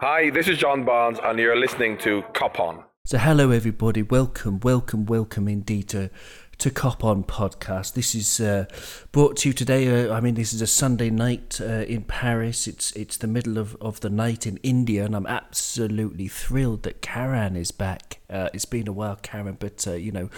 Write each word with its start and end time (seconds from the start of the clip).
Hi, 0.00 0.30
this 0.30 0.46
is 0.46 0.58
John 0.58 0.84
Barnes, 0.84 1.18
and 1.24 1.40
you're 1.40 1.56
listening 1.56 1.98
to 1.98 2.22
Cop 2.32 2.60
On. 2.60 2.84
So, 3.04 3.18
hello 3.18 3.50
everybody. 3.50 4.02
Welcome, 4.02 4.60
welcome, 4.60 5.06
welcome 5.06 5.48
indeed 5.48 5.88
to 5.88 6.08
to 6.58 6.70
Cop 6.70 7.04
On 7.04 7.22
podcast. 7.22 7.92
This 7.94 8.16
is 8.16 8.40
uh, 8.40 8.66
brought 9.12 9.36
to 9.38 9.48
you 9.48 9.52
today. 9.52 10.06
Uh, 10.06 10.12
I 10.12 10.20
mean, 10.20 10.34
this 10.34 10.52
is 10.52 10.60
a 10.60 10.66
Sunday 10.66 11.08
night 11.08 11.60
uh, 11.60 11.84
in 11.86 12.02
Paris. 12.02 12.66
It's 12.66 12.90
it's 12.92 13.16
the 13.16 13.28
middle 13.28 13.58
of, 13.58 13.76
of 13.80 14.00
the 14.00 14.10
night 14.10 14.44
in 14.44 14.56
India, 14.64 15.04
and 15.04 15.14
I'm 15.14 15.26
absolutely 15.26 16.26
thrilled 16.26 16.82
that 16.82 17.00
Karan 17.00 17.54
is 17.54 17.70
back. 17.70 18.18
Uh, 18.28 18.50
it's 18.52 18.66
been 18.66 18.88
a 18.88 18.92
while, 18.92 19.16
Karan, 19.22 19.56
but 19.58 19.86
uh, 19.86 19.92
you 19.92 20.12
know, 20.12 20.28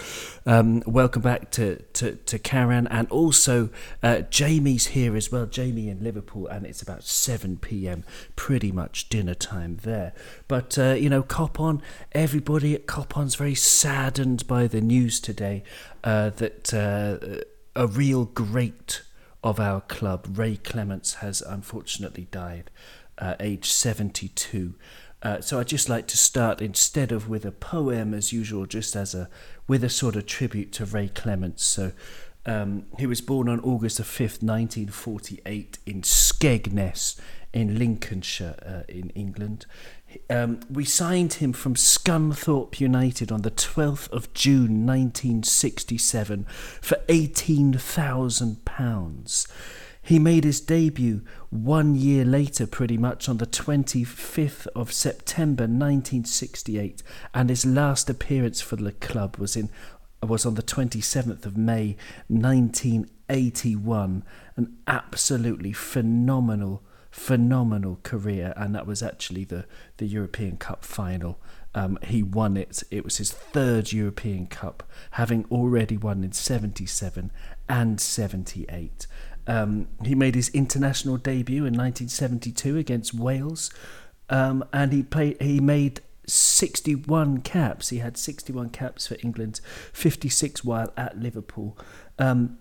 um, 0.45 0.81
welcome 0.85 1.21
back 1.21 1.51
to, 1.51 1.81
to, 1.93 2.15
to 2.15 2.39
Karan, 2.39 2.87
and 2.87 3.09
also 3.09 3.69
uh, 4.01 4.21
Jamie's 4.21 4.87
here 4.87 5.17
as 5.17 5.29
well. 5.29 5.45
Jamie 5.45 5.89
in 5.89 6.01
Liverpool, 6.03 6.47
and 6.47 6.65
it's 6.65 6.81
about 6.81 7.03
seven 7.03 7.57
p.m. 7.57 8.05
Pretty 8.35 8.71
much 8.71 9.09
dinner 9.09 9.33
time 9.33 9.79
there. 9.81 10.13
But 10.47 10.77
you 10.77 11.09
know, 11.09 11.23
Cop 11.23 11.59
On, 11.59 11.81
everybody 12.11 12.75
at 12.75 12.85
Cop 12.85 13.17
On's 13.17 13.35
very 13.35 13.55
saddened 13.55 14.45
by 14.45 14.67
the 14.67 14.81
news 14.81 15.19
today 15.19 15.63
that 16.03 16.73
uh, 16.73 17.43
a 17.75 17.87
real 17.87 18.25
great 18.25 19.01
of 19.43 19.59
our 19.59 19.81
club, 19.81 20.27
Ray 20.37 20.57
Clemence, 20.57 21.15
has 21.15 21.41
unfortunately 21.41 22.27
died, 22.31 22.69
uh, 23.17 23.35
age 23.39 23.71
72. 23.71 24.75
Uh, 25.23 25.39
so 25.39 25.59
I'd 25.59 25.67
just 25.67 25.89
like 25.89 26.07
to 26.07 26.17
start 26.17 26.61
instead 26.61 27.11
of 27.11 27.29
with 27.29 27.45
a 27.45 27.51
poem 27.51 28.13
as 28.13 28.33
usual, 28.33 28.65
just 28.65 28.95
as 28.95 29.13
a 29.13 29.29
with 29.67 29.83
a 29.83 29.89
sort 29.89 30.15
of 30.15 30.25
tribute 30.25 30.71
to 30.73 30.85
Ray 30.85 31.07
Clemence. 31.07 31.63
So 31.63 31.91
um, 32.45 32.85
he 32.97 33.05
was 33.05 33.21
born 33.21 33.47
on 33.47 33.59
August 33.59 33.97
the 33.97 34.03
5th, 34.03 34.41
1948, 34.41 35.77
in 35.85 36.01
Skegness 36.01 37.19
in 37.53 37.77
Lincolnshire, 37.77 38.55
uh, 38.65 38.83
in 38.87 39.09
England. 39.11 39.65
Um, 40.29 40.59
we 40.69 40.85
signed 40.85 41.33
him 41.33 41.51
from 41.53 41.75
Scunthorpe 41.75 42.79
United 42.79 43.31
on 43.31 43.41
the 43.41 43.51
12th 43.51 44.09
of 44.11 44.33
June 44.33 44.85
1967 44.85 46.45
for 46.81 46.95
£18,000. 47.07 49.47
He 50.03 50.17
made 50.17 50.45
his 50.45 50.59
debut 50.59 51.21
one 51.49 51.93
year 51.95 52.25
later, 52.25 52.65
pretty 52.65 52.97
much 52.97 53.29
on 53.29 53.37
the 53.37 53.45
25th 53.45 54.65
of 54.75 54.91
September 54.91 55.61
1968, 55.63 57.03
and 57.33 57.49
his 57.49 57.65
last 57.65 58.09
appearance 58.09 58.61
for 58.61 58.77
the 58.77 58.93
club 58.93 59.37
was 59.37 59.55
in 59.55 59.69
was 60.23 60.45
on 60.45 60.53
the 60.53 60.61
27th 60.61 61.47
of 61.47 61.57
May 61.57 61.97
1981. 62.27 64.23
An 64.55 64.77
absolutely 64.85 65.73
phenomenal 65.73 66.83
phenomenal 67.11 67.99
career, 68.03 68.53
and 68.55 68.73
that 68.73 68.87
was 68.87 69.03
actually 69.03 69.43
the, 69.43 69.65
the 69.97 70.07
European 70.07 70.57
Cup 70.57 70.83
final. 70.83 71.39
Um, 71.75 71.97
he 72.03 72.23
won 72.23 72.57
it. 72.57 72.83
It 72.89 73.03
was 73.03 73.17
his 73.17 73.31
third 73.31 73.91
European 73.91 74.47
Cup, 74.47 74.83
having 75.11 75.45
already 75.51 75.97
won 75.97 76.23
in 76.23 76.31
77 76.31 77.31
and 77.69 78.01
78. 78.01 79.07
Um, 79.47 79.87
he 80.03 80.15
made 80.15 80.35
his 80.35 80.49
international 80.49 81.17
debut 81.17 81.65
in 81.65 81.73
1972 81.73 82.77
against 82.77 83.13
Wales, 83.13 83.71
um, 84.29 84.63
and 84.71 84.93
he 84.93 85.03
played. 85.03 85.41
He 85.41 85.59
made 85.59 86.01
61 86.27 87.41
caps. 87.41 87.89
He 87.89 87.97
had 87.97 88.17
61 88.17 88.69
caps 88.69 89.07
for 89.07 89.17
England, 89.21 89.59
56 89.93 90.63
while 90.63 90.93
at 90.95 91.19
Liverpool. 91.19 91.77
Um, 92.19 92.57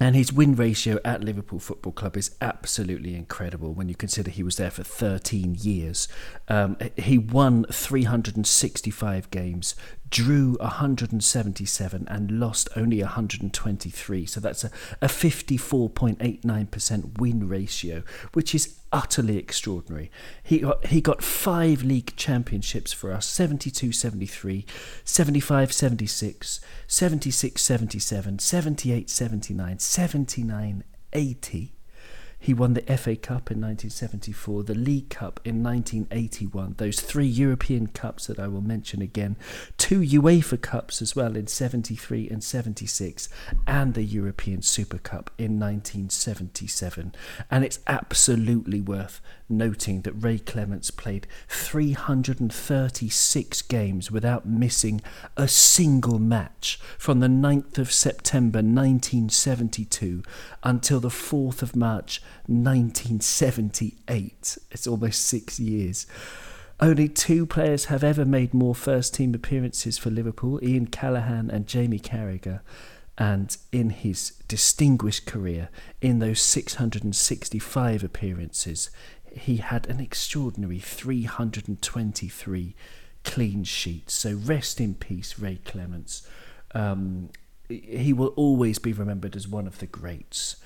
and 0.00 0.16
his 0.16 0.32
win 0.32 0.56
ratio 0.56 0.98
at 1.04 1.22
Liverpool 1.22 1.60
Football 1.60 1.92
Club 1.92 2.16
is 2.16 2.34
absolutely 2.40 3.14
incredible 3.14 3.72
when 3.72 3.88
you 3.88 3.94
consider 3.94 4.30
he 4.30 4.42
was 4.42 4.56
there 4.56 4.70
for 4.70 4.82
13 4.82 5.56
years. 5.60 6.08
Um, 6.48 6.76
he 6.96 7.16
won 7.16 7.64
365 7.70 9.30
games, 9.30 9.76
drew 10.14 10.56
177, 10.60 12.06
and 12.08 12.38
lost 12.38 12.68
only 12.76 13.02
123. 13.02 14.26
So 14.26 14.38
that's 14.38 14.62
a, 14.62 14.70
a 15.02 15.08
54.89% 15.08 17.18
win 17.18 17.48
ratio, 17.48 18.04
which 18.32 18.54
is 18.54 18.76
utterly 18.92 19.36
extraordinary. 19.36 20.12
He 20.44 20.60
got, 20.60 20.86
he 20.86 21.00
got 21.00 21.20
five 21.20 21.82
league 21.82 22.14
championships 22.14 22.92
for 22.92 23.10
us 23.10 23.26
72 23.26 23.90
73, 23.90 24.64
75 25.04 25.72
76, 25.72 26.60
76 26.86 27.60
77, 27.60 28.38
78 28.38 29.10
79, 29.10 29.78
79 29.80 30.84
80. 31.12 31.73
He 32.44 32.52
won 32.52 32.74
the 32.74 32.82
FA 32.98 33.16
Cup 33.16 33.50
in 33.50 33.58
1974, 33.62 34.64
the 34.64 34.74
League 34.74 35.08
Cup 35.08 35.40
in 35.46 35.62
1981, 35.62 36.74
those 36.76 37.00
three 37.00 37.26
European 37.26 37.86
Cups 37.86 38.26
that 38.26 38.38
I 38.38 38.48
will 38.48 38.60
mention 38.60 39.00
again, 39.00 39.38
two 39.78 40.00
UEFA 40.00 40.60
Cups 40.60 41.00
as 41.00 41.16
well 41.16 41.36
in 41.36 41.46
73 41.46 42.28
and 42.28 42.44
76, 42.44 43.30
and 43.66 43.94
the 43.94 44.02
European 44.02 44.60
Super 44.60 44.98
Cup 44.98 45.30
in 45.38 45.58
1977. 45.58 47.14
And 47.50 47.64
it's 47.64 47.78
absolutely 47.86 48.82
worth 48.82 49.22
noting 49.48 50.02
that 50.02 50.12
Ray 50.12 50.38
Clemence 50.38 50.90
played 50.90 51.26
336 51.48 53.62
games 53.62 54.10
without 54.10 54.46
missing 54.46 55.00
a 55.36 55.48
single 55.48 56.18
match 56.18 56.78
from 56.98 57.20
the 57.20 57.28
9th 57.28 57.78
of 57.78 57.90
September 57.92 58.58
1972 58.58 60.22
until 60.62 61.00
the 61.00 61.08
4th 61.08 61.62
of 61.62 61.74
March 61.76 62.20
1978. 62.46 64.58
It's 64.70 64.86
almost 64.86 65.26
six 65.26 65.58
years. 65.60 66.06
Only 66.80 67.08
two 67.08 67.46
players 67.46 67.84
have 67.86 68.02
ever 68.02 68.24
made 68.24 68.52
more 68.52 68.74
first 68.74 69.14
team 69.14 69.32
appearances 69.32 69.96
for 69.96 70.10
Liverpool 70.10 70.58
Ian 70.62 70.88
Callaghan 70.88 71.50
and 71.50 71.66
Jamie 71.66 72.00
Carragher. 72.00 72.60
And 73.16 73.56
in 73.70 73.90
his 73.90 74.32
distinguished 74.48 75.24
career, 75.24 75.68
in 76.00 76.18
those 76.18 76.42
665 76.42 78.02
appearances, 78.02 78.90
he 79.36 79.56
had 79.58 79.88
an 79.88 80.00
extraordinary 80.00 80.78
323 80.78 82.74
clean 83.24 83.64
sheets. 83.64 84.14
So 84.14 84.34
rest 84.34 84.80
in 84.80 84.94
peace, 84.94 85.38
Ray 85.38 85.60
Clemence. 85.64 86.26
Um, 86.74 87.30
he 87.68 88.12
will 88.12 88.28
always 88.36 88.78
be 88.78 88.92
remembered 88.92 89.36
as 89.36 89.48
one 89.48 89.66
of 89.66 89.78
the 89.78 89.86
greats. 89.86 90.56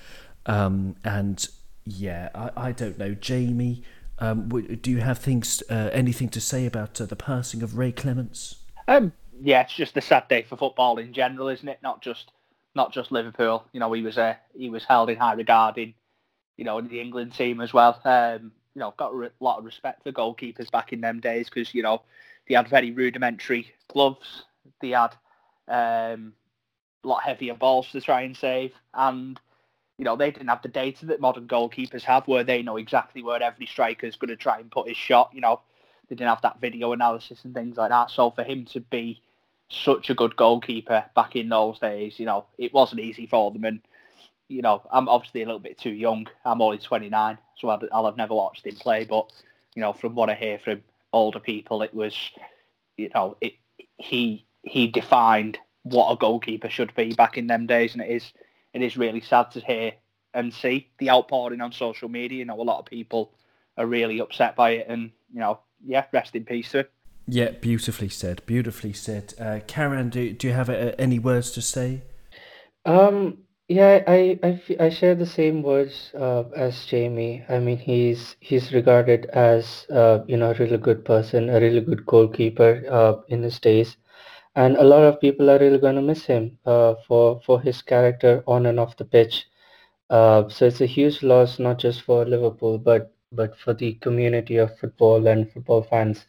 Um, 0.45 0.95
and 1.03 1.47
yeah, 1.85 2.29
I, 2.35 2.51
I 2.55 2.71
don't 2.71 2.97
know, 2.97 3.13
Jamie. 3.13 3.83
Um, 4.19 4.49
do 4.49 4.91
you 4.91 4.99
have 4.99 5.17
things, 5.17 5.63
uh, 5.69 5.89
anything 5.93 6.29
to 6.29 6.41
say 6.41 6.65
about 6.65 6.99
uh, 6.99 7.05
the 7.05 7.15
passing 7.15 7.63
of 7.63 7.77
Ray 7.77 7.93
Clemence? 7.93 8.55
Um, 8.87 9.13
yeah, 9.41 9.61
it's 9.61 9.73
just 9.73 9.95
a 9.95 10.01
sad 10.01 10.27
day 10.27 10.45
for 10.47 10.57
football 10.57 10.97
in 10.97 11.13
general, 11.13 11.47
isn't 11.47 11.67
it? 11.67 11.79
Not 11.81 12.01
just 12.01 12.31
not 12.75 12.93
just 12.93 13.11
Liverpool. 13.11 13.65
You 13.71 13.79
know, 13.79 13.91
he 13.93 14.01
was 14.01 14.17
uh, 14.17 14.35
he 14.55 14.69
was 14.69 14.83
held 14.83 15.09
in 15.09 15.17
high 15.17 15.33
regard 15.33 15.77
in 15.77 15.93
you 16.57 16.65
know 16.65 16.77
in 16.77 16.87
the 16.87 16.99
England 16.99 17.33
team 17.33 17.61
as 17.61 17.73
well. 17.73 17.99
Um, 18.03 18.51
you 18.75 18.79
know, 18.79 18.93
got 18.97 19.13
a 19.13 19.31
lot 19.39 19.57
of 19.59 19.65
respect 19.65 20.03
for 20.03 20.11
goalkeepers 20.11 20.71
back 20.71 20.93
in 20.93 21.01
them 21.01 21.19
days 21.19 21.49
because 21.49 21.73
you 21.73 21.83
know 21.83 22.01
they 22.47 22.55
had 22.55 22.67
very 22.67 22.91
rudimentary 22.91 23.71
gloves. 23.87 24.43
They 24.81 24.89
had 24.89 25.15
um, 25.67 26.33
a 27.03 27.07
lot 27.07 27.23
heavier 27.23 27.55
balls 27.55 27.91
to 27.91 28.01
try 28.01 28.21
and 28.21 28.35
save, 28.35 28.73
and 28.93 29.39
you 29.97 30.05
know 30.05 30.15
they 30.15 30.31
didn't 30.31 30.49
have 30.49 30.61
the 30.61 30.69
data 30.69 31.05
that 31.07 31.21
modern 31.21 31.47
goalkeepers 31.47 32.03
have, 32.03 32.27
where 32.27 32.43
they 32.43 32.61
know 32.61 32.77
exactly 32.77 33.23
where 33.23 33.41
every 33.41 33.65
striker 33.65 34.07
is 34.07 34.15
going 34.15 34.29
to 34.29 34.35
try 34.35 34.59
and 34.59 34.71
put 34.71 34.87
his 34.87 34.97
shot. 34.97 35.31
You 35.33 35.41
know, 35.41 35.61
they 36.07 36.15
didn't 36.15 36.29
have 36.29 36.41
that 36.41 36.61
video 36.61 36.91
analysis 36.93 37.43
and 37.45 37.53
things 37.53 37.77
like 37.77 37.89
that. 37.89 38.11
So 38.11 38.31
for 38.31 38.43
him 38.43 38.65
to 38.65 38.79
be 38.79 39.21
such 39.69 40.09
a 40.09 40.15
good 40.15 40.35
goalkeeper 40.35 41.05
back 41.15 41.35
in 41.35 41.49
those 41.49 41.79
days, 41.79 42.19
you 42.19 42.25
know, 42.25 42.45
it 42.57 42.73
wasn't 42.73 43.01
easy 43.01 43.27
for 43.27 43.51
them. 43.51 43.65
And 43.65 43.81
you 44.49 44.63
know, 44.63 44.81
I'm 44.91 45.07
obviously 45.07 45.43
a 45.43 45.45
little 45.45 45.59
bit 45.59 45.77
too 45.77 45.91
young. 45.91 46.27
I'm 46.43 46.61
only 46.61 46.79
29, 46.79 47.37
so 47.57 47.69
I'll 47.69 48.05
have 48.05 48.17
never 48.17 48.33
watched 48.33 48.65
him 48.65 48.75
play. 48.75 49.05
But 49.05 49.31
you 49.75 49.81
know, 49.81 49.93
from 49.93 50.15
what 50.15 50.29
I 50.29 50.33
hear 50.33 50.59
from 50.59 50.83
older 51.13 51.39
people, 51.39 51.83
it 51.83 51.93
was, 51.93 52.17
you 52.97 53.09
know, 53.13 53.37
it 53.39 53.53
he 53.97 54.45
he 54.63 54.87
defined 54.87 55.57
what 55.83 56.11
a 56.11 56.17
goalkeeper 56.17 56.69
should 56.69 56.93
be 56.95 57.13
back 57.13 57.37
in 57.37 57.47
them 57.47 57.67
days, 57.67 57.93
and 57.93 58.01
it 58.01 58.09
is 58.09 58.33
it 58.73 58.81
is 58.81 58.97
really 58.97 59.21
sad 59.21 59.51
to 59.51 59.59
hear 59.61 59.93
and 60.33 60.53
see 60.53 60.89
the 60.97 61.09
outpouring 61.09 61.61
on 61.61 61.71
social 61.71 62.09
media. 62.09 62.39
You 62.39 62.45
know, 62.45 62.59
a 62.59 62.63
lot 62.63 62.79
of 62.79 62.85
people 62.85 63.31
are 63.77 63.85
really 63.85 64.19
upset 64.19 64.55
by 64.55 64.71
it, 64.71 64.87
and 64.89 65.11
you 65.31 65.39
know, 65.39 65.59
yeah, 65.85 66.05
rest 66.11 66.35
in 66.35 66.43
peace 66.43 66.71
to 66.71 66.79
him. 66.79 66.85
Yeah, 67.27 67.51
beautifully 67.51 68.09
said. 68.09 68.41
Beautifully 68.47 68.93
said. 68.93 69.35
Uh, 69.39 69.59
Karan, 69.67 70.09
do 70.09 70.33
do 70.33 70.47
you 70.47 70.53
have 70.53 70.69
uh, 70.71 70.93
any 70.97 71.19
words 71.19 71.51
to 71.51 71.61
say? 71.61 72.01
Um, 72.85 73.39
yeah, 73.69 74.03
I, 74.07 74.39
I, 74.43 74.61
I 74.81 74.89
share 74.89 75.15
the 75.15 75.25
same 75.25 75.63
words 75.63 76.11
uh, 76.15 76.43
as 76.55 76.85
Jamie. 76.85 77.45
I 77.49 77.59
mean, 77.59 77.77
he's 77.77 78.35
he's 78.41 78.73
regarded 78.73 79.27
as 79.27 79.85
uh, 79.91 80.19
you 80.27 80.37
know 80.37 80.51
a 80.51 80.55
really 80.55 80.77
good 80.77 81.05
person, 81.05 81.49
a 81.49 81.59
really 81.61 81.81
good 81.81 82.05
goalkeeper 82.05 82.83
uh, 82.91 83.15
in 83.29 83.43
his 83.43 83.59
days, 83.59 83.97
and 84.55 84.75
a 84.77 84.83
lot 84.83 85.03
of 85.03 85.21
people 85.21 85.49
are 85.49 85.59
really 85.59 85.77
going 85.79 85.95
to 85.95 86.01
miss 86.01 86.25
him 86.25 86.57
uh, 86.65 86.95
for 87.07 87.39
for 87.45 87.61
his 87.61 87.81
character 87.81 88.43
on 88.47 88.65
and 88.65 88.79
off 88.79 88.97
the 88.97 89.05
pitch. 89.05 89.47
Uh, 90.09 90.47
so 90.49 90.65
it's 90.67 90.81
a 90.81 90.85
huge 90.87 91.23
loss, 91.23 91.59
not 91.59 91.79
just 91.79 92.01
for 92.01 92.25
Liverpool, 92.25 92.77
but 92.79 93.13
but 93.31 93.55
for 93.57 93.73
the 93.73 93.93
community 93.95 94.57
of 94.57 94.77
football 94.79 95.27
and 95.27 95.51
football 95.51 95.83
fans. 95.83 96.25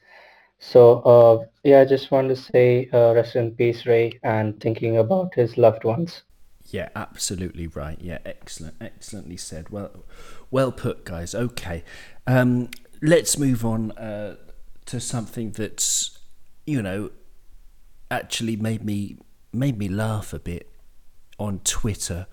So 0.58 1.00
uh, 1.12 1.46
yeah, 1.64 1.80
I 1.80 1.86
just 1.86 2.10
want 2.12 2.28
to 2.30 2.36
say 2.36 2.88
uh, 2.92 3.14
rest 3.14 3.36
in 3.36 3.52
peace, 3.56 3.86
Ray, 3.86 4.18
and 4.22 4.60
thinking 4.60 4.98
about 4.98 5.34
his 5.34 5.58
loved 5.58 5.84
ones. 5.84 6.29
Yeah, 6.70 6.88
absolutely 6.94 7.66
right. 7.66 7.98
Yeah, 8.00 8.18
excellent, 8.24 8.76
excellently 8.80 9.36
said. 9.36 9.70
Well, 9.70 10.04
well 10.50 10.72
put, 10.72 11.04
guys. 11.04 11.34
Okay, 11.34 11.82
um, 12.26 12.70
let's 13.02 13.38
move 13.38 13.64
on 13.64 13.92
uh, 13.92 14.36
to 14.86 15.00
something 15.00 15.50
that's 15.52 16.18
you 16.66 16.82
know 16.82 17.10
actually 18.10 18.56
made 18.56 18.84
me 18.84 19.16
made 19.52 19.78
me 19.78 19.88
laugh 19.88 20.32
a 20.32 20.38
bit 20.38 20.70
on 21.38 21.60
Twitter. 21.60 22.26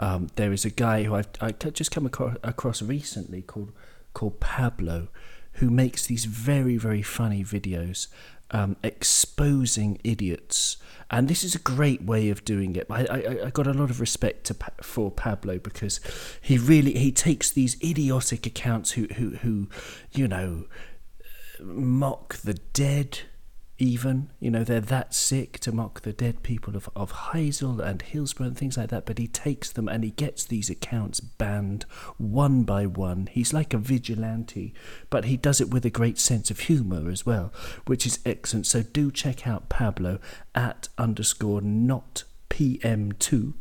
Um, 0.00 0.28
there 0.34 0.52
is 0.52 0.64
a 0.64 0.70
guy 0.70 1.04
who 1.04 1.14
I've 1.14 1.28
I 1.40 1.52
just 1.52 1.90
come 1.90 2.06
across, 2.06 2.36
across 2.42 2.82
recently 2.82 3.42
called 3.42 3.72
called 4.12 4.40
Pablo, 4.40 5.08
who 5.54 5.70
makes 5.70 6.06
these 6.06 6.24
very 6.24 6.76
very 6.76 7.02
funny 7.02 7.44
videos 7.44 8.08
um, 8.50 8.76
exposing 8.82 9.98
idiots, 10.04 10.76
and 11.10 11.28
this 11.28 11.44
is 11.44 11.54
a 11.54 11.58
great 11.58 12.02
way 12.02 12.30
of 12.30 12.44
doing 12.44 12.76
it. 12.76 12.86
I, 12.90 13.04
I, 13.04 13.46
I 13.46 13.50
got 13.50 13.66
a 13.66 13.72
lot 13.72 13.90
of 13.90 14.00
respect 14.00 14.44
to, 14.46 14.56
for 14.82 15.10
Pablo 15.10 15.58
because 15.58 16.00
he 16.40 16.58
really 16.58 16.94
he 16.94 17.12
takes 17.12 17.50
these 17.50 17.76
idiotic 17.82 18.46
accounts 18.46 18.92
who 18.92 19.06
who 19.14 19.30
who 19.36 19.68
you 20.12 20.28
know 20.28 20.64
mock 21.60 22.36
the 22.36 22.54
dead 22.54 23.20
even. 23.78 24.30
You 24.40 24.50
know, 24.50 24.64
they're 24.64 24.80
that 24.80 25.14
sick 25.14 25.58
to 25.60 25.72
mock 25.72 26.02
the 26.02 26.12
dead 26.12 26.42
people 26.42 26.76
of, 26.76 26.88
of 26.94 27.12
Heysel 27.12 27.80
and 27.80 28.02
Hillsborough 28.02 28.48
and 28.48 28.56
things 28.56 28.76
like 28.76 28.90
that, 28.90 29.06
but 29.06 29.18
he 29.18 29.26
takes 29.26 29.72
them 29.72 29.88
and 29.88 30.04
he 30.04 30.10
gets 30.10 30.44
these 30.44 30.70
accounts 30.70 31.20
banned 31.20 31.84
one 32.18 32.64
by 32.64 32.86
one. 32.86 33.28
He's 33.30 33.52
like 33.52 33.74
a 33.74 33.78
vigilante, 33.78 34.74
but 35.10 35.24
he 35.24 35.36
does 35.36 35.60
it 35.60 35.70
with 35.70 35.84
a 35.84 35.90
great 35.90 36.18
sense 36.18 36.50
of 36.50 36.60
humour 36.60 37.10
as 37.10 37.26
well, 37.26 37.52
which 37.86 38.06
is 38.06 38.20
excellent. 38.24 38.66
So 38.66 38.82
do 38.82 39.10
check 39.10 39.46
out 39.46 39.68
Pablo 39.68 40.18
at 40.54 40.88
underscore 40.98 41.60
not 41.60 42.24
PM2 42.50 43.54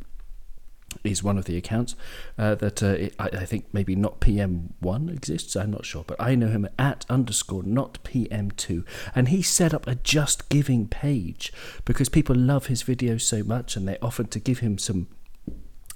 is 1.04 1.24
one 1.24 1.38
of 1.38 1.45
the 1.45 1.57
accounts 1.57 1.95
uh, 2.38 2.56
that 2.56 2.81
uh, 2.81 2.88
it, 2.88 3.16
I, 3.19 3.25
I, 3.28 3.45
think 3.45 3.66
maybe 3.74 3.95
not 3.95 4.19
PM1 4.19 5.13
exists. 5.13 5.56
I'm 5.56 5.72
not 5.72 5.86
sure, 5.86 6.04
but 6.06 6.19
I 6.19 6.36
know 6.36 6.48
him 6.48 6.68
at 6.78 7.06
underscore 7.10 7.63
not 7.63 8.04
PM2, 8.04 8.86
and 9.16 9.30
he 9.30 9.42
set 9.42 9.74
up 9.74 9.88
a 9.88 9.95
Just 9.95 10.50
Giving 10.50 10.88
page 10.88 11.51
because 11.86 12.10
people 12.10 12.36
love 12.36 12.68
his 12.68 12.84
videos 12.84 13.22
so 13.22 13.44
much, 13.44 13.75
and 13.75 13.88
they 13.88 13.98
offered 14.01 14.31
to 14.31 14.40
give 14.40 14.60
him 14.60 14.78
some 14.78 15.07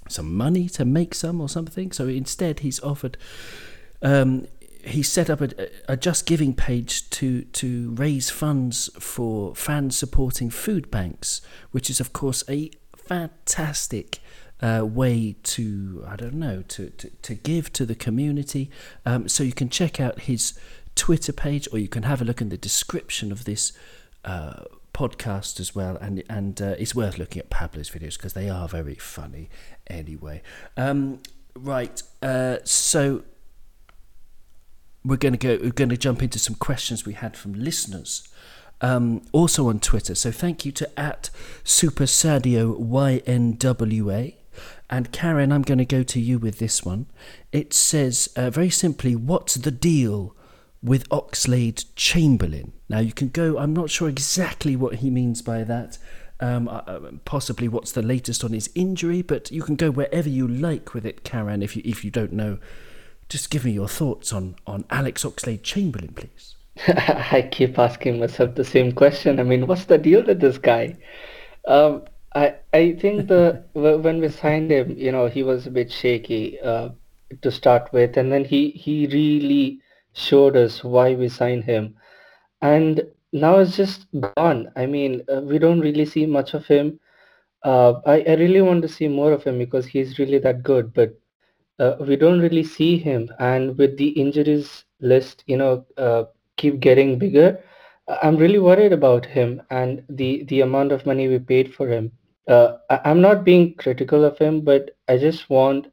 some 0.10 0.36
money 0.36 0.70
to 0.70 0.86
make 0.86 1.14
some 1.14 1.42
or 1.42 1.50
something. 1.50 1.92
So 1.92 2.08
instead, 2.08 2.60
he's 2.60 2.80
offered. 2.82 3.18
Um, 4.02 4.48
he 4.84 5.04
set 5.04 5.30
up 5.30 5.42
a, 5.42 5.70
a, 5.88 5.98
Just 5.98 6.26
Giving 6.26 6.54
page 6.54 7.10
to 7.12 7.44
to 7.44 7.92
raise 7.92 8.30
funds 8.30 8.90
for 9.00 9.56
fans 9.56 9.98
supporting 9.98 10.50
food 10.50 10.90
banks, 10.90 11.42
which 11.72 11.90
is 11.90 12.00
of 12.00 12.14
course 12.14 12.44
a 12.50 12.72
fantastic 12.96 14.20
uh, 14.62 14.86
way 14.86 15.36
to 15.44 16.06
I 16.08 16.16
don't 16.16 16.36
know 16.36 16.64
to, 16.70 16.90
to, 16.90 17.10
to 17.10 17.36
give 17.36 17.72
to 17.74 17.86
the 17.86 17.96
community. 17.96 18.70
Um, 19.06 19.28
so 19.28 19.44
you 19.44 19.54
can 19.54 19.70
check 19.70 20.00
out 20.00 20.22
his 20.22 20.58
Twitter 20.96 21.34
page, 21.34 21.68
or 21.72 21.80
you 21.80 21.88
can 21.88 22.04
have 22.04 22.22
a 22.22 22.26
look 22.26 22.42
in 22.42 22.50
the 22.50 22.58
description 22.58 23.32
of 23.32 23.46
this 23.46 23.72
uh, 24.26 24.64
podcast 24.94 25.60
as 25.60 25.76
well. 25.76 25.98
And 25.98 26.24
and 26.30 26.62
uh, 26.62 26.76
it's 26.80 26.96
worth 26.96 27.18
looking 27.18 27.40
at 27.40 27.50
Pablo's 27.50 27.90
videos 27.90 28.18
because 28.18 28.34
they 28.34 28.50
are 28.50 28.68
very 28.68 28.96
funny. 28.96 29.50
Anyway, 29.88 30.42
um, 30.76 31.22
right. 31.56 32.02
Uh, 32.22 32.58
so 32.64 33.24
we're 35.06 35.18
going 35.18 35.34
to 35.34 35.40
go. 35.40 35.60
We're 35.62 35.72
going 35.72 35.90
to 35.90 35.98
jump 35.98 36.24
into 36.24 36.40
some 36.40 36.56
questions 36.56 37.06
we 37.06 37.14
had 37.14 37.38
from 37.38 37.54
listeners 37.54 38.28
um, 38.82 39.22
also 39.32 39.70
on 39.70 39.80
Twitter. 39.80 40.16
So 40.16 40.32
thank 40.32 40.66
you 40.66 40.72
to 40.74 41.00
at 41.00 41.30
Super 41.64 42.06
Sadio 42.06 42.80
YNWA. 42.80 44.36
And 44.90 45.12
Karan, 45.12 45.52
I'm 45.52 45.64
going 45.64 45.80
to 45.80 45.86
go 45.86 46.04
to 46.04 46.20
you 46.20 46.40
with 46.40 46.60
this 46.60 46.86
one. 46.86 47.08
It 47.52 47.74
says 47.74 48.30
uh, 48.36 48.50
very 48.50 48.70
simply, 48.70 49.16
what's 49.16 49.56
the 49.56 49.72
deal 49.72 50.36
with 50.82 51.10
Oxlade 51.10 51.86
Chamberlain? 51.96 52.72
Now 52.88 53.00
you 53.00 53.12
can 53.12 53.30
go, 53.30 53.58
I'm 53.58 53.74
not 53.74 53.90
sure 53.90 54.08
exactly 54.08 54.76
what 54.76 54.96
he 54.96 55.10
means 55.10 55.42
by 55.42 55.64
that. 55.64 55.98
Um, 56.40 56.68
uh, 56.68 56.84
uh, 56.86 57.12
possibly 57.26 57.68
what's 57.68 57.92
the 57.92 58.04
latest 58.04 58.44
on 58.44 58.54
his 58.54 58.70
injury, 58.76 59.24
but 59.24 59.52
you 59.52 59.64
can 59.64 59.76
go 59.76 59.90
wherever 59.90 60.30
you 60.30 60.48
like 60.48 60.94
with 60.94 61.06
it, 61.06 61.24
Karan, 61.24 61.64
if 61.64 61.76
you, 61.76 61.82
if 61.84 62.06
you 62.06 62.12
don't 62.12 62.34
know. 62.34 62.60
Just 63.28 63.50
give 63.50 63.66
me 63.66 63.72
your 63.72 63.90
thoughts 63.90 64.32
on, 64.32 64.56
on 64.66 64.86
Alex 64.90 65.26
Oxlade 65.26 65.64
Chamberlain, 65.64 66.14
please. 66.14 66.56
I 66.88 67.50
keep 67.52 67.78
asking 67.78 68.20
myself 68.20 68.56
the 68.56 68.64
same 68.64 68.92
question. 68.92 69.40
I 69.40 69.44
mean, 69.44 69.68
what's 69.68 69.86
the 69.86 69.98
deal 69.98 70.24
with 70.24 70.40
this 70.40 70.58
guy? 70.58 70.96
Um, 71.68 72.04
I 72.38 72.56
I 72.74 72.94
think 73.02 73.28
the 73.28 73.64
when 73.74 74.20
we 74.22 74.30
signed 74.30 74.72
him, 74.72 74.96
you 74.98 75.12
know, 75.12 75.28
he 75.28 75.44
was 75.44 75.66
a 75.68 75.72
bit 75.72 75.92
shaky 75.92 76.60
uh, 76.62 76.90
to 77.42 77.52
start 77.52 77.92
with, 77.92 78.18
and 78.18 78.32
then 78.32 78.46
he 78.46 78.70
he 78.72 79.08
really 79.08 79.80
showed 80.14 80.56
us 80.56 80.84
why 80.84 81.16
we 81.16 81.30
signed 81.30 81.66
him, 81.66 81.96
and 82.62 83.02
now 83.34 83.58
it's 83.60 83.76
just 83.78 84.08
gone. 84.22 84.72
I 84.76 84.86
mean, 84.86 85.24
uh, 85.34 85.42
we 85.42 85.58
don't 85.60 85.80
really 85.80 86.06
see 86.06 86.26
much 86.28 86.54
of 86.54 86.68
him. 86.68 87.00
Uh, 87.64 87.94
I 88.06 88.18
I 88.28 88.34
really 88.44 88.62
want 88.62 88.82
to 88.84 88.88
see 88.98 89.08
more 89.08 89.32
of 89.34 89.44
him 89.44 89.58
because 89.60 89.88
he's 89.88 90.20
really 90.20 90.40
that 90.40 90.64
good, 90.64 90.94
but 90.94 91.12
uh, 91.80 91.96
we 92.02 92.16
don't 92.16 92.40
really 92.42 92.64
see 92.64 92.98
him. 92.98 93.30
And 93.40 93.78
with 93.78 93.98
the 93.98 94.10
injuries 94.10 94.86
list, 95.02 95.44
you 95.48 95.58
know, 95.58 95.86
uh, 95.98 96.26
keep 96.58 96.80
getting 96.80 97.18
bigger, 97.20 97.60
I'm 98.22 98.38
really 98.38 98.60
worried 98.60 98.94
about 98.94 99.26
him 99.26 99.62
and 99.70 100.04
the 100.10 100.44
the 100.46 100.62
amount 100.62 100.92
of 100.92 101.06
money 101.06 101.28
we 101.28 101.40
paid 101.40 101.74
for 101.74 101.88
him. 101.88 102.12
Uh, 102.48 102.78
I, 102.90 103.02
I'm 103.06 103.22
not 103.22 103.44
being 103.46 103.76
critical 103.76 104.24
of 104.26 104.38
him, 104.38 104.62
but 104.62 104.92
I 105.08 105.18
just 105.18 105.50
want 105.50 105.88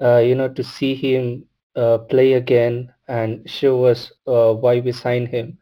uh, 0.00 0.18
you 0.18 0.34
know 0.34 0.48
to 0.48 0.62
see 0.64 0.94
him 0.94 1.44
uh, 1.76 1.98
play 1.98 2.34
again 2.34 2.92
and 3.08 3.48
show 3.48 3.84
us 3.84 4.12
uh, 4.26 4.52
why 4.54 4.80
we 4.80 4.92
signed 4.92 5.28
him. 5.28 5.58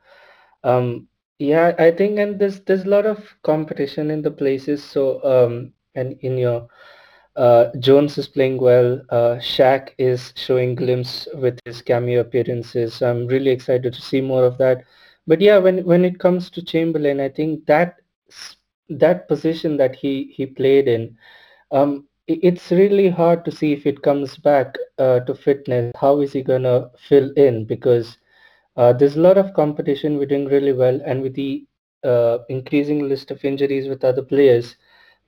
Um, 0.65 1.09
yeah, 1.39 1.75
I 1.79 1.91
think, 1.91 2.19
and 2.19 2.39
there's 2.39 2.61
there's 2.61 2.85
a 2.85 2.89
lot 2.91 3.07
of 3.07 3.35
competition 3.43 4.11
in 4.11 4.23
the 4.23 4.31
places. 4.31 4.83
So 4.85 5.23
um, 5.25 5.73
and 5.95 6.17
in 6.21 6.39
your 6.39 6.69
uh, 7.37 7.71
Jones 7.79 8.19
is 8.19 8.29
playing 8.29 8.59
well. 8.59 9.01
Uh, 9.11 9.37
Shaq 9.41 9.91
is 9.99 10.33
showing 10.37 10.75
glimpse 10.75 11.29
with 11.35 11.59
his 11.65 11.83
cameo 11.83 12.21
appearances. 12.21 13.03
I'm 13.03 13.27
really 13.27 13.51
excited 13.51 13.93
to 13.95 14.01
see 14.01 14.21
more 14.21 14.45
of 14.45 14.59
that. 14.59 14.85
But 15.27 15.41
yeah, 15.41 15.59
when 15.59 15.85
when 15.85 16.05
it 16.05 16.19
comes 16.19 16.51
to 16.51 16.63
Chamberlain, 16.63 17.21
I 17.21 17.29
think 17.29 17.67
that 17.67 17.97
that 18.91 19.29
position 19.29 19.77
that 19.79 19.97
he 19.97 20.33
he 20.37 20.47
played 20.47 20.89
in, 20.89 21.17
um, 21.73 22.07
it's 22.27 22.71
really 22.71 23.09
hard 23.09 23.45
to 23.45 23.51
see 23.53 23.73
if 23.73 23.87
it 23.87 24.03
comes 24.03 24.37
back 24.39 24.77
uh, 24.99 25.21
to 25.21 25.35
fitness. 25.35 25.93
How 26.01 26.21
is 26.21 26.33
he 26.33 26.43
gonna 26.43 26.91
fill 27.09 27.31
in? 27.37 27.65
Because 27.65 28.19
uh, 28.77 28.93
there's 28.93 29.17
a 29.17 29.21
lot 29.21 29.39
of 29.39 29.55
competition. 29.55 30.17
We're 30.19 30.27
doing 30.27 30.47
really 30.47 30.73
well, 30.73 31.01
and 31.05 31.23
with 31.23 31.35
the 31.35 31.65
uh, 32.05 32.39
increasing 32.49 33.09
list 33.09 33.31
of 33.31 33.45
injuries 33.45 33.89
with 33.89 34.05
other 34.05 34.23
players, 34.23 34.77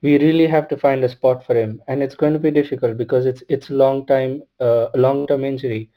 we 0.01 0.17
really 0.19 0.47
have 0.47 0.67
to 0.69 0.77
find 0.77 1.03
a 1.03 1.09
spot 1.09 1.45
for 1.45 1.55
him, 1.55 1.81
and 1.87 2.01
it's 2.03 2.15
going 2.15 2.33
to 2.33 2.39
be 2.39 2.51
difficult 2.51 2.97
because 2.97 3.25
it's 3.25 3.43
it's 3.49 3.69
a 3.69 3.73
long 3.73 4.05
time, 4.05 4.43
uh, 4.59 4.87
a 4.93 4.97
long 4.97 5.27
term 5.27 5.43
injury. 5.45 5.89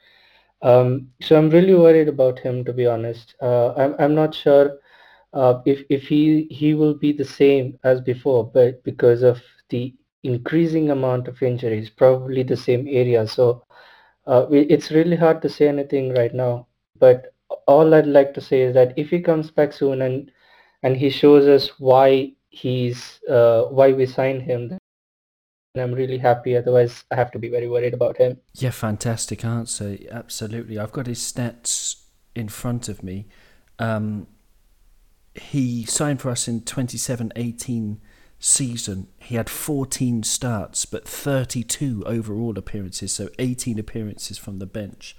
Um, 0.63 1.09
so 1.21 1.37
I'm 1.37 1.51
really 1.51 1.75
worried 1.75 2.09
about 2.09 2.39
him, 2.39 2.65
to 2.65 2.73
be 2.73 2.87
honest. 2.87 3.35
Uh, 3.43 3.73
I'm 3.75 3.95
I'm 3.99 4.15
not 4.15 4.35
sure 4.35 4.79
uh, 5.37 5.61
if 5.67 5.85
if 5.91 6.09
he 6.09 6.49
he 6.51 6.75
will 6.75 6.95
be 6.95 7.13
the 7.13 7.25
same 7.25 7.79
as 7.85 8.01
before, 8.01 8.43
but 8.59 8.83
because 8.85 9.23
of 9.23 9.41
the 9.69 9.95
increasing 10.23 10.91
amount 10.91 11.29
of 11.29 11.43
injuries, 11.43 11.91
probably 11.91 12.43
the 12.43 12.57
same 12.57 12.87
area. 12.89 13.27
So 13.27 13.65
uh, 14.27 14.47
it's 14.51 14.91
really 14.91 15.17
hard 15.17 15.43
to 15.43 15.49
say 15.49 15.69
anything 15.69 16.15
right 16.15 16.35
now. 16.35 16.67
But 16.99 17.35
all 17.67 17.95
I'd 17.95 18.07
like 18.07 18.33
to 18.35 18.41
say 18.41 18.63
is 18.63 18.75
that 18.75 18.95
if 18.97 19.11
he 19.11 19.21
comes 19.21 19.51
back 19.51 19.73
soon 19.73 20.03
and 20.03 20.31
and 20.83 20.97
he 20.97 21.11
shows 21.11 21.47
us 21.47 21.69
why 21.79 22.33
he's 22.49 23.21
uh, 23.29 23.65
why 23.65 23.93
we 23.93 24.07
signed 24.07 24.43
him, 24.43 24.69
then 24.69 24.79
I'm 25.77 25.93
really 25.93 26.19
happy. 26.19 26.57
Otherwise, 26.57 27.05
I 27.11 27.17
have 27.17 27.31
to 27.33 27.39
be 27.39 27.51
very 27.51 27.69
worried 27.69 27.93
about 27.93 28.17
him. 28.17 28.39
Yeah, 28.55 28.71
fantastic 28.71 29.45
answer. 29.45 29.99
Absolutely. 30.11 30.79
I've 30.79 30.93
got 30.93 31.07
his 31.07 31.21
stats 31.21 31.97
in 32.35 32.49
front 32.49 32.89
of 32.89 33.03
me. 33.03 33.29
Um, 33.79 34.29
he 35.39 35.85
signed 35.85 36.21
for 36.21 36.31
us 36.31 36.49
in 36.49 36.63
27-18 36.63 37.99
season. 38.39 39.09
He 39.19 39.35
had 39.37 39.49
14 39.49 40.23
starts, 40.23 40.85
but 40.85 41.09
32 41.09 42.05
overall 42.07 42.57
appearances, 42.59 43.13
so 43.13 43.29
18 43.39 43.79
appearances 43.79 44.39
from 44.39 44.59
the 44.59 44.67
bench. 44.67 45.17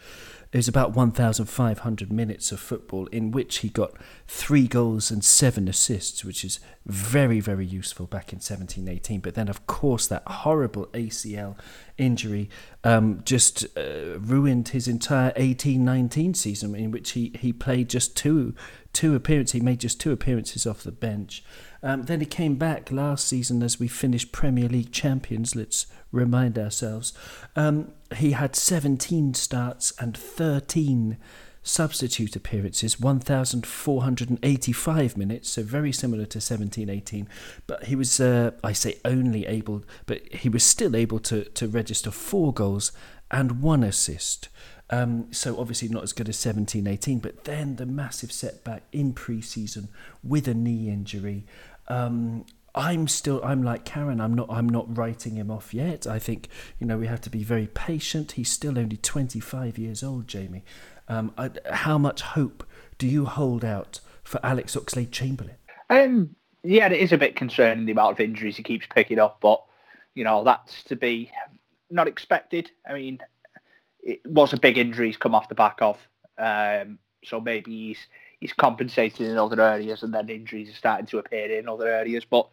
it 0.53 0.57
was 0.57 0.67
about 0.67 0.95
1,500 0.95 2.11
minutes 2.11 2.51
of 2.51 2.59
football 2.59 3.07
in 3.07 3.31
which 3.31 3.59
he 3.59 3.69
got 3.69 3.91
three 4.27 4.67
goals 4.67 5.11
and 5.11 5.25
seven 5.25 5.67
assists, 5.67 6.23
which 6.23 6.45
is 6.45 6.59
very, 6.85 7.39
very 7.39 7.65
useful 7.65 8.05
back 8.05 8.31
in 8.31 8.39
17 8.39 8.87
18. 8.87 9.19
But 9.19 9.35
then, 9.35 9.49
of 9.49 9.67
course, 9.67 10.07
that 10.07 10.23
horrible 10.25 10.85
ACL 10.87 11.57
injury 11.97 12.49
um, 12.83 13.21
just 13.25 13.65
uh, 13.77 14.19
ruined 14.19 14.69
his 14.69 14.87
entire 14.87 15.33
18 15.35 15.83
19 15.83 16.33
season, 16.33 16.75
in 16.75 16.91
which 16.91 17.11
he, 17.11 17.33
he 17.39 17.51
played 17.51 17.89
just 17.89 18.15
two, 18.15 18.55
two 18.97 19.13
appearances. 19.13 19.53
He 19.53 19.59
made 19.59 19.79
just 19.79 20.01
two 20.01 20.11
appearances 20.11 20.65
off 20.65 20.81
the 20.81 20.91
bench. 20.91 21.43
Um, 21.83 22.01
then 22.03 22.19
he 22.19 22.25
came 22.25 22.55
back 22.55 22.91
last 22.91 23.27
season 23.27 23.61
as 23.61 23.79
we 23.79 23.87
finished 23.87 24.31
Premier 24.31 24.67
League 24.67 24.91
champions. 24.91 25.55
Let's 25.55 25.85
remind 26.11 26.57
ourselves. 26.57 27.13
Um, 27.55 27.91
he 28.15 28.31
had 28.31 28.55
17 28.55 29.35
starts 29.35 29.93
and 29.99 30.17
13 30.17 31.17
substitute 31.61 32.35
appearances, 32.35 32.99
1,485 32.99 35.15
minutes, 35.15 35.49
so 35.49 35.61
very 35.61 35.91
similar 35.91 36.25
to 36.25 36.41
17 36.41 36.89
18. 36.89 37.29
But 37.67 37.83
he 37.83 37.95
was, 37.95 38.19
uh, 38.19 38.49
I 38.63 38.73
say 38.73 38.97
only 39.05 39.45
able, 39.45 39.83
but 40.07 40.27
he 40.33 40.49
was 40.49 40.63
still 40.63 40.95
able 40.95 41.19
to, 41.19 41.43
to 41.43 41.67
register 41.67 42.09
four 42.09 42.51
goals 42.51 42.91
and 43.29 43.61
one 43.61 43.83
assist. 43.83 44.49
Um, 44.89 45.31
so 45.33 45.59
obviously 45.59 45.89
not 45.89 46.03
as 46.03 46.13
good 46.13 46.29
as 46.29 46.37
17 46.37 46.87
18, 46.87 47.19
but 47.19 47.43
then 47.43 47.75
the 47.75 47.85
massive 47.85 48.31
setback 48.31 48.83
in 48.91 49.13
pre 49.13 49.41
season 49.41 49.89
with 50.23 50.47
a 50.47 50.53
knee 50.53 50.89
injury. 50.89 51.45
Um, 51.87 52.45
I'm 52.73 53.07
still 53.07 53.43
I'm 53.43 53.63
like 53.63 53.85
Karan 53.85 54.21
I'm 54.21 54.35
not 54.35 54.47
I'm 54.49 54.69
not 54.69 54.95
writing 54.95 55.35
him 55.35 55.49
off 55.49 55.73
yet. 55.73 56.05
I 56.05 56.19
think 56.19 56.47
you 56.79 56.85
know 56.85 56.97
we 56.97 57.07
have 57.07 57.21
to 57.21 57.29
be 57.29 57.43
very 57.43 57.67
patient. 57.67 58.33
He's 58.33 58.51
still 58.51 58.77
only 58.77 58.97
25 58.97 59.77
years 59.77 60.03
old 60.03 60.27
Jamie. 60.27 60.63
Um, 61.07 61.33
I, 61.37 61.49
how 61.71 61.97
much 61.97 62.21
hope 62.21 62.65
do 62.97 63.07
you 63.07 63.25
hold 63.25 63.65
out 63.65 63.99
for 64.23 64.39
Alex 64.45 64.75
Oxlade 64.75 65.11
Chamberlain 65.11 65.55
um 65.89 66.35
yeah 66.63 66.87
it 66.87 66.99
is 66.99 67.13
a 67.13 67.17
bit 67.17 67.37
concerning 67.37 67.85
the 67.85 67.93
amount 67.93 68.11
of 68.11 68.19
injuries 68.19 68.57
he 68.57 68.63
keeps 68.63 68.85
picking 68.93 69.19
up 69.19 69.37
but 69.39 69.63
you 70.15 70.25
know 70.25 70.43
that's 70.43 70.83
to 70.83 70.95
be 70.95 71.31
not 71.89 72.07
expected. 72.07 72.71
I 72.87 72.93
mean 72.93 73.19
it 74.07 74.25
was 74.25 74.53
a 74.53 74.59
big 74.59 74.77
injury 74.77 75.07
he's 75.07 75.17
come 75.17 75.35
off 75.35 75.49
the 75.49 75.55
back 75.55 75.77
of 75.81 75.97
um, 76.37 76.97
so 77.23 77.39
maybe 77.39 77.71
he's 77.71 77.99
he's 78.39 78.53
compensated 78.53 79.27
in 79.27 79.37
other 79.37 79.61
areas, 79.61 80.03
and 80.03 80.13
then 80.13 80.29
injuries 80.29 80.69
are 80.69 80.75
starting 80.77 81.07
to 81.07 81.17
appear 81.17 81.57
in 81.57 81.67
other 81.67 81.87
areas. 81.87 82.25
But 82.25 82.47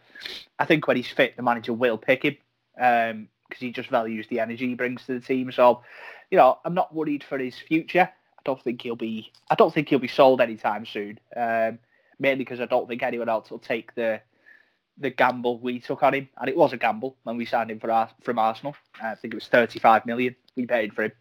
I 0.58 0.64
think 0.64 0.86
when 0.86 0.96
he's 0.96 1.08
fit, 1.08 1.36
the 1.36 1.42
manager 1.42 1.72
will 1.72 1.98
pick 1.98 2.24
him 2.24 2.36
because 2.74 3.12
um, 3.12 3.28
he 3.58 3.70
just 3.70 3.90
values 3.90 4.26
the 4.28 4.40
energy 4.40 4.68
he 4.68 4.74
brings 4.74 5.04
to 5.06 5.14
the 5.14 5.24
team. 5.24 5.52
So, 5.52 5.82
you 6.30 6.38
know, 6.38 6.58
I'm 6.64 6.74
not 6.74 6.94
worried 6.94 7.24
for 7.24 7.38
his 7.38 7.58
future. 7.58 8.10
I 8.10 8.42
don't 8.44 8.62
think 8.62 8.82
he'll 8.82 8.96
be. 8.96 9.32
I 9.50 9.54
don't 9.54 9.72
think 9.72 9.88
he'll 9.88 9.98
be 9.98 10.08
sold 10.08 10.40
anytime 10.40 10.86
soon. 10.86 11.18
Um, 11.36 11.78
mainly 12.18 12.44
because 12.44 12.60
I 12.60 12.66
don't 12.66 12.88
think 12.88 13.02
anyone 13.02 13.28
else 13.28 13.50
will 13.50 13.58
take 13.58 13.94
the 13.94 14.20
the 14.96 15.10
gamble 15.10 15.58
we 15.58 15.80
took 15.80 16.04
on 16.04 16.14
him, 16.14 16.28
and 16.38 16.48
it 16.48 16.56
was 16.56 16.72
a 16.72 16.76
gamble 16.76 17.16
when 17.24 17.36
we 17.36 17.44
signed 17.44 17.70
him 17.70 17.80
for 17.80 17.90
our, 17.90 18.08
from 18.22 18.38
Arsenal. 18.38 18.76
I 19.02 19.16
think 19.16 19.34
it 19.34 19.36
was 19.36 19.48
35 19.48 20.06
million 20.06 20.36
we 20.54 20.66
paid 20.66 20.94
for 20.94 21.02
him. 21.02 21.12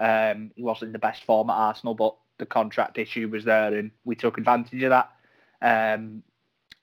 Um, 0.00 0.50
he 0.56 0.62
wasn't 0.62 0.88
in 0.88 0.92
the 0.92 0.98
best 0.98 1.24
form 1.24 1.50
at 1.50 1.54
Arsenal, 1.54 1.94
but 1.94 2.16
the 2.38 2.46
contract 2.46 2.98
issue 2.98 3.28
was 3.28 3.44
there, 3.44 3.74
and 3.74 3.90
we 4.04 4.16
took 4.16 4.38
advantage 4.38 4.82
of 4.82 4.90
that. 4.90 5.10
Um, 5.62 6.22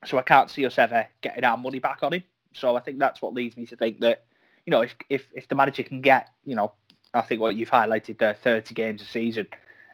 so 0.06 0.18
I 0.18 0.22
can't 0.22 0.50
see 0.50 0.66
us 0.66 0.78
ever 0.78 1.08
getting 1.22 1.44
our 1.44 1.58
money 1.58 1.80
back 1.80 2.04
on 2.04 2.14
him. 2.14 2.24
So 2.54 2.76
I 2.76 2.80
think 2.80 3.00
that's 3.00 3.22
what 3.22 3.34
leads 3.34 3.58
me 3.58 3.66
to 3.66 3.76
think 3.76 4.00
that, 4.02 4.26
you 4.66 4.72
know, 4.72 4.82
if 4.82 4.96
if, 5.10 5.28
if 5.34 5.48
the 5.48 5.56
manager 5.56 5.84
can 5.84 6.02
get, 6.02 6.30
you 6.46 6.56
know, 6.56 6.72
I 7.14 7.22
think 7.22 7.42
what 7.42 7.56
you've 7.56 7.72
highlighted 7.72 8.20
there, 8.20 8.36
30 8.36 8.74
games 8.76 9.02
a 9.02 9.06
season 9.06 9.48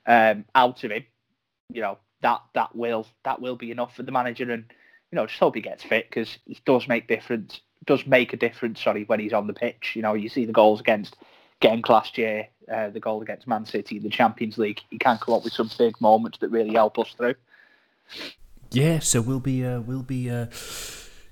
um, 0.06 0.46
out 0.54 0.84
of 0.84 0.92
him, 0.92 1.06
you 1.72 1.82
know, 1.82 1.98
that 2.22 2.42
that 2.54 2.76
will 2.76 3.08
that 3.24 3.42
will 3.42 3.56
be 3.56 3.72
enough 3.72 3.96
for 3.96 4.04
the 4.04 4.12
manager, 4.12 4.52
and 4.52 4.66
you 5.12 5.16
know, 5.16 5.26
just 5.28 5.40
hope 5.40 5.56
he 5.56 5.62
gets 5.62 5.84
fit 5.84 6.10
because 6.10 6.38
he 6.46 6.58
does 6.66 6.88
make 6.88 7.08
difference, 7.08 7.62
does 7.86 8.06
make 8.06 8.34
a 8.34 8.38
difference. 8.38 8.82
Sorry, 8.82 9.06
when 9.06 9.20
he's 9.20 9.34
on 9.34 9.48
the 9.48 9.54
pitch, 9.54 9.94
you 9.96 10.02
know, 10.02 10.14
you 10.14 10.28
see 10.28 10.46
the 10.46 10.54
goals 10.54 10.80
against 10.82 11.16
Genk 11.64 11.88
last 11.88 12.18
year, 12.18 12.50
uh, 12.72 12.90
the 12.90 13.00
goal 13.00 13.22
against 13.22 13.48
Man 13.48 13.66
City 13.66 13.98
in 13.98 14.04
the 14.04 14.10
Champions 14.10 14.58
League, 14.58 14.82
he 14.90 14.98
can 14.98 15.18
come 15.18 15.34
up 15.34 15.46
with 15.46 15.54
some 15.54 15.70
big 15.78 16.00
moments 16.02 16.38
that 16.40 16.50
really 16.50 16.74
help 16.74 17.00
us 17.00 17.14
through. 17.16 17.36
Yeah, 18.72 19.00
so 19.00 19.22
we'll 19.22 19.40
be 19.40 19.66
uh, 19.66 19.80
we'll 19.80 20.04
be 20.04 20.30
uh, 20.30 20.48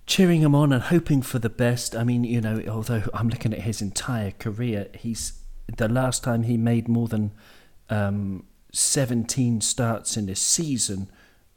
cheering 0.05 0.41
him 0.41 0.55
on 0.55 0.71
and 0.71 0.83
hoping 0.83 1.21
for 1.21 1.39
the 1.39 1.49
best. 1.49 1.95
I 1.95 2.03
mean, 2.03 2.23
you 2.23 2.39
know, 2.39 2.61
although 2.69 3.03
I'm 3.13 3.27
looking 3.27 3.53
at 3.53 3.61
his 3.61 3.81
entire 3.81 4.31
career, 4.31 4.87
he's 4.93 5.33
the 5.77 5.89
last 5.89 6.23
time 6.23 6.43
he 6.43 6.55
made 6.55 6.87
more 6.87 7.07
than 7.07 7.31
um, 7.89 8.45
17 8.71 9.59
starts 9.61 10.15
in 10.15 10.29
a 10.29 10.35
season 10.35 11.09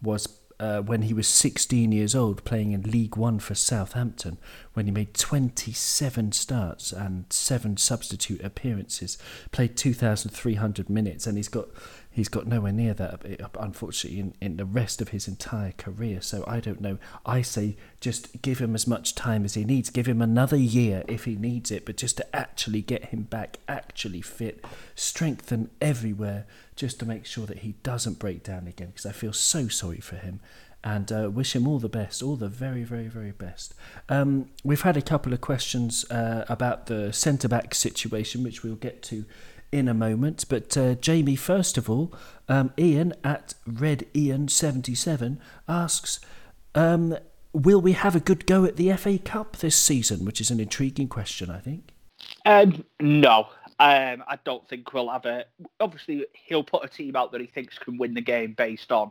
was 0.02 0.26
uh, 0.60 0.80
when 0.80 1.02
he 1.02 1.14
was 1.14 1.26
16 1.26 1.90
years 1.92 2.14
old 2.14 2.44
playing 2.44 2.72
in 2.72 2.82
League 2.82 3.16
One 3.16 3.38
for 3.38 3.54
Southampton, 3.54 4.38
when 4.74 4.86
he 4.86 4.92
made 4.92 5.14
27 5.14 6.32
starts 6.32 6.92
and 6.92 7.24
seven 7.30 7.76
substitute 7.76 8.42
appearances, 8.42 9.18
played 9.50 9.76
2,300 9.76 10.88
minutes, 10.88 11.26
and 11.26 11.36
he's 11.36 11.48
got 11.48 11.68
he's 12.14 12.28
got 12.28 12.46
nowhere 12.46 12.72
near 12.72 12.94
that, 12.94 13.50
unfortunately, 13.58 14.20
in, 14.20 14.34
in 14.40 14.56
the 14.56 14.64
rest 14.64 15.02
of 15.02 15.08
his 15.08 15.26
entire 15.26 15.72
career. 15.72 16.20
So 16.22 16.44
I 16.46 16.60
don't 16.60 16.80
know. 16.80 16.98
I 17.26 17.42
say 17.42 17.76
just 18.00 18.40
give 18.40 18.60
him 18.60 18.76
as 18.76 18.86
much 18.86 19.16
time 19.16 19.44
as 19.44 19.54
he 19.54 19.64
needs. 19.64 19.90
Give 19.90 20.06
him 20.06 20.22
another 20.22 20.56
year 20.56 21.02
if 21.08 21.24
he 21.24 21.34
needs 21.34 21.72
it, 21.72 21.84
but 21.84 21.96
just 21.96 22.16
to 22.18 22.36
actually 22.36 22.82
get 22.82 23.06
him 23.06 23.22
back, 23.22 23.58
actually 23.66 24.20
fit, 24.20 24.64
strengthen 24.94 25.70
everywhere, 25.80 26.46
just 26.76 27.00
to 27.00 27.06
make 27.06 27.26
sure 27.26 27.46
that 27.46 27.58
he 27.58 27.74
doesn't 27.82 28.20
break 28.20 28.44
down 28.44 28.68
again. 28.68 28.88
Because 28.88 29.06
I 29.06 29.12
feel 29.12 29.32
so 29.32 29.66
sorry 29.66 30.00
for 30.00 30.16
him. 30.16 30.38
And 30.84 31.10
uh, 31.10 31.30
wish 31.32 31.56
him 31.56 31.66
all 31.66 31.78
the 31.78 31.88
best, 31.88 32.22
all 32.22 32.36
the 32.36 32.46
very, 32.46 32.84
very, 32.84 33.08
very 33.08 33.32
best. 33.32 33.74
Um, 34.10 34.50
we've 34.62 34.82
had 34.82 34.98
a 34.98 35.02
couple 35.02 35.32
of 35.32 35.40
questions 35.40 36.08
uh, 36.10 36.44
about 36.48 36.86
the 36.86 37.10
centre 37.10 37.48
back 37.48 37.74
situation, 37.74 38.44
which 38.44 38.62
we'll 38.62 38.74
get 38.74 39.02
to 39.04 39.24
in 39.72 39.88
a 39.88 39.94
moment. 39.94 40.44
But 40.48 40.76
uh, 40.76 40.94
Jamie, 40.94 41.36
first 41.36 41.76
of 41.76 41.90
all, 41.90 42.14
um, 42.48 42.72
Ian 42.78 43.14
at 43.22 43.54
Red 43.66 44.06
Ian 44.14 44.48
seventy 44.48 44.94
seven 44.94 45.40
asks, 45.68 46.20
um, 46.74 47.16
"Will 47.52 47.80
we 47.80 47.92
have 47.92 48.14
a 48.14 48.20
good 48.20 48.46
go 48.46 48.64
at 48.64 48.76
the 48.76 48.92
FA 48.94 49.18
Cup 49.18 49.56
this 49.56 49.76
season?" 49.76 50.24
Which 50.24 50.40
is 50.40 50.50
an 50.50 50.60
intriguing 50.60 51.08
question, 51.08 51.50
I 51.50 51.58
think. 51.58 51.92
Um, 52.46 52.84
no, 53.00 53.48
um, 53.80 54.22
I 54.28 54.38
don't 54.44 54.66
think 54.68 54.92
we'll 54.92 55.10
have 55.10 55.26
a. 55.26 55.44
Obviously, 55.80 56.26
he'll 56.32 56.64
put 56.64 56.84
a 56.84 56.88
team 56.88 57.16
out 57.16 57.32
that 57.32 57.40
he 57.40 57.46
thinks 57.46 57.78
can 57.78 57.98
win 57.98 58.14
the 58.14 58.20
game 58.20 58.54
based 58.56 58.92
on 58.92 59.10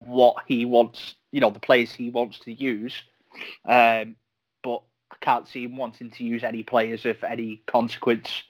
what 0.00 0.36
he 0.46 0.64
wants. 0.64 1.14
You 1.30 1.40
know, 1.40 1.50
the 1.50 1.60
players 1.60 1.92
he 1.92 2.10
wants 2.10 2.38
to 2.40 2.52
use. 2.52 2.94
Um, 3.64 4.16
but 4.62 4.82
I 5.10 5.16
can't 5.20 5.48
see 5.48 5.64
him 5.64 5.76
wanting 5.76 6.10
to 6.10 6.24
use 6.24 6.44
any 6.44 6.62
players 6.62 7.06
of 7.06 7.22
any 7.24 7.62
consequence 7.66 8.42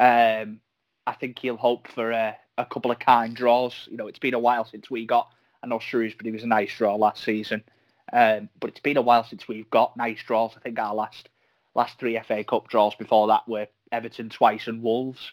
um, 0.00 0.60
I 1.06 1.12
think 1.12 1.38
he'll 1.38 1.58
hope 1.58 1.86
for 1.88 2.10
a, 2.10 2.34
a, 2.56 2.64
couple 2.64 2.90
of 2.90 2.98
kind 2.98 3.36
draws. 3.36 3.86
You 3.90 3.98
know, 3.98 4.06
it's 4.06 4.18
been 4.18 4.34
a 4.34 4.38
while 4.38 4.64
since 4.64 4.90
we 4.90 5.04
got. 5.04 5.28
I 5.62 5.66
know 5.66 5.78
Shrewsbury 5.78 6.32
was 6.32 6.42
a 6.42 6.46
nice 6.46 6.74
draw 6.74 6.96
last 6.96 7.22
season, 7.22 7.62
um, 8.10 8.48
but 8.58 8.70
it's 8.70 8.80
been 8.80 8.96
a 8.96 9.02
while 9.02 9.24
since 9.24 9.46
we've 9.46 9.68
got 9.68 9.98
nice 9.98 10.22
draws. 10.26 10.52
I 10.56 10.60
think 10.60 10.78
our 10.78 10.94
last 10.94 11.28
last 11.74 11.98
three 11.98 12.18
FA 12.26 12.42
Cup 12.44 12.68
draws 12.68 12.94
before 12.94 13.28
that 13.28 13.46
were 13.46 13.66
Everton 13.92 14.30
twice 14.30 14.68
and 14.68 14.82
Wolves. 14.82 15.32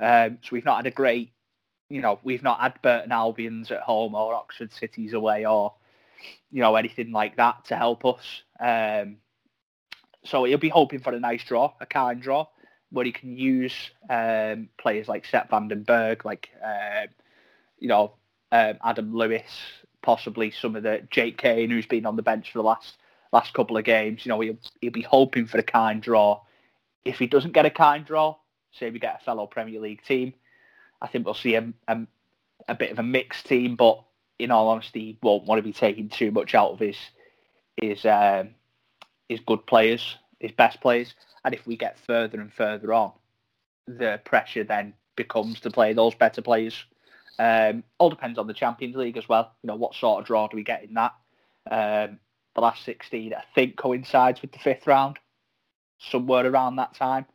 Um, 0.00 0.38
so 0.42 0.48
we've 0.52 0.64
not 0.64 0.78
had 0.78 0.86
a 0.86 0.90
great, 0.90 1.30
you 1.88 2.00
know, 2.00 2.18
we've 2.24 2.42
not 2.42 2.58
had 2.58 2.82
Burton 2.82 3.12
Albion's 3.12 3.70
at 3.70 3.82
home 3.82 4.16
or 4.16 4.34
Oxford 4.34 4.72
City's 4.72 5.12
away 5.12 5.46
or, 5.46 5.74
you 6.50 6.62
know, 6.62 6.74
anything 6.74 7.12
like 7.12 7.36
that 7.36 7.66
to 7.66 7.76
help 7.76 8.04
us. 8.04 8.42
Um, 8.58 9.18
so 10.24 10.44
he'll 10.44 10.58
be 10.58 10.68
hoping 10.68 11.00
for 11.00 11.12
a 11.12 11.20
nice 11.20 11.44
draw, 11.44 11.74
a 11.80 11.86
kind 11.86 12.20
draw 12.20 12.46
where 12.90 13.04
he 13.04 13.12
can 13.12 13.36
use 13.36 13.90
um, 14.08 14.68
players 14.78 15.08
like 15.08 15.24
Sepp 15.24 15.50
van 15.50 15.68
den 15.68 15.82
Berg, 15.82 16.24
like 16.24 16.50
uh, 16.64 17.06
you 17.78 17.88
know 17.88 18.14
um, 18.52 18.78
Adam 18.84 19.14
Lewis, 19.14 19.50
possibly 20.02 20.50
some 20.50 20.76
of 20.76 20.82
the 20.82 21.06
Jake 21.10 21.38
Cain 21.38 21.70
who's 21.70 21.86
been 21.86 22.06
on 22.06 22.16
the 22.16 22.22
bench 22.22 22.52
for 22.52 22.58
the 22.58 22.64
last 22.64 22.96
last 23.32 23.54
couple 23.54 23.76
of 23.76 23.84
games. 23.84 24.24
You 24.24 24.30
know, 24.30 24.40
he'll 24.40 24.58
he'll 24.80 24.92
be 24.92 25.02
hoping 25.02 25.46
for 25.46 25.58
a 25.58 25.62
kind 25.62 26.02
draw. 26.02 26.40
If 27.04 27.18
he 27.18 27.26
doesn't 27.26 27.52
get 27.52 27.66
a 27.66 27.70
kind 27.70 28.04
draw, 28.04 28.36
say 28.72 28.90
we 28.90 28.98
get 28.98 29.20
a 29.20 29.24
fellow 29.24 29.46
Premier 29.46 29.80
League 29.80 30.02
team, 30.04 30.34
I 31.00 31.06
think 31.06 31.24
we'll 31.24 31.34
see 31.34 31.54
a, 31.54 31.72
a, 31.88 31.98
a 32.68 32.74
bit 32.74 32.90
of 32.90 32.98
a 32.98 33.02
mixed 33.02 33.46
team. 33.46 33.76
But 33.76 34.02
in 34.38 34.50
all 34.50 34.68
honesty, 34.68 35.00
he 35.00 35.18
won't 35.22 35.46
want 35.46 35.58
to 35.58 35.62
be 35.62 35.72
taking 35.72 36.08
too 36.08 36.30
much 36.30 36.54
out 36.54 36.72
of 36.72 36.78
his 36.78 36.96
his 37.80 38.04
um, 38.04 38.50
his 39.28 39.40
good 39.40 39.66
players, 39.66 40.16
his 40.38 40.52
best 40.52 40.80
players. 40.80 41.14
And 41.44 41.54
if 41.54 41.66
we 41.66 41.76
get 41.76 41.98
further 41.98 42.40
and 42.40 42.52
further 42.52 42.92
on, 42.92 43.12
the 43.86 44.20
pressure 44.24 44.64
then 44.64 44.94
becomes 45.16 45.60
to 45.60 45.70
play 45.70 45.92
those 45.92 46.14
better 46.14 46.42
players. 46.42 46.84
Um, 47.38 47.84
all 47.98 48.10
depends 48.10 48.38
on 48.38 48.46
the 48.46 48.54
Champions 48.54 48.96
League 48.96 49.16
as 49.16 49.28
well. 49.28 49.52
You 49.62 49.68
know, 49.68 49.76
what 49.76 49.94
sort 49.94 50.20
of 50.20 50.26
draw 50.26 50.48
do 50.48 50.56
we 50.56 50.64
get 50.64 50.84
in 50.84 50.94
that? 50.94 51.14
Um, 51.70 52.18
the 52.54 52.60
last 52.60 52.84
16, 52.84 53.32
I 53.34 53.42
think, 53.54 53.76
coincides 53.76 54.42
with 54.42 54.52
the 54.52 54.58
fifth 54.58 54.86
round, 54.86 55.18
somewhere 55.98 56.46
around 56.46 56.76
that 56.76 56.94
time. 56.94 57.26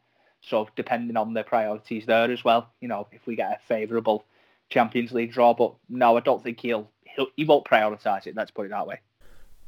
So 0.42 0.70
depending 0.76 1.18
on 1.18 1.34
the 1.34 1.44
priorities 1.44 2.06
there 2.06 2.32
as 2.32 2.44
well, 2.44 2.70
you 2.82 2.88
know, 2.88 3.08
if 3.12 3.26
we 3.26 3.36
get 3.36 3.52
a 3.52 3.68
favourable 3.68 4.26
Champions 4.70 5.12
League 5.12 5.32
draw. 5.32 5.54
But 5.54 5.76
no, 5.90 6.18
I 6.18 6.20
don't 6.20 6.44
think 6.44 6.60
he'll, 6.60 6.90
he'll 7.04 7.28
he 7.36 7.46
won't 7.46 7.66
prioritise 7.66 8.28
it. 8.28 8.36
Let's 8.36 8.52
put 8.52 8.66
it 8.66 8.70
that 8.70 8.88
way. 8.88 9.00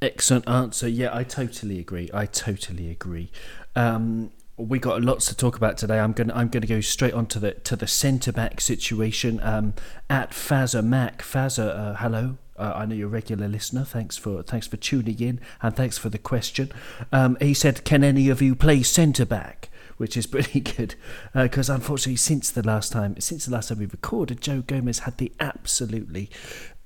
Excellent 0.02 0.48
answer. 0.48 0.88
Yeah, 0.88 1.10
I 1.12 1.24
totally 1.24 1.80
agree. 1.80 2.10
I 2.14 2.28
totally 2.28 2.92
agree. 2.92 3.32
Um, 3.78 4.32
we 4.58 4.80
got 4.80 5.04
lots 5.04 5.28
to 5.28 5.38
talk 5.38 5.56
about 5.56 5.78
today. 5.78 6.00
I'm 6.00 6.14
going. 6.14 6.32
I'm 6.32 6.48
going 6.48 6.62
to 6.62 6.68
go 6.68 6.82
straight 6.82 7.14
on 7.14 7.28
to 7.28 7.40
the 7.40 7.52
to 7.52 7.76
the 7.76 7.86
centre 7.86 8.32
back 8.32 8.60
situation. 8.60 9.40
Um, 9.44 9.76
at 10.10 10.32
Fazza 10.32 10.84
Mac, 10.84 11.22
Fazza, 11.22 11.78
uh, 11.78 11.94
hello. 11.94 12.38
Uh, 12.58 12.74
I 12.76 12.86
know 12.88 12.96
you're 12.96 13.08
a 13.08 13.12
regular 13.12 13.48
listener. 13.48 13.86
Thanks 13.86 14.18
for 14.18 14.42
thanks 14.42 14.66
for 14.66 14.78
tuning 14.78 15.20
in 15.20 15.40
and 15.62 15.76
thanks 15.76 16.00
for 16.00 16.10
the 16.10 16.18
question. 16.18 16.72
Um, 17.12 17.38
he 17.40 17.54
said, 17.54 17.86
"Can 17.86 18.04
any 18.04 18.30
of 18.30 18.42
you 18.42 18.56
play 18.56 18.82
centre 18.82 19.26
back?" 19.26 19.70
Which 19.98 20.18
is 20.18 20.26
pretty 20.36 20.60
good 20.60 20.96
because 21.36 21.70
uh, 21.70 21.76
unfortunately, 21.76 22.16
since 22.16 22.50
the 22.50 22.66
last 22.66 22.92
time 22.92 23.20
since 23.20 23.46
the 23.46 23.52
last 23.52 23.70
time 23.70 23.78
we 23.78 23.86
recorded, 23.86 24.42
Joe 24.42 24.64
Gomez 24.66 25.00
had 25.00 25.20
the 25.20 25.32
absolutely 25.40 26.32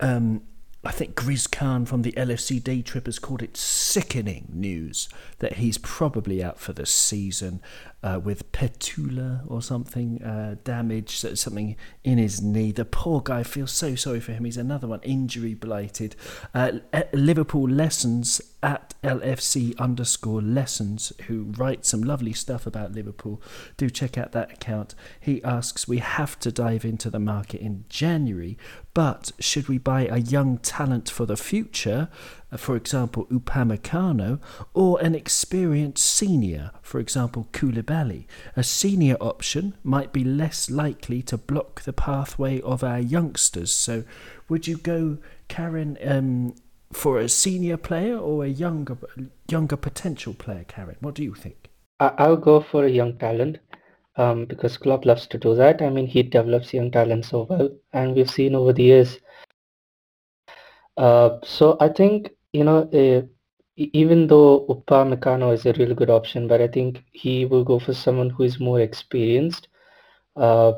um, 0.01 0.41
I 0.83 0.91
think 0.91 1.15
Grizz 1.15 1.51
Khan 1.51 1.85
from 1.85 2.01
the 2.01 2.11
LFC 2.13 2.63
Day 2.63 2.81
Trip 2.81 3.05
has 3.05 3.19
called 3.19 3.43
it 3.43 3.55
sickening 3.55 4.47
news 4.51 5.09
that 5.37 5.53
he's 5.57 5.77
probably 5.77 6.43
out 6.43 6.59
for 6.59 6.73
the 6.73 6.87
season 6.87 7.61
uh, 8.03 8.19
with 8.23 8.51
patella 8.51 9.41
or 9.47 9.61
something 9.61 10.21
uh, 10.23 10.55
damage, 10.63 11.17
something 11.17 11.75
in 12.03 12.17
his 12.17 12.41
knee. 12.41 12.71
The 12.71 12.85
poor 12.85 13.21
guy 13.21 13.43
feels 13.43 13.71
so 13.71 13.95
sorry 13.95 14.19
for 14.19 14.31
him. 14.31 14.45
He's 14.45 14.57
another 14.57 14.87
one 14.87 15.01
injury 15.03 15.53
blighted. 15.53 16.15
Uh, 16.53 16.79
Liverpool 17.13 17.69
lessons 17.69 18.41
at 18.63 18.93
LFC 19.03 19.77
underscore 19.79 20.41
lessons, 20.41 21.11
who 21.27 21.53
writes 21.57 21.89
some 21.89 22.03
lovely 22.03 22.33
stuff 22.33 22.67
about 22.67 22.93
Liverpool. 22.93 23.41
Do 23.77 23.89
check 23.89 24.17
out 24.17 24.31
that 24.33 24.51
account. 24.51 24.93
He 25.19 25.43
asks, 25.43 25.87
We 25.87 25.97
have 25.97 26.39
to 26.39 26.51
dive 26.51 26.85
into 26.85 27.09
the 27.09 27.19
market 27.19 27.61
in 27.61 27.85
January, 27.89 28.57
but 28.93 29.31
should 29.39 29.67
we 29.67 29.77
buy 29.77 30.05
a 30.05 30.17
young 30.17 30.57
talent 30.59 31.09
for 31.09 31.25
the 31.25 31.37
future? 31.37 32.09
Uh, 32.51 32.57
for 32.57 32.75
example, 32.75 33.25
Upamecano, 33.27 34.39
or 34.73 34.99
an 35.01 35.15
experienced 35.15 36.05
senior, 36.05 36.71
for 36.81 36.99
example, 36.99 37.47
Koulibaly. 37.53 38.25
A 38.57 38.63
senior 38.63 39.15
option 39.21 39.73
might 39.83 40.11
be 40.11 40.23
less 40.23 40.69
likely 40.69 41.21
to 41.23 41.37
block 41.37 41.81
the 41.81 41.93
pathway 41.93 42.59
of 42.61 42.83
our 42.83 42.99
youngsters. 42.99 43.71
So, 43.71 44.03
would 44.49 44.67
you 44.67 44.77
go, 44.77 45.17
Karan, 45.47 45.97
um, 46.03 46.55
for 46.91 47.19
a 47.19 47.29
senior 47.29 47.77
player 47.77 48.17
or 48.17 48.43
a 48.43 48.49
younger, 48.49 48.97
younger 49.49 49.77
potential 49.77 50.33
player, 50.33 50.65
Karan? 50.67 50.97
What 50.99 51.15
do 51.15 51.23
you 51.23 51.33
think? 51.33 51.69
I, 52.01 52.27
will 52.27 52.37
go 52.37 52.59
for 52.59 52.83
a 52.85 52.89
young 52.89 53.17
talent. 53.17 53.59
Um, 54.17 54.43
because 54.43 54.75
Klopp 54.75 55.05
loves 55.05 55.25
to 55.27 55.37
do 55.37 55.55
that. 55.55 55.81
I 55.81 55.89
mean, 55.89 56.05
he 56.05 56.21
develops 56.21 56.73
young 56.73 56.91
talent 56.91 57.23
so 57.23 57.47
well, 57.49 57.69
and 57.93 58.13
we've 58.13 58.29
seen 58.29 58.55
over 58.55 58.73
the 58.73 58.83
years. 58.83 59.19
Uh, 60.97 61.37
so 61.43 61.77
I 61.79 61.87
think 61.87 62.29
you 62.53 62.63
know, 62.63 62.89
uh, 62.93 63.21
even 63.77 64.27
though 64.27 64.65
Upamecano 64.69 65.53
is 65.53 65.65
a 65.65 65.73
really 65.73 65.95
good 65.95 66.09
option, 66.09 66.47
but 66.47 66.61
I 66.61 66.67
think 66.67 67.03
he 67.11 67.45
will 67.45 67.63
go 67.63 67.79
for 67.79 67.93
someone 67.93 68.29
who 68.29 68.43
is 68.43 68.59
more 68.59 68.79
experienced. 68.79 69.67
Uh, 70.35 70.73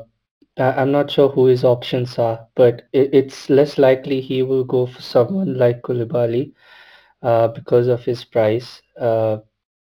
I'm 0.58 0.92
not 0.92 1.10
sure 1.10 1.28
who 1.28 1.46
his 1.46 1.64
options 1.64 2.18
are, 2.18 2.40
but 2.54 2.82
it's 2.92 3.48
less 3.50 3.78
likely 3.78 4.20
he 4.20 4.42
will 4.42 4.64
go 4.64 4.86
for 4.86 5.00
someone 5.02 5.56
like 5.58 5.82
Koulibaly 5.82 6.52
uh, 7.22 7.48
because 7.48 7.88
of 7.88 8.04
his 8.04 8.24
price. 8.24 8.82
Uh, 9.00 9.38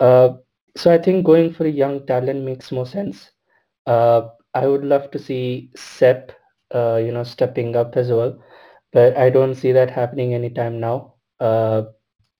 Uh, 0.00 0.30
so 0.76 0.90
I 0.92 0.98
think 0.98 1.24
going 1.24 1.52
for 1.52 1.64
a 1.66 1.70
young 1.70 2.06
talent 2.06 2.44
makes 2.44 2.72
more 2.72 2.86
sense. 2.86 3.30
Uh, 3.86 4.28
I 4.54 4.66
would 4.66 4.84
love 4.84 5.10
to 5.12 5.18
see 5.18 5.70
Sepp, 5.76 6.32
uh, 6.74 6.96
you 6.96 7.12
know, 7.12 7.24
stepping 7.24 7.76
up 7.76 7.96
as 7.96 8.10
well, 8.10 8.38
but 8.92 9.16
I 9.16 9.30
don't 9.30 9.54
see 9.54 9.72
that 9.72 9.90
happening 9.90 10.34
anytime 10.34 10.80
now. 10.80 11.14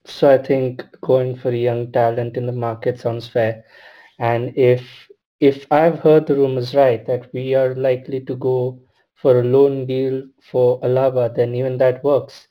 Uh, 0.07 0.37
so 0.37 0.55
I 0.55 0.61
think 0.61 0.85
going 1.01 1.35
for 1.35 1.51
young 1.51 1.91
talent 1.91 2.37
in 2.37 2.45
the 2.47 2.51
market 2.53 2.99
sounds 2.99 3.27
fair. 3.27 3.65
And 4.19 4.57
if 4.57 5.09
if 5.39 5.65
I've 5.71 5.99
heard 5.99 6.27
the 6.27 6.35
rumors 6.35 6.75
right 6.75 7.05
that 7.07 7.33
we 7.33 7.55
are 7.55 7.75
likely 7.75 8.21
to 8.21 8.35
go 8.35 8.79
for 9.15 9.39
a 9.39 9.43
loan 9.43 9.85
deal 9.85 10.23
for 10.41 10.79
Alaba, 10.81 11.33
then 11.35 11.55
even 11.55 11.77
that 11.79 12.03
works. 12.03 12.47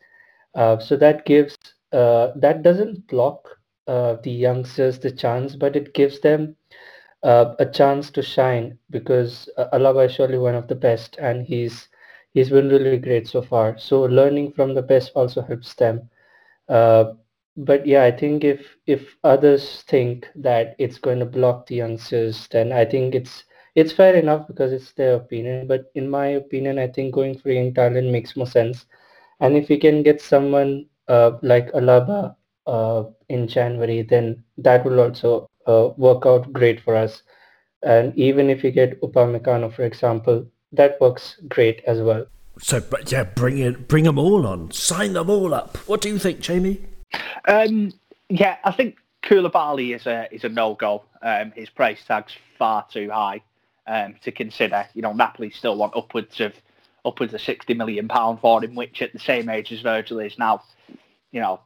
Uh, 0.54 0.78
so 0.78 0.96
that 0.96 1.24
gives 1.26 1.56
uh, 1.92 2.32
that 2.36 2.62
doesn't 2.62 3.06
block 3.08 3.58
uh, 3.88 4.16
the 4.22 4.30
youngsters 4.30 4.98
the 4.98 5.10
chance, 5.10 5.56
but 5.56 5.76
it 5.76 5.94
gives 5.94 6.20
them 6.20 6.56
uh, 7.24 7.54
a 7.58 7.66
chance 7.66 8.10
to 8.12 8.22
shine 8.22 8.78
because 8.90 9.48
uh, 9.58 9.66
Alaba 9.72 10.06
is 10.06 10.12
surely 10.14 10.38
one 10.38 10.54
of 10.56 10.68
the 10.68 10.76
best, 10.76 11.16
and 11.20 11.46
he's 11.46 11.88
he's 12.34 12.50
been 12.50 12.68
really 12.70 12.98
great 12.98 13.28
so 13.28 13.42
far. 13.42 13.78
So 13.78 14.02
learning 14.02 14.52
from 14.52 14.74
the 14.74 14.82
best 14.82 15.12
also 15.14 15.42
helps 15.42 15.74
them. 15.74 16.10
But 17.56 17.86
yeah, 17.86 18.04
I 18.04 18.10
think 18.10 18.44
if 18.44 18.76
if 18.86 19.16
others 19.24 19.82
think 19.88 20.28
that 20.36 20.76
it's 20.78 20.98
going 20.98 21.20
to 21.20 21.26
block 21.26 21.66
the 21.66 21.76
youngsters, 21.76 22.48
then 22.50 22.72
I 22.72 22.84
think 22.84 23.14
it's 23.14 23.44
it's 23.74 23.92
fair 23.92 24.14
enough 24.14 24.46
because 24.46 24.72
it's 24.72 24.92
their 24.92 25.14
opinion. 25.14 25.66
But 25.66 25.90
in 25.94 26.08
my 26.08 26.26
opinion, 26.28 26.78
I 26.78 26.88
think 26.88 27.14
going 27.14 27.38
for 27.38 27.50
young 27.50 27.72
talent 27.72 28.10
makes 28.10 28.36
more 28.36 28.46
sense. 28.46 28.86
And 29.40 29.56
if 29.56 29.68
we 29.68 29.78
can 29.78 30.02
get 30.02 30.20
someone 30.20 30.86
uh, 31.08 31.32
like 31.42 31.72
Alaba 31.72 32.36
uh, 32.66 33.04
in 33.28 33.48
January, 33.48 34.02
then 34.02 34.42
that 34.58 34.84
will 34.84 35.00
also 35.00 35.48
uh, 35.66 35.90
work 35.96 36.26
out 36.26 36.52
great 36.52 36.80
for 36.80 36.96
us. 36.96 37.22
And 37.82 38.16
even 38.18 38.50
if 38.50 38.62
we 38.62 38.70
get 38.70 39.00
Upamecano, 39.02 39.72
for 39.72 39.84
example, 39.84 40.46
that 40.72 41.00
works 41.00 41.40
great 41.48 41.82
as 41.86 42.00
well. 42.00 42.26
So, 42.58 42.80
but 42.80 43.12
yeah, 43.12 43.24
bring 43.24 43.58
it, 43.58 43.88
bring 43.88 44.04
them 44.04 44.18
all 44.18 44.46
on, 44.46 44.70
sign 44.70 45.12
them 45.12 45.28
all 45.28 45.52
up. 45.52 45.76
What 45.86 46.00
do 46.00 46.08
you 46.08 46.18
think, 46.18 46.40
Jamie? 46.40 46.80
Um, 47.46 47.92
yeah, 48.28 48.56
I 48.64 48.72
think 48.72 48.96
Koulibaly 49.22 49.94
is 49.94 50.06
a 50.06 50.28
is 50.32 50.44
a 50.44 50.48
no 50.48 50.74
go. 50.74 51.04
Um, 51.22 51.52
his 51.52 51.70
price 51.70 52.04
tag's 52.06 52.34
far 52.58 52.86
too 52.90 53.10
high 53.10 53.42
um, 53.86 54.14
to 54.22 54.32
consider. 54.32 54.86
You 54.94 55.02
know, 55.02 55.12
Napoli 55.12 55.50
still 55.50 55.76
want 55.76 55.96
upwards 55.96 56.40
of 56.40 56.52
upwards 57.04 57.34
of 57.34 57.40
sixty 57.40 57.74
million 57.74 58.08
pound 58.08 58.40
for 58.40 58.62
him, 58.62 58.74
which 58.74 59.02
at 59.02 59.12
the 59.12 59.18
same 59.18 59.48
age 59.48 59.72
as 59.72 59.80
Virgil 59.80 60.20
is 60.20 60.38
now, 60.38 60.62
you 61.32 61.40
know, 61.40 61.60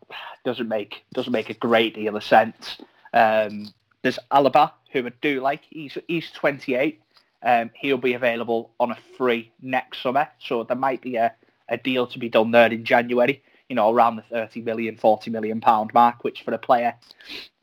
doesn't 0.45 0.69
make 0.69 1.05
doesn't 1.13 1.33
make 1.33 1.51
a 1.51 1.55
great 1.55 1.95
deal 1.95 2.17
of 2.17 2.25
sense. 2.25 2.81
Um, 3.13 3.73
there's 4.03 4.19
Alaba, 4.31 4.73
who 4.93 5.07
I 5.07 5.13
do 5.21 5.41
like. 5.41 5.63
He's 5.69 5.97
he's 6.09 6.31
28. 6.31 7.01
Um, 7.43 7.71
he'll 7.75 7.97
be 7.97 8.13
available 8.13 8.71
on 8.79 8.91
a 8.91 8.99
free 9.17 9.51
next 9.63 10.03
summer, 10.03 10.29
so 10.39 10.63
there 10.63 10.77
might 10.77 11.01
be 11.01 11.17
a, 11.17 11.35
a 11.71 11.79
deal 11.79 12.07
to 12.07 12.19
be 12.19 12.29
done 12.29 12.51
there 12.51 12.71
in 12.71 12.85
January 12.85 13.43
you 13.71 13.77
know, 13.77 13.89
around 13.89 14.17
the 14.17 14.23
30 14.23 14.63
million, 14.63 14.97
40 14.97 15.31
million 15.31 15.61
pound 15.61 15.95
mark, 15.95 16.25
which 16.25 16.43
for 16.43 16.53
a 16.53 16.59
player 16.59 16.93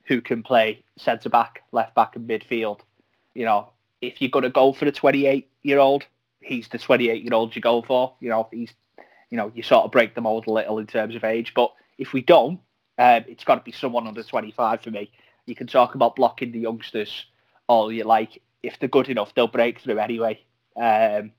who 0.06 0.22
can 0.22 0.41
play 0.41 0.82
centre 0.96 1.30
back, 1.30 1.63
left 1.74 1.93
back, 1.96 2.15
and 2.15 2.28
midfield, 2.28 2.80
you 3.36 3.43
know, 3.43 3.70
if 4.02 4.22
you're 4.22 4.32
going 4.32 4.43
to 4.43 4.50
go 4.50 4.72
for 4.72 4.86
the 4.86 4.91
28 4.91 5.50
year 5.63 5.80
old, 5.80 6.06
he's 6.39 6.70
the 6.70 6.78
28 6.78 7.22
year 7.22 7.34
old 7.34 7.54
you 7.54 7.62
go 7.62 7.82
for. 7.82 8.13
You 8.22 8.30
know, 8.30 8.48
he's, 8.52 8.72
you 9.30 9.36
know, 9.36 9.52
you 9.54 9.63
sort 9.63 9.84
of 9.84 9.91
break 9.91 10.15
the 10.15 10.22
mold 10.22 10.48
a 10.48 10.52
little 10.52 10.80
in 10.80 10.88
terms 10.88 11.13
of 11.13 11.26
age. 11.26 11.54
But 11.54 11.74
if 11.98 12.13
we 12.13 12.22
don't, 12.22 12.62
um, 12.98 13.26
it's 13.28 13.43
got 13.43 13.56
to 13.56 13.62
be 13.62 13.74
someone 13.74 14.08
under 14.08 14.24
25 14.24 14.82
for 14.82 14.91
me. 14.91 15.12
You 15.46 15.56
can 15.56 15.67
talk 15.67 15.93
about 15.93 16.15
blocking 16.15 16.54
the 16.54 16.60
youngsters 16.60 17.26
all 17.67 17.91
you 17.91 18.06
like. 18.06 18.41
If 18.63 18.80
they're 18.80 18.88
good 18.88 19.10
enough, 19.10 19.36
they'll 19.36 19.48
break 19.48 19.82
through 19.82 20.00
anyway. 20.00 20.39
Um, 20.78 21.34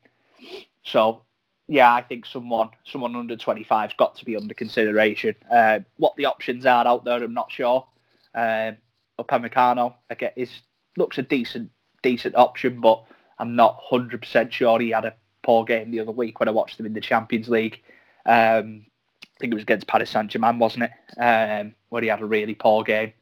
so 0.85 1.23
yeah, 1.69 1.93
I 1.95 2.03
think 2.03 2.25
someone 2.25 2.71
someone 2.85 3.15
under 3.15 3.37
25's 3.37 3.95
got 3.99 4.17
to 4.17 4.25
be 4.25 4.37
under 4.37 4.55
consideration. 4.55 5.35
Uh, 5.51 5.81
what 5.99 6.17
the 6.17 6.25
options 6.25 6.65
are 6.65 6.87
out 6.87 7.05
there, 7.05 7.23
I'm 7.23 7.35
not 7.35 7.53
sure. 7.53 7.87
Um, 8.35 8.79
Upamecano, 9.21 9.95
again, 10.09 10.33
is 10.35 10.51
looks 10.97 11.19
a 11.19 11.23
decent 11.23 11.71
decent 12.03 12.35
option, 12.37 12.81
but 12.81 13.05
I'm 13.39 13.55
not 13.55 13.81
100% 13.91 14.51
sure 14.51 14.81
he 14.81 14.91
had 14.91 15.05
a 15.05 15.15
poor 15.43 15.65
game 15.65 15.91
the 15.91 16.01
other 16.01 16.11
week 16.11 16.41
when 16.41 16.49
I 16.49 16.53
watched 16.53 16.81
him 16.81 16.87
in 16.87 16.95
the 16.95 17.01
Champions 17.01 17.49
League. 17.49 17.83
Um, 18.25 18.87
I 19.23 19.41
think 19.41 19.53
it 19.53 19.55
was 19.55 19.63
against 19.63 19.87
Paris 19.87 20.11
Saint 20.11 20.31
Germain, 20.31 20.59
wasn't 20.59 20.85
it? 20.85 21.21
Um, 21.21 21.75
where 21.91 22.03
he 22.03 22.09
had 22.09 22.21
a 22.21 22.27
really 22.27 22.55
poor 22.55 22.83
game. 22.83 23.13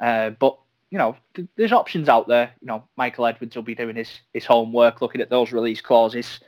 Uh, 0.00 0.30
but 0.30 0.58
you 0.90 0.98
know, 0.98 1.16
th- 1.34 1.48
there's 1.56 1.72
options 1.72 2.08
out 2.08 2.28
there. 2.28 2.52
You 2.60 2.66
know, 2.66 2.84
Michael 2.96 3.26
Edwards 3.26 3.56
will 3.56 3.62
be 3.62 3.74
doing 3.74 3.96
his 3.96 4.20
his 4.34 4.44
homework, 4.44 5.00
looking 5.00 5.20
at 5.20 5.30
those 5.30 5.52
release 5.52 5.80
clauses, 5.80 6.40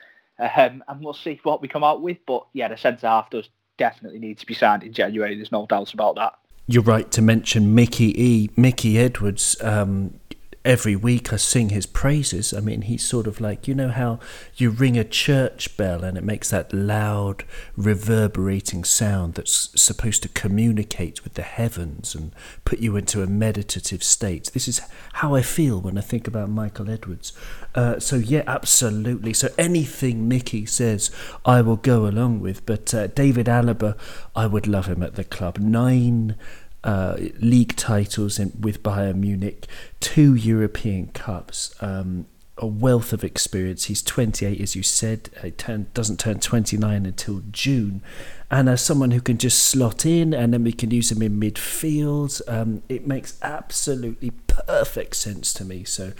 um, 0.43 0.83
and 0.89 1.01
we'll 1.05 1.15
see 1.15 1.41
what 1.43 1.63
we 1.63 1.69
come 1.69 1.85
out 1.85 2.03
with. 2.03 2.19
But 2.27 2.47
yeah, 2.53 2.69
the 2.69 2.77
centre 2.77 3.07
half 3.07 3.31
does 3.31 3.49
definitely 3.79 4.19
need 4.19 4.39
to 4.39 4.47
be 4.47 4.55
signed 4.55 4.83
in 4.83 4.93
January. 4.93 5.35
There's 5.37 5.53
no 5.53 5.67
doubts 5.67 5.93
about 5.93 6.17
that. 6.17 6.35
You're 6.67 6.83
right 6.83 7.11
to 7.13 7.23
mention 7.23 7.75
Mickey 7.75 8.13
E. 8.23 8.51
Mickey 8.57 8.99
Edwards. 8.99 9.57
Um, 9.61 10.21
every 10.64 10.94
week 10.94 11.33
I 11.33 11.37
sing 11.37 11.70
his 11.70 11.87
praises. 11.87 12.55
I 12.55 12.61
mean, 12.61 12.83
he's 12.83 13.05
sort 13.05 13.27
of 13.27 13.40
like, 13.40 13.66
you 13.66 13.75
know, 13.75 13.88
how 13.88 14.20
you 14.57 14.70
ring 14.70 14.96
a 14.96 15.05
church 15.05 15.77
bell 15.77 16.05
and 16.05 16.16
it 16.16 16.25
makes 16.25 16.51
that 16.51 16.72
loud, 16.72 17.44
reverberating 17.77 18.85
sound 18.85 19.35
that's 19.35 19.70
supposed 19.81 20.22
to 20.22 20.29
communicate 20.29 21.25
with 21.25 21.35
the 21.35 21.42
heavens 21.42 22.14
and 22.14 22.33
put 22.64 22.79
you 22.79 22.96
into 22.96 23.22
a 23.22 23.27
meditative 23.27 24.03
state. 24.05 24.51
This 24.53 24.68
is 24.68 24.81
how 25.14 25.35
I 25.35 25.42
feel 25.42 25.81
when 25.81 25.98
I 25.98 26.03
think 26.03 26.29
about 26.29 26.48
Michael 26.48 26.90
Edwards. 26.90 27.33
Uh, 27.75 27.98
so, 27.98 28.16
yeah, 28.16 28.44
absolutely. 28.46 29.33
So, 29.33 29.48
anything 29.59 30.29
Mickey 30.29 30.66
says, 30.66 31.11
I 31.44 31.61
will 31.62 31.77
go 31.77 32.07
along 32.07 32.40
with. 32.40 32.64
But 32.66 32.94
uh, 32.94 33.09
David 33.09 33.46
Alaba, 33.46 33.96
I 34.37 34.46
would 34.46 34.66
love 34.66 34.87
him 34.87 35.03
at 35.03 35.14
the 35.14 35.25
club. 35.25 35.59
Nine 35.59 36.37
uh, 36.85 37.16
league 37.40 37.77
titles 37.77 38.38
in, 38.38 38.53
with 38.61 38.83
Bayern 38.83 39.16
Munich, 39.16 39.66
two 40.01 40.35
European 40.35 41.09
Cups, 41.09 41.75
um, 41.81 42.27
a 42.59 42.66
wealth 42.66 43.12
of 43.12 43.25
experience. 43.25 43.85
He's 43.85 44.03
28, 44.03 44.61
as 44.61 44.77
you 44.77 44.83
said, 44.83 45.31
he 45.42 45.51
turn, 45.51 45.87
doesn't 45.95 46.21
turn 46.21 46.38
29 46.38 47.07
until 47.07 47.42
June. 47.51 48.03
And 48.51 48.68
as 48.68 48.83
someone 48.83 49.12
who 49.12 49.21
can 49.21 49.38
just 49.38 49.62
slot 49.62 50.05
in 50.05 50.35
and 50.35 50.53
then 50.53 50.62
we 50.64 50.73
can 50.73 50.90
use 50.90 51.11
him 51.11 51.23
in 51.23 51.40
midfield, 51.40 52.40
um, 52.47 52.83
it 52.88 53.07
makes 53.07 53.38
absolutely 53.42 54.33
perfect 54.47 55.16
sense 55.16 55.53
to 55.55 55.64
me. 55.64 55.85
So 55.85 56.12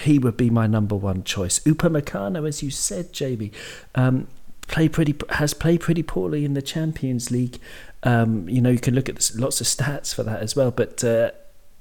he 0.00 0.18
would 0.18 0.36
be 0.36 0.50
my 0.50 0.66
number 0.66 0.96
one 0.96 1.24
choice. 1.24 1.60
Upamecano, 1.60 2.46
as 2.46 2.62
you 2.62 2.70
said, 2.70 3.12
Jamie, 3.12 3.52
um, 3.94 4.26
play 4.68 4.88
pretty 4.88 5.14
has 5.30 5.54
played 5.54 5.80
pretty 5.80 6.02
poorly 6.02 6.44
in 6.44 6.54
the 6.54 6.62
Champions 6.62 7.30
League. 7.30 7.58
Um, 8.02 8.48
you 8.48 8.60
know, 8.60 8.70
you 8.70 8.78
can 8.78 8.94
look 8.94 9.08
at 9.08 9.16
this, 9.16 9.36
lots 9.36 9.60
of 9.60 9.66
stats 9.66 10.14
for 10.14 10.22
that 10.22 10.40
as 10.40 10.54
well. 10.54 10.70
But 10.70 11.02
uh, 11.02 11.32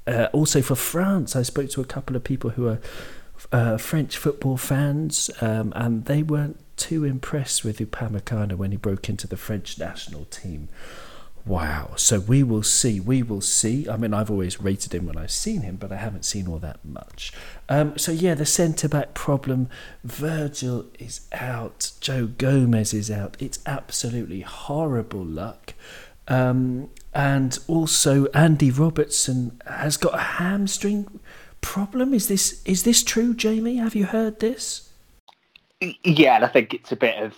uh, 0.06 0.27
also 0.34 0.62
for 0.62 0.75
France, 0.75 1.36
I 1.36 1.43
spoke 1.43 1.69
to 1.71 1.82
a 1.82 1.86
couple 1.86 2.15
of 2.15 2.23
people 2.23 2.51
who 2.51 2.67
are 2.67 2.80
uh, 3.51 3.77
French 3.77 4.17
football 4.17 4.58
fans, 4.58 5.30
um, 5.41 5.73
and 5.75 6.06
they 6.06 6.23
weren't 6.23 6.60
too 6.75 7.03
impressed 7.03 7.63
with 7.63 7.80
Upamecano 7.80 8.56
when 8.56 8.71
he 8.71 8.77
broke 8.77 9.10
into 9.10 9.27
the 9.27 9.38
French 9.38 9.80
national 9.80 10.25
team. 10.25 10.69
Wow. 11.47 11.91
So 11.95 12.19
we 12.19 12.43
will 12.43 12.63
see. 12.63 12.99
We 12.99 13.23
will 13.23 13.39
see. 13.39 13.88
I 13.88 13.95
mean, 13.95 14.13
I've 14.13 14.30
always 14.30 14.60
rated 14.60 14.93
him 14.93 15.06
when 15.06 15.17
I've 15.17 15.32
seen 15.32 15.62
him, 15.62 15.77
but 15.77 15.93
I 15.93 15.95
haven't 15.95 16.25
seen 16.25 16.45
all 16.47 16.60
that 16.60 16.84
much. 16.84 17.32
Um, 17.69 17.97
so, 17.97 18.12
yeah, 18.12 18.34
the 18.34 18.45
centre 18.45 18.89
back 18.89 19.13
problem. 19.13 19.69
Virgil 20.03 20.88
is 20.99 21.21
out. 21.32 21.93
Joe 22.01 22.27
Gomez 22.27 22.93
is 22.93 23.10
out. 23.10 23.38
It's 23.39 23.60
absolutely 23.65 24.41
horrible 24.41 25.23
luck. 25.23 25.73
Um, 26.27 26.89
and 27.13 27.57
also, 27.67 28.25
Andy 28.27 28.69
Robertson 28.69 29.61
has 29.65 29.97
got 29.97 30.13
a 30.13 30.21
hamstring 30.21 31.19
problem. 31.61 32.13
Is 32.13 32.27
this 32.27 32.61
is 32.65 32.83
this 32.83 33.03
true, 33.03 33.33
Jamie? 33.33 33.77
Have 33.77 33.95
you 33.95 34.05
heard 34.05 34.39
this? 34.39 34.89
Yeah, 36.03 36.35
and 36.35 36.45
I 36.45 36.47
think 36.47 36.73
it's 36.73 36.91
a 36.91 36.95
bit 36.95 37.21
of 37.21 37.33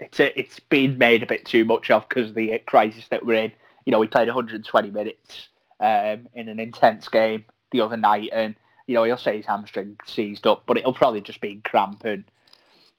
it's 0.00 0.20
a, 0.20 0.38
it's 0.38 0.60
been 0.60 0.98
made 0.98 1.22
a 1.22 1.26
bit 1.26 1.44
too 1.44 1.64
much 1.64 1.90
of 1.90 2.08
because 2.08 2.30
of 2.30 2.34
the 2.34 2.58
crisis 2.66 3.06
that 3.08 3.24
we're 3.24 3.44
in. 3.44 3.52
You 3.84 3.92
know, 3.92 3.98
we 3.98 4.06
played 4.06 4.28
120 4.28 4.90
minutes 4.90 5.48
um, 5.80 6.28
in 6.34 6.48
an 6.48 6.58
intense 6.58 7.08
game 7.08 7.44
the 7.70 7.80
other 7.80 7.96
night, 7.96 8.30
and 8.32 8.54
you 8.86 8.94
know 8.94 9.04
he'll 9.04 9.16
say 9.16 9.36
his 9.36 9.46
hamstring 9.46 9.96
seized 10.06 10.46
up, 10.46 10.64
but 10.66 10.78
it'll 10.78 10.94
probably 10.94 11.20
just 11.20 11.40
be 11.40 11.60
cramp, 11.64 12.04
and 12.04 12.24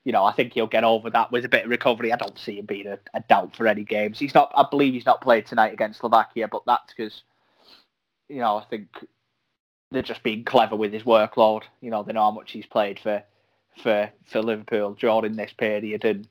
you 0.07 0.13
know 0.13 0.23
I 0.23 0.31
think 0.31 0.53
he'll 0.53 0.67
get 0.67 0.85
over 0.85 1.09
that 1.09 1.33
with 1.33 1.43
a 1.43 1.49
bit 1.49 1.65
of 1.65 1.69
recovery. 1.69 2.13
I 2.13 2.15
don't 2.15 2.39
see 2.39 2.59
him 2.59 2.65
being 2.65 2.87
a, 2.87 2.97
a 3.13 3.19
doubt 3.27 3.57
for 3.57 3.67
any 3.67 3.83
games. 3.83 4.17
He's 4.17 4.33
not. 4.33 4.53
I 4.55 4.65
believe 4.69 4.93
he's 4.93 5.05
not 5.05 5.19
played 5.19 5.45
tonight 5.45 5.73
against 5.73 5.99
Slovakia, 5.99 6.47
but 6.47 6.63
that's 6.65 6.93
because 6.93 7.23
you 8.29 8.39
know 8.39 8.55
I 8.55 8.63
think 8.63 8.87
they're 9.91 10.01
just 10.01 10.23
being 10.23 10.45
clever 10.45 10.77
with 10.77 10.93
his 10.93 11.03
workload. 11.03 11.63
You 11.81 11.91
know 11.91 12.03
they 12.03 12.13
know 12.13 12.21
how 12.21 12.31
much 12.31 12.53
he's 12.53 12.65
played 12.65 13.01
for 13.01 13.21
for 13.83 14.09
for 14.31 14.41
Liverpool 14.41 14.93
during 14.93 15.35
this 15.35 15.51
period, 15.51 16.05
and 16.05 16.25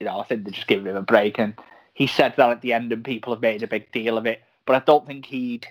you 0.00 0.06
know, 0.06 0.18
I 0.18 0.24
think 0.24 0.42
they're 0.42 0.52
just 0.52 0.66
giving 0.66 0.86
him 0.86 0.96
a 0.96 1.02
break. 1.02 1.38
And 1.38 1.54
he 1.94 2.08
said 2.08 2.34
that 2.36 2.50
at 2.50 2.62
the 2.62 2.72
end, 2.72 2.92
and 2.92 3.04
people 3.04 3.32
have 3.32 3.42
made 3.42 3.62
a 3.62 3.68
big 3.68 3.92
deal 3.92 4.18
of 4.18 4.26
it. 4.26 4.42
But 4.66 4.74
I 4.74 4.84
don't 4.84 5.06
think 5.06 5.26
he'd. 5.26 5.68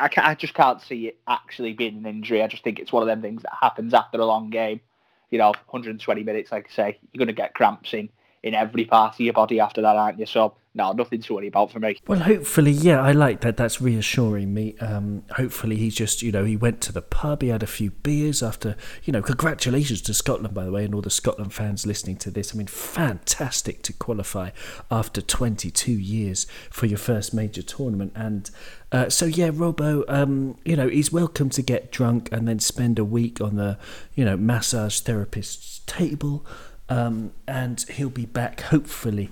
I, 0.00 0.08
I 0.16 0.34
just 0.34 0.54
can't 0.54 0.80
see 0.80 1.06
it 1.06 1.18
actually 1.28 1.74
being 1.74 1.98
an 1.98 2.06
injury. 2.06 2.42
I 2.42 2.48
just 2.48 2.64
think 2.64 2.80
it's 2.80 2.92
one 2.92 3.04
of 3.04 3.06
them 3.06 3.22
things 3.22 3.42
that 3.42 3.52
happens 3.60 3.94
after 3.94 4.18
a 4.18 4.26
long 4.26 4.50
game. 4.50 4.80
You 5.30 5.38
know, 5.38 5.48
120 5.48 6.22
minutes, 6.22 6.52
like 6.52 6.68
I 6.70 6.74
say, 6.74 6.98
you're 7.12 7.18
going 7.18 7.28
to 7.28 7.34
get 7.34 7.54
cramps 7.54 7.92
in 7.94 8.08
in 8.46 8.54
every 8.54 8.84
part 8.84 9.14
of 9.14 9.20
your 9.20 9.32
body 9.32 9.58
after 9.58 9.82
that, 9.82 9.96
aren't 9.96 10.20
you? 10.20 10.26
So 10.26 10.54
no, 10.76 10.92
nothing 10.92 11.22
to 11.22 11.34
worry 11.34 11.48
about 11.48 11.72
for 11.72 11.80
me. 11.80 11.98
Well, 12.06 12.18
hopefully, 12.18 12.70
yeah, 12.70 13.00
I 13.00 13.12
like 13.12 13.40
that. 13.40 13.56
That's 13.56 13.80
reassuring 13.80 14.52
me. 14.52 14.76
Um, 14.78 15.22
hopefully, 15.30 15.76
he's 15.76 15.94
just, 15.94 16.20
you 16.20 16.30
know, 16.30 16.44
he 16.44 16.54
went 16.54 16.82
to 16.82 16.92
the 16.92 17.00
pub, 17.00 17.40
he 17.40 17.48
had 17.48 17.62
a 17.62 17.66
few 17.66 17.92
beers 17.92 18.42
after, 18.42 18.76
you 19.02 19.12
know, 19.12 19.22
congratulations 19.22 20.02
to 20.02 20.12
Scotland, 20.12 20.54
by 20.54 20.66
the 20.66 20.70
way, 20.70 20.84
and 20.84 20.94
all 20.94 21.00
the 21.00 21.08
Scotland 21.08 21.54
fans 21.54 21.86
listening 21.86 22.16
to 22.18 22.30
this. 22.30 22.54
I 22.54 22.58
mean, 22.58 22.66
fantastic 22.66 23.82
to 23.84 23.94
qualify 23.94 24.50
after 24.90 25.22
22 25.22 25.92
years 25.92 26.46
for 26.70 26.84
your 26.84 26.98
first 26.98 27.32
major 27.32 27.62
tournament. 27.62 28.12
And 28.14 28.50
uh, 28.92 29.08
so, 29.08 29.24
yeah, 29.24 29.48
Robbo, 29.48 30.04
um, 30.08 30.58
you 30.66 30.76
know, 30.76 30.88
he's 30.88 31.10
welcome 31.10 31.48
to 31.50 31.62
get 31.62 31.90
drunk 31.90 32.28
and 32.30 32.46
then 32.46 32.58
spend 32.58 32.98
a 32.98 33.04
week 33.04 33.40
on 33.40 33.56
the, 33.56 33.78
you 34.14 34.26
know, 34.26 34.36
massage 34.36 35.00
therapist's 35.00 35.80
table. 35.86 36.44
Um, 36.88 37.32
and 37.48 37.80
he'll 37.90 38.10
be 38.10 38.26
back, 38.26 38.60
hopefully 38.60 39.30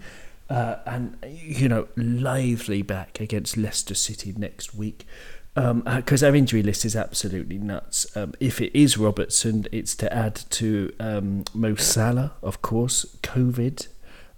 uh, 0.50 0.76
and 0.86 1.16
you 1.26 1.68
know 1.68 1.88
lively 1.96 2.82
back 2.82 3.20
against 3.20 3.56
Leicester 3.56 3.94
City 3.94 4.34
next 4.36 4.74
week 4.74 5.06
because 5.54 6.22
um, 6.22 6.26
uh, 6.26 6.26
our 6.26 6.34
injury 6.34 6.64
list 6.64 6.84
is 6.84 6.96
absolutely 6.96 7.58
nuts. 7.58 8.16
Um, 8.16 8.34
if 8.40 8.60
it 8.60 8.76
is 8.76 8.98
Robertson, 8.98 9.66
it's 9.70 9.94
to 9.96 10.12
add 10.12 10.34
to 10.50 10.92
um, 10.98 11.44
Mo 11.54 11.76
Salah, 11.76 12.32
of 12.42 12.60
course, 12.60 13.16
COVID, 13.22 13.86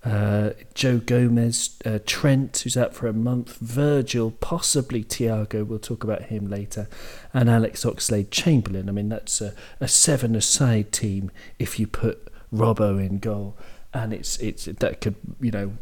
uh, 0.05 0.51
Joe 0.75 0.99
Gomez, 0.99 1.79
uh, 1.87 2.01
Trent, 2.05 2.59
who's 2.59 2.77
out 2.77 2.95
for 2.95 3.07
a 3.07 3.15
month, 3.15 3.57
Virgil, 3.57 4.31
possibly 4.31 5.03
Thiago, 5.03 5.67
we'll 5.67 5.79
talk 5.79 6.05
about 6.05 6.25
him 6.25 6.49
later, 6.51 6.87
and 7.33 7.49
Alex 7.49 7.83
Oxlade 7.85 8.31
Chamberlain. 8.31 8.91
I 8.91 8.93
mean, 8.93 9.09
that's 9.09 9.41
a, 9.41 9.55
a 9.81 9.89
seven 9.89 10.37
aside 10.37 10.93
team 10.93 11.31
if 11.59 11.81
you 11.81 11.87
put 11.87 12.29
Robbo 12.53 12.99
in 13.05 13.19
goal. 13.19 13.57
And 13.93 14.13
it's 14.13 14.39
it's 14.39 14.67
that 14.67 15.01
could 15.01 15.17
you 15.41 15.51
know 15.51 15.73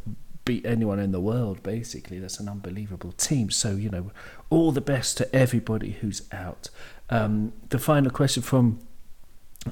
beat 0.44 0.66
anyone 0.66 0.98
in 0.98 1.12
the 1.12 1.20
world 1.20 1.62
basically. 1.62 2.18
That's 2.18 2.38
an 2.40 2.48
unbelievable 2.48 3.12
team. 3.12 3.50
So 3.50 3.72
you 3.72 3.90
know 3.90 4.12
all 4.50 4.72
the 4.72 4.81
best 4.81 5.16
to 5.18 5.35
everybody 5.35 5.92
who's 5.92 6.22
out. 6.33 6.70
Um, 7.11 7.53
the 7.68 7.79
final 7.79 8.11
question 8.11 8.42
from 8.42 8.81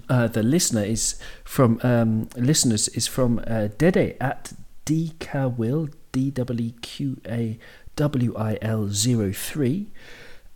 uh, 0.08 0.26
the 0.26 0.42
listener 0.42 0.84
is 0.84 1.18
from 1.44 1.80
um, 1.82 2.28
listeners 2.36 2.88
is 2.88 3.06
from 3.06 3.40
uh, 3.46 3.68
Dede 3.78 4.16
at 4.20 4.52
DKWIL 4.86 5.92
D 6.12 6.30
W 6.30 6.66
E 6.66 6.74
Q 6.80 7.20
A 7.26 7.58
W 7.96 8.34
I 8.36 8.58
L 8.62 8.88
03 8.88 9.90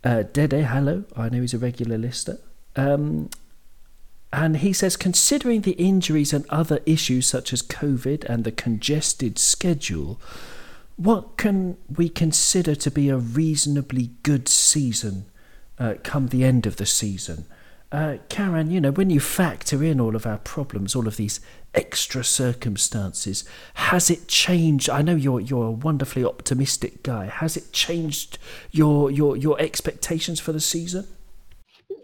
uh, 0.03 0.23
Dede 0.23 0.63
hello. 0.65 1.03
I 1.15 1.29
know 1.29 1.41
he's 1.41 1.53
a 1.53 1.57
regular 1.57 1.97
listener. 1.97 2.37
Um, 2.75 3.29
and 4.37 4.57
he 4.57 4.71
says, 4.71 4.95
considering 4.95 5.61
the 5.61 5.71
injuries 5.71 6.31
and 6.31 6.45
other 6.49 6.79
issues 6.85 7.25
such 7.25 7.51
as 7.51 7.63
COVID 7.63 8.23
and 8.25 8.43
the 8.43 8.51
congested 8.51 9.39
schedule, 9.39 10.21
what 10.95 11.37
can 11.37 11.75
we 11.89 12.07
consider 12.07 12.75
to 12.75 12.91
be 12.91 13.09
a 13.09 13.17
reasonably 13.17 14.11
good 14.21 14.47
season 14.47 15.25
uh, 15.79 15.95
come 16.03 16.27
the 16.27 16.43
end 16.43 16.67
of 16.67 16.75
the 16.75 16.85
season? 16.85 17.45
Uh, 17.91 18.17
Karan, 18.29 18.69
you 18.69 18.79
know, 18.79 18.91
when 18.91 19.09
you 19.09 19.19
factor 19.19 19.83
in 19.83 19.99
all 19.99 20.15
of 20.15 20.27
our 20.27 20.37
problems, 20.37 20.95
all 20.95 21.07
of 21.07 21.17
these 21.17 21.39
extra 21.73 22.23
circumstances, 22.23 23.43
has 23.73 24.11
it 24.11 24.27
changed? 24.27 24.87
I 24.87 25.01
know 25.01 25.15
you're 25.15 25.39
you're 25.39 25.65
a 25.65 25.71
wonderfully 25.71 26.23
optimistic 26.23 27.01
guy. 27.01 27.25
Has 27.25 27.57
it 27.57 27.73
changed 27.73 28.37
your 28.69 29.09
your 29.09 29.35
your 29.35 29.59
expectations 29.59 30.39
for 30.39 30.51
the 30.51 30.59
season? 30.59 31.07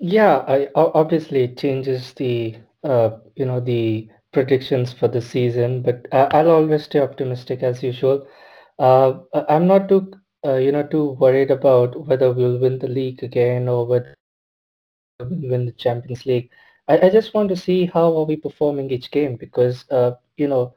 Yeah, 0.03 0.45
I 0.47 0.69
obviously 0.75 1.45
it 1.45 1.57
changes 1.57 2.13
the 2.13 2.57
uh, 2.83 3.17
you 3.35 3.43
know 3.47 3.59
the 3.59 4.07
predictions 4.31 4.93
for 4.93 5.07
the 5.07 5.19
season, 5.19 5.81
but 5.81 6.05
I, 6.11 6.25
I'll 6.31 6.51
always 6.51 6.83
stay 6.83 6.99
optimistic 6.99 7.63
as 7.63 7.81
usual. 7.81 8.27
Uh, 8.77 9.21
I'm 9.49 9.65
not 9.65 9.89
too 9.89 10.13
uh, 10.45 10.57
you 10.57 10.71
know 10.71 10.83
too 10.83 11.13
worried 11.13 11.49
about 11.49 12.05
whether 12.05 12.31
we'll 12.31 12.59
win 12.59 12.77
the 12.77 12.87
league 12.87 13.23
again 13.23 13.67
or 13.67 13.87
whether 13.87 14.13
we 15.29 15.49
win 15.49 15.65
the 15.65 15.71
Champions 15.71 16.25
League. 16.25 16.49
I, 16.87 17.07
I 17.07 17.09
just 17.09 17.33
want 17.33 17.49
to 17.49 17.55
see 17.55 17.85
how 17.85 18.15
are 18.17 18.25
we 18.25 18.35
performing 18.35 18.91
each 18.91 19.11
game 19.11 19.35
because 19.37 19.85
uh, 19.89 20.11
you 20.37 20.47
know 20.47 20.73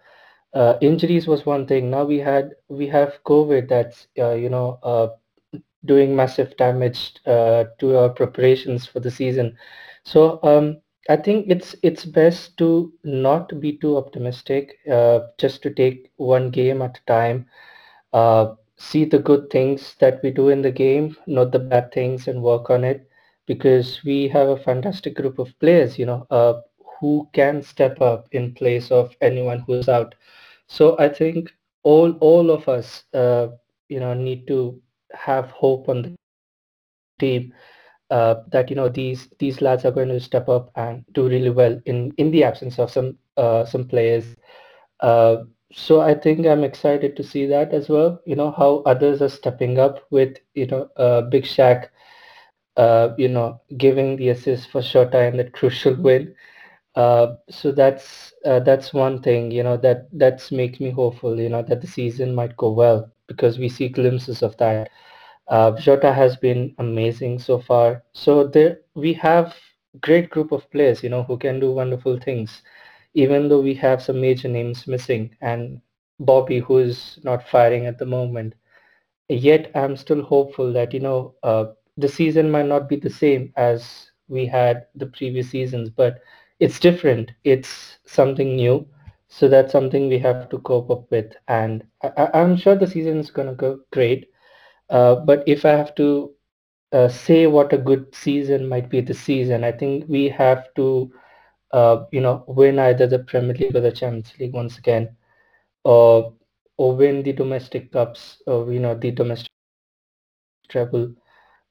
uh, 0.55 0.79
injuries 0.81 1.27
was 1.27 1.47
one 1.47 1.67
thing. 1.67 1.91
Now 1.91 2.05
we 2.05 2.19
had 2.19 2.53
we 2.69 2.87
have 2.89 3.19
COVID 3.27 3.69
that's 3.69 4.09
uh, 4.19 4.35
you 4.35 4.49
know 4.49 4.79
uh, 4.83 5.09
doing 5.87 6.17
massive 6.17 6.57
damage 6.57 7.15
uh, 7.27 7.65
to 7.81 7.97
our 7.99 8.11
preparations 8.11 8.87
for 8.87 9.01
the 9.01 9.11
season. 9.11 9.57
So 10.05 10.41
um, 10.43 10.79
I 11.09 11.17
think 11.17 11.47
it's 11.49 11.75
it's 11.83 12.05
best 12.05 12.57
to 12.59 12.93
not 13.05 13.61
be 13.61 13.77
too 13.79 13.97
optimistic. 13.97 14.79
Uh, 14.91 15.21
just 15.39 15.63
to 15.63 15.71
take 15.71 16.11
one 16.17 16.51
game 16.51 16.83
at 16.83 16.99
a 16.99 17.07
time. 17.07 17.47
Uh, 18.13 18.55
see 18.77 19.05
the 19.05 19.19
good 19.19 19.51
things 19.51 19.95
that 20.01 20.21
we 20.23 20.31
do 20.31 20.49
in 20.49 20.63
the 20.63 20.71
game, 20.73 21.17
not 21.27 21.53
the 21.53 21.59
bad 21.59 21.93
things, 21.93 22.27
and 22.29 22.43
work 22.43 22.71
on 22.71 22.85
it 22.85 23.07
because 23.47 24.03
we 24.05 24.29
have 24.29 24.49
a 24.49 24.57
fantastic 24.57 25.15
group 25.15 25.39
of 25.39 25.59
players, 25.61 25.99
you 25.99 26.07
know, 26.07 26.27
uh, 26.31 26.55
who 27.01 27.29
can 27.33 27.63
step 27.63 28.01
up 28.01 28.27
in 28.33 28.55
place 28.55 28.91
of 28.91 29.15
anyone 29.21 29.61
who's 29.67 29.89
out. 29.89 30.15
So 30.67 30.97
I 30.99 31.09
think 31.09 31.51
all 31.83 32.13
all 32.21 32.51
of 32.51 32.69
us, 32.69 33.05
uh, 33.15 33.49
you 33.89 34.01
know, 34.01 34.15
need 34.15 34.47
to 34.49 34.81
have 35.13 35.51
hope 35.51 35.89
on 35.89 36.03
the 36.03 36.15
team 37.19 37.53
uh, 38.11 38.37
that 38.53 38.71
you 38.71 38.77
know 38.77 38.89
these 38.89 39.29
these 39.39 39.61
lads 39.61 39.85
are 39.85 39.91
going 39.91 40.09
to 40.09 40.21
step 40.21 40.49
up 40.49 40.71
and 40.77 41.05
do 41.13 41.29
really 41.29 41.51
well 41.51 41.81
in 41.87 42.13
in 42.19 42.31
the 42.31 42.45
absence 42.45 42.79
of 42.79 42.91
some 42.91 43.17
uh, 43.37 43.65
some 43.65 43.87
players. 43.87 44.37
Uh, 45.01 45.37
so 45.73 46.01
I 46.01 46.15
think 46.15 46.47
I'm 46.47 46.65
excited 46.65 47.17
to 47.17 47.23
see 47.23 47.47
that 47.47 47.73
as 47.73 47.89
well. 47.89 48.21
You 48.27 48.37
know 48.37 48.51
how 48.51 48.83
others 48.87 49.23
are 49.23 49.29
stepping 49.29 49.79
up 49.79 50.01
with 50.11 50.37
you 50.55 50.67
know 50.67 50.89
uh, 50.97 51.23
Big 51.23 51.45
Shaq 51.45 51.89
uh, 52.77 53.11
you 53.17 53.29
know, 53.29 53.61
giving 53.77 54.17
the 54.17 54.29
assist 54.31 54.71
for 54.71 54.83
Jota 54.83 55.25
in 55.25 55.37
that 55.39 55.53
crucial 55.59 55.95
win. 55.97 56.35
Uh, 56.97 57.37
so 57.51 57.73
that's 57.73 58.35
uh, 58.47 58.61
that's 58.61 58.95
one 58.95 59.23
thing, 59.23 59.51
you 59.53 59.63
know, 59.63 59.77
that 59.79 60.09
that's 60.13 60.51
makes 60.53 60.81
me 60.81 60.91
hopeful, 60.91 61.39
you 61.41 61.49
know, 61.51 61.63
that 61.63 61.83
the 61.83 61.87
season 61.89 62.35
might 62.35 62.57
go 62.57 62.73
well 62.73 63.11
because 63.29 63.59
we 63.59 63.69
see 63.69 63.89
glimpses 63.89 64.43
of 64.43 64.57
that. 64.59 64.89
Uh, 65.49 65.73
Jota 65.79 66.13
has 66.13 66.37
been 66.37 66.75
amazing 66.79 67.39
so 67.39 67.59
far. 67.59 68.03
So 68.13 68.47
there 68.47 68.81
we 68.95 69.13
have 69.15 69.55
great 70.01 70.31
group 70.31 70.53
of 70.53 70.71
players, 70.71 71.03
you 71.03 71.11
know, 71.11 71.23
who 71.25 71.39
can 71.39 71.61
do 71.61 71.73
wonderful 71.73 72.19
things, 72.19 72.63
even 73.15 73.49
though 73.49 73.61
we 73.61 73.75
have 73.75 74.03
some 74.03 74.21
major 74.21 74.49
names 74.49 74.87
missing 74.87 75.37
and 75.41 75.81
Bobby 76.21 76.61
who 76.61 76.79
is 76.79 77.19
not 77.25 77.49
firing 77.49 77.87
at 77.87 77.99
the 77.99 78.07
moment. 78.07 78.55
Yet 79.29 79.71
I'm 79.75 79.97
still 79.97 80.23
hopeful 80.23 80.73
that 80.73 80.93
you 80.95 81.01
know 81.01 81.35
uh, 81.43 81.67
the 81.97 82.09
season 82.09 82.51
might 82.51 82.67
not 82.67 82.89
be 82.89 82.97
the 82.97 83.11
same 83.11 83.53
as 83.57 84.11
we 84.29 84.47
had 84.47 84.87
the 84.95 85.07
previous 85.07 85.51
seasons, 85.51 85.91
but 85.91 86.21
it's 86.61 86.81
different. 86.81 87.33
It's 87.45 87.99
something 88.07 88.57
new. 88.57 88.87
So 89.29 89.49
that's 89.49 89.73
something 89.73 90.09
we 90.09 90.19
have 90.21 90.49
to 90.51 90.59
cope 90.59 90.91
up 90.91 91.11
with. 91.11 91.33
And 91.49 91.85
I, 92.03 92.31
am 92.35 92.57
sure 92.57 92.77
the 92.77 92.87
season 92.87 93.19
is 93.19 93.31
going 93.31 93.49
to 93.49 93.55
go 93.55 93.81
great. 93.93 94.31
Uh, 94.89 95.17
but 95.17 95.43
if 95.47 95.65
I 95.65 95.71
have 95.71 95.95
to 95.97 96.33
uh, 96.93 97.09
say 97.09 97.47
what 97.47 97.73
a 97.73 97.79
good 97.79 98.15
season 98.15 98.69
might 98.69 98.89
be 98.89 99.01
this 99.01 99.21
season, 99.21 99.65
I 99.65 99.73
think 99.73 100.05
we 100.09 100.29
have 100.29 100.73
to, 100.77 101.11
uh, 101.73 102.05
you 102.13 102.21
know, 102.21 102.45
win 102.47 102.79
either 102.79 103.07
the 103.07 103.19
Premier 103.21 103.55
League 103.55 103.75
or 103.77 103.81
the 103.81 103.93
Champions 103.93 104.33
League 104.39 104.55
once 104.55 104.79
again, 104.79 105.17
or 105.85 106.33
or 106.79 106.95
win 106.95 107.23
the 107.23 107.33
domestic 107.33 107.93
cups, 107.93 108.43
or 108.47 108.73
you 108.73 108.79
know, 108.81 108.95
the 108.95 109.11
domestic 109.11 109.51
treble 110.69 111.13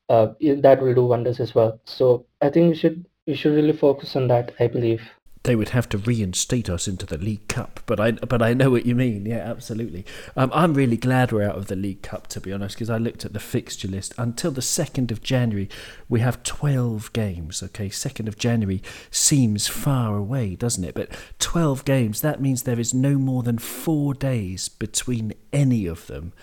uh, 0.10 0.28
that 0.58 0.82
will 0.82 0.94
do 0.94 1.06
wonders 1.06 1.40
as 1.40 1.56
well. 1.56 1.80
So 1.86 2.26
I 2.42 2.50
think 2.50 2.70
we 2.70 2.76
should 2.76 3.06
we 3.28 3.36
should 3.36 3.54
really 3.54 3.74
focus 3.74 4.16
on 4.16 4.28
that. 4.28 4.54
I 4.60 4.68
believe 4.68 5.02
they 5.46 5.56
would 5.56 5.70
have 5.70 5.88
to 5.90 5.98
reinstate 6.00 6.70
us 6.70 6.88
into 6.88 7.06
the 7.06 7.20
League 7.20 7.48
Cup. 7.48 7.80
But 7.86 8.00
I 8.00 8.12
but 8.12 8.42
I 8.42 8.54
know 8.54 8.72
what 8.72 8.86
you 8.86 8.96
mean. 8.96 9.26
Yeah, 9.26 9.38
absolutely. 9.38 10.04
Um, 10.36 10.52
I'm 10.54 10.74
really 10.74 10.98
glad 10.98 11.32
we're 11.32 11.48
out 11.48 11.56
of 11.56 11.68
the 11.68 11.76
League 11.76 12.02
Cup 12.02 12.28
to 12.28 12.42
be 12.42 12.52
honest, 12.52 12.76
because 12.76 12.90
I 12.90 12.98
looked 12.98 13.26
at 13.26 13.34
the 13.34 13.40
fixture 13.40 13.88
list. 13.88 14.14
Until 14.18 14.52
the 14.52 14.62
second 14.62 15.12
of 15.12 15.22
January, 15.22 15.70
we 16.10 16.20
have 16.20 16.44
12 16.44 17.14
games. 17.14 17.62
Okay, 17.62 17.90
second 17.90 18.28
of 18.28 18.38
January 18.38 18.82
seems 19.12 19.68
far 19.68 20.18
away, 20.18 20.56
doesn't 20.56 20.84
it? 20.84 20.96
But 20.96 21.16
12 21.40 21.86
games. 21.86 22.22
That 22.22 22.42
means 22.42 22.64
there 22.64 22.80
is 22.80 22.94
no 22.94 23.18
more 23.18 23.44
than 23.44 23.60
four 23.60 24.14
days 24.14 24.68
between 24.68 25.34
any 25.54 25.86
of 25.86 26.08
them, 26.08 26.34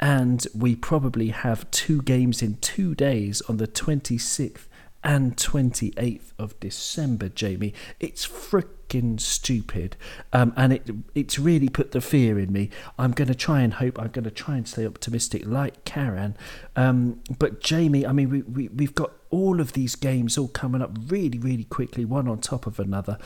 and 0.00 0.44
we 0.54 0.74
probably 0.74 1.28
have 1.28 1.70
two 1.70 2.02
games 2.02 2.42
in 2.42 2.56
two 2.56 2.94
days 2.96 3.40
on 3.42 3.58
the 3.58 3.68
26th 3.68 4.67
and 5.04 5.36
28th 5.36 6.32
of 6.38 6.58
December, 6.60 7.28
Jamie. 7.28 7.72
It's 8.00 8.26
freaking 8.26 9.20
stupid. 9.20 9.96
Um, 10.32 10.52
and 10.56 10.72
it 10.72 10.90
it's 11.14 11.38
really 11.38 11.68
put 11.68 11.92
the 11.92 12.00
fear 12.00 12.38
in 12.38 12.52
me. 12.52 12.70
I'm 12.98 13.12
going 13.12 13.28
to 13.28 13.34
try 13.34 13.60
and 13.60 13.74
hope, 13.74 13.98
I'm 13.98 14.08
going 14.08 14.24
to 14.24 14.30
try 14.30 14.56
and 14.56 14.66
stay 14.66 14.86
optimistic 14.86 15.42
like 15.46 15.84
Karan. 15.84 16.36
Um, 16.76 17.20
but 17.38 17.60
Jamie, 17.60 18.06
I 18.06 18.12
mean, 18.12 18.30
we, 18.30 18.42
we, 18.42 18.68
we've 18.68 18.94
got 18.94 19.12
all 19.30 19.60
of 19.60 19.72
these 19.72 19.94
games 19.94 20.36
all 20.36 20.48
coming 20.48 20.82
up 20.82 20.96
really, 21.08 21.38
really 21.38 21.64
quickly, 21.64 22.04
one 22.04 22.28
on 22.28 22.40
top 22.40 22.66
of 22.66 22.80
another. 22.80 23.18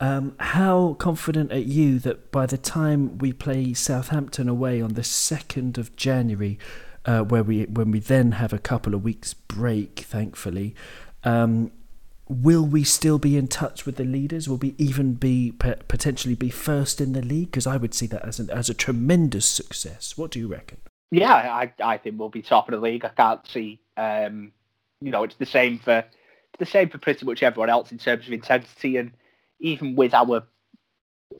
Um, 0.00 0.34
how 0.40 0.94
confident 0.94 1.52
are 1.52 1.58
you 1.58 2.00
that 2.00 2.32
by 2.32 2.46
the 2.46 2.58
time 2.58 3.18
we 3.18 3.32
play 3.32 3.72
Southampton 3.72 4.48
away 4.48 4.82
on 4.82 4.94
the 4.94 5.02
2nd 5.02 5.78
of 5.78 5.94
January, 5.94 6.58
uh, 7.04 7.20
where 7.22 7.42
we 7.42 7.64
when 7.64 7.90
we 7.90 7.98
then 7.98 8.32
have 8.32 8.52
a 8.52 8.58
couple 8.58 8.94
of 8.94 9.04
weeks 9.04 9.34
break, 9.34 10.00
thankfully. 10.00 10.74
Um, 11.24 11.70
will 12.28 12.64
we 12.64 12.84
still 12.84 13.18
be 13.18 13.36
in 13.36 13.48
touch 13.48 13.84
with 13.84 13.96
the 13.96 14.04
leaders? 14.04 14.48
Will 14.48 14.56
we 14.56 14.74
even 14.78 15.14
be 15.14 15.52
potentially 15.52 16.34
be 16.34 16.50
first 16.50 17.00
in 17.00 17.12
the 17.12 17.22
league? 17.22 17.50
Because 17.50 17.66
I 17.66 17.76
would 17.76 17.94
see 17.94 18.06
that 18.06 18.24
as 18.26 18.38
an, 18.38 18.50
as 18.50 18.68
a 18.68 18.74
tremendous 18.74 19.46
success. 19.46 20.16
What 20.16 20.30
do 20.30 20.38
you 20.38 20.48
reckon? 20.48 20.78
Yeah, 21.10 21.34
I, 21.34 21.72
I 21.82 21.98
think 21.98 22.18
we'll 22.18 22.30
be 22.30 22.42
top 22.42 22.68
of 22.68 22.72
the 22.72 22.80
league. 22.80 23.04
I 23.04 23.10
can't 23.10 23.46
see, 23.46 23.80
um, 23.96 24.52
you 25.00 25.10
know, 25.10 25.24
it's 25.24 25.34
the 25.36 25.46
same 25.46 25.78
for 25.78 26.04
the 26.58 26.66
same 26.66 26.88
for 26.88 26.98
pretty 26.98 27.26
much 27.26 27.42
everyone 27.42 27.70
else 27.70 27.92
in 27.92 27.98
terms 27.98 28.26
of 28.26 28.32
intensity, 28.32 28.96
and 28.96 29.12
even 29.60 29.94
with 29.94 30.14
our 30.14 30.44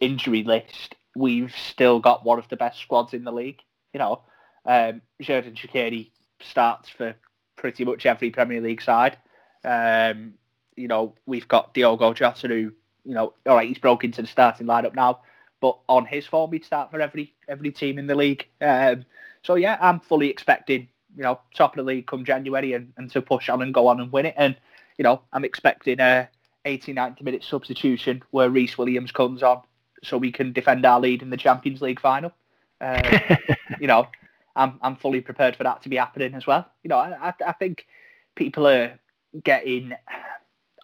injury 0.01 0.43
list, 0.43 0.95
we've 1.17 1.55
still 1.55 2.01
got 2.01 2.25
one 2.25 2.39
of 2.39 2.49
the 2.49 2.57
best 2.57 2.81
squads 2.81 3.15
in 3.15 3.25
the 3.25 3.33
league. 3.33 3.61
You 3.93 4.01
know, 4.01 4.23
um, 4.67 5.03
Xherdan 5.23 5.55
Shaqiri 5.55 6.11
starts 6.41 6.89
for 6.89 7.15
pretty 7.57 7.85
much 7.85 8.07
every 8.07 8.31
Premier 8.31 8.61
League 8.61 8.83
side. 8.83 9.17
Um, 9.65 10.35
you 10.77 10.89
know, 10.89 11.15
we've 11.27 11.49
got 11.49 11.75
Diogo 11.75 12.13
Jota 12.13 12.49
who, 12.49 12.73
you 13.05 13.15
know, 13.15 13.35
all 13.47 13.57
right, 13.57 13.69
he's 13.69 13.79
broke 13.79 14.05
into 14.05 14.23
the 14.23 14.29
starting 14.29 14.67
lineup 14.67 14.95
now, 14.95 15.21
but 15.61 15.79
on 15.89 16.07
his 16.07 16.27
form, 16.27 16.53
he'd 16.53 16.65
start 16.65 16.91
for 16.91 17.01
every 17.01 17.35
every 17.49 17.71
team 17.71 17.99
in 17.99 18.07
the 18.07 18.15
league. 18.15 18.47
Um, 18.61 19.05
so 19.43 19.55
yeah, 19.55 19.77
I'm 19.81 20.01
fully 20.01 20.29
expecting, 20.29 20.89
you 21.17 21.23
know, 21.23 21.41
top 21.55 21.73
of 21.73 21.85
the 21.85 21.93
league 21.93 22.07
come 22.07 22.25
January 22.25 22.73
and, 22.73 22.93
and 22.97 23.11
to 23.13 23.23
push 23.23 23.49
on 23.49 23.63
and 23.63 23.75
go 23.75 23.87
on 23.89 24.01
and 24.01 24.11
win 24.13 24.27
it. 24.27 24.35
And, 24.37 24.57
you 24.99 25.03
know, 25.03 25.23
I'm 25.33 25.45
expecting 25.45 26.01
a 26.01 26.29
80, 26.65 26.93
90 26.93 27.25
minute 27.25 27.45
substitution 27.45 28.23
where 28.31 28.51
Rhys 28.51 28.79
Williams 28.79 29.13
comes 29.13 29.43
on 29.43 29.63
so 30.03 30.17
we 30.17 30.33
can 30.33 30.53
defend 30.53 30.85
our 30.85 31.01
lead 31.01 31.23
in 31.23 31.31
the 31.31 31.37
Champions 31.37 31.81
League 31.81 32.01
final. 32.01 32.33
Uh, 32.81 33.37
you 33.81 33.87
know, 33.87 34.09
I'm 34.57 34.79
I'm 34.83 34.97
fully 34.97 35.21
prepared 35.21 35.57
for 35.57 35.65
that 35.65 35.83
to 35.83 35.89
be 35.89 35.97
happening 35.97 36.35
as 36.35 36.47
well. 36.47 36.67
You 36.83 36.89
know, 36.89 36.97
I 36.99 37.33
I 37.47 37.53
think 37.53 37.87
people 38.35 38.67
are 38.67 38.99
getting. 39.45 39.93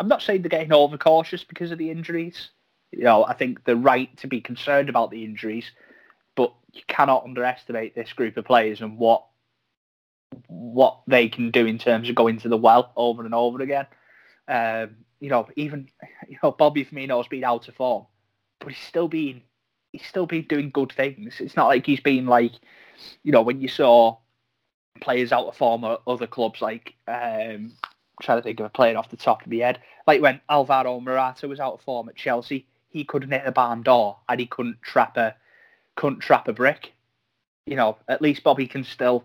I'm 0.00 0.08
not 0.08 0.22
saying 0.22 0.42
they're 0.42 0.48
getting 0.48 0.72
overcautious 0.72 1.44
because 1.44 1.70
of 1.70 1.78
the 1.78 1.90
injuries. 1.90 2.50
You 2.92 3.04
know, 3.04 3.24
I 3.24 3.34
think 3.34 3.64
they're 3.64 3.76
right 3.76 4.14
to 4.18 4.26
be 4.26 4.40
concerned 4.40 4.88
about 4.88 5.10
the 5.10 5.24
injuries, 5.24 5.70
but 6.36 6.54
you 6.72 6.82
cannot 6.86 7.24
underestimate 7.24 7.94
this 7.94 8.12
group 8.12 8.36
of 8.36 8.44
players 8.44 8.80
and 8.80 8.98
what 8.98 9.24
what 10.46 11.00
they 11.06 11.28
can 11.28 11.50
do 11.50 11.66
in 11.66 11.78
terms 11.78 12.08
of 12.08 12.14
going 12.14 12.38
to 12.38 12.48
the 12.48 12.56
well 12.56 12.92
over 12.96 13.24
and 13.24 13.34
over 13.34 13.62
again. 13.62 13.86
Um, 14.46 14.96
you 15.20 15.30
know, 15.30 15.48
even 15.56 15.88
you 16.28 16.38
know 16.42 16.52
Bobby 16.52 16.84
Firmino's 16.84 17.28
been 17.28 17.44
out 17.44 17.68
of 17.68 17.74
form, 17.74 18.06
but 18.60 18.68
he's 18.68 18.86
still 18.86 19.08
been 19.08 19.42
he's 19.92 20.06
still 20.06 20.26
been 20.26 20.46
doing 20.48 20.70
good 20.70 20.92
things. 20.92 21.40
It's 21.40 21.56
not 21.56 21.66
like 21.66 21.84
he's 21.84 22.00
been 22.00 22.26
like 22.26 22.52
you 23.22 23.32
know, 23.32 23.42
when 23.42 23.60
you 23.60 23.68
saw 23.68 24.16
players 25.00 25.32
out 25.32 25.46
of 25.46 25.56
form 25.56 25.84
at 25.84 26.00
other 26.06 26.26
clubs, 26.26 26.60
like 26.60 26.94
um, 27.06 27.72
trying 28.22 28.38
to 28.38 28.42
think 28.42 28.60
of 28.60 28.66
a 28.66 28.70
player 28.70 28.96
off 28.96 29.10
the 29.10 29.16
top 29.16 29.42
of 29.42 29.50
my 29.50 29.58
head, 29.58 29.80
like 30.06 30.20
when 30.20 30.40
Alvaro 30.48 31.00
Morata 31.00 31.48
was 31.48 31.60
out 31.60 31.74
of 31.74 31.80
form 31.82 32.08
at 32.08 32.16
Chelsea, 32.16 32.66
he 32.90 33.04
couldn't 33.04 33.30
hit 33.30 33.42
a 33.44 33.52
barn 33.52 33.82
door 33.82 34.18
and 34.28 34.40
he 34.40 34.46
couldn't 34.46 34.82
trap 34.82 35.16
a 35.16 35.34
couldn't 35.96 36.20
trap 36.20 36.48
a 36.48 36.52
brick. 36.52 36.92
You 37.66 37.76
know, 37.76 37.98
at 38.08 38.22
least 38.22 38.44
Bobby 38.44 38.66
can 38.66 38.84
still 38.84 39.24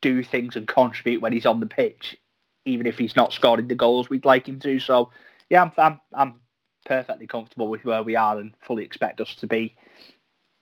do 0.00 0.22
things 0.22 0.56
and 0.56 0.66
contribute 0.66 1.22
when 1.22 1.32
he's 1.32 1.46
on 1.46 1.60
the 1.60 1.66
pitch, 1.66 2.16
even 2.64 2.86
if 2.86 2.98
he's 2.98 3.16
not 3.16 3.32
scoring 3.32 3.68
the 3.68 3.74
goals 3.74 4.10
we'd 4.10 4.24
like 4.24 4.48
him 4.48 4.58
to. 4.60 4.80
So, 4.80 5.10
yeah, 5.48 5.62
I'm 5.62 5.72
I'm, 5.78 6.00
I'm 6.12 6.40
perfectly 6.84 7.26
comfortable 7.26 7.68
with 7.68 7.84
where 7.84 8.02
we 8.02 8.16
are 8.16 8.38
and 8.38 8.54
fully 8.60 8.84
expect 8.84 9.20
us 9.20 9.34
to 9.36 9.46
be, 9.46 9.74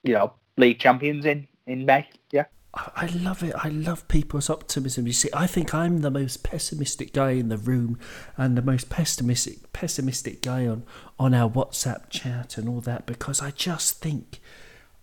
you 0.05 0.13
know, 0.13 0.35
league 0.57 0.79
champions 0.79 1.25
in 1.25 1.49
in 1.67 1.87
May. 1.87 2.09
Yeah. 2.31 2.45
I 2.75 3.07
love 3.15 3.43
it. 3.43 3.55
I 3.55 3.69
love 3.69 4.09
people's 4.09 4.49
optimism. 4.49 5.07
You 5.07 5.13
see, 5.13 5.29
I 5.35 5.47
think 5.47 5.75
I'm 5.75 6.01
the 6.01 6.11
most 6.11 6.43
pessimistic 6.43 7.13
guy 7.13 7.33
in 7.33 7.51
the 7.51 7.59
room, 7.59 7.99
and 8.39 8.57
the 8.57 8.63
most 8.63 8.89
pessimistic 8.89 9.73
pessimistic 9.75 10.41
guy 10.41 10.67
on 10.67 10.85
on 11.19 11.35
our 11.35 11.51
WhatsApp 11.51 12.09
chat 12.09 12.57
and 12.57 12.69
all 12.69 12.81
that 12.81 13.05
because 13.05 13.43
I 13.43 13.51
just 13.51 14.01
think 14.01 14.41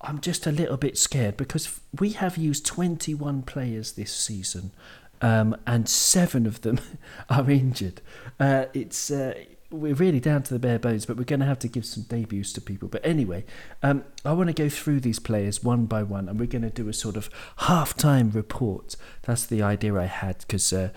I'm 0.01 0.19
just 0.19 0.47
a 0.47 0.51
little 0.51 0.77
bit 0.77 0.97
scared 0.97 1.37
because 1.37 1.79
we 1.99 2.11
have 2.11 2.37
used 2.37 2.65
21 2.65 3.43
players 3.43 3.91
this 3.91 4.13
season, 4.13 4.71
um, 5.21 5.55
and 5.67 5.87
seven 5.87 6.47
of 6.47 6.61
them 6.61 6.79
are 7.29 7.49
injured. 7.51 8.01
Uh, 8.39 8.65
it's 8.73 9.11
uh, 9.11 9.35
we're 9.71 9.93
really 9.93 10.19
down 10.19 10.41
to 10.43 10.53
the 10.53 10.59
bare 10.59 10.79
bones, 10.79 11.05
but 11.05 11.15
we're 11.17 11.23
going 11.23 11.41
to 11.41 11.45
have 11.45 11.59
to 11.59 11.67
give 11.67 11.85
some 11.85 12.03
debuts 12.03 12.51
to 12.53 12.61
people. 12.61 12.89
But 12.89 13.05
anyway, 13.05 13.45
um, 13.83 14.03
I 14.25 14.33
want 14.33 14.47
to 14.47 14.53
go 14.53 14.67
through 14.67 15.01
these 15.01 15.19
players 15.19 15.63
one 15.63 15.85
by 15.85 16.01
one, 16.01 16.27
and 16.27 16.39
we're 16.39 16.47
going 16.47 16.63
to 16.63 16.71
do 16.71 16.89
a 16.89 16.93
sort 16.93 17.15
of 17.15 17.29
half-time 17.57 18.31
report. 18.31 18.95
That's 19.23 19.45
the 19.45 19.61
idea 19.61 19.95
I 19.95 20.05
had, 20.05 20.39
because 20.39 20.73
uh, 20.73 20.89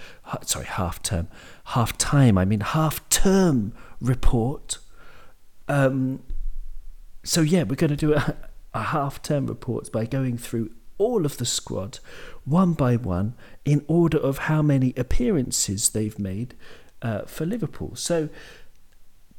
sorry, 0.42 0.64
half-term, 0.64 1.28
half-time. 1.66 2.38
I 2.38 2.44
mean 2.46 2.60
half-term 2.60 3.74
report. 4.00 4.78
Um, 5.68 6.22
so 7.24 7.42
yeah, 7.42 7.64
we're 7.64 7.76
going 7.76 7.90
to 7.90 7.96
do 7.96 8.14
a, 8.14 8.36
a 8.74 8.82
half-term 8.84 9.48
report 9.48 9.92
by 9.92 10.06
going 10.06 10.38
through 10.38 10.70
all 10.96 11.26
of 11.26 11.36
the 11.38 11.44
squad 11.46 11.98
one 12.44 12.72
by 12.74 12.96
one 12.96 13.34
in 13.64 13.84
order 13.88 14.18
of 14.18 14.38
how 14.38 14.62
many 14.62 14.94
appearances 14.96 15.90
they've 15.90 16.18
made 16.18 16.54
uh, 17.02 17.22
for 17.22 17.44
Liverpool. 17.44 17.94
So 17.96 18.28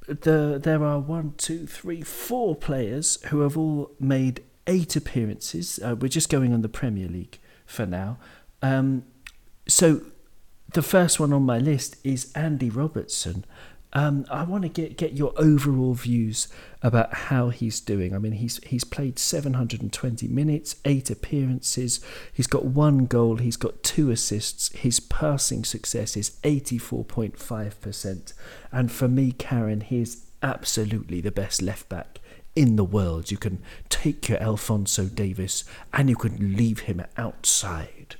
the 0.07 0.59
there 0.61 0.83
are 0.83 0.99
one, 0.99 1.33
two, 1.37 1.65
three, 1.67 2.01
four 2.01 2.55
players 2.55 3.21
who 3.25 3.41
have 3.41 3.57
all 3.57 3.91
made 3.99 4.43
eight 4.67 4.95
appearances. 4.95 5.79
Uh, 5.83 5.95
we're 5.99 6.07
just 6.07 6.29
going 6.29 6.53
on 6.53 6.61
the 6.61 6.69
Premier 6.69 7.07
League 7.07 7.39
for 7.65 7.85
now. 7.85 8.17
Um, 8.61 9.03
so 9.67 10.01
the 10.73 10.81
first 10.81 11.19
one 11.19 11.33
on 11.33 11.43
my 11.43 11.59
list 11.59 11.97
is 12.03 12.31
Andy 12.33 12.69
Robertson. 12.69 13.45
Um, 13.95 14.25
I 14.29 14.43
want 14.43 14.63
to 14.63 14.69
get 14.69 14.97
get 14.97 15.13
your 15.13 15.33
overall 15.37 15.93
views 15.93 16.47
about 16.81 17.13
how 17.13 17.49
he's 17.49 17.79
doing. 17.79 18.15
I 18.15 18.17
mean, 18.17 18.33
he's 18.33 18.57
he's 18.63 18.83
played 18.83 19.19
720 19.19 20.27
minutes, 20.27 20.77
eight 20.83 21.11
appearances. 21.11 22.03
He's 22.33 22.47
got 22.47 22.65
one 22.65 23.05
goal. 23.05 23.37
He's 23.37 23.57
got 23.57 23.83
two 23.83 24.09
assists. 24.09 24.69
His 24.75 24.99
passing 24.99 25.63
success 25.63 26.17
is 26.17 26.31
84.5%. 26.43 28.33
And 28.71 28.91
for 28.91 29.07
me, 29.07 29.31
Karan, 29.31 29.81
he's 29.81 30.25
absolutely 30.41 31.21
the 31.21 31.31
best 31.31 31.61
left 31.61 31.87
back 31.87 32.19
in 32.55 32.75
the 32.75 32.83
world. 32.83 33.29
You 33.29 33.37
can 33.37 33.61
take 33.89 34.27
your 34.27 34.41
Alphonso 34.41 35.05
Davies 35.05 35.63
and 35.93 36.09
you 36.09 36.15
can 36.15 36.55
leave 36.55 36.81
him 36.81 37.03
outside. 37.15 38.15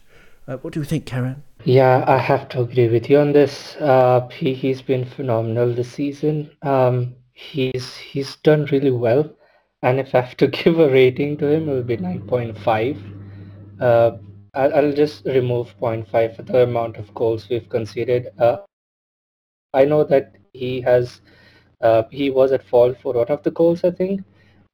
Uh, 0.47 0.57
what 0.57 0.73
do 0.73 0.79
you 0.79 0.85
think, 0.85 1.05
Karan? 1.05 1.43
Yeah, 1.65 2.05
I 2.07 2.17
have 2.19 2.47
to 2.49 2.61
agree 2.61 2.87
with 2.87 3.09
you 3.09 3.19
on 3.19 3.33
this. 3.33 3.75
Uh, 3.75 4.27
he 4.29 4.53
he's 4.53 4.81
been 4.81 5.03
phenomenal 5.03 5.73
this 5.73 5.91
season. 5.91 6.49
Um, 6.61 7.15
he's 7.33 7.97
he's 7.97 8.37
done 8.37 8.63
really 8.71 8.91
well, 8.91 9.29
and 9.81 9.99
if 9.99 10.15
I 10.15 10.21
have 10.21 10.37
to 10.37 10.47
give 10.59 10.79
a 10.79 10.89
rating 10.89 11.35
to 11.37 11.47
him, 11.47 11.67
it 11.67 11.73
will 11.73 11.83
be 11.83 11.97
nine 11.97 12.21
point 12.27 12.57
five. 12.57 12.97
Uh, 13.79 14.11
I'll, 14.53 14.73
I'll 14.75 14.93
just 14.93 15.25
remove 15.25 15.67
0.5 15.79 16.35
for 16.37 16.43
the 16.43 16.63
amount 16.63 16.97
of 16.97 17.13
goals 17.15 17.49
we've 17.49 17.69
conceded. 17.69 18.27
Uh, 18.39 18.57
I 19.73 19.83
know 19.85 20.03
that 20.05 20.33
he 20.53 20.79
has 20.81 21.21
uh, 21.81 22.03
he 22.11 22.29
was 22.29 22.51
at 22.53 22.63
fault 22.63 22.97
for 23.01 23.13
one 23.13 23.27
of 23.27 23.43
the 23.43 23.51
goals, 23.51 23.83
I 23.83 23.91
think. 23.91 24.21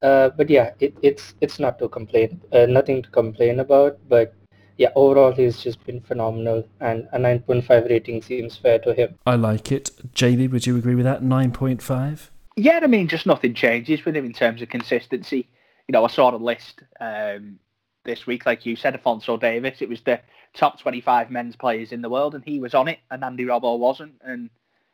Uh, 0.02 0.30
but 0.30 0.48
yeah, 0.48 0.72
it, 0.80 0.94
it's 1.02 1.34
it's 1.40 1.58
not 1.58 1.78
to 1.80 1.88
complain, 1.88 2.40
uh, 2.52 2.66
nothing 2.66 3.02
to 3.02 3.10
complain 3.10 3.60
about. 3.60 3.98
But 4.08 4.34
yeah, 4.80 4.88
overall 4.94 5.30
he's 5.30 5.62
just 5.62 5.84
been 5.84 6.00
phenomenal, 6.00 6.66
and 6.80 7.06
a 7.12 7.18
9.5 7.18 7.90
rating 7.90 8.22
seems 8.22 8.56
fair 8.56 8.78
to 8.78 8.94
him. 8.94 9.14
I 9.26 9.34
like 9.34 9.70
it. 9.70 9.90
Jamie, 10.14 10.48
would 10.48 10.66
you 10.66 10.74
agree 10.78 10.94
with 10.94 11.04
that? 11.04 11.20
9.5? 11.22 12.30
Yeah, 12.56 12.80
I 12.82 12.86
mean, 12.86 13.06
just 13.06 13.26
nothing 13.26 13.52
changes 13.52 14.06
with 14.06 14.16
him 14.16 14.24
in 14.24 14.32
terms 14.32 14.62
of 14.62 14.70
consistency. 14.70 15.46
You 15.86 15.92
know, 15.92 16.02
I 16.02 16.08
saw 16.08 16.30
the 16.30 16.38
list 16.38 16.80
um, 16.98 17.58
this 18.04 18.26
week, 18.26 18.46
like 18.46 18.64
you 18.64 18.74
said, 18.74 18.94
Alphonso 18.94 19.36
Davies. 19.36 19.82
It 19.82 19.88
was 19.90 20.00
the 20.00 20.18
top 20.54 20.80
25 20.80 21.30
men's 21.30 21.56
players 21.56 21.92
in 21.92 22.00
the 22.00 22.08
world, 22.08 22.34
and 22.34 22.42
he 22.42 22.58
was 22.58 22.72
on 22.72 22.88
it, 22.88 23.00
and 23.10 23.22
Andy 23.22 23.44
Robbo 23.44 23.78
wasn't. 23.78 24.14
And 24.24 24.48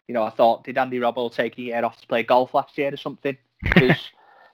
you 0.09 0.15
know, 0.15 0.25
I 0.25 0.31
thought, 0.31 0.65
did 0.65 0.79
Andy 0.79 0.99
Robbo 0.99 1.33
take 1.33 1.59
a 1.59 1.63
year 1.63 1.85
off 1.85 2.01
to 2.01 2.09
play 2.09 2.25
golf 2.25 2.55
last 2.55 2.77
year 2.77 2.93
or 2.93 2.97
something? 2.97 3.37
Because 3.63 4.11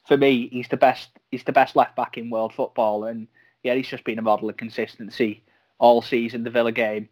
for 0.06 0.18
me, 0.18 0.48
he's 0.52 0.68
the 0.68 0.76
best. 0.76 1.08
He's 1.30 1.44
the 1.44 1.52
best 1.52 1.74
left 1.74 1.96
back 1.96 2.18
in 2.18 2.28
world 2.28 2.52
football, 2.52 3.04
and 3.04 3.28
yeah, 3.62 3.74
he's 3.74 3.88
just 3.88 4.04
been 4.04 4.18
a 4.18 4.22
model 4.22 4.48
of 4.48 4.56
consistency 4.56 5.42
all 5.78 6.02
season. 6.02 6.44
The 6.44 6.50
Villa 6.50 6.72
game, 6.72 7.08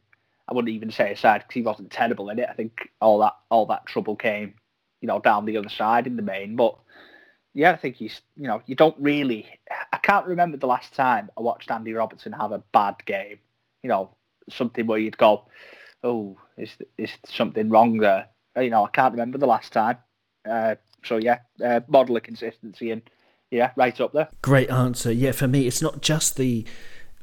I 0.48 0.54
wouldn't 0.54 0.74
even 0.74 0.90
say 0.90 1.12
aside 1.12 1.38
because 1.38 1.54
he 1.54 1.62
wasn't 1.62 1.90
terrible 1.90 2.28
in 2.30 2.38
it. 2.38 2.48
I 2.50 2.54
think 2.54 2.90
all 3.00 3.18
that 3.20 3.34
all 3.50 3.66
that 3.66 3.86
trouble 3.86 4.16
came, 4.16 4.54
you 5.00 5.08
know, 5.08 5.20
down 5.20 5.44
the 5.44 5.56
other 5.56 5.68
side 5.68 6.06
in 6.06 6.16
the 6.16 6.22
main. 6.22 6.56
But 6.56 6.76
yeah, 7.54 7.72
I 7.72 7.76
think 7.76 7.96
he's 7.96 8.20
you 8.36 8.48
know 8.48 8.62
you 8.66 8.74
don't 8.74 8.96
really. 8.98 9.46
I 9.92 9.98
can't 9.98 10.26
remember 10.26 10.56
the 10.56 10.66
last 10.66 10.94
time 10.94 11.30
I 11.36 11.42
watched 11.42 11.70
Andy 11.70 11.92
Robertson 11.92 12.32
have 12.32 12.52
a 12.52 12.62
bad 12.72 12.96
game. 13.06 13.38
You 13.82 13.88
know, 13.88 14.10
something 14.48 14.86
where 14.86 14.98
you'd 14.98 15.18
go, 15.18 15.44
oh, 16.02 16.36
is 16.56 16.76
is 16.98 17.10
something 17.26 17.70
wrong 17.70 17.98
there? 17.98 18.26
You 18.56 18.70
know, 18.70 18.84
I 18.84 18.90
can't 18.90 19.12
remember 19.12 19.38
the 19.38 19.46
last 19.46 19.72
time. 19.72 19.98
Uh, 20.48 20.74
so 21.04 21.16
yeah, 21.16 21.38
uh, 21.64 21.80
model 21.88 22.16
of 22.16 22.22
consistency 22.22 22.90
and 22.90 23.02
yeah, 23.50 23.72
right 23.76 24.00
up 24.00 24.12
there. 24.12 24.28
Great 24.42 24.70
answer. 24.70 25.12
Yeah, 25.12 25.32
for 25.32 25.48
me, 25.48 25.66
it's 25.66 25.82
not 25.82 26.02
just 26.02 26.36
the 26.36 26.64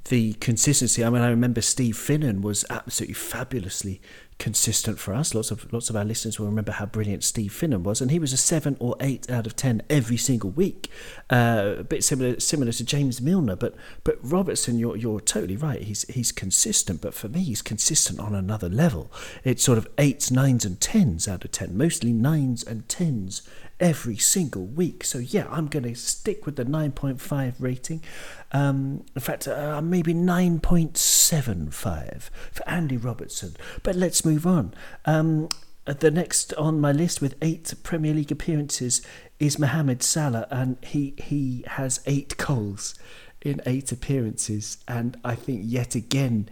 the 0.09 0.33
consistency. 0.33 1.03
I 1.03 1.09
mean, 1.09 1.21
I 1.21 1.29
remember 1.29 1.61
Steve 1.61 1.95
Finnan 1.95 2.41
was 2.41 2.63
absolutely 2.69 3.13
fabulously 3.13 4.01
consistent 4.39 4.99
for 4.99 5.13
us. 5.13 5.33
Lots 5.33 5.51
of 5.51 5.71
lots 5.73 5.89
of 5.89 5.95
our 5.95 6.05
listeners 6.05 6.39
will 6.39 6.47
remember 6.47 6.71
how 6.71 6.85
brilliant 6.85 7.23
Steve 7.23 7.51
Finnan 7.51 7.83
was, 7.83 8.01
and 8.01 8.11
he 8.11 8.19
was 8.19 8.33
a 8.33 8.37
seven 8.37 8.77
or 8.79 8.95
eight 8.99 9.29
out 9.29 9.45
of 9.45 9.55
ten 9.55 9.81
every 9.89 10.17
single 10.17 10.49
week. 10.49 10.89
Uh, 11.29 11.75
a 11.79 11.83
bit 11.83 12.03
similar 12.03 12.39
similar 12.39 12.71
to 12.71 12.83
James 12.83 13.21
Milner, 13.21 13.55
but 13.55 13.75
but 14.03 14.17
Robertson, 14.21 14.77
you're 14.77 14.95
you're 14.95 15.19
totally 15.19 15.57
right. 15.57 15.81
He's 15.81 16.03
he's 16.03 16.31
consistent, 16.31 17.01
but 17.01 17.13
for 17.13 17.29
me, 17.29 17.41
he's 17.41 17.61
consistent 17.61 18.19
on 18.19 18.35
another 18.35 18.69
level. 18.69 19.11
It's 19.43 19.63
sort 19.63 19.77
of 19.77 19.87
eights, 19.97 20.31
nines, 20.31 20.65
and 20.65 20.79
tens 20.79 21.27
out 21.27 21.43
of 21.43 21.51
ten, 21.51 21.77
mostly 21.77 22.13
nines 22.13 22.63
and 22.63 22.87
tens 22.87 23.41
every 23.79 24.17
single 24.17 24.65
week. 24.65 25.03
So 25.03 25.19
yeah, 25.19 25.47
I'm 25.49 25.67
going 25.67 25.83
to 25.83 25.95
stick 25.95 26.45
with 26.45 26.55
the 26.55 26.65
9.5 26.65 27.55
rating. 27.59 28.03
Um, 28.51 29.05
in 29.15 29.21
fact, 29.21 29.47
uh, 29.47 29.81
maybe 29.81 30.13
9.75 30.13 32.29
for 32.51 32.69
Andy 32.69 32.97
Robertson. 32.97 33.55
But 33.83 33.95
let's 33.95 34.25
move 34.25 34.47
on. 34.47 34.73
Um, 35.05 35.49
the 35.85 36.11
next 36.11 36.53
on 36.55 36.81
my 36.81 36.91
list 36.91 37.21
with 37.21 37.35
eight 37.41 37.73
Premier 37.83 38.13
League 38.13 38.31
appearances 38.31 39.01
is 39.39 39.57
Mohamed 39.57 40.03
Salah, 40.03 40.45
and 40.51 40.75
he 40.83 41.13
he 41.17 41.63
has 41.67 42.01
eight 42.05 42.35
goals 42.37 42.93
in 43.41 43.61
eight 43.65 43.91
appearances, 43.91 44.77
and 44.87 45.17
I 45.23 45.35
think 45.35 45.61
yet 45.63 45.95
again. 45.95 46.49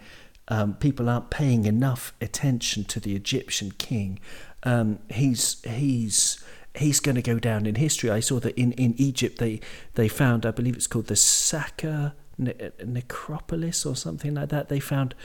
Um, 0.47 0.75
people 0.75 1.09
aren't 1.09 1.31
paying 1.31 1.65
enough 1.65 2.13
attention 2.21 2.83
to 2.83 2.99
the 2.99 3.15
Egyptian 3.15 3.71
king. 3.79 4.19
Um, 4.61 4.99
he's 5.09 5.59
he's 5.63 6.37
he's 6.77 6.99
going 6.99 7.15
to 7.15 7.21
go 7.21 7.39
down 7.39 7.65
in 7.65 7.75
history. 7.75 8.09
I 8.09 8.19
saw 8.19 8.39
that 8.39 8.57
in, 8.57 8.71
in 8.73 8.93
Egypt 8.97 9.37
they 9.37 9.59
they 9.95 10.07
found, 10.07 10.45
I 10.45 10.51
believe 10.51 10.75
it's 10.75 10.87
called 10.87 11.07
the 11.07 11.15
Saka 11.15 12.15
ne- 12.37 12.71
necropolis 12.83 13.85
or 13.85 13.95
something 13.95 14.33
like 14.35 14.49
that. 14.49 14.69
They 14.69 14.79
found 14.79 15.15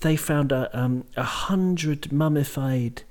they 0.00 0.16
found 0.16 0.52
a 0.52 0.70
um, 0.78 1.04
a 1.16 1.22
hundred 1.22 2.12
mummified 2.12 3.02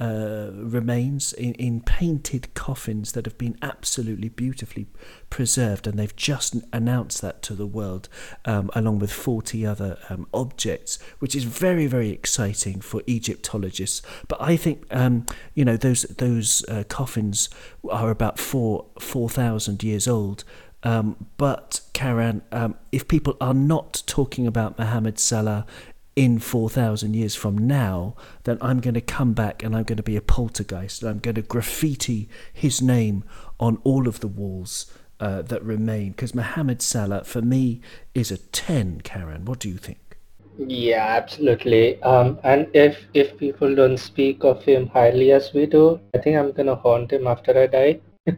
uh, 0.00 0.50
remains 0.54 1.34
in, 1.34 1.52
in 1.54 1.82
painted 1.82 2.52
coffins 2.54 3.12
that 3.12 3.26
have 3.26 3.36
been 3.36 3.58
absolutely 3.60 4.30
beautifully 4.30 4.86
preserved, 5.28 5.86
and 5.86 5.98
they've 5.98 6.16
just 6.16 6.56
announced 6.72 7.20
that 7.20 7.42
to 7.42 7.54
the 7.54 7.66
world, 7.66 8.08
um, 8.46 8.70
along 8.74 8.98
with 8.98 9.12
40 9.12 9.66
other 9.66 9.98
um, 10.08 10.26
objects, 10.32 10.98
which 11.18 11.36
is 11.36 11.44
very, 11.44 11.86
very 11.86 12.08
exciting 12.08 12.80
for 12.80 13.02
Egyptologists. 13.06 14.00
But 14.26 14.40
I 14.40 14.56
think, 14.56 14.86
um, 14.90 15.26
you 15.54 15.66
know, 15.66 15.76
those 15.76 16.02
those 16.02 16.64
uh, 16.68 16.84
coffins 16.88 17.50
are 17.90 18.10
about 18.10 18.38
four 18.38 18.86
four 18.98 19.28
thousand 19.28 19.82
years 19.82 20.08
old. 20.08 20.44
Um, 20.82 21.26
but 21.36 21.82
Karan, 21.92 22.40
um, 22.52 22.76
if 22.90 23.06
people 23.06 23.36
are 23.38 23.52
not 23.52 24.02
talking 24.06 24.46
about 24.46 24.78
Mohammed 24.78 25.18
Salah 25.18 25.66
in 26.16 26.38
4,000 26.38 27.14
years 27.14 27.34
from 27.34 27.56
now, 27.56 28.14
then 28.44 28.58
I'm 28.60 28.80
going 28.80 28.94
to 28.94 29.00
come 29.00 29.32
back 29.32 29.62
and 29.62 29.76
I'm 29.76 29.84
going 29.84 29.96
to 29.96 30.02
be 30.02 30.16
a 30.16 30.20
poltergeist 30.20 31.02
and 31.02 31.10
I'm 31.10 31.18
going 31.18 31.36
to 31.36 31.42
graffiti 31.42 32.28
his 32.52 32.82
name 32.82 33.24
on 33.58 33.78
all 33.84 34.08
of 34.08 34.20
the 34.20 34.28
walls 34.28 34.92
uh, 35.20 35.42
that 35.42 35.62
remain. 35.62 36.10
Because 36.10 36.34
Mohamed 36.34 36.82
Salah, 36.82 37.24
for 37.24 37.42
me, 37.42 37.80
is 38.14 38.30
a 38.30 38.38
10, 38.38 39.02
Karan. 39.02 39.44
What 39.44 39.60
do 39.60 39.68
you 39.68 39.76
think? 39.76 40.10
Yeah, 40.58 41.06
absolutely. 41.16 42.02
Um, 42.02 42.38
and 42.44 42.68
if 42.74 43.06
if 43.14 43.38
people 43.38 43.74
don't 43.74 43.96
speak 43.96 44.44
of 44.44 44.62
him 44.62 44.88
highly 44.88 45.32
as 45.32 45.54
we 45.54 45.64
do, 45.64 45.98
I 46.14 46.18
think 46.18 46.36
I'm 46.36 46.52
gonna 46.52 46.74
haunt 46.74 47.12
him 47.12 47.26
after 47.26 47.58
I 47.58 47.66
die. 47.66 48.00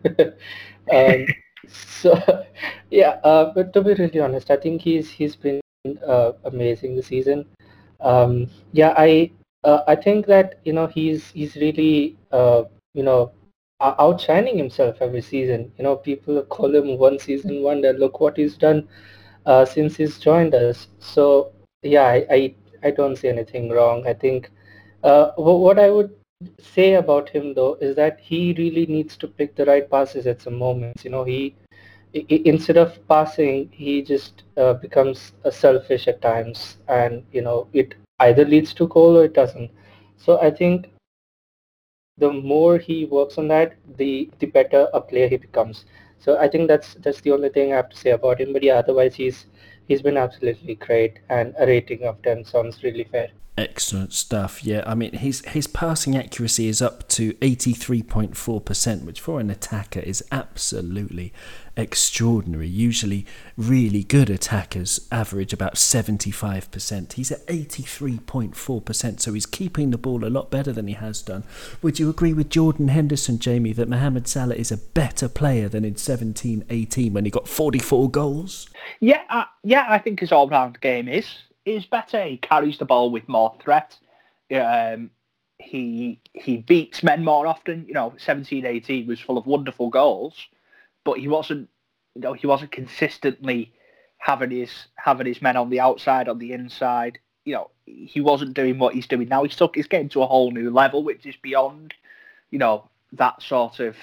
um, 0.93 1.27
so, 1.69 2.45
yeah. 2.91 3.19
Uh, 3.25 3.53
but 3.53 3.73
to 3.73 3.83
be 3.83 3.95
really 3.95 4.21
honest, 4.21 4.53
I 4.53 4.57
think 4.57 4.83
he's 4.83 5.11
he's 5.11 5.35
been 5.35 5.61
uh, 6.07 6.33
amazing 6.45 6.95
this 6.95 7.07
season. 7.07 7.45
Um, 8.03 8.49
yeah, 8.73 8.95
I 8.97 9.31
uh, 9.65 9.81
I 9.87 9.97
think 9.97 10.27
that 10.27 10.59
you 10.65 10.73
know 10.73 10.87
he's 10.87 11.31
he's 11.31 11.57
really 11.57 12.17
uh, 12.33 12.65
you 12.95 13.03
know 13.03 13.33
outshining 13.81 14.57
himself 14.59 14.97
every 15.01 15.23
season. 15.23 15.73
You 15.79 15.85
know, 15.85 15.97
people 15.97 16.43
call 16.43 16.75
him 16.75 16.99
one 16.99 17.19
season 17.19 17.63
wonder. 17.63 17.93
Look 17.93 18.21
what 18.21 18.37
he's 18.37 18.57
done 18.57 18.89
uh, 19.47 19.65
since 19.65 19.97
he's 19.97 20.19
joined 20.19 20.55
us. 20.55 20.89
So 20.99 21.53
yeah, 21.83 22.07
I, 22.07 22.27
I, 22.31 22.55
I 22.85 22.91
don't 22.91 23.17
see 23.17 23.29
anything 23.29 23.71
wrong. 23.71 24.07
I 24.07 24.15
think 24.15 24.51
uh, 25.03 25.31
what 25.37 25.79
I 25.79 25.91
would 25.91 26.11
say 26.61 26.95
about 26.95 27.29
him 27.29 27.55
though 27.55 27.75
is 27.81 27.97
that 27.97 28.19
he 28.21 28.55
really 28.59 28.87
needs 28.87 29.17
to 29.19 29.29
pick 29.29 29.55
the 29.57 29.65
right 29.67 29.89
passes 29.91 30.27
at 30.27 30.41
some 30.43 30.55
moments. 30.59 31.05
You 31.05 31.11
know, 31.11 31.25
he 31.25 31.55
instead 32.15 32.77
of 32.77 32.97
passing, 33.09 33.69
he 33.73 34.03
just 34.03 34.43
uh, 34.57 34.75
becomes 34.75 35.33
selfish 35.51 36.09
at 36.09 36.21
times, 36.21 36.77
and 36.89 37.25
you 37.33 37.43
know 37.43 37.69
it 37.73 37.95
either 38.21 38.45
leads 38.45 38.75
to 38.75 38.89
goal 38.89 39.17
or 39.19 39.25
it 39.25 39.35
doesn't. 39.35 39.71
So 40.17 40.41
I 40.41 40.51
think 40.51 40.91
the 42.19 42.33
more 42.33 42.79
he 42.79 43.07
works 43.07 43.39
on 43.39 43.49
that, 43.49 43.75
the 43.97 44.31
the 44.39 44.47
better 44.47 44.89
a 44.93 45.01
player 45.01 45.29
he 45.29 45.37
becomes. 45.37 45.85
So 46.19 46.39
I 46.39 46.49
think 46.49 46.69
that's 46.69 46.95
that's 46.95 47.21
the 47.21 47.33
only 47.33 47.49
thing 47.49 47.73
I 47.73 47.77
have 47.77 47.89
to 47.91 47.97
say 47.97 48.11
about 48.11 48.41
him. 48.41 48.53
But 48.53 48.63
yeah, 48.63 48.75
otherwise 48.75 49.15
he's 49.15 49.47
he's 49.89 50.03
been 50.03 50.17
absolutely 50.17 50.77
great, 50.77 51.19
and 51.31 51.55
a 51.59 51.67
rating 51.67 52.05
of 52.05 52.21
ten 52.23 52.45
sounds 52.45 52.83
really 52.83 53.05
fair. 53.05 53.31
Excellent 53.59 54.15
stuff. 54.15 54.65
Yeah, 54.65 54.83
I 54.87 54.95
mean 54.95 55.13
his 55.13 55.43
his 55.47 55.67
passing 55.67 56.17
accuracy 56.17 56.69
is 56.69 56.81
up 56.81 57.07
to 57.09 57.35
83.4%, 57.35 59.05
which 59.05 59.21
for 59.21 59.41
an 59.41 59.51
attacker 59.51 60.01
is 60.01 60.25
absolutely 60.33 61.35
extraordinary. 61.77 62.69
Usually 62.69 63.27
really 63.57 64.03
good 64.03 64.31
attackers 64.31 65.07
average 65.11 65.53
about 65.53 65.75
75%. 65.75 67.13
He's 67.15 67.33
at 67.33 67.47
83.4%, 67.47 69.21
so 69.21 69.33
he's 69.33 69.47
keeping 69.47 69.91
the 69.91 69.99
ball 69.99 70.25
a 70.25 70.29
lot 70.29 70.51
better 70.51 70.73
than 70.73 70.87
he 70.87 70.95
has 70.95 71.23
done. 71.23 71.45
Would 71.83 71.99
you 71.99 72.11
agree 72.11 72.33
with 72.33 72.51
Jordan 72.51 72.89
Henderson, 72.89 73.39
Jamie, 73.39 73.73
that 73.73 73.89
Mohamed 73.89 74.29
Salah 74.29 74.55
is 74.55 74.73
a 74.73 74.77
better 74.77 75.29
player 75.29 75.69
than 75.69 75.85
in 75.85 75.95
17-18 75.95 77.13
when 77.13 77.25
he 77.25 77.31
got 77.31 77.49
44 77.49 78.11
goals? 78.11 78.69
Yeah, 79.01 79.23
uh, 79.31 79.45
yeah, 79.63 79.87
I 79.89 79.99
think 79.99 80.21
his 80.21 80.33
all-round 80.33 80.81
game 80.81 81.09
is 81.09 81.27
is 81.65 81.87
better. 81.87 82.25
He 82.25 82.39
carries 82.39 82.79
the 82.79 82.85
ball 82.85 83.11
with 83.11 83.29
more 83.29 83.55
threat. 83.63 83.97
Um, 84.53 85.11
he 85.59 86.21
he 86.35 86.59
beats 86.59 87.03
men 87.03 87.25
more 87.25 87.47
often. 87.47 87.85
You 87.87 87.95
know, 87.95 88.15
17, 88.19 88.67
18 88.67 89.07
was 89.07 89.21
full 89.21 89.39
of 89.39 89.47
wonderful 89.47 89.89
goals, 89.89 90.35
but 91.05 91.19
he 91.19 91.29
wasn't. 91.29 91.69
You 92.15 92.21
know, 92.21 92.33
he 92.35 92.47
wasn't 92.47 92.73
consistently 92.73 93.73
having 94.19 94.51
his 94.51 94.71
having 94.97 95.27
his 95.27 95.43
men 95.43 95.57
on 95.57 95.71
the 95.71 95.81
outside, 95.81 96.29
on 96.29 96.39
the 96.39 96.53
inside. 96.53 97.19
You 97.45 97.55
know, 97.55 97.71
he 97.87 98.21
wasn't 98.21 98.55
doing 98.55 98.79
what 98.79 98.95
he's 98.95 99.07
doing 99.07 99.29
now. 99.29 99.43
He's 99.43 99.57
took 99.57 99.75
his 99.75 99.87
game 99.87 100.09
to 100.11 100.23
a 100.23 100.27
whole 100.27 100.53
new 100.53 100.71
level, 100.71 101.03
which 101.03 101.27
is 101.27 101.35
beyond, 101.43 101.95
you 102.51 102.59
know, 102.59 102.89
that 103.13 103.43
sort 103.43 103.81
of. 103.81 103.97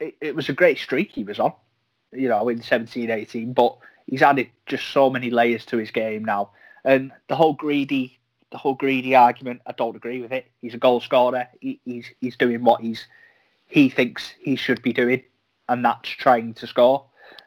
It, 0.00 0.16
it 0.20 0.34
was 0.34 0.48
a 0.48 0.52
great 0.52 0.78
streak 0.78 1.12
he 1.12 1.24
was 1.24 1.38
on, 1.38 1.52
you 2.12 2.28
know, 2.28 2.48
in 2.48 2.60
17, 2.60 3.08
18, 3.08 3.52
but 3.52 3.78
he's 4.06 4.22
added 4.22 4.48
just 4.66 4.88
so 4.88 5.08
many 5.08 5.30
layers 5.30 5.64
to 5.66 5.76
his 5.76 5.90
game 5.90 6.24
now. 6.24 6.50
And 6.84 7.12
the 7.28 7.36
whole 7.36 7.54
greedy, 7.54 8.18
the 8.50 8.58
whole 8.58 8.74
greedy 8.74 9.14
argument, 9.14 9.62
I 9.66 9.72
don't 9.72 9.96
agree 9.96 10.20
with 10.20 10.32
it. 10.32 10.46
He's 10.60 10.74
a 10.74 10.78
goal 10.78 11.00
scorer. 11.00 11.48
He, 11.60 11.80
he's 11.84 12.06
he's 12.20 12.36
doing 12.36 12.64
what 12.64 12.80
he's 12.80 13.06
he 13.66 13.88
thinks 13.88 14.34
he 14.40 14.56
should 14.56 14.82
be 14.82 14.92
doing, 14.92 15.22
and 15.72 15.82
that's 15.82 16.10
trying 16.10 16.52
to 16.52 16.66
score. 16.66 17.06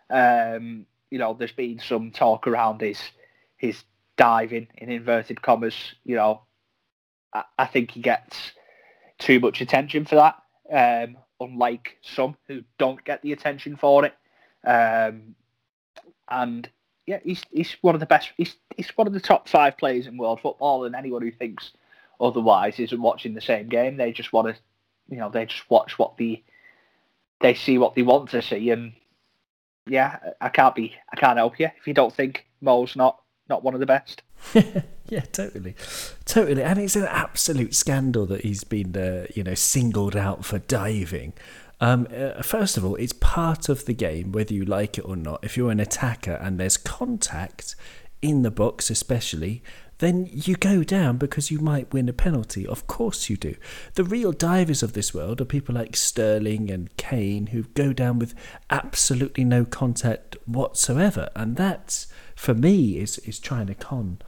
Um, 0.10 0.88
you 1.12 1.20
know, 1.20 1.36
there's 1.36 1.52
been 1.52 1.80
some 1.80 2.12
talk 2.12 2.48
around 2.48 2.82
his 2.82 3.00
his 3.58 3.84
diving 4.18 4.68
in 4.78 4.90
inverted 4.90 5.44
commas. 5.44 5.76
You 6.04 6.16
know, 6.16 6.42
I, 7.32 7.44
I 7.60 7.66
think 7.68 7.92
he 7.92 8.02
gets 8.02 8.52
too 9.20 9.40
much 9.40 9.62
attention 9.62 10.06
for 10.06 10.16
that. 10.16 10.42
Um, 10.72 11.18
unlike 11.40 11.98
some 12.02 12.36
who 12.48 12.64
don't 12.80 13.04
get 13.04 13.22
the 13.22 13.32
attention 13.32 13.76
for 13.76 14.06
it. 14.06 14.16
Um, 14.66 15.36
and 16.28 16.68
yeah, 17.06 17.20
he's 17.24 17.44
he's 17.52 17.78
one 17.82 17.94
of 17.94 18.00
the 18.00 18.08
best. 18.08 18.32
He's 18.38 18.56
he's 18.76 18.90
one 18.98 19.06
of 19.06 19.14
the 19.14 19.20
top 19.20 19.48
five 19.48 19.78
players 19.78 20.08
in 20.08 20.18
world 20.18 20.42
football, 20.42 20.86
and 20.86 20.96
anyone 20.96 21.22
who 21.22 21.32
thinks 21.32 21.74
otherwise 22.20 22.80
isn't 22.80 23.02
watching 23.02 23.36
the 23.36 23.42
same 23.42 23.70
game. 23.70 23.98
They 23.98 24.12
just 24.12 24.34
want 24.34 24.48
to, 24.48 24.60
you 25.10 25.18
know, 25.18 25.30
they 25.30 25.46
just 25.46 25.70
watch 25.70 26.00
what 26.00 26.18
the 26.18 26.44
they 27.42 27.54
see 27.54 27.78
what 27.78 27.96
they 27.96 28.02
want 28.02 28.30
to 28.32 28.42
see, 28.42 28.70
and 28.70 28.94
yeah, 29.88 30.20
I 30.42 30.50
can't 30.50 30.76
be, 30.76 30.94
I 31.12 31.16
can't 31.16 31.38
help 31.38 31.60
you 31.60 31.70
if 31.78 31.88
you 31.88 31.94
don't 31.94 32.14
think 32.14 32.46
Mo's 32.62 32.96
not 32.96 33.20
not 33.48 33.64
one 33.64 33.74
of 33.74 33.80
the 33.80 33.86
best. 33.86 34.24
yeah, 35.10 35.22
totally, 35.32 35.76
totally, 36.26 36.64
and 36.64 36.80
it's 36.80 36.96
an 36.96 37.06
absolute 37.06 37.76
scandal 37.76 38.26
that 38.28 38.42
he's 38.42 38.64
been, 38.64 38.96
uh, 38.96 39.28
you 39.36 39.44
know, 39.44 39.54
singled 39.54 40.16
out 40.16 40.46
for 40.46 40.60
diving. 40.60 41.34
Um, 41.82 42.08
uh, 42.16 42.42
first 42.42 42.78
of 42.78 42.86
all, 42.86 42.96
it's 42.96 43.14
part 43.14 43.70
of 43.70 43.86
the 43.86 43.94
game, 43.94 44.32
whether 44.32 44.54
you 44.54 44.64
like 44.66 44.98
it 44.98 45.06
or 45.06 45.16
not. 45.16 45.44
If 45.44 45.58
you're 45.58 45.72
an 45.72 45.80
attacker 45.80 46.34
and 46.34 46.60
there's 46.60 46.78
contact 46.78 47.76
in 48.22 48.44
the 48.44 48.52
box, 48.52 48.90
especially, 48.90 49.62
then 50.00 50.28
you 50.30 50.56
go 50.56 50.84
down 50.84 51.18
because 51.18 51.52
you 51.52 51.60
might 51.60 51.94
win 51.94 52.10
a 52.10 52.14
penalty. 52.14 52.68
Of 52.68 52.88
course 52.88 53.30
you 53.30 53.38
do. 53.38 53.56
The 53.94 54.04
real 54.04 54.32
divers 54.32 54.84
of 54.84 54.94
this 54.94 55.14
world 55.14 55.40
are 55.42 55.46
people 55.46 55.76
like 55.76 55.96
Sterling 55.96 56.70
and 56.70 56.96
Kane 56.98 57.48
who 57.48 57.64
go 57.64 57.94
down 57.94 58.20
with 58.20 58.34
absolutely 58.70 59.44
no 59.44 59.66
contact 59.66 60.36
whatsoever. 60.46 61.30
And 61.36 61.56
that, 61.56 62.06
for 62.36 62.54
me, 62.54 62.98
is, 62.98 63.18
is 63.20 63.40
trying 63.40 63.68
to 63.68 63.76
con 63.76 64.20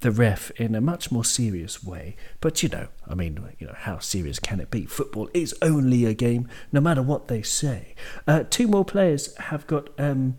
the 0.00 0.10
ref 0.10 0.50
in 0.52 0.74
a 0.74 0.80
much 0.80 1.10
more 1.10 1.24
serious 1.24 1.82
way. 1.82 2.16
But 2.40 2.62
you 2.62 2.68
know, 2.68 2.88
I 3.08 3.14
mean, 3.14 3.38
you 3.58 3.66
know, 3.66 3.74
how 3.76 3.98
serious 3.98 4.38
can 4.38 4.60
it 4.60 4.70
be? 4.70 4.84
Football 4.84 5.30
is 5.32 5.54
only 5.62 6.04
a 6.04 6.14
game, 6.14 6.48
no 6.70 6.80
matter 6.80 7.02
what 7.02 7.28
they 7.28 7.42
say. 7.42 7.94
Uh, 8.26 8.44
two 8.48 8.68
more 8.68 8.84
players 8.84 9.34
have 9.36 9.66
got 9.66 9.88
um, 9.98 10.36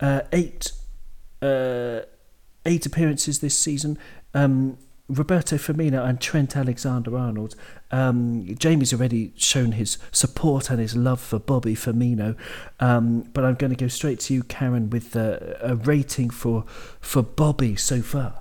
uh, 0.00 0.22
eight 0.32 0.72
uh, 1.40 2.00
eight 2.66 2.86
appearances 2.86 3.40
this 3.40 3.58
season. 3.58 3.98
Um, 4.34 4.78
Roberto 5.10 5.56
Firmino 5.56 6.08
and 6.08 6.20
Trent 6.20 6.56
Alexander-Arnold. 6.56 7.56
Um, 7.90 8.46
Jamie's 8.56 8.92
already 8.92 9.32
shown 9.36 9.72
his 9.72 9.98
support 10.12 10.70
and 10.70 10.78
his 10.78 10.94
love 10.94 11.20
for 11.20 11.40
Bobby 11.40 11.74
Firmino, 11.74 12.36
um, 12.78 13.22
but 13.32 13.44
I'm 13.44 13.56
going 13.56 13.70
to 13.70 13.76
go 13.76 13.88
straight 13.88 14.20
to 14.20 14.34
you, 14.34 14.44
Karan, 14.44 14.88
with 14.90 15.16
a 15.16 15.80
rating 15.84 16.30
for 16.30 16.64
for 17.00 17.22
Bobby 17.22 17.74
so 17.74 18.02
far. 18.02 18.34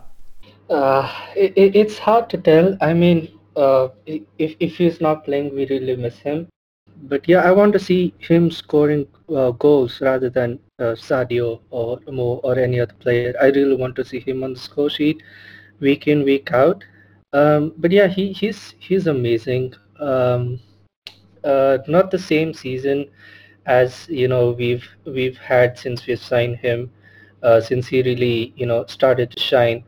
Uh, 0.69 1.11
it, 1.35 1.53
it's 1.55 1.97
hard 1.97 2.29
to 2.29 2.37
tell. 2.37 2.77
I 2.81 2.93
mean, 2.93 3.29
uh, 3.55 3.89
if 4.05 4.55
if 4.59 4.77
he's 4.77 5.01
not 5.01 5.25
playing, 5.25 5.55
we 5.55 5.65
really 5.65 5.95
miss 5.95 6.19
him. 6.19 6.47
But 7.03 7.27
yeah, 7.27 7.41
I 7.43 7.51
want 7.51 7.73
to 7.73 7.79
see 7.79 8.13
him 8.19 8.51
scoring 8.51 9.07
uh, 9.33 9.51
goals 9.51 10.01
rather 10.01 10.29
than 10.29 10.59
uh, 10.79 10.95
Sadio 10.95 11.61
or 11.69 11.99
Mo 12.07 12.41
or 12.43 12.59
any 12.59 12.79
other 12.79 12.93
player. 12.99 13.33
I 13.41 13.47
really 13.47 13.75
want 13.75 13.95
to 13.97 14.05
see 14.05 14.19
him 14.19 14.43
on 14.43 14.53
the 14.53 14.59
score 14.59 14.89
sheet, 14.89 15.21
week 15.79 16.07
in 16.07 16.23
week 16.23 16.51
out. 16.51 16.83
Um, 17.33 17.73
but 17.77 17.91
yeah, 17.91 18.07
he 18.07 18.33
he's 18.33 18.75
he's 18.79 19.07
amazing. 19.07 19.73
Um, 19.99 20.59
uh, 21.43 21.77
not 21.87 22.11
the 22.11 22.19
same 22.19 22.53
season 22.53 23.09
as 23.65 24.07
you 24.09 24.27
know 24.27 24.51
we've 24.51 24.87
we've 25.05 25.37
had 25.37 25.77
since 25.77 26.05
we've 26.07 26.19
signed 26.19 26.57
him, 26.57 26.91
uh, 27.43 27.61
since 27.61 27.87
he 27.87 28.01
really 28.01 28.53
you 28.57 28.65
know 28.65 28.85
started 28.87 29.31
to 29.31 29.39
shine. 29.39 29.83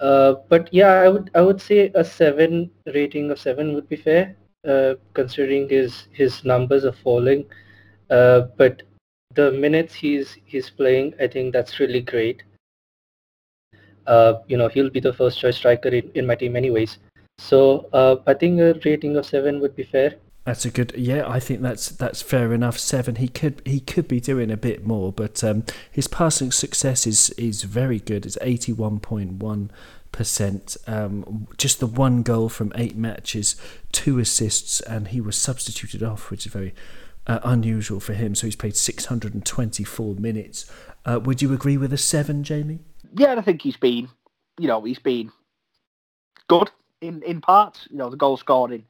Uh, 0.00 0.34
but 0.48 0.68
yeah, 0.72 0.92
I 1.00 1.08
would 1.08 1.30
I 1.34 1.40
would 1.40 1.60
say 1.60 1.90
a 1.94 2.04
seven 2.04 2.70
rating 2.94 3.30
of 3.30 3.38
seven 3.38 3.74
would 3.74 3.88
be 3.88 3.96
fair, 3.96 4.36
considering 5.14 5.68
his 5.68 6.08
his 6.12 6.44
numbers 6.44 6.84
are 6.84 6.98
falling. 7.04 7.44
Uh, 8.10 8.42
but 8.56 8.82
the 9.34 9.52
minutes 9.52 9.94
he's 9.94 10.36
he's 10.44 10.70
playing, 10.70 11.14
I 11.20 11.26
think 11.26 11.52
that's 11.52 11.78
really 11.80 12.00
great. 12.00 12.42
Uh, 14.06 14.34
you 14.46 14.56
know, 14.56 14.68
he'll 14.68 14.90
be 14.90 15.00
the 15.00 15.12
first 15.12 15.40
choice 15.40 15.56
striker 15.56 15.88
in, 15.88 16.10
in 16.14 16.26
my 16.26 16.36
team 16.36 16.56
anyways. 16.56 16.98
So 17.38 17.88
uh, 17.92 18.16
I 18.26 18.34
think 18.34 18.60
a 18.60 18.78
rating 18.84 19.16
of 19.16 19.26
seven 19.26 19.60
would 19.60 19.76
be 19.76 19.82
fair. 19.82 20.14
That's 20.46 20.64
a 20.64 20.70
good. 20.70 20.94
Yeah, 20.96 21.28
I 21.28 21.40
think 21.40 21.60
that's 21.60 21.88
that's 21.88 22.22
fair 22.22 22.52
enough. 22.52 22.78
Seven. 22.78 23.16
He 23.16 23.26
could 23.26 23.60
he 23.64 23.80
could 23.80 24.06
be 24.06 24.20
doing 24.20 24.50
a 24.52 24.56
bit 24.56 24.86
more, 24.86 25.12
but 25.12 25.42
um, 25.42 25.64
his 25.90 26.06
passing 26.06 26.52
success 26.52 27.04
is 27.04 27.30
is 27.30 27.64
very 27.64 27.98
good. 27.98 28.24
It's 28.24 28.38
eighty 28.40 28.72
one 28.72 29.00
point 29.00 29.42
one 29.42 29.72
percent. 30.16 30.76
Um, 30.86 31.46
just 31.56 31.78
the 31.78 31.86
one 31.86 32.22
goal 32.22 32.48
from 32.48 32.72
eight 32.74 32.96
matches, 32.96 33.54
two 33.92 34.18
assists, 34.18 34.80
and 34.80 35.08
he 35.08 35.20
was 35.20 35.36
substituted 35.36 36.02
off, 36.02 36.30
which 36.30 36.46
is 36.46 36.52
very 36.52 36.74
uh, 37.26 37.40
unusual 37.44 38.00
for 38.00 38.14
him. 38.14 38.34
So 38.34 38.46
he's 38.46 38.56
played 38.56 38.76
six 38.76 39.04
hundred 39.06 39.34
and 39.34 39.44
twenty 39.44 39.84
four 39.84 40.14
minutes. 40.14 40.70
Uh, 41.04 41.20
would 41.22 41.40
you 41.42 41.52
agree 41.52 41.76
with 41.76 41.92
a 41.92 41.98
seven, 41.98 42.42
Jamie? 42.42 42.80
Yeah, 43.14 43.36
I 43.38 43.42
think 43.42 43.62
he's 43.62 43.76
been, 43.76 44.08
you 44.58 44.66
know, 44.66 44.82
he's 44.82 44.98
been 44.98 45.30
good 46.48 46.70
in 47.00 47.22
in 47.22 47.40
parts. 47.40 47.86
You 47.90 47.98
know, 47.98 48.10
the 48.10 48.16
goal 48.16 48.36
scoring 48.36 48.84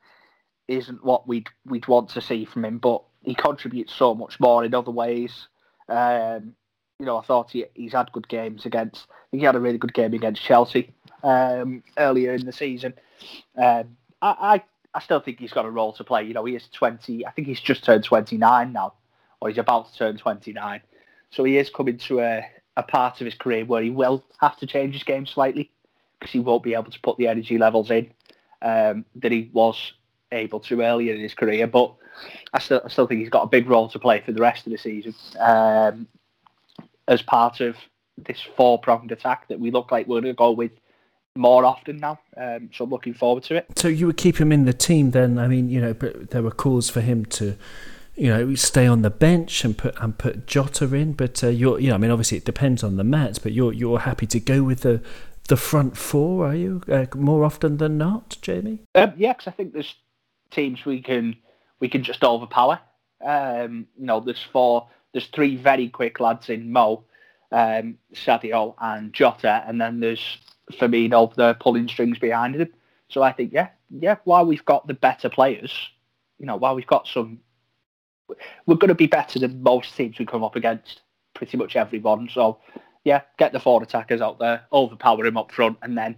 isn't 0.68 1.04
what 1.04 1.28
we'd 1.28 1.48
we'd 1.64 1.88
want 1.88 2.10
to 2.10 2.20
see 2.20 2.44
from 2.44 2.64
him, 2.64 2.78
but 2.78 3.02
he 3.22 3.34
contributes 3.34 3.92
so 3.92 4.14
much 4.14 4.40
more 4.40 4.64
in 4.64 4.74
other 4.74 4.90
ways. 4.90 5.48
Um, 5.88 6.54
you 6.98 7.04
know, 7.04 7.18
I 7.18 7.22
thought 7.22 7.50
he, 7.50 7.66
he's 7.74 7.92
had 7.92 8.10
good 8.12 8.28
games 8.28 8.64
against. 8.64 9.06
I 9.10 9.14
think 9.30 9.40
he 9.40 9.46
had 9.46 9.56
a 9.56 9.60
really 9.60 9.78
good 9.78 9.92
game 9.92 10.14
against 10.14 10.42
Chelsea 10.42 10.94
um, 11.22 11.82
earlier 11.98 12.34
in 12.34 12.46
the 12.46 12.52
season. 12.52 12.94
Um, 13.56 13.96
I, 14.22 14.28
I, 14.30 14.62
I 14.94 15.00
still 15.00 15.20
think 15.20 15.38
he's 15.38 15.52
got 15.52 15.64
a 15.64 15.70
role 15.70 15.92
to 15.94 16.04
play. 16.04 16.24
You 16.24 16.34
know, 16.34 16.44
he 16.44 16.54
is 16.54 16.68
20. 16.72 17.26
I 17.26 17.30
think 17.30 17.46
he's 17.46 17.60
just 17.60 17.84
turned 17.84 18.04
29 18.04 18.72
now, 18.72 18.94
or 19.40 19.48
he's 19.48 19.58
about 19.58 19.92
to 19.92 19.98
turn 19.98 20.16
29. 20.16 20.80
So 21.30 21.44
he 21.44 21.58
is 21.58 21.70
coming 21.70 21.98
to 21.98 22.20
a, 22.20 22.46
a 22.76 22.82
part 22.82 23.20
of 23.20 23.24
his 23.24 23.34
career 23.34 23.64
where 23.64 23.82
he 23.82 23.90
will 23.90 24.24
have 24.40 24.56
to 24.58 24.66
change 24.66 24.94
his 24.94 25.02
game 25.02 25.26
slightly 25.26 25.70
because 26.18 26.32
he 26.32 26.40
won't 26.40 26.62
be 26.62 26.74
able 26.74 26.90
to 26.90 27.00
put 27.00 27.18
the 27.18 27.28
energy 27.28 27.58
levels 27.58 27.90
in 27.90 28.10
um, 28.62 29.04
that 29.16 29.32
he 29.32 29.50
was 29.52 29.92
able 30.32 30.60
to 30.60 30.82
earlier 30.82 31.14
in 31.14 31.20
his 31.20 31.34
career. 31.34 31.66
But 31.66 31.94
I 32.52 32.58
still, 32.58 32.80
I 32.84 32.88
still 32.88 33.06
think 33.06 33.20
he's 33.20 33.28
got 33.28 33.42
a 33.42 33.48
big 33.48 33.68
role 33.68 33.88
to 33.88 33.98
play 33.98 34.20
for 34.20 34.32
the 34.32 34.40
rest 34.40 34.66
of 34.66 34.72
the 34.72 34.78
season 34.78 35.14
um, 35.38 36.06
as 37.08 37.22
part 37.22 37.60
of 37.60 37.76
this 38.16 38.40
four-pronged 38.56 39.12
attack 39.12 39.48
that 39.48 39.60
we 39.60 39.70
look 39.70 39.92
like 39.92 40.06
we're 40.06 40.20
going 40.20 40.32
to 40.32 40.36
go 40.36 40.50
with 40.52 40.72
more 41.36 41.64
often 41.64 41.98
now. 41.98 42.18
Um, 42.36 42.70
so 42.72 42.84
I'm 42.84 42.90
looking 42.90 43.14
forward 43.14 43.44
to 43.44 43.56
it. 43.56 43.66
So 43.76 43.88
you 43.88 44.06
would 44.06 44.16
keep 44.16 44.38
him 44.38 44.52
in 44.52 44.64
the 44.64 44.72
team 44.72 45.10
then? 45.10 45.38
I 45.38 45.48
mean, 45.48 45.68
you 45.68 45.80
know, 45.80 45.94
but 45.94 46.30
there 46.30 46.42
were 46.42 46.50
calls 46.50 46.90
for 46.90 47.00
him 47.00 47.24
to, 47.26 47.56
you 48.14 48.28
know, 48.28 48.54
stay 48.54 48.86
on 48.86 49.02
the 49.02 49.10
bench 49.10 49.64
and 49.64 49.76
put 49.76 49.94
and 50.00 50.16
put 50.16 50.46
Jota 50.46 50.92
in. 50.94 51.12
But 51.12 51.42
uh, 51.42 51.48
you're, 51.48 51.78
you 51.78 51.88
know, 51.88 51.94
I 51.94 51.98
mean, 51.98 52.10
obviously 52.10 52.38
it 52.38 52.44
depends 52.44 52.82
on 52.82 52.96
the 52.96 53.04
match. 53.04 53.42
But 53.42 53.52
you're 53.52 53.72
you're 53.72 54.00
happy 54.00 54.26
to 54.26 54.40
go 54.40 54.62
with 54.62 54.80
the 54.80 55.02
the 55.48 55.56
front 55.56 55.96
four, 55.96 56.46
are 56.46 56.54
you? 56.54 56.82
Uh, 56.90 57.06
more 57.14 57.44
often 57.44 57.76
than 57.76 57.98
not, 57.98 58.36
Jamie? 58.42 58.80
Um, 58.94 59.12
yeah, 59.16 59.32
because 59.32 59.46
I 59.46 59.52
think 59.52 59.72
there's 59.72 59.94
teams 60.50 60.84
we 60.84 61.00
can 61.00 61.36
we 61.80 61.88
can 61.88 62.02
just 62.02 62.24
overpower. 62.24 62.80
Um, 63.24 63.86
you 63.98 64.06
know, 64.06 64.20
there's 64.20 64.42
four, 64.52 64.88
there's 65.12 65.26
three 65.28 65.56
very 65.56 65.88
quick 65.88 66.20
lads 66.20 66.50
in 66.50 66.70
Mo, 66.72 67.04
um, 67.52 67.98
Sadio, 68.14 68.74
and 68.80 69.12
Jota, 69.12 69.64
and 69.66 69.80
then 69.80 70.00
there's 70.00 70.38
Firmino, 70.72 71.34
the 71.34 71.54
pulling 71.54 71.88
strings 71.88 72.18
behind 72.18 72.56
him. 72.56 72.72
So 73.08 73.22
I 73.22 73.32
think, 73.32 73.52
yeah, 73.52 73.68
yeah, 73.90 74.16
while 74.24 74.44
we've 74.44 74.64
got 74.64 74.86
the 74.86 74.94
better 74.94 75.28
players, 75.28 75.90
you 76.38 76.46
know, 76.46 76.56
while 76.56 76.74
we've 76.74 76.86
got 76.86 77.06
some, 77.06 77.40
we're 78.66 78.76
going 78.76 78.88
to 78.88 78.94
be 78.94 79.06
better 79.06 79.38
than 79.38 79.62
most 79.62 79.96
teams 79.96 80.18
we 80.18 80.26
come 80.26 80.42
up 80.42 80.56
against, 80.56 81.02
pretty 81.34 81.56
much 81.56 81.76
everyone. 81.76 82.28
So, 82.32 82.58
yeah, 83.04 83.22
get 83.38 83.52
the 83.52 83.60
forward 83.60 83.84
attackers 83.84 84.20
out 84.20 84.38
there, 84.38 84.64
overpower 84.72 85.24
him 85.24 85.36
up 85.36 85.52
front, 85.52 85.78
and 85.82 85.96
then 85.96 86.16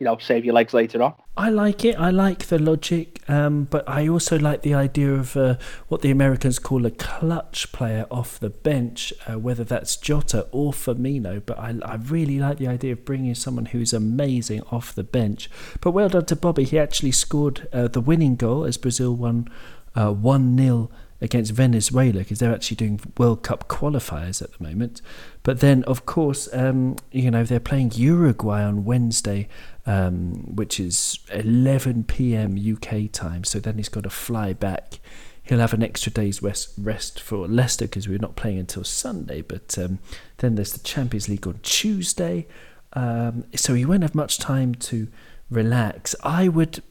you 0.00 0.06
know, 0.06 0.16
save 0.18 0.46
your 0.46 0.54
legs 0.54 0.72
later 0.72 1.02
on. 1.02 1.12
I 1.36 1.50
like 1.50 1.84
it. 1.84 1.94
I 2.00 2.08
like 2.10 2.46
the 2.46 2.58
logic, 2.58 3.20
um, 3.28 3.64
but 3.64 3.86
I 3.86 4.08
also 4.08 4.38
like 4.38 4.62
the 4.62 4.72
idea 4.72 5.12
of 5.12 5.36
uh, 5.36 5.56
what 5.88 6.00
the 6.00 6.10
Americans 6.10 6.58
call 6.58 6.86
a 6.86 6.90
clutch 6.90 7.70
player 7.70 8.06
off 8.10 8.40
the 8.40 8.48
bench, 8.48 9.12
uh, 9.28 9.38
whether 9.38 9.62
that's 9.62 9.96
Jota 9.96 10.48
or 10.52 10.72
Firmino. 10.72 11.42
But 11.44 11.58
I, 11.58 11.76
I 11.84 11.96
really 11.96 12.38
like 12.38 12.56
the 12.56 12.66
idea 12.66 12.92
of 12.92 13.04
bringing 13.04 13.34
someone 13.34 13.66
who's 13.66 13.92
amazing 13.92 14.62
off 14.72 14.94
the 14.94 15.04
bench. 15.04 15.50
But 15.82 15.90
well 15.90 16.08
done 16.08 16.24
to 16.26 16.36
Bobby. 16.36 16.64
He 16.64 16.78
actually 16.78 17.12
scored 17.12 17.68
uh, 17.70 17.88
the 17.88 18.00
winning 18.00 18.36
goal 18.36 18.64
as 18.64 18.78
Brazil 18.78 19.14
won 19.14 19.48
uh, 19.94 20.12
1 20.12 20.56
0 20.56 20.90
against 21.20 21.52
Venezuela 21.52 22.20
because 22.20 22.38
they're 22.38 22.54
actually 22.54 22.76
doing 22.76 23.00
World 23.18 23.42
Cup 23.42 23.68
qualifiers 23.68 24.40
at 24.40 24.52
the 24.52 24.64
moment. 24.64 25.02
But 25.42 25.60
then, 25.60 25.84
of 25.84 26.06
course, 26.06 26.48
um, 26.52 26.96
you 27.12 27.30
know, 27.30 27.44
they're 27.44 27.60
playing 27.60 27.92
Uruguay 27.94 28.62
on 28.62 28.84
Wednesday, 28.84 29.48
um, 29.90 30.54
which 30.54 30.78
is 30.78 31.18
11 31.32 32.04
p.m. 32.04 32.56
UK 32.56 33.10
time. 33.10 33.42
So 33.42 33.58
then 33.58 33.76
he's 33.76 33.88
got 33.88 34.04
to 34.04 34.10
fly 34.10 34.52
back. 34.52 35.00
He'll 35.42 35.58
have 35.58 35.74
an 35.74 35.82
extra 35.82 36.12
day's 36.12 36.40
rest, 36.40 37.20
for 37.20 37.48
Leicester 37.48 37.86
because 37.86 38.08
we're 38.08 38.18
not 38.18 38.36
playing 38.36 38.58
until 38.58 38.84
Sunday. 38.84 39.42
But 39.42 39.76
um, 39.78 39.98
then 40.38 40.54
there's 40.54 40.72
the 40.72 40.78
Champions 40.78 41.28
League 41.28 41.46
on 41.46 41.58
Tuesday. 41.62 42.46
Um, 42.92 43.44
so 43.56 43.74
he 43.74 43.84
won't 43.84 44.02
have 44.02 44.14
much 44.14 44.38
time 44.38 44.76
to 44.76 45.08
relax. 45.50 46.14
I 46.22 46.46
would 46.46 46.82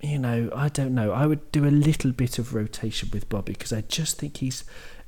you 0.00 0.18
know, 0.18 0.50
I 0.54 0.68
don't 0.68 0.94
know. 0.94 1.12
I 1.12 1.26
would 1.26 1.50
do 1.50 1.64
a 1.64 1.70
little 1.70 2.12
bit 2.12 2.38
of 2.38 2.54
rotation 2.54 3.08
with 3.10 3.28
Bobby 3.30 3.54
because 3.54 3.72
I 3.72 3.80
just 3.80 4.18
think 4.18 4.36
he's. 4.36 4.64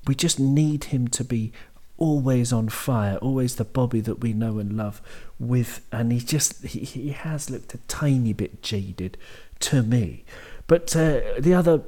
We 0.07 0.15
just 0.15 0.41
need 0.41 0.85
him 0.85 1.07
to 1.09 1.23
be 1.25 1.53
always 1.99 2.53
on 2.53 2.69
fire, 2.69 3.17
always 3.17 3.57
the 3.57 3.65
Bobby 3.65 4.01
that 4.01 4.21
we 4.21 4.33
know 4.33 4.59
and 4.59 4.77
love. 4.77 5.01
With 5.39 5.87
and 5.93 6.13
he 6.13 6.21
just 6.21 6.65
he, 6.65 6.81
he 6.81 7.11
has 7.11 7.51
looked 7.51 7.75
a 7.75 7.79
tiny 7.89 8.33
bit 8.33 8.63
jaded 8.63 9.17
to 9.61 9.83
me, 9.83 10.25
but 10.67 10.95
uh, 10.97 11.21
the 11.39 11.55
other. 11.55 11.83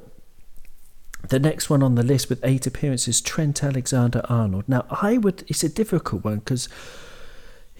The 1.27 1.37
next 1.37 1.69
one 1.69 1.83
on 1.83 1.95
the 1.95 2.03
list 2.03 2.29
with 2.29 2.39
eight 2.45 2.65
appearances, 2.65 3.19
Trent 3.19 3.61
Alexander 3.61 4.21
Arnold. 4.29 4.63
Now, 4.69 4.85
I 4.89 5.17
would. 5.17 5.43
It's 5.49 5.65
a 5.65 5.69
difficult 5.69 6.23
one 6.23 6.39
because 6.39 6.69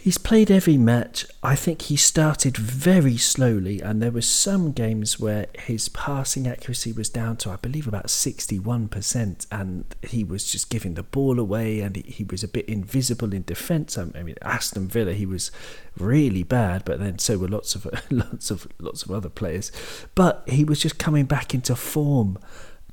He's 0.01 0.17
played 0.17 0.49
every 0.49 0.77
match. 0.77 1.25
I 1.43 1.55
think 1.55 1.81
he 1.81 1.97
started 1.97 2.55
very 2.55 3.17
slowly, 3.17 3.81
and 3.81 4.01
there 4.01 4.11
were 4.11 4.21
some 4.21 4.71
games 4.71 5.19
where 5.19 5.47
his 5.59 5.89
passing 5.89 6.47
accuracy 6.47 6.93
was 6.93 7.09
down 7.09 7.35
to, 7.37 7.49
I 7.49 7.57
believe, 7.57 7.85
about 7.85 8.07
61%, 8.07 9.45
and 9.51 9.83
he 10.01 10.23
was 10.23 10.49
just 10.49 10.69
giving 10.69 10.93
the 10.93 11.03
ball 11.03 11.37
away, 11.37 11.81
and 11.81 11.97
he, 11.97 12.23
was 12.23 12.45
a 12.45 12.47
bit 12.47 12.69
invisible 12.69 13.33
in 13.33 13.43
defence. 13.43 13.97
I 13.97 14.05
mean, 14.05 14.35
Aston 14.41 14.87
Villa, 14.87 15.11
he 15.11 15.25
was 15.25 15.51
really 15.97 16.43
bad, 16.43 16.85
but 16.85 16.99
then 16.99 17.19
so 17.19 17.37
were 17.37 17.49
lots 17.49 17.75
of 17.75 17.85
lots 18.09 18.51
of 18.51 18.69
lots 18.79 19.03
of 19.03 19.11
other 19.11 19.29
players. 19.29 19.69
But 20.15 20.43
he 20.47 20.63
was 20.63 20.79
just 20.79 20.97
coming 20.97 21.25
back 21.25 21.53
into 21.53 21.75
form. 21.75 22.37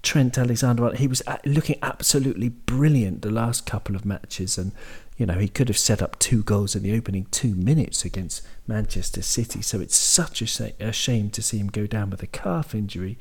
Trent 0.06 0.38
Alexander, 0.38 0.94
he 0.94 1.08
was 1.08 1.20
looking 1.44 1.80
absolutely 1.82 2.48
brilliant 2.48 3.22
the 3.22 3.30
last 3.30 3.66
couple 3.66 3.96
of 3.96 4.04
matches, 4.04 4.56
and 4.56 4.70
you 5.16 5.26
know, 5.26 5.36
he 5.36 5.48
could 5.48 5.66
have 5.66 5.76
set 5.76 6.00
up 6.00 6.16
two 6.20 6.44
goals 6.44 6.76
in 6.76 6.84
the 6.84 6.96
opening 6.96 7.26
two 7.32 7.56
minutes 7.56 8.04
against 8.04 8.46
Manchester 8.68 9.20
City. 9.20 9.62
So 9.62 9.80
it's 9.80 9.96
such 9.96 10.42
a, 10.60 10.72
a 10.78 10.92
shame 10.92 11.30
to 11.30 11.42
see 11.42 11.58
him 11.58 11.66
go 11.66 11.88
down 11.88 12.10
with 12.10 12.22
a 12.22 12.28
calf 12.28 12.72
injury. 12.72 13.18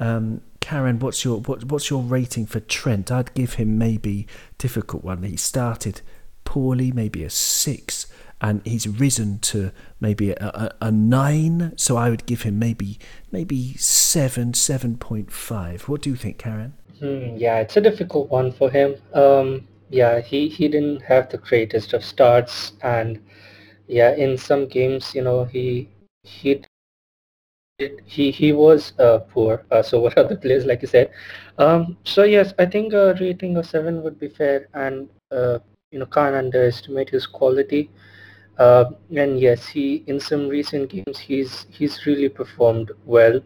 Um, 0.00 0.40
Karan, 0.58 0.98
what's 0.98 1.24
your 1.24 1.38
what, 1.38 1.62
what's 1.62 1.88
your 1.88 2.02
rating 2.02 2.46
for 2.46 2.58
Trent? 2.58 3.12
I'd 3.12 3.32
give 3.34 3.54
him 3.54 3.78
maybe 3.78 4.26
difficult 4.58 5.04
one. 5.04 5.22
He 5.22 5.36
started 5.36 6.00
poorly, 6.42 6.90
maybe 6.90 7.22
a 7.22 7.30
six, 7.30 8.08
and 8.40 8.62
he's 8.64 8.86
risen 8.86 9.38
to 9.40 9.72
maybe 10.00 10.30
a, 10.30 10.36
a, 10.38 10.86
a 10.86 10.90
nine. 10.90 11.72
So 11.76 11.96
I 11.96 12.10
would 12.10 12.26
give 12.26 12.42
him 12.42 12.58
maybe 12.58 12.98
maybe 13.32 13.74
seven, 13.76 14.54
seven 14.54 14.96
point 14.96 15.32
five. 15.32 15.88
What 15.88 16.02
do 16.02 16.10
you 16.10 16.16
think, 16.16 16.38
Karan? 16.38 16.74
Hmm, 16.98 17.36
yeah, 17.36 17.58
it's 17.58 17.76
a 17.76 17.80
difficult 17.80 18.30
one 18.30 18.52
for 18.52 18.70
him. 18.70 18.96
Um, 19.14 19.66
yeah, 19.90 20.20
he, 20.20 20.48
he 20.48 20.68
didn't 20.68 21.00
have 21.02 21.30
the 21.30 21.38
greatest 21.38 21.92
of 21.92 22.04
starts 22.04 22.72
and 22.82 23.20
yeah, 23.88 24.14
in 24.14 24.36
some 24.36 24.66
games, 24.66 25.14
you 25.14 25.22
know, 25.22 25.44
he 25.44 25.88
he 26.22 26.62
he 28.04 28.30
he 28.30 28.52
was 28.52 28.92
uh, 28.98 29.18
poor. 29.30 29.64
Uh, 29.70 29.82
so 29.82 30.00
what 30.00 30.16
other 30.18 30.36
players, 30.36 30.66
like 30.66 30.82
you 30.82 30.88
said. 30.88 31.10
Um, 31.58 31.96
so 32.04 32.24
yes, 32.24 32.52
I 32.58 32.66
think 32.66 32.92
a 32.92 33.16
rating 33.20 33.56
of 33.56 33.66
seven 33.66 34.02
would 34.02 34.18
be 34.20 34.28
fair, 34.28 34.68
and 34.74 35.08
uh, 35.30 35.58
you 35.90 35.98
know 35.98 36.06
can't 36.06 36.34
underestimate 36.34 37.08
his 37.08 37.26
quality. 37.26 37.90
Uh, 38.58 38.90
and 39.14 39.38
yes, 39.38 39.66
he 39.66 40.02
in 40.08 40.18
some 40.18 40.48
recent 40.48 40.90
games 40.90 41.18
he's 41.18 41.66
he's 41.70 42.06
really 42.06 42.28
performed 42.28 42.90
well. 43.04 43.40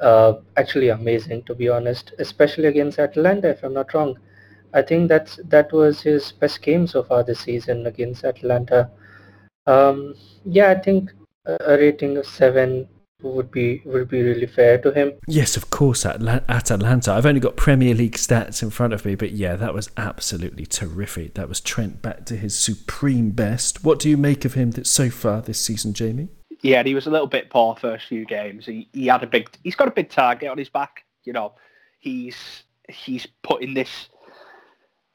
Uh, 0.00 0.34
actually, 0.56 0.90
amazing 0.90 1.42
to 1.44 1.54
be 1.54 1.68
honest, 1.68 2.12
especially 2.18 2.66
against 2.66 2.98
Atalanta. 2.98 3.48
if 3.50 3.62
I'm 3.64 3.74
not 3.74 3.92
wrong. 3.94 4.18
I 4.74 4.82
think 4.82 5.08
that's 5.08 5.40
that 5.48 5.72
was 5.72 6.02
his 6.02 6.32
best 6.32 6.62
game 6.62 6.86
so 6.86 7.02
far 7.02 7.22
this 7.24 7.40
season 7.40 7.86
against 7.86 8.24
Atalanta. 8.24 8.90
Um, 9.66 10.14
yeah, 10.44 10.70
I 10.70 10.74
think 10.74 11.12
a 11.46 11.76
rating 11.76 12.18
of 12.18 12.26
seven 12.26 12.88
would 13.22 13.50
be 13.50 13.82
would 13.84 14.08
be 14.08 14.22
really 14.22 14.46
fair 14.46 14.78
to 14.78 14.92
him. 14.92 15.12
Yes, 15.26 15.56
of 15.56 15.70
course, 15.70 16.04
at, 16.04 16.22
at 16.26 16.48
Atalanta. 16.48 17.12
I've 17.12 17.26
only 17.26 17.40
got 17.40 17.56
Premier 17.56 17.94
League 17.94 18.16
stats 18.16 18.62
in 18.62 18.70
front 18.70 18.92
of 18.92 19.04
me, 19.04 19.14
but 19.14 19.32
yeah, 19.32 19.56
that 19.56 19.74
was 19.74 19.90
absolutely 19.96 20.66
terrific. 20.66 21.34
That 21.34 21.48
was 21.48 21.60
Trent 21.60 22.02
back 22.02 22.26
to 22.26 22.36
his 22.36 22.58
supreme 22.58 23.30
best. 23.30 23.84
What 23.84 23.98
do 23.98 24.10
you 24.10 24.16
make 24.16 24.44
of 24.44 24.54
him 24.54 24.72
that 24.72 24.86
so 24.86 25.10
far 25.10 25.40
this 25.40 25.60
season, 25.60 25.94
Jamie? 25.94 26.28
Yeah, 26.62 26.82
he 26.82 26.94
was 26.94 27.06
a 27.06 27.10
little 27.10 27.26
bit 27.26 27.50
poor 27.50 27.76
first 27.76 28.06
few 28.06 28.24
games. 28.24 28.66
He 28.66 28.88
he 28.92 29.06
had 29.06 29.22
a 29.22 29.26
big. 29.26 29.48
He's 29.62 29.76
got 29.76 29.88
a 29.88 29.92
big 29.92 30.10
target 30.10 30.48
on 30.48 30.58
his 30.58 30.68
back. 30.68 31.04
You 31.24 31.32
know, 31.32 31.54
he's 31.98 32.64
he's 32.88 33.26
putting 33.42 33.74
this 33.74 34.08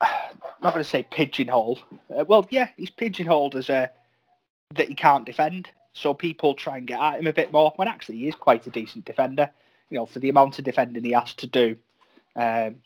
I'm 0.01 0.63
not 0.63 0.73
going 0.73 0.83
to 0.83 0.89
say 0.89 1.03
pigeonhole. 1.09 1.79
Uh, 2.15 2.25
well, 2.25 2.47
yeah, 2.49 2.69
he's 2.77 2.89
pigeonholed 2.89 3.55
as 3.55 3.69
a 3.69 3.91
that 4.75 4.87
he 4.87 4.95
can't 4.95 5.25
defend. 5.25 5.69
So 5.93 6.13
people 6.13 6.53
try 6.53 6.77
and 6.77 6.87
get 6.87 6.99
at 6.99 7.19
him 7.19 7.27
a 7.27 7.33
bit 7.33 7.51
more 7.51 7.73
when 7.75 7.87
actually 7.87 8.17
he 8.17 8.27
is 8.27 8.35
quite 8.35 8.65
a 8.67 8.69
decent 8.69 9.05
defender. 9.05 9.49
You 9.89 9.97
know, 9.97 10.05
for 10.05 10.19
the 10.19 10.29
amount 10.29 10.57
of 10.57 10.65
defending 10.65 11.03
he 11.03 11.11
has 11.11 11.33
to 11.35 11.47
do, 11.47 11.75
um, 12.35 12.77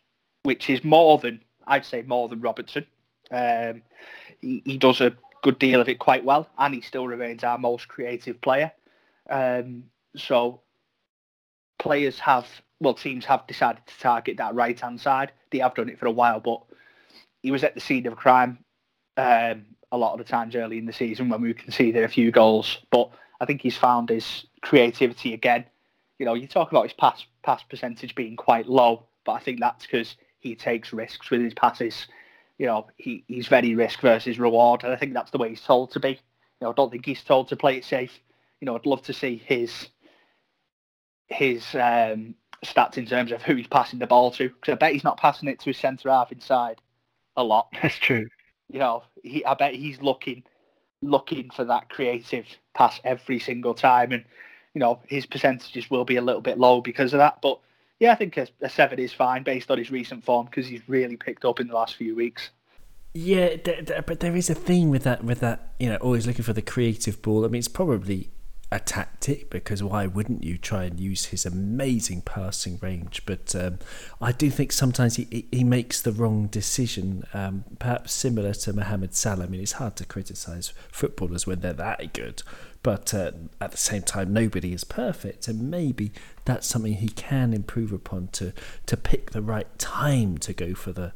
which 0.43 0.70
is 0.70 0.84
more 0.84 1.20
than 1.20 1.41
I'd 1.68 1.86
say 1.86 2.01
more 2.01 2.28
than 2.30 2.41
Robertson. 2.41 2.86
Um, 3.32 3.82
he, 4.41 4.62
he 4.66 4.78
does 4.78 5.01
a 5.01 5.16
good 5.41 5.60
deal 5.60 5.82
of 5.82 5.89
it 5.89 5.99
quite 5.99 6.24
well, 6.24 6.49
and 6.58 6.74
he 6.74 6.82
still 6.82 7.08
remains 7.08 7.43
our 7.43 7.58
most 7.58 7.88
creative 7.88 8.41
player. 8.41 8.72
Um, 9.30 9.86
so 10.16 10.62
players 11.78 12.20
have, 12.20 12.47
well, 12.80 12.93
teams 12.93 13.26
have 13.26 13.45
decided 13.47 13.86
to 13.86 13.99
target 13.99 14.38
that 14.38 14.56
right 14.56 14.80
hand 14.80 14.99
side. 14.99 15.32
They 15.51 15.60
have 15.60 15.76
done 15.76 15.89
it 15.89 15.99
for 15.99 16.08
a 16.08 16.12
while, 16.12 16.39
but 16.39 16.62
he 17.41 17.51
was 17.51 17.64
at 17.64 17.76
the 17.76 17.82
scene 17.82 18.08
of 18.08 18.14
a 18.14 18.16
crime 18.16 18.60
um, 19.18 19.66
a 19.96 19.98
lot 19.98 20.12
of 20.12 20.20
the 20.20 20.30
times 20.30 20.56
early 20.56 20.78
in 20.78 20.86
the 20.86 20.93
season 20.93 21.30
when 21.30 21.41
we 21.41 21.54
conceded 21.54 22.04
a 22.04 22.08
few 22.08 22.32
goals. 22.32 22.80
But 22.91 23.10
I 23.39 23.46
think 23.46 23.62
he's 23.62 23.78
found 23.78 24.10
his 24.10 24.46
creativity 24.62 25.34
again. 25.34 25.66
You 26.20 26.26
know, 26.26 26.34
you 26.34 26.48
talk 26.48 26.72
about 26.72 26.84
his 26.84 26.93
pass 26.93 27.26
pass 27.43 27.64
percentage 27.64 28.16
being 28.16 28.36
quite 28.36 28.68
low, 28.68 29.06
but 29.26 29.34
I 29.34 29.39
think 29.39 29.60
that's 29.60 29.86
because 29.86 30.16
he 30.39 30.56
takes 30.56 30.93
risks 30.93 31.30
with 31.30 31.41
his 31.41 31.54
passes. 31.54 32.08
You 32.58 32.68
know, 32.68 32.88
he, 32.98 33.24
he's 33.28 33.48
very 33.48 33.76
risk 33.76 34.00
versus 34.00 34.39
reward, 34.39 34.84
and 34.84 34.93
I 34.93 34.96
think 34.96 35.14
that's 35.14 35.32
the 35.32 35.38
way 35.38 35.50
he's 35.50 35.62
told 35.62 35.91
to 35.91 36.00
be. 36.00 36.10
You 36.12 36.18
know, 36.62 36.70
I 36.70 36.74
don't 36.74 36.91
think 36.91 37.06
he's 37.06 37.24
told 37.24 37.50
to 37.50 37.56
play 37.56 37.78
it 37.78 37.84
safe. 37.86 38.18
You 38.62 38.66
know, 38.66 38.76
I'd 38.76 38.86
love 38.86 39.02
to 39.04 39.14
see 39.14 39.38
his 39.46 39.89
his 41.28 41.64
um, 41.76 42.36
stats 42.64 42.98
in 42.98 43.06
terms 43.06 43.32
of 43.32 43.41
who 43.41 43.56
he's 43.56 43.68
passing 43.68 44.00
the 44.00 44.08
ball 44.08 44.32
to, 44.32 44.50
because 44.50 44.74
I 44.74 44.76
bet 44.76 44.93
he's 44.93 45.04
not 45.04 45.18
passing 45.18 45.50
it 45.50 45.60
to 45.60 45.66
his 45.66 45.78
centre 45.78 46.10
half 46.10 46.32
inside 46.32 46.78
a 47.36 47.43
lot. 47.43 47.68
That's 47.82 47.98
true. 47.98 48.26
You 48.70 48.80
know, 48.80 49.03
he 49.24 49.45
I 49.45 49.53
bet 49.53 49.76
he's 49.76 50.01
looking 50.01 50.43
looking 51.01 51.49
for 51.49 51.66
that 51.66 51.89
creative 51.89 52.45
pass 52.74 52.99
every 53.03 53.39
single 53.39 53.74
time, 53.74 54.11
and 54.11 54.24
you 54.74 54.80
know 54.80 54.99
his 55.07 55.26
percentages 55.26 55.89
will 55.89 56.05
be 56.05 56.16
a 56.16 56.22
little 56.22 56.41
bit 56.41 56.57
low 56.57 56.82
because 56.82 57.13
of 57.13 57.20
that. 57.20 57.41
But 57.41 57.59
yeah, 57.99 58.11
I 58.11 58.16
think 58.16 58.38
a, 58.38 58.47
a 58.61 58.70
seven 58.70 58.99
is 58.99 59.13
fine 59.13 59.43
based 59.43 59.72
on 59.72 59.78
his 59.78 59.91
recent 59.91 60.24
form 60.24 60.45
because 60.45 60.68
he's 60.68 60.88
really 60.88 61.18
picked 61.18 61.45
up 61.45 61.59
in 61.59 61.68
the 61.68 61.76
last 61.76 61.95
few 61.95 62.16
weeks. 62.16 62.49
Yeah, 63.13 63.55
but 64.05 64.20
there 64.20 64.36
is 64.36 64.49
a 64.49 64.55
thing 64.55 64.89
with 64.89 65.03
that. 65.03 65.24
With 65.24 65.39
that, 65.39 65.74
you 65.80 65.89
know, 65.89 65.95
always 65.97 66.28
looking 66.28 66.43
for 66.43 66.53
the 66.53 66.61
creative 66.61 67.22
ball. 67.22 67.45
I 67.45 67.47
mean, 67.47 67.59
it's 67.59 67.70
probably 67.70 68.30
a 68.76 68.80
tactic 68.80 69.50
because 69.50 69.82
why 69.82 70.06
wouldn't 70.06 70.44
you 70.44 70.58
try 70.58 70.84
and 70.84 71.00
use 71.00 71.26
his 71.26 71.46
amazing 71.46 72.22
passing 72.22 72.78
range? 72.82 73.22
But 73.26 73.56
um, 73.56 73.80
I 74.22 74.32
do 74.34 74.50
think 74.50 74.72
sometimes 74.72 75.16
he, 75.16 75.48
he 75.52 75.64
makes 75.64 76.02
the 76.02 76.12
wrong 76.12 76.48
decision, 76.48 77.24
um, 77.34 77.64
perhaps 77.80 78.12
similar 78.14 78.54
to 78.54 78.74
Mohamed 78.74 79.16
Salah. 79.16 79.46
I 79.46 79.48
mean, 79.48 79.62
it's 79.62 79.74
hard 79.74 79.96
to 79.98 80.06
criticise 80.06 80.74
footballers 80.92 81.48
when 81.48 81.62
they're 81.62 81.74
that 81.74 82.14
good, 82.14 82.44
but 82.84 83.14
uh, 83.14 83.32
at 83.62 83.72
the 83.72 83.78
same 83.78 84.04
time, 84.04 84.34
nobody 84.34 84.74
is 84.74 84.84
perfect, 84.84 85.48
and 85.48 85.72
maybe 85.72 86.12
that's 86.44 86.68
something 86.68 86.94
he 86.94 87.10
can 87.10 87.54
improve 87.54 87.92
upon 87.92 88.28
to 88.34 88.54
to 88.86 88.98
pick 88.98 89.32
the 89.32 89.42
right 89.42 89.80
time 89.80 90.38
to 90.40 90.54
go 90.54 90.76
for 90.76 90.92
the 90.92 91.14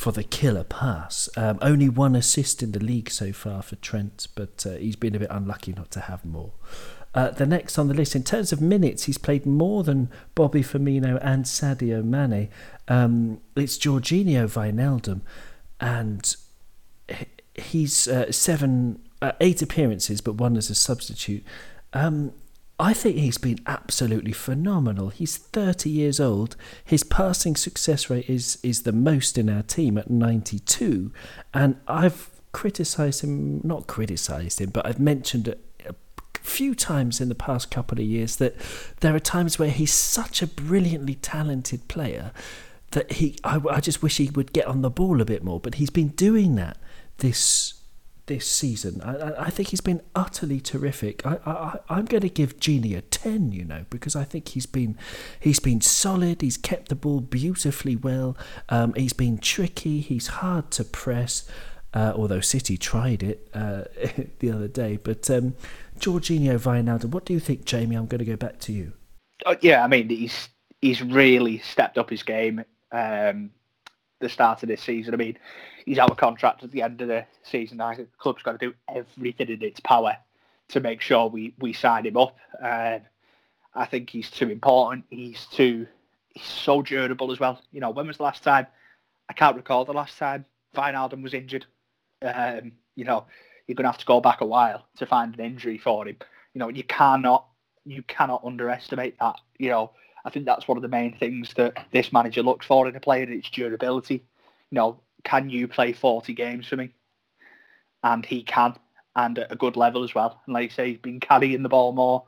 for 0.00 0.12
the 0.12 0.24
killer 0.24 0.64
pass. 0.64 1.28
Um, 1.36 1.58
only 1.60 1.90
one 1.90 2.16
assist 2.16 2.62
in 2.62 2.72
the 2.72 2.82
league 2.82 3.10
so 3.10 3.34
far 3.34 3.60
for 3.60 3.76
Trent, 3.76 4.28
but 4.34 4.64
uh, 4.66 4.70
he's 4.76 4.96
been 4.96 5.14
a 5.14 5.18
bit 5.18 5.28
unlucky 5.30 5.74
not 5.74 5.90
to 5.90 6.00
have 6.00 6.24
more. 6.24 6.52
Uh, 7.14 7.32
the 7.32 7.44
next 7.44 7.78
on 7.78 7.88
the 7.88 7.92
list, 7.92 8.16
in 8.16 8.22
terms 8.22 8.50
of 8.50 8.62
minutes, 8.62 9.04
he's 9.04 9.18
played 9.18 9.44
more 9.44 9.84
than 9.84 10.08
Bobby 10.34 10.62
Firmino 10.62 11.18
and 11.20 11.44
Sadio 11.44 12.02
Mane. 12.02 12.48
Um, 12.88 13.42
it's 13.54 13.76
Georginio 13.76 14.46
Wijnaldum, 14.46 15.20
and 15.82 16.34
he's 17.54 18.08
uh, 18.08 18.32
seven, 18.32 19.00
uh, 19.20 19.32
eight 19.42 19.60
appearances, 19.60 20.22
but 20.22 20.36
one 20.36 20.56
as 20.56 20.70
a 20.70 20.74
substitute. 20.74 21.44
Um, 21.92 22.32
I 22.80 22.94
think 22.94 23.16
he's 23.16 23.36
been 23.36 23.58
absolutely 23.66 24.32
phenomenal. 24.32 25.10
He's 25.10 25.36
30 25.36 25.90
years 25.90 26.18
old. 26.18 26.56
His 26.82 27.04
passing 27.04 27.54
success 27.54 28.08
rate 28.08 28.28
is 28.28 28.58
is 28.62 28.82
the 28.82 28.92
most 28.92 29.36
in 29.36 29.50
our 29.50 29.62
team 29.62 29.98
at 29.98 30.10
92, 30.10 31.12
and 31.52 31.76
I've 31.86 32.30
criticised 32.52 33.22
him, 33.22 33.60
not 33.62 33.86
criticised 33.86 34.62
him, 34.62 34.70
but 34.70 34.86
I've 34.86 34.98
mentioned 34.98 35.46
it 35.46 35.62
a 35.86 35.94
few 36.40 36.74
times 36.74 37.20
in 37.20 37.28
the 37.28 37.34
past 37.34 37.70
couple 37.70 37.98
of 37.98 38.04
years 38.04 38.36
that 38.36 38.56
there 39.00 39.14
are 39.14 39.20
times 39.20 39.58
where 39.58 39.70
he's 39.70 39.92
such 39.92 40.40
a 40.40 40.46
brilliantly 40.46 41.16
talented 41.16 41.86
player 41.86 42.32
that 42.92 43.12
he 43.12 43.36
I, 43.44 43.60
I 43.70 43.80
just 43.80 44.02
wish 44.02 44.16
he 44.16 44.30
would 44.30 44.54
get 44.54 44.66
on 44.66 44.80
the 44.80 44.90
ball 44.90 45.20
a 45.20 45.26
bit 45.26 45.44
more, 45.44 45.60
but 45.60 45.74
he's 45.74 45.90
been 45.90 46.08
doing 46.08 46.54
that 46.54 46.78
this 47.18 47.74
this 48.30 48.46
season. 48.46 49.02
I, 49.02 49.46
I, 49.46 49.50
think 49.50 49.70
he's 49.70 49.80
been 49.80 50.02
utterly 50.14 50.60
terrific. 50.60 51.26
I, 51.26 51.80
I, 51.88 51.98
am 51.98 52.04
going 52.04 52.20
to 52.20 52.28
give 52.28 52.60
Genie 52.60 52.94
a 52.94 53.00
ten, 53.02 53.50
you 53.50 53.64
know, 53.64 53.86
because 53.90 54.14
I 54.14 54.22
think 54.22 54.50
he's 54.50 54.66
been 54.66 54.96
he's 55.40 55.58
been 55.58 55.80
solid. 55.80 56.40
He's 56.40 56.56
kept 56.56 56.90
the 56.90 56.94
ball 56.94 57.20
beautifully 57.20 57.96
well. 57.96 58.36
Um, 58.68 58.94
he's 58.94 59.12
been 59.12 59.38
tricky. 59.38 60.00
He's 60.00 60.28
hard 60.28 60.70
to 60.72 60.84
press. 60.84 61.50
Uh, 61.92 62.12
although 62.14 62.40
City 62.40 62.76
tried 62.76 63.24
it 63.24 63.48
uh, 63.52 63.82
the 64.38 64.52
other 64.52 64.68
day, 64.68 64.96
but 65.02 65.28
um, 65.28 65.56
Wijnaldum, 65.98 67.06
what 67.06 67.24
do 67.24 67.32
you 67.32 67.40
think, 67.40 67.64
Jamie? 67.64 67.96
I'm 67.96 68.06
going 68.06 68.20
to 68.20 68.24
go 68.24 68.36
back 68.36 68.60
to 68.60 68.72
you. 68.72 68.92
Uh, 69.44 69.56
yeah, 69.60 69.82
I 69.82 69.88
mean 69.88 70.08
he's 70.08 70.50
he's 70.80 71.02
really 71.02 71.58
stepped 71.58 71.98
up 71.98 72.08
his 72.08 72.22
game. 72.22 72.64
Um, 72.92 73.50
the 74.20 74.28
start 74.28 74.62
of 74.62 74.68
this 74.68 74.82
season. 74.82 75.14
I 75.14 75.16
mean, 75.16 75.36
he's 75.84 75.98
out 75.98 76.10
of 76.10 76.16
contract 76.16 76.62
at 76.62 76.70
the 76.70 76.82
end 76.82 77.00
of 77.00 77.08
the 77.08 77.24
season. 77.42 77.80
I 77.80 77.94
think 77.94 78.10
the 78.10 78.18
club's 78.18 78.42
got 78.42 78.58
to 78.58 78.58
do 78.58 78.74
everything 78.88 79.48
in 79.48 79.62
its 79.62 79.80
power 79.80 80.16
to 80.68 80.80
make 80.80 81.00
sure 81.00 81.28
we, 81.28 81.54
we 81.58 81.72
sign 81.72 82.06
him 82.06 82.16
up. 82.16 82.36
Uh, 82.62 82.98
I 83.74 83.86
think 83.86 84.10
he's 84.10 84.30
too 84.30 84.48
important. 84.50 85.04
He's 85.10 85.46
too 85.46 85.86
he's 86.34 86.44
so 86.44 86.82
durable 86.82 87.32
as 87.32 87.40
well. 87.40 87.60
You 87.72 87.80
know, 87.80 87.90
when 87.90 88.06
was 88.06 88.16
the 88.16 88.22
last 88.22 88.42
time? 88.42 88.66
I 89.28 89.32
can't 89.32 89.56
recall 89.56 89.84
the 89.84 89.92
last 89.92 90.18
time 90.18 90.44
Wijnaldum 90.74 91.22
was 91.22 91.34
injured. 91.34 91.66
Um, 92.22 92.72
you 92.96 93.04
know, 93.04 93.24
you're 93.66 93.76
going 93.76 93.84
to 93.84 93.90
have 93.90 93.98
to 93.98 94.06
go 94.06 94.20
back 94.20 94.40
a 94.40 94.46
while 94.46 94.86
to 94.96 95.06
find 95.06 95.34
an 95.34 95.44
injury 95.44 95.78
for 95.78 96.06
him. 96.06 96.16
You 96.54 96.58
know, 96.58 96.68
you 96.68 96.84
cannot 96.84 97.46
you 97.86 98.02
cannot 98.02 98.44
underestimate 98.44 99.18
that. 99.20 99.36
You 99.58 99.70
know, 99.70 99.92
I 100.24 100.30
think 100.30 100.44
that's 100.44 100.68
one 100.68 100.76
of 100.76 100.82
the 100.82 100.88
main 100.88 101.16
things 101.16 101.54
that 101.54 101.86
this 101.92 102.12
manager 102.12 102.42
looks 102.42 102.66
for 102.66 102.88
in 102.88 102.96
a 102.96 103.00
player, 103.00 103.30
its 103.30 103.50
durability. 103.50 104.24
You 104.70 104.76
know, 104.76 105.00
can 105.24 105.50
you 105.50 105.68
play 105.68 105.92
40 105.92 106.34
games 106.34 106.66
for 106.66 106.76
me? 106.76 106.92
And 108.02 108.24
he 108.24 108.42
can, 108.42 108.76
and 109.16 109.38
at 109.38 109.52
a 109.52 109.56
good 109.56 109.76
level 109.76 110.04
as 110.04 110.14
well. 110.14 110.40
And 110.46 110.54
like 110.54 110.64
you 110.64 110.70
say, 110.70 110.90
he's 110.90 110.98
been 110.98 111.20
carrying 111.20 111.62
the 111.62 111.68
ball 111.68 111.92
more 111.92 112.24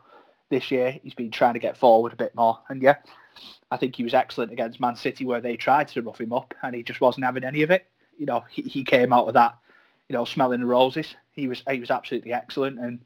this 0.50 0.70
year. 0.70 0.98
He's 1.02 1.14
been 1.14 1.30
trying 1.30 1.54
to 1.54 1.60
get 1.60 1.76
forward 1.76 2.12
a 2.12 2.16
bit 2.16 2.34
more. 2.34 2.58
And 2.68 2.82
yeah, 2.82 2.96
I 3.70 3.76
think 3.76 3.96
he 3.96 4.04
was 4.04 4.14
excellent 4.14 4.52
against 4.52 4.80
Man 4.80 4.96
City 4.96 5.24
where 5.24 5.40
they 5.40 5.56
tried 5.56 5.88
to 5.88 6.02
rough 6.02 6.20
him 6.20 6.32
up 6.32 6.54
and 6.62 6.74
he 6.74 6.82
just 6.82 7.00
wasn't 7.00 7.24
having 7.24 7.44
any 7.44 7.62
of 7.62 7.70
it. 7.70 7.86
You 8.18 8.26
know, 8.26 8.44
he, 8.50 8.62
he 8.62 8.84
came 8.84 9.12
out 9.12 9.28
of 9.28 9.34
that, 9.34 9.56
you 10.08 10.14
know, 10.14 10.24
smelling 10.24 10.60
the 10.60 10.66
roses. 10.66 11.14
He 11.32 11.48
was 11.48 11.62
he 11.68 11.80
was 11.80 11.90
absolutely 11.90 12.32
excellent 12.32 12.78
and 12.78 13.00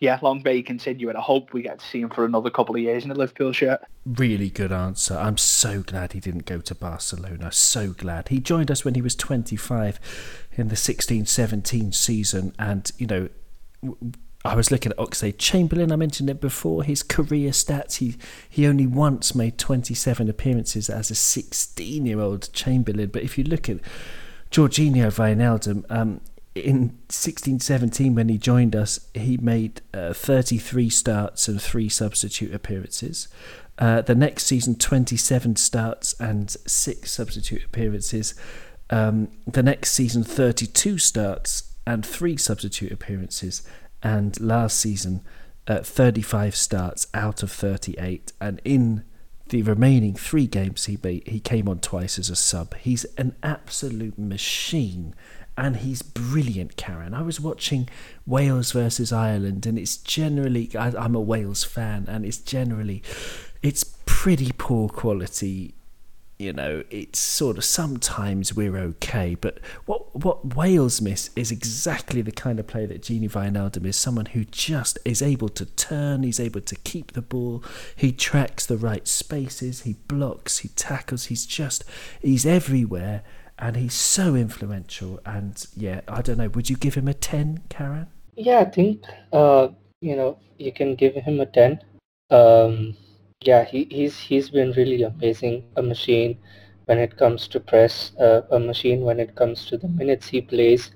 yeah, 0.00 0.18
long 0.22 0.42
may 0.44 0.56
he 0.56 0.62
continue, 0.62 1.08
and 1.08 1.18
I 1.18 1.20
hope 1.20 1.52
we 1.52 1.62
get 1.62 1.80
to 1.80 1.86
see 1.86 2.00
him 2.00 2.10
for 2.10 2.24
another 2.24 2.50
couple 2.50 2.76
of 2.76 2.80
years 2.80 3.04
in 3.04 3.10
a 3.10 3.14
Liverpool 3.14 3.52
shirt. 3.52 3.80
Really 4.06 4.48
good 4.48 4.70
answer. 4.70 5.16
I'm 5.16 5.36
so 5.36 5.82
glad 5.82 6.12
he 6.12 6.20
didn't 6.20 6.46
go 6.46 6.60
to 6.60 6.74
Barcelona. 6.74 7.50
So 7.50 7.90
glad. 7.90 8.28
He 8.28 8.38
joined 8.38 8.70
us 8.70 8.84
when 8.84 8.94
he 8.94 9.02
was 9.02 9.16
25 9.16 9.98
in 10.52 10.68
the 10.68 10.76
16 10.76 11.26
17 11.26 11.92
season, 11.92 12.52
and, 12.58 12.90
you 12.98 13.06
know, 13.06 13.28
I 14.44 14.54
was 14.54 14.70
looking 14.70 14.92
at 14.92 14.98
Oxlade 14.98 15.38
Chamberlain. 15.38 15.90
I 15.90 15.96
mentioned 15.96 16.30
it 16.30 16.40
before. 16.40 16.84
His 16.84 17.02
career 17.02 17.50
stats. 17.50 17.96
He 17.96 18.16
he 18.48 18.66
only 18.66 18.86
once 18.86 19.34
made 19.34 19.58
27 19.58 20.28
appearances 20.28 20.88
as 20.88 21.10
a 21.10 21.14
16 21.16 22.06
year 22.06 22.20
old 22.20 22.52
Chamberlain. 22.52 23.10
But 23.10 23.24
if 23.24 23.36
you 23.36 23.42
look 23.42 23.68
at 23.68 23.78
Georginio 24.50 25.10
Wijnaldum, 25.10 25.84
um, 25.90 26.20
in 26.54 26.80
1617 27.08 28.14
when 28.14 28.28
he 28.28 28.38
joined 28.38 28.74
us 28.74 29.08
he 29.14 29.36
made 29.36 29.80
uh, 29.94 30.12
33 30.12 30.90
starts 30.90 31.48
and 31.48 31.60
3 31.60 31.88
substitute 31.88 32.54
appearances. 32.54 33.28
Uh, 33.78 34.02
the 34.02 34.14
next 34.14 34.44
season 34.44 34.74
27 34.74 35.56
starts 35.56 36.14
and 36.20 36.50
6 36.50 37.10
substitute 37.10 37.64
appearances. 37.64 38.34
Um, 38.90 39.28
the 39.46 39.62
next 39.62 39.92
season 39.92 40.24
32 40.24 40.98
starts 40.98 41.74
and 41.86 42.04
3 42.04 42.36
substitute 42.36 42.90
appearances. 42.90 43.62
And 44.02 44.38
last 44.40 44.78
season 44.78 45.22
uh, 45.66 45.82
35 45.82 46.56
starts 46.56 47.06
out 47.14 47.42
of 47.42 47.52
38 47.52 48.32
and 48.40 48.60
in 48.64 49.04
the 49.48 49.62
remaining 49.62 50.14
three 50.14 50.46
games 50.46 50.84
he 50.84 50.98
he 51.26 51.40
came 51.40 51.68
on 51.68 51.80
twice 51.80 52.18
as 52.18 52.30
a 52.30 52.36
sub. 52.36 52.74
He's 52.76 53.04
an 53.16 53.34
absolute 53.42 54.18
machine 54.18 55.14
and 55.58 55.78
he's 55.78 56.02
brilliant, 56.02 56.76
Karan. 56.76 57.12
I 57.12 57.22
was 57.22 57.40
watching 57.40 57.88
Wales 58.24 58.70
versus 58.70 59.12
Ireland, 59.12 59.66
and 59.66 59.76
it's 59.76 59.96
generally 59.96 60.70
I, 60.78 61.04
am 61.04 61.16
a 61.16 61.20
Wales 61.20 61.64
fan, 61.64 62.04
and 62.06 62.24
it's 62.24 62.38
generally 62.38 63.02
it's 63.60 63.96
pretty 64.06 64.52
poor 64.56 64.88
quality. 64.88 65.74
You 66.38 66.52
know, 66.52 66.84
it's 66.90 67.18
sort 67.18 67.58
of 67.58 67.64
sometimes 67.64 68.54
we're 68.54 68.76
okay, 68.76 69.34
but 69.34 69.58
what 69.86 70.14
what 70.14 70.54
Wales 70.54 71.00
miss 71.00 71.30
is 71.34 71.50
exactly 71.50 72.22
the 72.22 72.30
kind 72.30 72.60
of 72.60 72.68
player 72.68 72.86
that 72.86 73.02
Genie 73.02 73.28
Wijnaldum 73.28 73.84
is. 73.84 73.96
Someone 73.96 74.26
who 74.26 74.44
just 74.44 74.96
is 75.04 75.20
able 75.20 75.48
to 75.48 75.66
turn, 75.66 76.22
he's 76.22 76.38
able 76.38 76.60
to 76.60 76.76
keep 76.76 77.14
the 77.14 77.22
ball, 77.22 77.64
he 77.96 78.12
tracks 78.12 78.64
the 78.64 78.76
right 78.76 79.08
spaces, 79.08 79.80
he 79.80 79.94
blocks, 80.06 80.58
he 80.58 80.68
tackles, 80.68 81.24
he's 81.24 81.44
just 81.44 81.82
he's 82.22 82.46
everywhere 82.46 83.24
and 83.58 83.76
he's 83.76 83.94
so 83.94 84.34
influential. 84.34 85.20
And 85.26 85.64
yeah, 85.76 86.00
I 86.08 86.22
don't 86.22 86.38
know. 86.38 86.48
Would 86.48 86.70
you 86.70 86.76
give 86.76 86.94
him 86.94 87.08
a 87.08 87.14
ten, 87.14 87.62
Karan? 87.68 88.08
Yeah, 88.36 88.60
I 88.60 88.64
think 88.66 89.04
uh, 89.32 89.68
you 90.00 90.16
know 90.16 90.38
you 90.58 90.72
can 90.72 90.94
give 90.94 91.14
him 91.14 91.40
a 91.40 91.46
ten. 91.46 91.80
Um, 92.30 92.96
yeah, 93.44 93.64
he, 93.64 93.86
he's 93.90 94.18
he's 94.18 94.50
been 94.50 94.72
really 94.72 95.02
amazing. 95.02 95.64
A 95.76 95.82
machine 95.82 96.38
when 96.86 96.98
it 96.98 97.16
comes 97.16 97.48
to 97.48 97.60
press, 97.60 98.12
uh, 98.18 98.42
a 98.50 98.58
machine 98.58 99.02
when 99.02 99.20
it 99.20 99.34
comes 99.34 99.66
to 99.66 99.76
the 99.76 99.88
minutes 99.88 100.28
he 100.28 100.40
plays. 100.40 100.90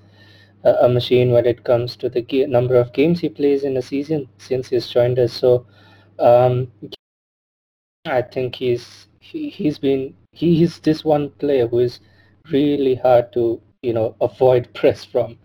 a 0.63 0.87
machine 0.87 1.31
when 1.31 1.45
it 1.45 1.63
comes 1.65 1.97
to 1.97 2.09
the 2.09 2.23
number 2.47 2.75
of 2.75 2.93
games 2.93 3.19
he 3.19 3.29
plays 3.29 3.63
in 3.63 3.75
a 3.77 3.81
season 3.81 4.27
since 4.37 4.69
he's 4.69 4.87
joined 4.87 5.19
us. 5.19 5.33
So 5.33 5.65
um, 6.19 6.71
I 8.05 8.21
think 8.21 8.55
he's 8.55 9.07
he, 9.19 9.49
he's 9.49 9.77
been 9.77 10.15
he, 10.31 10.55
he's 10.55 10.79
this 10.79 11.03
one 11.03 11.29
player 11.31 11.67
who 11.67 11.79
is 11.79 11.99
really 12.51 12.95
hard 12.95 13.31
to 13.33 13.61
you 13.81 13.93
know 13.93 14.15
avoid 14.21 14.73
press 14.79 15.05
from. 15.05 15.37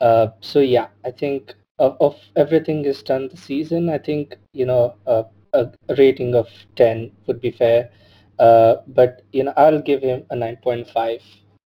Uh, 0.00 0.28
so 0.40 0.60
yeah, 0.60 0.88
I 1.04 1.10
think 1.10 1.54
of, 1.78 1.96
of 2.00 2.16
everything 2.36 2.84
is 2.84 3.02
done 3.02 3.28
this 3.28 3.42
season, 3.42 3.88
I 3.88 3.98
think 3.98 4.36
you 4.52 4.66
know 4.66 4.94
uh, 5.06 5.24
a, 5.52 5.70
rating 5.96 6.34
of 6.34 6.48
ten 6.76 7.12
would 7.26 7.40
be 7.40 7.50
fair. 7.50 7.90
Uh, 8.38 8.76
but 8.88 9.22
you 9.32 9.44
know 9.44 9.52
I'll 9.56 9.82
give 9.82 10.02
him 10.02 10.24
a 10.30 10.36
nine 10.36 10.56
point 10.56 10.88
five. 10.88 11.22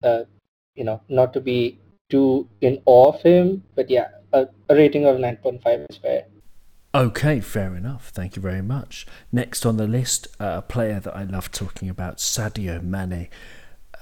Uh, 0.04 0.24
you 0.76 0.84
know, 0.84 1.02
not 1.10 1.34
to 1.34 1.42
be 1.42 1.78
too 2.10 2.48
in 2.62 2.82
awe 2.86 3.10
of 3.10 3.22
him, 3.22 3.64
but 3.76 3.90
yeah, 3.90 4.08
a, 4.34 4.48
a 4.70 4.76
rating 4.76 5.06
of 5.06 5.20
nine 5.20 5.38
point 5.38 5.62
five 5.62 5.86
is 5.90 5.98
fair. 5.98 6.26
Okay, 6.96 7.40
fair 7.40 7.76
enough. 7.76 8.10
Thank 8.10 8.36
you 8.36 8.42
very 8.42 8.64
much. 8.64 9.06
Next 9.32 9.64
on 9.64 9.78
the 9.78 9.86
list, 9.86 10.28
uh, 10.40 10.56
a 10.58 10.62
player 10.64 11.00
that 11.00 11.16
I 11.16 11.24
love 11.24 11.52
talking 11.52 11.88
about, 11.88 12.18
Sadio 12.18 12.82
Mane. 12.82 13.30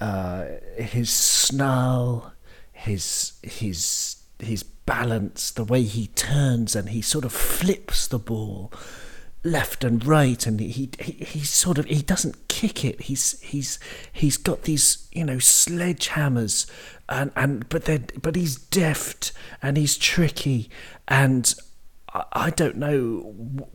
Uh, 0.00 0.44
his 0.76 1.10
snarl, 1.10 2.32
his 2.72 3.32
his 3.42 4.16
his 4.38 4.62
balance, 4.62 5.50
the 5.50 5.64
way 5.64 5.82
he 5.82 6.06
turns 6.08 6.76
and 6.76 6.90
he 6.90 7.02
sort 7.02 7.24
of 7.24 7.32
flips 7.32 8.06
the 8.06 8.18
ball 8.18 8.72
left 9.44 9.84
and 9.84 10.04
right 10.04 10.46
and 10.46 10.58
he, 10.60 10.90
he 10.98 11.12
he 11.24 11.40
sort 11.40 11.78
of 11.78 11.84
he 11.86 12.02
doesn't 12.02 12.48
kick 12.48 12.84
it. 12.84 13.02
He's 13.02 13.40
he's 13.40 13.78
he's 14.12 14.36
got 14.36 14.62
these 14.62 15.08
you 15.12 15.24
know 15.24 15.36
sledgehammers 15.36 16.70
and 17.08 17.30
and 17.36 17.68
but 17.68 17.84
then 17.84 18.06
but 18.20 18.36
he's 18.36 18.56
deft 18.56 19.32
and 19.62 19.76
he's 19.76 19.96
tricky 19.96 20.70
and 21.06 21.54
I, 22.12 22.24
I 22.32 22.50
don't 22.50 22.76
know 22.76 23.68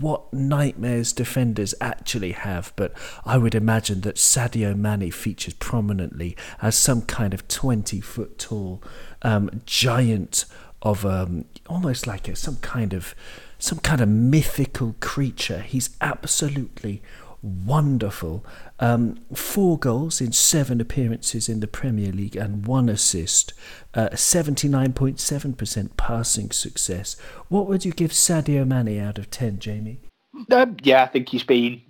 what 0.00 0.32
nightmares 0.32 1.12
defenders 1.12 1.74
actually 1.80 2.32
have, 2.32 2.72
but 2.74 2.92
I 3.24 3.36
would 3.36 3.54
imagine 3.54 4.00
that 4.00 4.16
Sadio 4.16 4.74
Mane 4.74 5.10
features 5.10 5.54
prominently 5.54 6.36
as 6.62 6.74
some 6.74 7.02
kind 7.02 7.34
of 7.34 7.46
20 7.48 8.00
foot 8.00 8.38
tall 8.38 8.82
um, 9.22 9.62
giant 9.66 10.46
of 10.82 11.04
um, 11.04 11.44
almost 11.68 12.06
like 12.06 12.26
a, 12.28 12.34
some 12.34 12.56
kind 12.56 12.94
of 12.94 13.14
some 13.58 13.78
kind 13.78 14.00
of 14.00 14.08
mythical 14.08 14.96
creature. 15.00 15.60
He's 15.60 15.90
absolutely 16.00 17.02
wonderful. 17.42 18.44
Um, 18.78 19.20
four 19.34 19.78
goals 19.78 20.20
in 20.20 20.32
seven 20.32 20.80
appearances 20.80 21.48
in 21.48 21.60
the 21.60 21.66
Premier 21.66 22.12
League 22.12 22.36
and 22.36 22.66
one 22.66 22.88
assist. 22.88 23.52
Uh, 23.94 24.10
79.7% 24.10 25.96
passing 25.96 26.50
success. 26.50 27.16
What 27.48 27.66
would 27.66 27.84
you 27.84 27.92
give 27.92 28.10
Sadio 28.12 28.66
Mane 28.66 29.00
out 29.00 29.18
of 29.18 29.30
10, 29.30 29.58
Jamie? 29.58 30.00
Um, 30.50 30.76
yeah, 30.82 31.02
I 31.02 31.06
think 31.06 31.28
he's 31.28 31.44
been. 31.44 31.82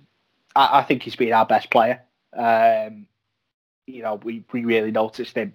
I, 0.55 0.79
I, 0.79 0.83
think 0.83 1.03
he's 1.03 1.15
been 1.15 1.33
our 1.33 1.45
best 1.45 1.69
player. 1.69 2.01
Um, 2.35 3.07
you 3.87 4.01
know, 4.01 4.15
we, 4.15 4.43
we 4.51 4.65
really 4.65 4.91
noticed 4.91 5.35
him. 5.35 5.53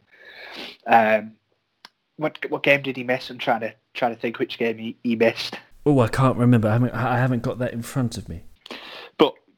Um, 0.87 1.33
what 2.17 2.39
what 2.49 2.63
game 2.63 2.83
did 2.83 2.97
he 2.97 3.05
miss? 3.05 3.31
I'm 3.31 3.39
trying 3.39 3.61
to 3.61 3.75
trying 3.95 4.15
to 4.15 4.21
think 4.21 4.39
which 4.39 4.59
game 4.59 4.79
he, 4.79 4.97
he 5.03 5.17
missed. 5.17 5.59
Oh, 5.85 6.01
I 6.01 6.09
can't 6.09 6.37
remember. 6.37 6.69
I 6.69 6.73
haven't 6.73 6.95
I 6.95 7.19
haven't 7.19 7.43
got 7.43 7.59
that 7.59 7.73
in 7.73 7.83
front 7.83 8.17
of 8.17 8.29
me. 8.29 8.45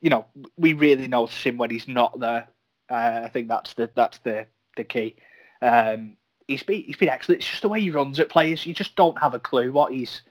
You 0.01 0.11
know, 0.11 0.27
we 0.57 0.73
really 0.75 1.09
notice 1.09 1.43
him 1.43 1.57
when 1.57 1.71
he's 1.71 1.89
not 1.89 2.19
there. 2.21 2.49
Uh, 2.91 3.23
I 3.25 3.29
think 3.29 3.49
that's 3.49 3.75
the 3.75 3.91
that's 3.95 4.19
the 4.19 4.47
the 4.77 4.85
key. 4.85 5.17
Um, 5.61 6.17
he's 6.47 6.63
been 6.63 6.83
he's 6.83 6.97
been 6.97 7.09
excellent. 7.09 7.41
It's 7.41 7.51
just 7.51 7.63
the 7.63 7.69
way 7.69 7.81
he 7.81 7.91
runs 7.91 8.19
at 8.19 8.29
players. 8.29 8.65
You 8.67 8.75
just 8.75 8.97
don't 8.97 9.19
have 9.19 9.35
a 9.35 9.41
clue 9.41 9.73
what 9.73 9.93
he's 9.93 10.23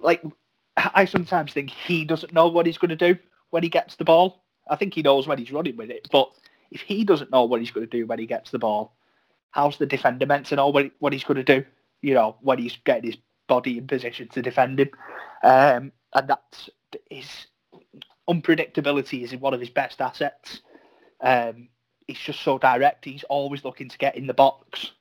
like. 0.00 0.22
I 0.76 1.06
sometimes 1.06 1.52
think 1.52 1.70
he 1.70 2.04
doesn't 2.04 2.34
know 2.34 2.48
what 2.48 2.66
he's 2.66 2.78
going 2.78 2.90
to 2.90 2.96
do 2.96 3.18
when 3.50 3.62
he 3.62 3.68
gets 3.68 3.96
the 3.96 4.04
ball. 4.04 4.44
I 4.68 4.76
think 4.76 4.94
he 4.94 5.02
knows 5.02 5.26
when 5.26 5.38
he's 5.38 5.52
running 5.52 5.76
with 5.76 5.90
it, 5.90 6.08
but 6.12 6.30
if 6.70 6.80
he 6.80 7.04
doesn't 7.04 7.30
know 7.30 7.44
what 7.44 7.60
he's 7.60 7.70
going 7.70 7.86
to 7.86 7.98
do 7.98 8.06
when 8.06 8.18
he 8.18 8.26
gets 8.26 8.50
the 8.50 8.58
ball, 8.58 8.96
how's 9.50 9.78
the 9.78 9.86
defender 9.86 10.26
meant 10.26 10.46
to 10.46 10.56
know 10.56 10.68
what, 10.68 10.90
what 10.98 11.12
he's 11.12 11.24
going 11.24 11.42
to 11.42 11.60
do? 11.60 11.64
You 12.02 12.14
know, 12.14 12.36
when 12.40 12.58
he's 12.58 12.76
getting 12.84 13.10
his 13.10 13.18
body 13.46 13.78
in 13.78 13.86
position 13.86 14.28
to 14.28 14.42
defend 14.42 14.80
him, 14.80 14.90
um, 15.42 15.92
and 16.14 16.28
that's 16.28 16.68
his 17.08 17.46
unpredictability 18.28 19.22
is 19.22 19.34
one 19.36 19.54
of 19.54 19.60
his 19.60 19.70
best 19.70 20.00
assets. 20.00 20.60
Um, 21.20 21.68
he's 22.06 22.18
just 22.18 22.40
so 22.40 22.58
direct. 22.58 23.04
He's 23.04 23.24
always 23.24 23.64
looking 23.64 23.88
to 23.88 23.98
get 23.98 24.16
in 24.16 24.26
the 24.26 24.34
box, 24.34 24.92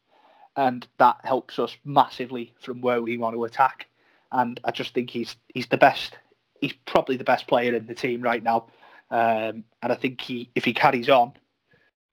and 0.56 0.86
that 0.98 1.18
helps 1.24 1.60
us 1.60 1.76
massively 1.84 2.54
from 2.62 2.82
where 2.82 3.02
we 3.02 3.18
want 3.18 3.36
to 3.36 3.44
attack. 3.44 3.88
And 4.32 4.60
I 4.64 4.72
just 4.72 4.94
think 4.94 5.10
he's 5.10 5.36
he's 5.54 5.68
the 5.68 5.78
best. 5.78 6.18
He's 6.62 6.74
probably 6.86 7.18
the 7.18 7.24
best 7.24 7.48
player 7.48 7.76
in 7.76 7.86
the 7.86 7.96
team 7.96 8.22
right 8.22 8.42
now. 8.42 8.68
Um, 9.12 9.64
and 9.82 9.92
I 9.92 9.96
think 9.96 10.22
he, 10.22 10.50
if 10.56 10.66
he 10.66 10.74
carries 10.74 11.10
on, 11.10 11.34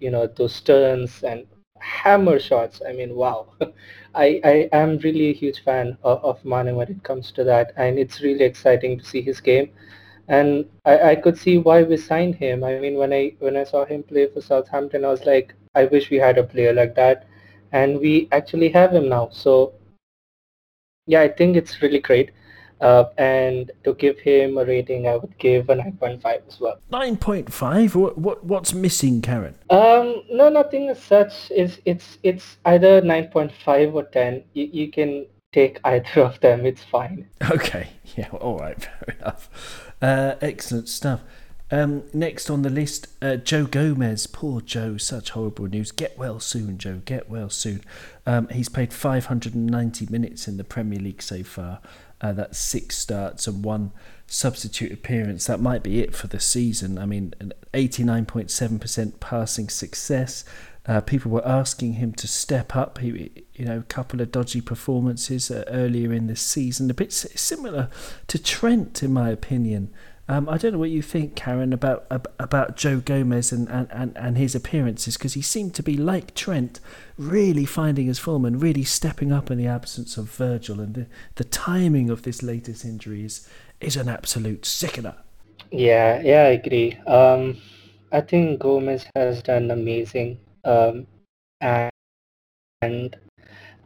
you 0.00 0.10
know, 0.10 0.26
those 0.36 0.60
turns 0.60 1.22
and 1.24 1.46
hammer 1.80 2.38
shots. 2.38 2.80
I 2.88 2.92
mean, 2.92 3.14
wow. 3.14 3.48
I, 4.18 4.40
I 4.44 4.68
am 4.72 4.98
really 4.98 5.30
a 5.30 5.34
huge 5.34 5.62
fan 5.64 5.96
of, 6.02 6.24
of 6.24 6.44
Mane 6.44 6.76
when 6.76 6.88
it 6.90 7.02
comes 7.04 7.32
to 7.32 7.44
that, 7.44 7.72
and 7.76 7.98
it's 7.98 8.20
really 8.22 8.44
exciting 8.44 8.98
to 8.98 9.04
see 9.04 9.22
his 9.22 9.40
game. 9.40 9.70
And 10.28 10.66
I, 10.84 11.10
I 11.10 11.16
could 11.16 11.38
see 11.38 11.58
why 11.58 11.82
we 11.84 11.96
signed 11.96 12.34
him. 12.36 12.64
I 12.64 12.78
mean, 12.78 12.96
when 12.98 13.12
I 13.12 13.34
when 13.38 13.56
I 13.56 13.64
saw 13.64 13.84
him 13.84 14.02
play 14.02 14.26
for 14.26 14.40
Southampton, 14.42 15.04
I 15.04 15.08
was 15.10 15.24
like, 15.26 15.54
I 15.74 15.84
wish 15.86 16.10
we 16.10 16.18
had 16.18 16.38
a 16.38 16.44
player 16.44 16.72
like 16.74 16.94
that, 16.96 17.26
and 17.72 18.00
we 18.00 18.28
actually 18.32 18.70
have 18.70 18.92
him 18.94 19.08
now. 19.08 19.28
So, 19.32 19.72
yeah, 21.06 21.22
I 21.22 21.28
think 21.28 21.56
it's 21.56 21.82
really 21.82 22.00
great. 22.00 22.30
Uh, 22.80 23.04
and 23.18 23.72
to 23.84 23.94
give 23.94 24.18
him 24.18 24.56
a 24.58 24.64
rating, 24.64 25.08
I 25.08 25.16
would 25.16 25.36
give 25.38 25.68
a 25.68 25.74
9.5 25.74 26.46
as 26.46 26.60
well. 26.60 26.78
9.5? 26.92 27.94
What, 27.94 28.18
what 28.18 28.44
what's 28.44 28.72
missing, 28.72 29.20
Karan? 29.20 29.56
Um, 29.70 30.22
no, 30.30 30.48
nothing 30.48 30.88
as 30.88 31.02
such. 31.02 31.50
It's 31.50 31.78
it's 31.84 32.18
it's 32.22 32.56
either 32.64 33.02
9.5 33.02 33.94
or 33.94 34.04
10. 34.04 34.44
You, 34.54 34.68
you 34.72 34.90
can 34.90 35.26
take 35.52 35.80
either 35.84 36.06
of 36.22 36.38
them. 36.40 36.66
It's 36.66 36.82
fine. 36.84 37.28
Okay. 37.50 37.88
Yeah. 38.16 38.30
All 38.30 38.58
right. 38.58 38.82
Fair 38.82 39.16
enough. 39.20 39.92
Uh, 40.00 40.34
excellent 40.40 40.88
stuff. 40.88 41.20
Um, 41.70 42.04
next 42.14 42.48
on 42.48 42.62
the 42.62 42.70
list, 42.70 43.06
uh, 43.20 43.36
Joe 43.36 43.66
Gomez. 43.66 44.26
Poor 44.26 44.60
Joe, 44.60 44.96
such 44.96 45.30
horrible 45.30 45.66
news. 45.66 45.92
Get 45.92 46.16
well 46.16 46.40
soon, 46.40 46.78
Joe. 46.78 47.02
Get 47.04 47.28
well 47.28 47.50
soon. 47.50 47.82
Um, 48.26 48.48
he's 48.48 48.68
played 48.68 48.92
590 48.92 50.06
minutes 50.10 50.48
in 50.48 50.56
the 50.56 50.64
Premier 50.64 50.98
League 50.98 51.22
so 51.22 51.42
far. 51.44 51.80
Uh, 52.20 52.32
that's 52.32 52.58
six 52.58 52.98
starts 52.98 53.46
and 53.46 53.64
one 53.64 53.92
substitute 54.26 54.92
appearance. 54.92 55.46
That 55.46 55.60
might 55.60 55.82
be 55.82 56.00
it 56.00 56.14
for 56.14 56.26
the 56.26 56.40
season. 56.40 56.98
I 56.98 57.06
mean, 57.06 57.34
an 57.40 57.52
89.7% 57.72 59.20
passing 59.20 59.68
success. 59.68 60.44
Uh, 60.86 61.00
people 61.00 61.30
were 61.30 61.46
asking 61.46 61.94
him 61.94 62.12
to 62.14 62.26
step 62.26 62.74
up. 62.74 62.98
He, 62.98 63.30
you 63.54 63.64
know, 63.64 63.78
a 63.78 63.82
couple 63.82 64.20
of 64.20 64.32
dodgy 64.32 64.60
performances 64.60 65.50
uh, 65.50 65.64
earlier 65.68 66.12
in 66.12 66.26
the 66.28 66.36
season, 66.36 66.90
a 66.90 66.94
bit 66.94 67.12
similar 67.12 67.90
to 68.28 68.38
Trent, 68.38 69.02
in 69.02 69.12
my 69.12 69.30
opinion. 69.30 69.92
Um, 70.30 70.46
I 70.46 70.58
don't 70.58 70.72
know 70.72 70.78
what 70.78 70.90
you 70.90 71.00
think, 71.00 71.34
Karan, 71.34 71.72
about 71.72 72.06
about 72.38 72.76
Joe 72.76 73.00
Gomez 73.00 73.50
and, 73.50 73.66
and, 73.68 74.12
and, 74.14 74.36
his 74.36 74.54
appearances 74.54 75.16
because 75.16 75.32
he 75.32 75.40
seemed 75.40 75.74
to 75.76 75.82
be 75.82 75.96
like 75.96 76.34
Trent, 76.34 76.80
really 77.16 77.64
finding 77.64 78.06
his 78.06 78.18
form 78.18 78.44
and 78.44 78.60
really 78.60 78.84
stepping 78.84 79.32
up 79.32 79.50
in 79.50 79.56
the 79.56 79.66
absence 79.66 80.18
of 80.18 80.30
Virgil. 80.30 80.80
And 80.80 80.94
the, 80.94 81.06
the 81.36 81.44
timing 81.44 82.10
of 82.10 82.22
this 82.24 82.42
latest 82.42 82.84
injury 82.84 83.24
is, 83.24 83.48
is 83.80 83.96
an 83.96 84.10
absolute 84.10 84.66
sickener. 84.66 85.14
Yeah, 85.70 86.20
yeah, 86.20 86.42
I 86.42 86.60
agree. 86.60 86.94
Um, 87.06 87.56
I 88.12 88.20
think 88.20 88.60
Gomez 88.60 89.06
has 89.16 89.42
done 89.42 89.70
amazing, 89.70 90.38
um, 90.64 91.06
and, 91.62 91.90
and 92.82 93.16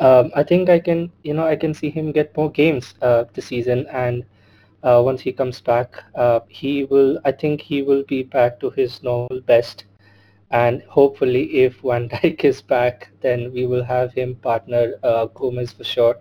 um, 0.01 0.33
I 0.35 0.43
think 0.43 0.69
I 0.69 0.81
can, 0.81 1.13
you 1.23 1.35
know, 1.35 1.47
I 1.47 1.55
can 1.55 1.73
see 1.73 1.91
him 1.91 2.11
get 2.11 2.37
more 2.37 2.51
games 2.51 2.95
uh, 3.01 3.25
this 3.33 3.47
season, 3.47 3.87
and 3.93 4.25
uh, 4.83 5.01
once 5.05 5.21
he 5.21 5.33
comes 5.33 5.61
back, 5.61 6.03
uh, 6.15 6.41
he 6.49 6.85
will. 6.85 7.19
I 7.25 7.33
think 7.33 7.61
he 7.61 7.83
will 7.83 8.03
be 8.05 8.23
back 8.23 8.61
to 8.61 8.71
his 8.71 9.03
normal 9.03 9.41
best, 9.41 9.85
and 10.51 10.83
hopefully, 10.89 11.45
if 11.65 11.81
Van 11.85 12.09
Dijk 12.09 12.45
is 12.45 12.63
back, 12.63 13.11
then 13.21 13.53
we 13.53 13.67
will 13.67 13.85
have 13.85 14.13
him 14.13 14.35
partner 14.37 14.95
uh, 15.03 15.27
Gomez 15.27 15.73
for 15.73 15.85
sure. 15.85 16.17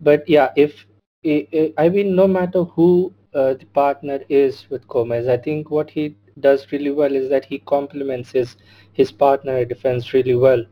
But 0.00 0.28
yeah, 0.28 0.50
if 0.56 0.86
I 1.24 1.88
mean, 1.88 2.14
no 2.14 2.26
matter 2.26 2.64
who 2.64 3.12
uh, 3.34 3.54
the 3.54 3.66
partner 3.66 4.20
is 4.28 4.68
with 4.70 4.86
Gomez. 4.88 5.28
I 5.28 5.36
think 5.36 5.70
what 5.70 5.90
he 5.90 6.16
does 6.40 6.70
really 6.72 6.90
well 6.90 7.14
is 7.14 7.28
that 7.30 7.44
he 7.44 7.58
complements 7.58 8.30
his 8.32 8.56
his 8.92 9.12
partner 9.12 9.64
defense 9.64 10.12
really 10.12 10.34
well, 10.34 10.64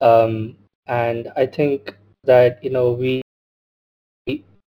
um, 0.00 0.56
and 0.86 1.32
I 1.36 1.46
think 1.46 1.96
that 2.24 2.62
you 2.62 2.70
know 2.70 2.92
we. 2.92 3.25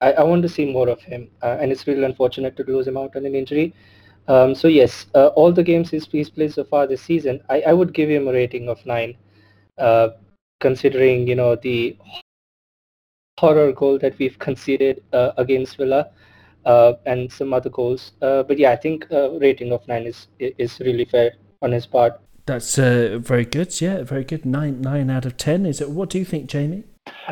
I, 0.00 0.12
I 0.12 0.22
want 0.22 0.42
to 0.42 0.48
see 0.48 0.70
more 0.70 0.88
of 0.88 1.00
him, 1.00 1.28
uh, 1.42 1.56
and 1.60 1.72
it's 1.72 1.86
really 1.86 2.04
unfortunate 2.04 2.56
to 2.56 2.64
lose 2.64 2.86
him 2.86 2.96
out 2.96 3.16
on 3.16 3.26
an 3.26 3.34
injury. 3.34 3.74
Um, 4.28 4.54
so 4.54 4.68
yes, 4.68 5.06
uh, 5.14 5.28
all 5.28 5.52
the 5.52 5.62
games 5.62 5.90
he's, 5.90 6.06
he's 6.06 6.30
played 6.30 6.52
so 6.52 6.64
far 6.64 6.86
this 6.86 7.02
season, 7.02 7.40
I, 7.48 7.62
I 7.62 7.72
would 7.72 7.94
give 7.94 8.10
him 8.10 8.28
a 8.28 8.32
rating 8.32 8.68
of 8.68 8.84
nine, 8.84 9.16
uh, 9.78 10.10
considering 10.60 11.26
you 11.26 11.34
know 11.34 11.56
the 11.56 11.96
horror 13.38 13.72
goal 13.72 13.98
that 13.98 14.18
we've 14.18 14.38
conceded 14.48 15.02
uh, 15.12 15.32
against 15.36 15.76
Villa 15.76 16.10
uh, 16.66 16.94
and 17.06 17.32
some 17.32 17.52
other 17.52 17.70
goals. 17.70 18.12
Uh, 18.20 18.42
but 18.42 18.58
yeah, 18.58 18.70
I 18.70 18.76
think 18.76 19.06
uh, 19.10 19.30
rating 19.38 19.72
of 19.72 19.86
nine 19.88 20.06
is 20.06 20.28
is 20.38 20.78
really 20.80 21.06
fair 21.06 21.32
on 21.62 21.72
his 21.72 21.86
part. 21.86 22.20
That's 22.46 22.78
uh, 22.78 23.18
very 23.20 23.44
good. 23.44 23.80
Yeah, 23.80 24.02
very 24.04 24.24
good. 24.24 24.44
Nine 24.46 24.80
nine 24.80 25.10
out 25.10 25.26
of 25.26 25.36
ten. 25.36 25.66
Is 25.66 25.80
it? 25.80 25.90
What 25.90 26.10
do 26.10 26.18
you 26.18 26.24
think, 26.24 26.48
Jamie? 26.48 26.84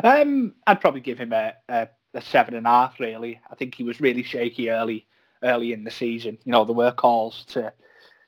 Um, 0.03 0.55
I'd 0.67 0.81
probably 0.81 1.01
give 1.01 1.19
him 1.19 1.33
a, 1.33 1.53
a, 1.69 1.89
seven 2.21 2.55
and 2.55 2.67
a 2.67 2.71
half. 2.71 3.01
Really, 3.01 3.41
I 3.51 3.55
think 3.55 3.75
he 3.75 3.85
was 3.85 4.01
really 4.01 4.23
shaky 4.23 4.71
early 4.71 5.07
early 5.43 5.73
in 5.73 5.85
the 5.85 5.91
season. 5.91 6.39
You 6.45 6.53
know, 6.53 6.65
there 6.65 6.75
were 6.75 6.93
calls 6.93 7.45
to, 7.47 7.73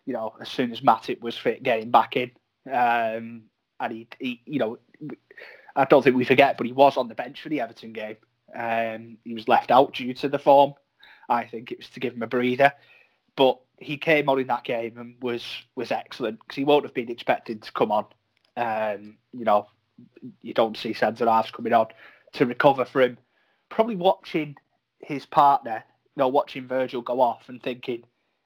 you 0.07 0.13
know, 0.13 0.35
as 0.41 0.49
soon 0.49 0.73
as 0.73 0.81
Matip 0.81 1.21
was 1.21 1.37
fit, 1.37 1.63
getting 1.63 1.91
back 1.91 2.17
in. 2.17 2.31
Um, 2.71 3.45
and 3.81 3.93
he, 3.93 4.09
he, 4.19 4.43
you 4.45 4.59
know, 4.59 4.79
I 5.77 5.85
don't 5.85 6.03
think 6.03 6.17
we 6.17 6.25
forget, 6.25 6.57
but 6.57 6.67
he 6.67 6.73
was 6.73 6.97
on 6.97 7.09
the 7.09 7.15
bench 7.15 7.41
for 7.41 7.49
the 7.49 7.61
Everton 7.61 7.93
game. 7.93 8.17
Um, 8.55 9.19
he 9.25 9.35
was 9.35 9.49
left 9.49 9.71
out 9.71 9.95
due 9.95 10.15
to 10.15 10.29
the 10.29 10.39
form. 10.39 10.75
I 11.29 11.45
think 11.45 11.71
it 11.71 11.79
was 11.79 11.89
to 11.91 12.01
give 12.01 12.15
him 12.15 12.23
a 12.23 12.27
breather. 12.27 12.73
But 13.37 13.61
he 13.79 13.97
came 13.97 14.29
on 14.29 14.41
in 14.41 14.49
that 14.49 14.65
game 14.65 14.99
and 14.99 15.15
was 15.23 15.45
was 15.77 15.93
excellent 15.93 16.41
because 16.41 16.57
he 16.57 16.65
won't 16.65 16.85
have 16.85 16.95
been 16.95 17.11
expected 17.11 17.63
to 17.63 17.73
come 17.73 17.93
on. 17.93 18.07
Um, 18.57 19.19
you 19.33 19.45
know, 19.45 19.69
you 20.43 20.55
don't 20.55 20.77
see 20.77 20.93
centre 20.93 21.27
halves 21.27 21.53
coming 21.53 21.73
on 21.73 21.87
to 22.33 22.47
recover 22.47 22.85
from 22.85 23.19
probably 23.69 23.97
watching 23.97 24.57
his 25.01 25.27
partner, 25.27 25.85
you 26.17 26.21
know, 26.21 26.29
watching 26.29 26.67
Virgil 26.67 27.03
go 27.03 27.21
off 27.21 27.49
and 27.49 27.63
thinking 27.63 28.05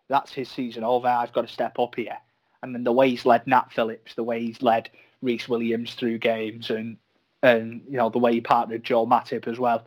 that's 0.08 0.32
his 0.32 0.48
season 0.48 0.84
over. 0.84 1.08
I've 1.08 1.32
got 1.32 1.42
to 1.42 1.52
step 1.52 1.78
up 1.78 1.94
here. 1.94 2.18
And 2.62 2.74
then 2.74 2.84
the 2.84 2.92
way 2.92 3.10
he's 3.10 3.26
led 3.26 3.46
Nat 3.46 3.72
Phillips, 3.72 4.14
the 4.14 4.22
way 4.22 4.40
he's 4.40 4.62
led 4.62 4.90
Rhys 5.22 5.48
Williams 5.48 5.94
through 5.94 6.18
games, 6.18 6.70
and 6.70 6.96
and 7.42 7.82
you 7.88 7.96
know 7.96 8.08
the 8.08 8.18
way 8.18 8.32
he 8.32 8.40
partnered 8.40 8.84
Joel 8.84 9.06
Matip 9.06 9.48
as 9.48 9.58
well, 9.58 9.84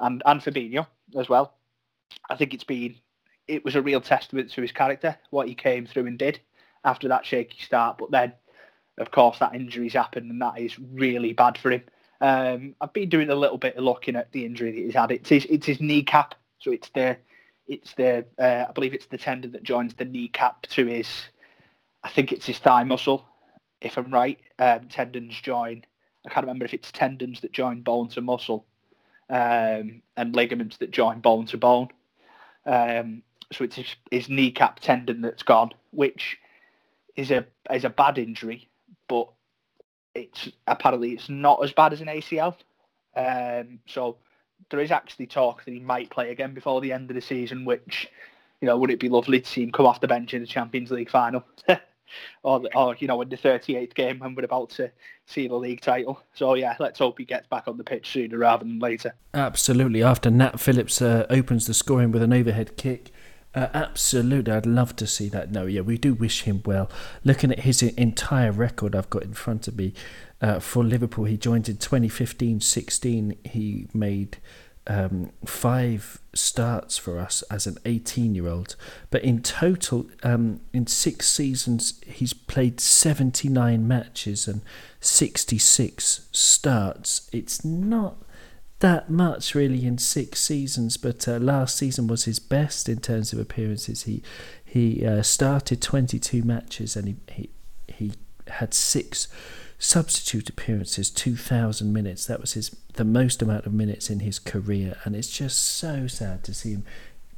and 0.00 0.22
and 0.24 0.40
Fabinho 0.40 0.86
as 1.18 1.28
well. 1.28 1.54
I 2.30 2.36
think 2.36 2.54
it's 2.54 2.64
been 2.64 2.94
it 3.48 3.64
was 3.64 3.74
a 3.74 3.82
real 3.82 4.00
testament 4.00 4.50
to 4.52 4.62
his 4.62 4.72
character, 4.72 5.16
what 5.30 5.48
he 5.48 5.54
came 5.54 5.86
through 5.86 6.06
and 6.06 6.18
did 6.18 6.40
after 6.84 7.08
that 7.08 7.26
shaky 7.26 7.60
start. 7.60 7.98
But 7.98 8.10
then, 8.10 8.32
of 8.98 9.10
course, 9.10 9.38
that 9.38 9.54
injury's 9.54 9.92
happened, 9.92 10.30
and 10.30 10.40
that 10.40 10.58
is 10.58 10.78
really 10.78 11.32
bad 11.32 11.58
for 11.58 11.70
him. 11.70 11.82
Um, 12.20 12.74
I've 12.80 12.92
been 12.92 13.08
doing 13.08 13.30
a 13.30 13.34
little 13.34 13.58
bit 13.58 13.76
of 13.76 13.84
looking 13.84 14.16
at 14.16 14.32
the 14.32 14.44
injury 14.44 14.72
that 14.72 14.78
he's 14.78 14.94
had. 14.94 15.10
It's 15.10 15.28
his, 15.28 15.44
it's 15.46 15.66
his 15.66 15.80
kneecap, 15.80 16.34
so 16.58 16.70
it's 16.70 16.88
the 16.90 17.16
it's 17.66 17.94
the 17.94 18.24
uh, 18.38 18.66
I 18.68 18.72
believe 18.72 18.94
it's 18.94 19.06
the 19.06 19.18
tendon 19.18 19.52
that 19.52 19.62
joins 19.62 19.94
the 19.94 20.04
kneecap 20.04 20.62
to 20.68 20.86
his. 20.86 21.08
I 22.02 22.10
think 22.10 22.32
it's 22.32 22.46
his 22.46 22.58
thigh 22.58 22.84
muscle, 22.84 23.24
if 23.80 23.96
I'm 23.96 24.10
right. 24.10 24.38
Um, 24.58 24.88
tendons 24.88 25.40
join. 25.40 25.84
I 26.26 26.30
can't 26.30 26.46
remember 26.46 26.64
if 26.64 26.74
it's 26.74 26.92
tendons 26.92 27.40
that 27.40 27.52
join 27.52 27.82
bone 27.82 28.08
to 28.10 28.20
muscle, 28.20 28.66
um, 29.30 30.02
and 30.16 30.34
ligaments 30.34 30.78
that 30.78 30.90
join 30.90 31.20
bone 31.20 31.46
to 31.46 31.58
bone. 31.58 31.88
Um, 32.66 33.22
so 33.52 33.64
it's 33.64 33.76
his, 33.76 33.96
his, 34.10 34.28
kneecap 34.28 34.80
tendon 34.80 35.20
that's 35.20 35.42
gone, 35.42 35.70
which 35.90 36.38
is 37.16 37.30
a 37.30 37.46
is 37.70 37.84
a 37.84 37.90
bad 37.90 38.18
injury, 38.18 38.68
but 39.08 39.28
it's 40.14 40.48
apparently 40.66 41.12
it's 41.12 41.28
not 41.28 41.62
as 41.62 41.72
bad 41.72 41.92
as 41.92 42.00
an 42.00 42.08
ACL. 42.08 42.56
Um, 43.16 43.80
so 43.86 44.16
there 44.70 44.80
is 44.80 44.90
actually 44.90 45.26
talk 45.26 45.64
that 45.64 45.72
he 45.72 45.80
might 45.80 46.10
play 46.10 46.30
again 46.30 46.54
before 46.54 46.80
the 46.80 46.92
end 46.92 47.10
of 47.10 47.14
the 47.14 47.20
season, 47.20 47.64
which 47.64 48.08
you 48.60 48.66
know 48.66 48.76
would 48.78 48.90
it 48.90 49.00
be 49.00 49.08
lovely 49.08 49.40
to 49.40 49.48
see 49.48 49.62
him 49.62 49.72
come 49.72 49.86
off 49.86 50.00
the 50.00 50.08
bench 50.08 50.34
in 50.34 50.40
the 50.40 50.46
Champions 50.46 50.90
League 50.90 51.10
final. 51.10 51.44
or, 52.42 52.62
or 52.74 52.96
you 52.98 53.08
know 53.08 53.20
in 53.22 53.28
the 53.28 53.36
38th 53.36 53.94
game 53.94 54.18
when 54.18 54.34
we're 54.34 54.44
about 54.44 54.70
to 54.70 54.90
see 55.26 55.48
the 55.48 55.54
league 55.54 55.80
title. 55.80 56.22
So 56.34 56.54
yeah, 56.54 56.76
let's 56.78 56.98
hope 56.98 57.18
he 57.18 57.24
gets 57.24 57.46
back 57.46 57.66
on 57.66 57.76
the 57.76 57.84
pitch 57.84 58.10
sooner 58.10 58.38
rather 58.38 58.64
than 58.64 58.78
later. 58.78 59.14
Absolutely. 59.32 60.02
After 60.02 60.30
Nat 60.30 60.60
Phillips 60.60 61.00
uh, 61.00 61.26
opens 61.30 61.66
the 61.66 61.74
scoring 61.74 62.12
with 62.12 62.22
an 62.22 62.32
overhead 62.32 62.76
kick. 62.76 63.10
Uh, 63.54 63.68
absolutely, 63.72 64.52
I'd 64.52 64.66
love 64.66 64.96
to 64.96 65.06
see 65.06 65.28
that. 65.28 65.52
No, 65.52 65.66
yeah, 65.66 65.82
we 65.82 65.96
do 65.96 66.12
wish 66.12 66.42
him 66.42 66.62
well. 66.64 66.90
Looking 67.22 67.52
at 67.52 67.60
his 67.60 67.82
entire 67.82 68.50
record, 68.50 68.96
I've 68.96 69.10
got 69.10 69.22
in 69.22 69.34
front 69.34 69.68
of 69.68 69.76
me 69.76 69.94
uh, 70.40 70.58
for 70.58 70.82
Liverpool. 70.82 71.24
He 71.24 71.36
joined 71.36 71.68
in 71.68 71.76
2015-16. 71.76 73.46
He 73.46 73.86
made 73.94 74.38
um, 74.88 75.32
five 75.46 76.20
starts 76.34 76.98
for 76.98 77.18
us 77.18 77.42
as 77.42 77.66
an 77.66 77.78
18 77.84 78.34
year 78.34 78.48
old, 78.48 78.76
but 79.10 79.22
in 79.22 79.40
total, 79.40 80.06
um, 80.24 80.60
in 80.72 80.86
six 80.88 81.28
seasons, 81.28 82.00
he's 82.06 82.32
played 82.32 82.80
79 82.80 83.86
matches 83.86 84.48
and 84.48 84.62
66 85.00 86.28
starts. 86.32 87.30
It's 87.32 87.64
not 87.64 88.16
that 88.84 89.08
much 89.08 89.54
really 89.54 89.86
in 89.86 89.96
six 89.96 90.42
seasons, 90.42 90.98
but 90.98 91.26
uh, 91.26 91.38
last 91.38 91.74
season 91.74 92.06
was 92.06 92.26
his 92.26 92.38
best 92.38 92.86
in 92.86 92.98
terms 92.98 93.32
of 93.32 93.38
appearances. 93.38 94.02
He 94.02 94.22
he 94.62 95.06
uh, 95.06 95.22
started 95.22 95.80
22 95.80 96.42
matches 96.42 96.94
and 96.94 97.08
he, 97.08 97.16
he, 97.32 97.50
he 97.88 98.12
had 98.48 98.74
six 98.74 99.28
substitute 99.78 100.50
appearances, 100.50 101.08
2,000 101.10 101.94
minutes. 101.94 102.26
That 102.26 102.42
was 102.42 102.52
his 102.52 102.76
the 102.92 103.06
most 103.06 103.40
amount 103.40 103.64
of 103.64 103.72
minutes 103.72 104.10
in 104.10 104.20
his 104.20 104.38
career, 104.38 104.98
and 105.04 105.16
it's 105.16 105.30
just 105.30 105.60
so 105.64 106.06
sad 106.06 106.44
to 106.44 106.52
see 106.52 106.72
him 106.72 106.84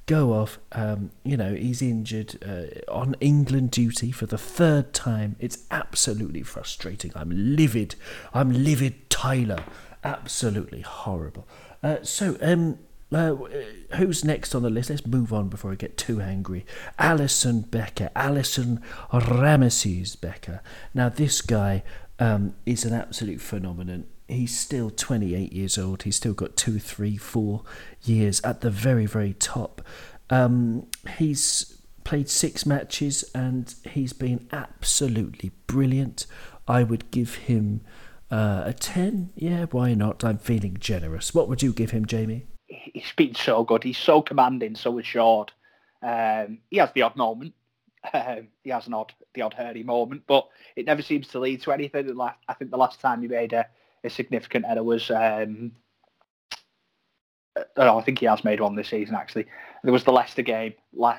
go 0.06 0.32
off. 0.32 0.58
Um, 0.72 1.12
you 1.22 1.36
know, 1.36 1.54
he's 1.54 1.80
injured 1.80 2.42
uh, 2.44 2.90
on 2.92 3.14
England 3.20 3.70
duty 3.70 4.10
for 4.10 4.26
the 4.26 4.38
third 4.38 4.92
time. 4.92 5.36
It's 5.38 5.58
absolutely 5.70 6.42
frustrating. 6.42 7.12
I'm 7.14 7.30
livid. 7.30 7.94
I'm 8.34 8.50
livid, 8.50 9.08
Tyler. 9.10 9.62
Absolutely 10.06 10.82
horrible. 10.82 11.48
Uh, 11.82 11.96
so, 12.02 12.38
um, 12.40 12.78
uh, 13.12 13.34
who's 13.96 14.24
next 14.24 14.54
on 14.54 14.62
the 14.62 14.70
list? 14.70 14.88
Let's 14.88 15.04
move 15.04 15.32
on 15.32 15.48
before 15.48 15.72
I 15.72 15.74
get 15.74 15.96
too 15.96 16.20
angry. 16.20 16.64
Alisson 16.96 17.68
Becker, 17.68 18.10
Alisson 18.14 18.80
Rameses 19.12 20.14
Becker. 20.14 20.62
Now, 20.94 21.08
this 21.08 21.40
guy 21.40 21.82
um, 22.20 22.54
is 22.64 22.84
an 22.84 22.94
absolute 22.94 23.40
phenomenon. 23.40 24.06
He's 24.28 24.56
still 24.56 24.90
28 24.90 25.52
years 25.52 25.76
old. 25.76 26.04
He's 26.04 26.16
still 26.16 26.34
got 26.34 26.56
two, 26.56 26.78
three, 26.78 27.16
four 27.16 27.64
years 28.04 28.40
at 28.42 28.60
the 28.60 28.70
very, 28.70 29.06
very 29.06 29.34
top. 29.34 29.82
Um, 30.30 30.86
he's 31.18 31.80
played 32.04 32.28
six 32.28 32.64
matches 32.64 33.28
and 33.34 33.74
he's 33.90 34.12
been 34.12 34.46
absolutely 34.52 35.50
brilliant. 35.66 36.26
I 36.68 36.84
would 36.84 37.10
give 37.10 37.34
him 37.34 37.80
uh, 38.30 38.64
a 38.66 38.72
10. 38.72 39.30
Yeah, 39.34 39.66
why 39.70 39.94
not? 39.94 40.24
I'm 40.24 40.38
feeling 40.38 40.76
generous. 40.78 41.34
What 41.34 41.48
would 41.48 41.62
you 41.62 41.72
give 41.72 41.90
him, 41.90 42.06
Jamie? 42.06 42.46
He's 42.66 43.12
been 43.16 43.34
so 43.34 43.64
good. 43.64 43.84
He's 43.84 43.98
so 43.98 44.22
commanding, 44.22 44.74
so 44.74 44.98
assured. 44.98 45.52
Um, 46.02 46.58
he 46.70 46.78
has 46.78 46.90
the 46.92 47.02
odd 47.02 47.16
moment, 47.16 47.54
um, 48.12 48.48
he 48.62 48.70
has 48.70 48.86
an 48.86 48.94
odd, 48.94 49.12
the 49.34 49.42
odd 49.42 49.54
hurdy 49.54 49.82
moment, 49.82 50.22
but 50.26 50.48
it 50.76 50.86
never 50.86 51.02
seems 51.02 51.28
to 51.28 51.40
lead 51.40 51.62
to 51.62 51.72
anything. 51.72 52.18
I 52.20 52.54
think 52.54 52.70
the 52.70 52.76
last 52.76 53.00
time 53.00 53.22
he 53.22 53.28
made 53.28 53.52
a, 53.52 53.66
a 54.04 54.10
significant 54.10 54.66
error 54.68 54.82
was 54.82 55.10
um, 55.10 55.72
Oh, 57.76 57.98
I 57.98 58.02
think 58.02 58.18
he 58.18 58.26
has 58.26 58.44
made 58.44 58.60
one 58.60 58.74
this 58.74 58.88
season 58.88 59.14
actually. 59.14 59.46
There 59.82 59.92
was 59.92 60.04
the 60.04 60.12
Leicester 60.12 60.42
game 60.42 60.74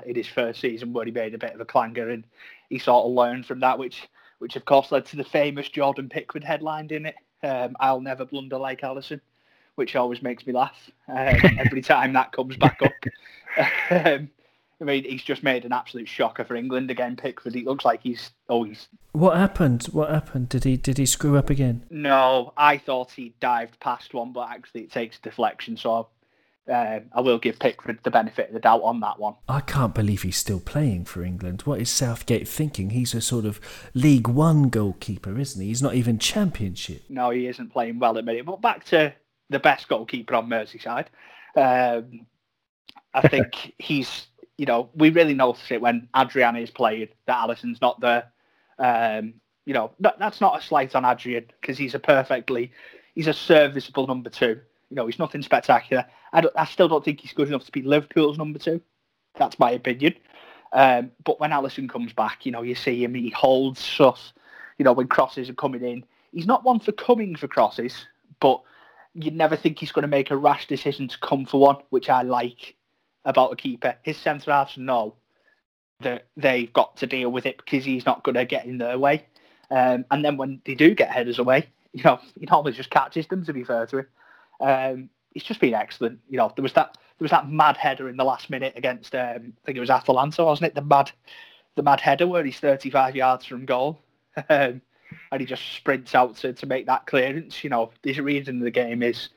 in 0.05 0.15
his 0.15 0.27
first 0.27 0.59
season 0.59 0.93
where 0.93 1.05
he 1.05 1.11
made 1.11 1.33
a 1.33 1.39
bit 1.39 1.53
of 1.53 1.61
a 1.61 1.65
clanger, 1.65 2.09
and 2.09 2.25
he 2.69 2.79
sort 2.79 3.05
of 3.05 3.11
learned 3.11 3.45
from 3.45 3.61
that, 3.61 3.79
which 3.79 4.07
which 4.39 4.55
of 4.55 4.65
course 4.65 4.91
led 4.91 5.05
to 5.07 5.15
the 5.15 5.23
famous 5.23 5.69
Jordan 5.69 6.09
Pickford 6.09 6.43
headline, 6.43 6.87
didn't 6.87 7.07
it? 7.07 7.15
Um, 7.43 7.75
I'll 7.79 8.01
never 8.01 8.25
blunder 8.25 8.57
like 8.57 8.81
Alisson, 8.81 9.21
which 9.75 9.95
always 9.95 10.21
makes 10.21 10.45
me 10.45 10.53
laugh 10.53 10.89
um, 11.07 11.15
every 11.59 11.81
time 11.81 12.13
that 12.13 12.31
comes 12.31 12.57
back 12.57 12.81
up. 12.81 12.93
um, 13.91 14.29
I 14.79 14.83
mean, 14.83 15.05
he's 15.05 15.23
just 15.23 15.41
made 15.41 15.65
an 15.65 15.73
absolute 15.73 16.07
shocker 16.07 16.43
for 16.43 16.55
England 16.55 16.91
again. 16.91 17.15
Pickford. 17.15 17.55
He 17.55 17.63
looks 17.63 17.83
like 17.83 18.01
he's 18.03 18.31
oh 18.47 18.63
he's. 18.63 18.87
What 19.11 19.37
happened? 19.37 19.85
What 19.85 20.11
happened? 20.11 20.49
Did 20.49 20.65
he 20.65 20.77
did 20.77 20.99
he 20.99 21.05
screw 21.07 21.35
up 21.35 21.49
again? 21.49 21.83
No, 21.89 22.53
I 22.57 22.77
thought 22.77 23.11
he 23.11 23.33
dived 23.39 23.79
past 23.79 24.13
one, 24.13 24.33
but 24.33 24.49
actually 24.51 24.81
it 24.81 24.91
takes 24.91 25.17
deflection. 25.17 25.77
So 25.77 26.07
uh, 26.71 26.99
I 27.13 27.21
will 27.21 27.37
give 27.37 27.59
Pickford 27.59 27.99
the 28.03 28.11
benefit 28.11 28.47
of 28.49 28.53
the 28.53 28.59
doubt 28.59 28.81
on 28.83 28.99
that 29.01 29.19
one. 29.19 29.35
I 29.47 29.61
can't 29.61 29.95
believe 29.95 30.23
he's 30.23 30.37
still 30.37 30.59
playing 30.59 31.05
for 31.05 31.23
England. 31.23 31.61
What 31.61 31.79
is 31.79 31.89
Southgate 31.89 32.47
thinking? 32.47 32.91
He's 32.91 33.13
a 33.13 33.21
sort 33.21 33.45
of 33.45 33.59
League 33.93 34.27
One 34.27 34.69
goalkeeper, 34.69 35.37
isn't 35.39 35.61
he? 35.61 35.67
He's 35.69 35.81
not 35.81 35.95
even 35.95 36.19
Championship. 36.19 37.03
No, 37.09 37.29
he 37.29 37.47
isn't 37.47 37.71
playing 37.71 37.99
well 37.99 38.11
at 38.11 38.15
the 38.15 38.23
minute. 38.23 38.45
But 38.45 38.61
back 38.61 38.85
to 38.85 39.13
the 39.49 39.59
best 39.59 39.87
goalkeeper 39.87 40.35
on 40.35 40.49
Merseyside. 40.49 41.07
Um, 41.55 42.25
I 43.13 43.27
think 43.27 43.73
he's 43.77 44.27
you 44.57 44.65
know, 44.65 44.89
we 44.95 45.09
really 45.11 45.33
notice 45.33 45.71
it 45.71 45.81
when 45.81 46.07
Adrian 46.15 46.55
is 46.55 46.71
playing 46.71 47.09
that 47.27 47.47
Alisson's 47.47 47.81
not 47.81 47.99
there. 47.99 48.31
Um, 48.79 49.35
you 49.65 49.73
know, 49.73 49.91
that, 49.99 50.17
that's 50.19 50.41
not 50.41 50.59
a 50.59 50.65
slight 50.65 50.95
on 50.95 51.05
Adrian 51.05 51.45
because 51.61 51.77
he's 51.77 51.93
a 51.93 51.99
perfectly, 51.99 52.71
he's 53.13 53.27
a 53.27 53.33
serviceable 53.33 54.07
number 54.07 54.29
two. 54.29 54.59
You 54.89 54.95
know, 54.95 55.05
he's 55.05 55.19
nothing 55.19 55.41
spectacular. 55.41 56.05
I, 56.33 56.43
I 56.55 56.65
still 56.65 56.87
don't 56.87 57.03
think 57.03 57.21
he's 57.21 57.33
good 57.33 57.47
enough 57.47 57.65
to 57.65 57.71
be 57.71 57.81
Liverpool's 57.81 58.37
number 58.37 58.59
two. 58.59 58.81
That's 59.35 59.59
my 59.59 59.71
opinion. 59.71 60.15
Um, 60.73 61.11
but 61.23 61.39
when 61.39 61.51
Alisson 61.51 61.89
comes 61.89 62.13
back, 62.13 62.45
you 62.45 62.51
know, 62.51 62.61
you 62.61 62.75
see 62.75 63.03
him, 63.03 63.13
he 63.13 63.29
holds 63.29 63.79
stuff, 63.79 64.33
you 64.77 64.85
know, 64.85 64.93
when 64.93 65.07
crosses 65.07 65.49
are 65.49 65.53
coming 65.53 65.83
in. 65.83 66.03
He's 66.31 66.45
not 66.45 66.63
one 66.63 66.79
for 66.79 66.91
coming 66.91 67.35
for 67.35 67.47
crosses, 67.47 68.05
but 68.39 68.61
you 69.13 69.31
never 69.31 69.55
think 69.55 69.79
he's 69.79 69.91
going 69.91 70.03
to 70.03 70.07
make 70.07 70.31
a 70.31 70.37
rash 70.37 70.67
decision 70.67 71.07
to 71.07 71.17
come 71.19 71.45
for 71.45 71.59
one, 71.59 71.77
which 71.89 72.09
I 72.09 72.21
like 72.21 72.75
about 73.25 73.53
a 73.53 73.55
keeper. 73.55 73.95
His 74.03 74.17
centre 74.17 74.51
halves 74.51 74.77
know 74.77 75.15
that 76.01 76.27
they've 76.35 76.71
got 76.71 76.97
to 76.97 77.07
deal 77.07 77.31
with 77.31 77.45
it 77.45 77.57
because 77.57 77.83
he's 77.83 78.05
not 78.05 78.23
going 78.23 78.35
to 78.35 78.45
get 78.45 78.65
in 78.65 78.77
their 78.77 78.99
way. 78.99 79.25
Um, 79.71 80.05
and 80.11 80.23
then 80.23 80.37
when 80.37 80.61
they 80.65 80.75
do 80.75 80.93
get 80.93 81.09
headers 81.09 81.39
away, 81.39 81.67
you 81.93 82.03
know, 82.03 82.19
he 82.39 82.45
normally 82.45 82.73
just 82.73 82.89
catches 82.89 83.27
them. 83.27 83.43
To 83.45 83.53
be 83.53 83.63
fair 83.63 83.85
to 83.87 83.99
him, 83.99 84.07
um, 84.59 85.09
he's 85.33 85.43
just 85.43 85.59
been 85.59 85.73
excellent. 85.73 86.19
You 86.29 86.37
know, 86.37 86.51
there 86.55 86.63
was 86.63 86.73
that 86.73 86.97
there 87.17 87.25
was 87.25 87.31
that 87.31 87.49
mad 87.49 87.77
header 87.77 88.09
in 88.09 88.17
the 88.17 88.23
last 88.23 88.49
minute 88.49 88.73
against 88.75 89.15
um, 89.15 89.53
I 89.63 89.65
think 89.65 89.77
it 89.77 89.79
was 89.79 89.89
Atalanta, 89.89 90.43
wasn't 90.43 90.67
it? 90.67 90.75
The 90.75 90.81
mad 90.81 91.11
the 91.75 91.83
mad 91.83 92.01
header 92.01 92.27
where 92.27 92.43
he's 92.43 92.59
35 92.59 93.15
yards 93.15 93.45
from 93.45 93.65
goal. 93.65 93.99
Um, 94.49 94.81
and 95.31 95.41
he 95.41 95.47
just 95.47 95.63
sprints 95.73 96.13
out 96.13 96.35
to, 96.37 96.53
to 96.53 96.65
make 96.65 96.85
that 96.85 97.07
clearance. 97.07 97.63
You 97.63 97.69
know, 97.69 97.91
his 98.03 98.19
reading 98.19 98.57
of 98.57 98.63
the 98.63 98.71
game 98.71 99.01
is 99.01 99.29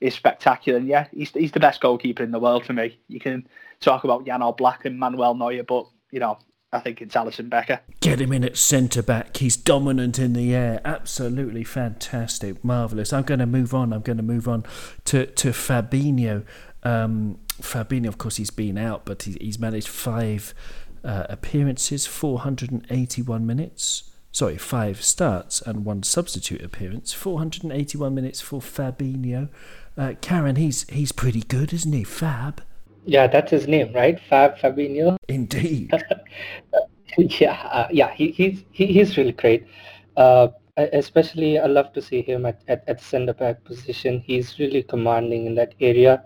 is 0.00 0.14
spectacular. 0.14 0.78
And 0.78 0.88
yeah, 0.88 1.06
he's 1.12 1.30
he's 1.30 1.52
the 1.52 1.60
best 1.60 1.80
goalkeeper 1.80 2.22
in 2.22 2.30
the 2.30 2.38
world 2.38 2.64
for 2.64 2.72
me. 2.72 2.98
You 3.08 3.20
can 3.20 3.46
talk 3.80 4.04
about 4.04 4.26
Jan 4.26 4.40
Oblak 4.40 4.84
and 4.84 4.98
Manuel 4.98 5.34
Neuer, 5.34 5.62
but 5.62 5.86
you 6.10 6.20
know, 6.20 6.38
I 6.72 6.78
think 6.78 7.02
it's 7.02 7.14
Alisson 7.14 7.50
Becker. 7.50 7.80
Get 8.00 8.20
him 8.20 8.32
in 8.32 8.44
at 8.44 8.56
centre 8.56 9.02
back. 9.02 9.36
He's 9.38 9.56
dominant 9.56 10.18
in 10.18 10.34
the 10.34 10.54
air. 10.54 10.80
Absolutely 10.84 11.64
fantastic, 11.64 12.64
marvelous. 12.64 13.12
I'm 13.12 13.24
going 13.24 13.40
to 13.40 13.46
move 13.46 13.74
on. 13.74 13.92
I'm 13.92 14.02
going 14.02 14.18
to 14.18 14.22
move 14.22 14.46
on 14.46 14.64
to 15.06 15.26
to 15.26 15.48
Fabinho. 15.50 16.44
Um, 16.82 17.38
Fabinho, 17.60 18.06
of 18.06 18.18
course, 18.18 18.36
he's 18.36 18.50
been 18.50 18.78
out, 18.78 19.04
but 19.04 19.24
he, 19.24 19.36
he's 19.40 19.58
managed 19.58 19.88
five 19.88 20.54
uh, 21.04 21.26
appearances, 21.28 22.06
481 22.06 23.46
minutes 23.46 24.04
sorry, 24.32 24.56
five 24.56 25.02
starts 25.02 25.60
and 25.60 25.84
one 25.84 26.02
substitute 26.02 26.62
appearance. 26.62 27.12
481 27.12 28.14
minutes 28.14 28.40
for 28.40 28.60
Fabinho. 28.60 29.48
Uh, 29.96 30.14
Karan, 30.20 30.56
he's 30.56 30.88
he's 30.88 31.12
pretty 31.12 31.40
good, 31.40 31.72
isn't 31.72 31.92
he? 31.92 32.04
Fab. 32.04 32.62
Yeah, 33.06 33.26
that's 33.26 33.50
his 33.50 33.66
name, 33.66 33.92
right? 33.92 34.20
Fab 34.28 34.56
Fabinho. 34.58 35.16
Indeed. 35.28 35.92
yeah, 37.18 37.60
uh, 37.72 37.88
yeah, 37.90 38.12
he, 38.12 38.30
he's 38.30 38.64
he, 38.72 38.86
he's 38.86 39.16
really 39.16 39.32
great. 39.32 39.66
Uh, 40.16 40.48
especially, 40.76 41.58
I 41.58 41.66
love 41.66 41.92
to 41.94 42.02
see 42.02 42.22
him 42.22 42.46
at, 42.46 42.62
at, 42.68 42.84
at 42.86 43.00
centre 43.00 43.34
back 43.34 43.64
position. 43.64 44.20
He's 44.20 44.58
really 44.58 44.82
commanding 44.82 45.46
in 45.46 45.54
that 45.56 45.74
area. 45.80 46.22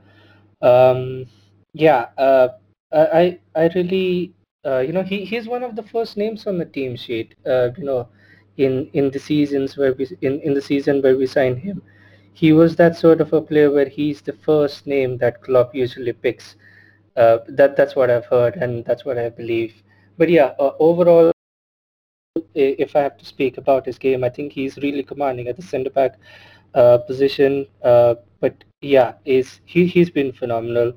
Um, 0.63 1.27
yeah, 1.73 2.09
uh, 2.19 2.49
I 2.93 3.39
I 3.55 3.69
really 3.75 4.33
uh, 4.65 4.79
you 4.79 4.93
know 4.93 5.03
he, 5.03 5.25
he's 5.25 5.47
one 5.49 5.63
of 5.63 5.77
the 5.77 5.83
first 5.83 6.17
names 6.17 6.47
on 6.47 6.59
the 6.59 6.65
team 6.65 6.97
sheet. 6.97 7.35
Uh, 7.47 7.71
you 7.77 7.85
know, 7.85 8.09
in 8.57 8.89
in 8.93 9.11
the 9.11 9.19
seasons 9.19 9.77
where 9.77 9.93
we 9.95 10.09
in, 10.23 10.41
in 10.41 10.55
the 10.55 10.63
season 10.63 11.03
where 11.03 11.17
we 11.17 11.27
signed 11.27 11.59
him, 11.59 11.83
he 12.35 12.53
was 12.53 12.77
that 12.77 12.97
sort 12.97 13.21
of 13.21 13.33
a 13.33 13.41
player 13.41 13.71
where 13.71 13.89
he's 13.89 14.21
the 14.23 14.33
first 14.35 14.87
name 14.87 15.19
that 15.19 15.43
Klopp 15.43 15.75
usually 15.75 16.13
picks. 16.13 16.57
Uh, 17.17 17.39
that 17.49 17.77
that's 17.77 17.95
what 17.97 18.11
I've 18.11 18.27
heard 18.27 18.57
and 18.57 18.85
that's 18.85 19.05
what 19.05 19.19
I 19.19 19.31
believe. 19.31 19.83
But 20.19 20.29
yeah, 20.31 20.53
uh, 20.59 20.73
overall, 20.81 21.33
if 22.55 22.97
I 22.97 23.01
have 23.03 23.17
to 23.19 23.25
speak 23.25 23.59
about 23.59 23.87
his 23.87 23.99
game, 23.99 24.25
I 24.25 24.29
think 24.31 24.53
he's 24.53 24.77
really 24.79 25.03
commanding 25.05 25.49
at 25.49 25.57
the 25.57 25.63
centre 25.63 25.91
back 25.91 26.17
uh, 26.75 26.99
position. 26.99 27.67
Uh, 27.83 28.17
but 28.41 28.65
yeah, 28.83 29.15
is 29.25 29.61
he 29.65 29.87
he's 29.87 30.11
been 30.11 30.33
phenomenal. 30.33 30.93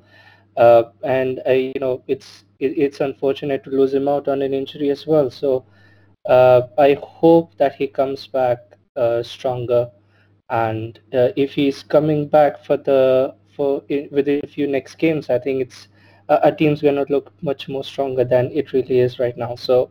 Uh, 0.56 0.84
and 1.04 1.40
uh, 1.46 1.52
you 1.52 1.78
know 1.80 2.02
it's 2.08 2.44
it, 2.58 2.76
it's 2.76 3.00
unfortunate 3.00 3.62
to 3.64 3.70
lose 3.70 3.94
him 3.94 4.08
out 4.08 4.26
on 4.28 4.42
an 4.42 4.52
injury 4.52 4.90
as 4.90 5.06
well. 5.06 5.30
So 5.30 5.64
I 6.28 6.98
hope 7.00 7.56
that 7.58 7.74
he 7.76 7.86
comes 7.86 8.26
back 8.26 8.58
stronger, 9.22 9.90
and 10.50 10.98
uh, 11.12 11.28
if 11.36 11.52
he's 11.52 11.82
coming 11.82 12.28
back 12.28 12.64
for 12.64 12.76
the 12.76 13.34
for 13.54 13.82
in, 13.88 14.08
within 14.10 14.40
a 14.42 14.46
few 14.46 14.66
next 14.66 14.96
games, 14.96 15.30
I 15.30 15.38
think 15.38 15.62
it's 15.62 15.88
a 16.28 16.52
team's 16.52 16.82
going 16.82 16.96
to 16.96 17.06
look 17.08 17.32
much 17.42 17.68
more 17.68 17.82
stronger 17.82 18.24
than 18.24 18.50
it 18.52 18.72
really 18.72 18.98
is 19.00 19.18
right 19.18 19.36
now. 19.36 19.54
So 19.54 19.90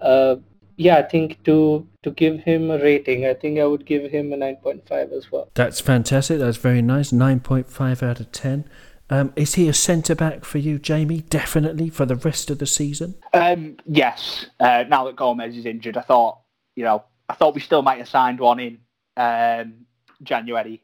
uh, 0.00 0.36
yeah, 0.76 0.96
I 0.96 1.02
think 1.02 1.42
to 1.44 1.86
to 2.02 2.10
give 2.10 2.40
him 2.40 2.70
a 2.70 2.78
rating, 2.78 3.26
I 3.26 3.34
think 3.34 3.58
I 3.58 3.64
would 3.64 3.86
give 3.86 4.10
him 4.10 4.32
a 4.32 4.36
9.5 4.36 5.12
as 5.12 5.30
well. 5.30 5.50
That's 5.54 5.80
fantastic. 5.80 6.38
That's 6.38 6.56
very 6.56 6.82
nice. 6.82 7.12
9.5 7.12 8.02
out 8.02 8.20
of 8.20 8.32
10. 8.32 8.68
Um, 9.10 9.32
is 9.36 9.54
he 9.54 9.68
a 9.68 9.74
centre 9.74 10.14
back 10.14 10.44
for 10.44 10.58
you, 10.58 10.78
Jamie? 10.78 11.20
Definitely 11.20 11.90
for 11.90 12.06
the 12.06 12.16
rest 12.16 12.50
of 12.50 12.58
the 12.58 12.66
season. 12.66 13.14
Um, 13.32 13.76
yes. 13.86 14.46
Uh, 14.58 14.84
now 14.88 15.04
that 15.04 15.16
Gomez 15.16 15.56
is 15.56 15.66
injured, 15.66 15.96
I 15.96 16.02
thought 16.02 16.38
you 16.74 16.84
know 16.84 17.04
I 17.28 17.34
thought 17.34 17.54
we 17.54 17.60
still 17.60 17.82
might 17.82 17.98
have 17.98 18.08
signed 18.08 18.40
one 18.40 18.60
in 18.60 18.78
um, 19.16 19.86
January 20.22 20.82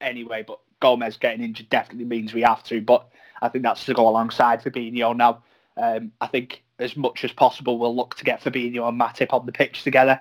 anyway, 0.00 0.44
but 0.46 0.60
Gomez 0.80 1.16
getting 1.16 1.44
injured 1.44 1.68
definitely 1.68 2.04
means 2.04 2.32
we 2.32 2.42
have 2.42 2.62
to. 2.64 2.80
But 2.80 3.08
I 3.42 3.48
think 3.48 3.64
that's 3.64 3.84
to 3.86 3.94
go 3.94 4.08
alongside 4.08 4.62
Fabinho 4.62 5.16
now. 5.16 5.42
Um, 5.76 6.12
I 6.20 6.26
think 6.26 6.62
as 6.78 6.96
much 6.96 7.24
as 7.24 7.32
possible 7.32 7.78
we'll 7.78 7.94
look 7.94 8.16
to 8.16 8.24
get 8.24 8.42
Fabinho 8.42 8.88
and 8.88 9.00
Matip 9.00 9.32
on 9.32 9.46
the 9.46 9.52
pitch 9.52 9.82
together 9.82 10.20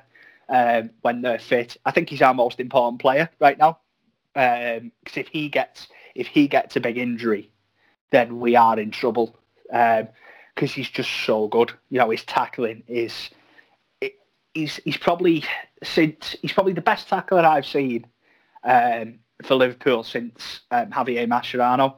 um, 0.50 0.90
when 1.02 1.22
they're 1.22 1.40
fit. 1.40 1.78
I 1.86 1.92
think 1.92 2.10
he's 2.10 2.22
our 2.22 2.34
most 2.34 2.60
important 2.60 3.02
player 3.02 3.30
right 3.40 3.58
now 3.58 3.80
because 4.34 4.82
um, 4.82 4.92
if 5.16 5.28
he 5.28 5.50
gets 5.50 5.88
if 6.16 6.28
he 6.28 6.48
gets 6.48 6.76
a 6.76 6.80
big 6.80 6.98
injury, 6.98 7.52
then 8.12 8.40
we 8.40 8.56
are 8.56 8.80
in 8.80 8.92
trouble 8.92 9.36
because 9.66 10.02
um, 10.02 10.68
he's 10.68 10.90
just 10.90 11.12
so 11.26 11.48
good. 11.48 11.72
You 11.90 12.00
know, 12.00 12.10
his 12.10 12.24
tackling 12.24 12.84
is 12.88 13.30
he's 14.58 14.78
he's 14.84 14.98
probably 14.98 15.44
since 15.84 16.36
he's 16.42 16.52
probably 16.52 16.74
the 16.74 16.82
best 16.82 17.08
tackler 17.08 17.46
I've 17.46 17.66
seen 17.66 18.06
um, 18.64 19.20
for 19.44 19.56
Liverpool 19.56 20.04
since 20.04 20.62
um, 20.72 20.90
Javier 20.90 21.28
Mascherano 21.28 21.96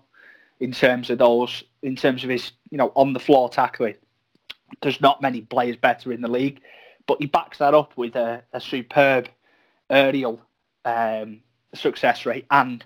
in 0.60 0.74
terms 0.74 1.10
of 1.10 1.18
those 1.18 1.64
in 1.82 1.96
terms 1.96 2.24
of 2.24 2.30
his 2.30 2.52
you 2.70 2.78
know 2.78 2.92
on 2.96 3.14
the 3.14 3.20
floor 3.20 3.50
tackling. 3.50 3.96
There's 4.82 5.02
not 5.02 5.22
many 5.22 5.42
players 5.42 5.78
better 5.78 6.12
in 6.12 6.22
the 6.22 6.28
league, 6.28 6.62
but 7.08 7.20
he 7.20 7.26
backs 7.26 7.58
that 7.58 7.74
up 7.74 7.98
with 7.98 8.16
a, 8.16 8.44
a 8.54 8.62
superb 8.62 9.28
aerial 9.90 10.40
um, 10.86 11.42
success 11.74 12.26
rate 12.26 12.46
and 12.52 12.86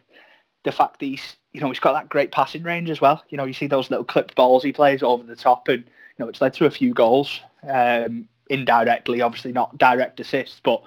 the 0.64 0.72
fact 0.72 1.00
that 1.00 1.06
he's, 1.06 1.36
you 1.52 1.60
know, 1.60 1.68
he's 1.68 1.82
got 1.82 1.92
that 1.92 2.08
great 2.08 2.32
passing 2.32 2.64
range 2.64 2.90
as 2.90 3.02
well. 3.02 3.22
You 3.28 3.38
know, 3.38 3.44
you 3.44 3.52
see 3.52 3.68
those 3.68 3.90
little 3.90 4.06
clipped 4.06 4.34
balls 4.36 4.64
he 4.64 4.72
plays 4.72 5.04
over 5.04 5.24
the 5.24 5.36
top, 5.36 5.68
and 5.68 5.84
you 5.84 6.26
know, 6.26 6.30
it's 6.30 6.40
led 6.40 6.54
to 6.54 6.66
a 6.66 6.72
few 6.72 6.94
goals 6.94 7.42
um, 7.68 8.30
indirectly. 8.50 9.22
Obviously, 9.22 9.52
not 9.52 9.78
direct 9.78 10.20
assists, 10.20 10.60
but 10.64 10.82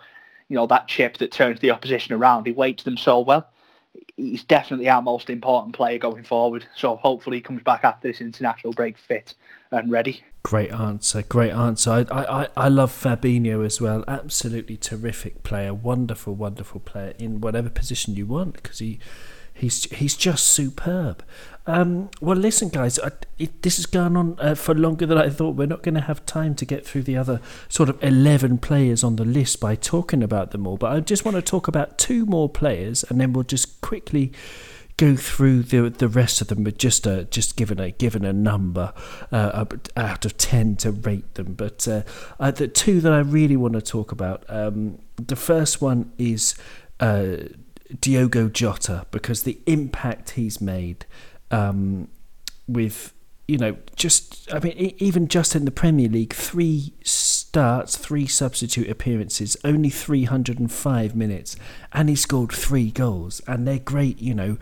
you 0.49 0.57
know 0.57 0.67
that 0.67 0.89
chip 0.89 1.19
that 1.19 1.33
turns 1.33 1.61
the 1.61 1.71
opposition 1.71 2.15
around. 2.15 2.47
He 2.47 2.53
weights 2.53 2.85
them 2.85 2.97
so 2.97 3.21
well. 3.21 3.49
He's 4.17 4.45
definitely 4.45 4.89
our 4.89 5.03
most 5.03 5.31
important 5.31 5.75
player 5.75 5.99
going 5.99 6.25
forward. 6.25 6.67
So 6.77 6.97
hopefully, 6.97 7.39
he 7.39 7.43
comes 7.43 7.63
back 7.63 7.85
after 7.85 8.09
this 8.09 8.21
international 8.21 8.73
break 8.73 8.99
fit 8.99 9.35
and 9.71 9.91
ready. 9.91 10.23
Great 10.43 10.71
answer, 10.71 11.23
great 11.23 11.51
answer. 11.51 12.07
I, 12.11 12.43
I, 12.43 12.49
I 12.57 12.69
love 12.69 12.93
Fabinho 12.93 13.67
as 13.67 13.81
well. 13.81 14.05
Absolutely 14.07 14.77
terrific 14.77 15.43
player, 15.43 15.75
wonderful, 15.75 16.35
wonderful 16.35 16.79
player 16.81 17.15
in 17.19 17.41
whatever 17.41 17.69
position 17.69 18.15
you 18.15 18.27
want 18.27 18.55
because 18.55 18.79
he 18.79 19.01
he's 19.57 19.85
he's 19.93 20.17
just 20.17 20.47
superb. 20.47 21.23
Um, 21.69 22.11
well, 22.21 22.37
listen, 22.37 22.69
guys, 22.69 22.99
I, 23.01 23.11
it, 23.39 23.63
this 23.63 23.77
has 23.77 23.87
gone 23.87 24.17
on 24.17 24.37
uh, 24.39 24.55
for 24.55 24.73
longer 24.73 25.05
than 25.05 25.19
I 25.19 25.29
thought. 25.29 25.57
We're 25.57 25.67
not 25.67 25.83
going 25.83 25.97
to 25.97 26.01
have 26.01 26.25
time 26.25 26.55
to 26.57 26.65
get 26.65 26.87
through 26.87 27.03
the 27.03 27.17
other 27.17 27.41
sort 27.69 27.89
of 27.89 28.03
11 28.05 28.59
players 28.59 29.03
on 29.03 29.17
the 29.17 29.25
list 29.25 29.59
by 29.59 29.75
talking 29.75 30.23
about 30.23 30.53
them 30.53 30.65
all. 30.65 30.77
But 30.77 30.93
I 30.93 31.01
just 31.01 31.25
want 31.25 31.35
to 31.35 31.43
talk 31.43 31.67
about 31.67 31.99
two 31.99 32.25
more 32.25 32.49
players, 32.49 33.03
and 33.05 33.21
then 33.21 33.33
we'll 33.33 33.43
just 33.43 33.81
quickly 33.81 34.33
go 34.97 35.15
through 35.15 35.63
the 35.63 35.91
the 35.91 36.09
rest 36.09 36.41
of 36.41 36.49
them 36.49 36.65
with 36.65 36.79
just 36.79 37.07
a 37.07 37.25
just 37.25 37.57
given 37.57 37.79
a 37.79 37.91
given 37.91 38.25
a 38.25 38.33
number 38.33 38.95
uh, 39.31 39.65
out 39.97 40.25
of 40.25 40.37
ten 40.39 40.77
to 40.77 40.93
rate 40.93 41.35
them. 41.35 41.55
But 41.55 41.87
uh, 41.89 42.03
uh, 42.39 42.53
the 42.53 42.69
two 42.69 43.01
that 43.01 43.13
I 43.13 43.19
really 43.19 43.57
want 43.57 43.75
to 43.75 43.83
talk 43.83 44.13
about, 44.13 44.45
um, 44.49 45.01
the 45.17 45.37
first 45.37 45.83
one 45.83 46.13
is 46.17 46.55
uh, 47.01 47.37
Diogo 48.01 48.49
Jota 48.49 49.07
because 49.11 49.43
the 49.43 49.61
impact 49.66 50.30
he's 50.30 50.61
made 50.61 51.07
um, 51.51 52.09
with 52.66 53.12
you 53.49 53.59
know, 53.59 53.76
just 53.95 54.53
I 54.53 54.59
mean, 54.59 54.95
even 54.99 55.28
just 55.28 55.55
in 55.55 55.66
the 55.66 55.70
Premier 55.70 56.09
League, 56.09 56.32
three 56.32 56.93
starts, 57.05 57.97
three 57.97 58.26
substitute 58.26 58.91
appearances, 58.91 59.57
only 59.64 59.89
305 59.89 61.14
minutes, 61.14 61.57
and 61.93 62.09
he 62.09 62.16
scored 62.16 62.51
three 62.51 62.91
goals, 62.91 63.41
and 63.47 63.66
they're 63.66 63.78
great, 63.78 64.20
you 64.20 64.34
know, 64.34 64.59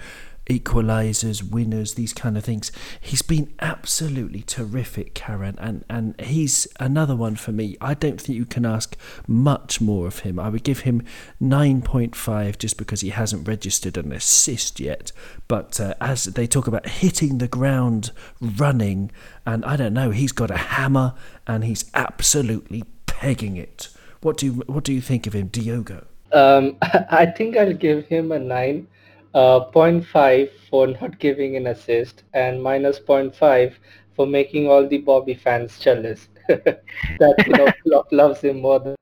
equalizers, 0.47 1.49
winners, 1.49 1.95
these 1.95 2.13
kind 2.13 2.37
of 2.37 2.45
things. 2.45 2.71
He's 3.01 3.23
been 3.23 3.53
absolutely 3.61 4.43
terrific, 4.43 5.15
Karan, 5.15 5.57
and, 5.59 5.85
and 5.89 6.21
he's 6.21 6.69
another 6.79 7.17
one 7.17 7.37
for 7.37 7.53
me. 7.53 7.77
I 7.81 7.95
don't 7.95 8.21
think 8.21 8.37
you 8.37 8.45
can 8.45 8.67
ask 8.67 8.97
much 9.27 9.81
more 9.81 10.07
of 10.07 10.21
him. 10.21 10.39
I 10.39 10.49
would 10.49 10.65
give 10.65 10.81
him 10.81 11.03
9.5 11.41 12.59
just 12.59 12.77
because 12.77 13.01
he 13.01 13.11
hasn't 13.11 13.49
registered 13.49 13.97
an 13.97 14.13
assist 14.13 14.81
yet. 14.81 15.13
But 15.49 15.81
uh, 15.81 15.95
as 16.01 16.25
they 16.25 16.47
talk 16.47 16.67
about 16.67 16.89
hitting 16.89 17.39
the 17.39 17.49
ground 17.49 18.11
running, 18.41 19.11
and 19.47 19.65
I 19.65 19.77
don't 19.77 19.95
know, 19.95 20.11
he's 20.11 20.33
got 20.33 20.51
a 20.51 20.57
hammer 20.57 21.15
and 21.47 21.65
he's 21.65 21.91
absolutely 21.95 22.85
pegging 23.07 23.57
it. 23.57 23.89
What 24.21 24.39
do 24.39 24.47
you, 24.47 24.53
what 24.67 24.85
do 24.85 24.93
you 24.93 25.01
think 25.01 25.27
of 25.27 25.35
him, 25.35 25.49
Diogo? 25.49 26.07
Um, 26.33 26.77
I 26.83 27.27
think 27.27 27.57
I'll 27.57 27.73
give 27.73 28.07
him 28.07 28.33
a 28.33 28.39
nine 28.39 28.89
uh, 29.35 29.61
0.5 29.73 30.51
for 30.71 30.87
not 30.87 31.19
giving 31.19 31.57
an 31.57 31.67
assist, 31.67 32.23
and 32.33 32.63
minus 32.63 33.01
0.5 33.01 33.79
for 34.15 34.27
making 34.27 34.69
all 34.69 34.87
the 34.87 34.99
Bobby 34.99 35.35
fans 35.35 35.79
jealous. 35.79 36.29
that 36.49 37.45
you 37.47 37.53
know 37.55 37.73
Klopp 37.83 38.13
loves 38.13 38.41
him 38.43 38.61
more 38.61 38.79
than, 38.81 38.95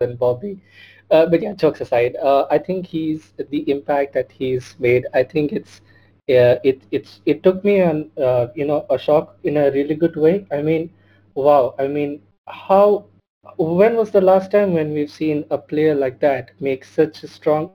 than 0.00 0.16
Bobby. 0.16 0.58
Uh, 1.10 1.26
but 1.26 1.42
yeah, 1.42 1.52
jokes 1.52 1.80
aside, 1.80 2.16
uh, 2.16 2.46
I 2.50 2.58
think 2.58 2.86
he's 2.86 3.32
the 3.50 3.70
impact 3.70 4.14
that 4.14 4.32
he's 4.32 4.74
made. 4.78 5.06
I 5.14 5.22
think 5.22 5.52
it's 5.52 5.80
yeah, 6.26 6.58
it 6.64 6.82
it's 6.90 7.20
it 7.26 7.42
took 7.42 7.64
me 7.64 7.80
an 7.80 8.10
uh, 8.18 8.48
you 8.54 8.66
know 8.66 8.86
a 8.90 8.98
shock 8.98 9.36
in 9.44 9.56
a 9.58 9.70
really 9.70 9.94
good 9.94 10.16
way. 10.16 10.46
I 10.50 10.62
mean, 10.62 10.90
wow. 11.34 11.74
I 11.78 11.86
mean, 11.86 12.22
how 12.48 13.06
when 13.56 13.96
was 13.96 14.10
the 14.10 14.20
last 14.20 14.50
time 14.50 14.72
when 14.72 14.92
we've 14.92 15.10
seen 15.10 15.44
a 15.50 15.58
player 15.58 15.94
like 15.94 16.20
that 16.20 16.52
make 16.60 16.84
such 16.84 17.22
a 17.22 17.28
strong 17.28 17.72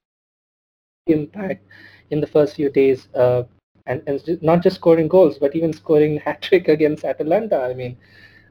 impact 1.09 1.65
in 2.11 2.21
the 2.21 2.27
first 2.27 2.55
few 2.55 2.69
days, 2.69 3.07
uh, 3.15 3.43
and, 3.85 4.01
and 4.07 4.39
not 4.41 4.63
just 4.63 4.77
scoring 4.77 5.07
goals, 5.07 5.37
but 5.39 5.55
even 5.55 5.73
scoring 5.73 6.17
hat 6.25 6.41
trick 6.41 6.67
against 6.67 7.03
Atalanta. 7.03 7.61
I 7.61 7.73
mean, 7.73 7.97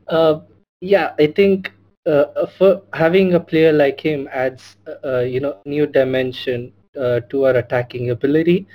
uh, 0.08 0.40
yeah, 0.80 1.14
I 1.18 1.26
think 1.28 1.72
uh, 2.06 2.46
for 2.46 2.82
having 2.92 3.34
a 3.34 3.40
player 3.40 3.72
like 3.72 4.00
him 4.00 4.28
adds, 4.32 4.76
uh, 4.86 5.08
uh, 5.08 5.20
you 5.20 5.40
know, 5.40 5.56
new 5.64 5.86
dimension 5.86 6.72
uh, 6.98 7.20
to 7.30 7.46
our 7.46 7.56
attacking 7.56 8.10
ability. 8.10 8.66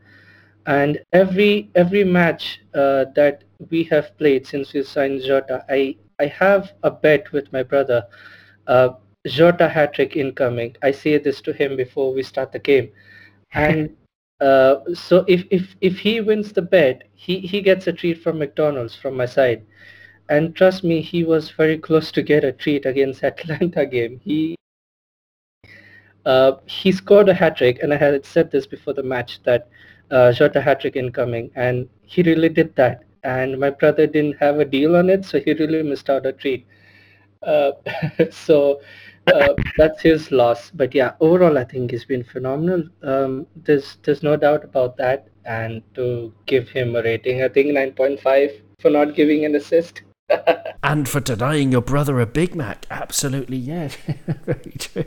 And 0.67 1.01
every 1.13 1.71
every 1.75 2.05
match 2.05 2.61
uh, 2.75 3.07
that 3.15 3.45
we 3.71 3.85
have 3.85 4.17
played 4.19 4.47
since 4.47 4.73
we 4.73 4.83
signed 4.83 5.23
Jota, 5.23 5.65
I 5.69 5.97
I 6.19 6.27
have 6.27 6.73
a 6.83 6.91
bet 6.91 7.33
with 7.33 7.53
my 7.53 7.63
brother. 7.63 8.05
Jota 9.27 9.69
hat 9.69 9.95
trick 9.95 10.17
incoming. 10.17 10.77
I 10.83 10.91
say 10.93 11.19
this 11.19 11.41
to 11.43 11.53
him 11.53 11.77
before 11.77 12.13
we 12.13 12.23
start 12.23 12.53
the 12.53 12.59
game, 12.59 12.91
and 13.53 13.97
uh, 14.41 14.77
so 14.95 15.25
if 15.29 15.45
if 15.51 15.77
if 15.81 15.99
he 15.99 16.21
wins 16.21 16.53
the 16.53 16.63
bet, 16.63 17.05
he 17.15 17.41
he 17.41 17.61
gets 17.61 17.87
a 17.87 17.93
treat 17.93 18.23
from 18.23 18.39
McDonald's 18.39 18.95
from 18.95 19.17
my 19.17 19.27
side, 19.27 19.63
and 20.29 20.55
trust 20.55 20.85
me, 20.85 21.01
he 21.01 21.25
was 21.25 21.51
very 21.51 21.79
close 21.79 22.11
to 22.13 22.23
get 22.23 22.45
a 22.45 22.53
treat 22.53 22.87
against 22.87 23.23
Atalanta 23.31 23.87
game. 23.87 24.21
He 24.25 24.55
uh, 26.25 26.53
he 26.67 26.93
scored 26.93 27.29
a 27.29 27.35
hat 27.35 27.57
trick, 27.57 27.79
and 27.83 27.93
I 27.93 27.97
had 27.97 28.25
said 28.25 28.51
this 28.51 28.67
before 28.67 28.95
the 28.95 29.03
match 29.03 29.43
that 29.45 29.69
uh, 30.11 30.33
Jota 30.33 30.61
hat 30.61 30.81
trick 30.81 30.97
incoming, 30.97 31.51
and 31.55 31.89
he 32.03 32.23
really 32.23 32.49
did 32.49 32.75
that. 32.77 33.05
And 33.25 33.59
my 33.59 33.71
brother 33.71 34.07
didn't 34.07 34.37
have 34.39 34.61
a 34.61 34.65
deal 34.65 34.97
on 34.97 35.11
it, 35.11 35.25
so 35.25 35.41
he 35.41 35.53
really 35.55 35.83
missed 35.83 36.09
out 36.11 36.27
a 36.27 36.33
treat. 36.33 36.67
Uh, 37.43 37.73
so 38.31 38.81
uh, 39.35 39.55
that's 39.77 40.03
his 40.03 40.31
loss. 40.31 40.71
But 40.71 40.95
yeah, 40.95 41.15
overall, 41.21 41.59
I 41.59 41.65
think 41.65 41.91
he's 41.91 42.05
been 42.05 42.25
phenomenal. 42.25 42.85
Um, 43.03 43.47
there's 43.57 43.99
there's 44.03 44.23
no 44.23 44.37
doubt 44.37 44.65
about 44.65 44.97
that. 44.99 45.29
And 45.45 45.83
to 45.95 46.33
give 46.47 46.69
him 46.69 46.95
a 46.95 47.03
rating, 47.03 47.43
I 47.43 47.49
think 47.49 47.69
9.5 47.69 48.61
for 48.81 48.91
not 48.91 49.15
giving 49.15 49.47
an 49.47 49.55
assist. 49.55 50.03
and 50.83 51.09
for 51.09 51.21
denying 51.21 51.73
your 51.73 51.81
brother 51.81 52.21
a 52.21 52.27
Big 52.27 52.55
Mac. 52.55 52.87
Absolutely, 52.91 53.57
yeah. 53.57 53.89
Very 54.45 54.75
true. 54.79 55.05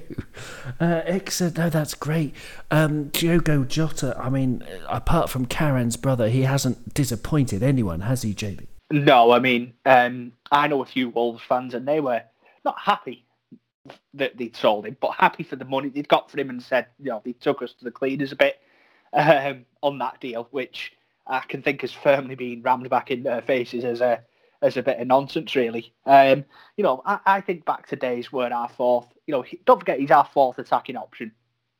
Uh, 0.79 1.01
excellent. 1.05 1.57
No, 1.57 1.69
that's 1.69 1.93
great. 1.93 2.33
Um, 2.71 3.09
Diogo 3.09 3.63
Jota, 3.65 4.17
I 4.17 4.29
mean, 4.29 4.63
apart 4.89 5.29
from 5.29 5.45
Karan's 5.45 5.95
brother, 5.95 6.27
he 6.27 6.41
hasn't 6.41 6.93
disappointed 6.95 7.61
anyone, 7.61 8.01
has 8.01 8.23
he, 8.23 8.33
JB? 8.33 8.65
No, 8.91 9.31
I 9.31 9.39
mean, 9.39 9.73
um, 9.85 10.33
I 10.51 10.67
know 10.67 10.81
a 10.81 10.85
few 10.85 11.09
Wolves 11.09 11.43
fans, 11.47 11.75
and 11.75 11.87
they 11.87 11.99
were 11.99 12.23
not 12.65 12.79
happy 12.79 13.25
that 14.13 14.37
they'd 14.37 14.55
sold 14.55 14.85
him, 14.85 14.97
but 14.99 15.11
happy 15.11 15.43
for 15.43 15.55
the 15.55 15.65
money 15.65 15.89
they'd 15.89 16.07
got 16.07 16.29
for 16.29 16.39
him 16.39 16.49
and 16.49 16.61
said, 16.61 16.87
you 16.99 17.09
know, 17.09 17.21
they 17.23 17.33
took 17.33 17.61
us 17.61 17.73
to 17.73 17.83
the 17.83 17.91
cleaners 17.91 18.31
a 18.31 18.35
bit 18.35 18.59
um, 19.13 19.65
on 19.81 19.97
that 19.99 20.19
deal, 20.19 20.47
which 20.51 20.93
I 21.27 21.39
can 21.39 21.61
think 21.61 21.81
has 21.81 21.91
firmly 21.91 22.35
been 22.35 22.61
rammed 22.61 22.89
back 22.89 23.11
in 23.11 23.23
their 23.23 23.41
faces 23.41 23.83
as 23.83 24.01
a 24.01 24.23
as 24.61 24.77
a 24.77 24.83
bit 24.83 24.99
of 24.99 25.07
nonsense, 25.07 25.55
really. 25.55 25.91
Um, 26.05 26.45
you 26.77 26.83
know, 26.83 27.01
I, 27.05 27.19
I, 27.25 27.41
think 27.41 27.65
back 27.65 27.87
to 27.87 27.95
days 27.95 28.31
where 28.31 28.53
our 28.53 28.69
fourth, 28.69 29.07
you 29.25 29.31
know, 29.31 29.43
don't 29.65 29.79
forget 29.79 29.99
he's 29.99 30.11
our 30.11 30.25
fourth 30.25 30.59
attacking 30.59 30.97
option. 30.97 31.31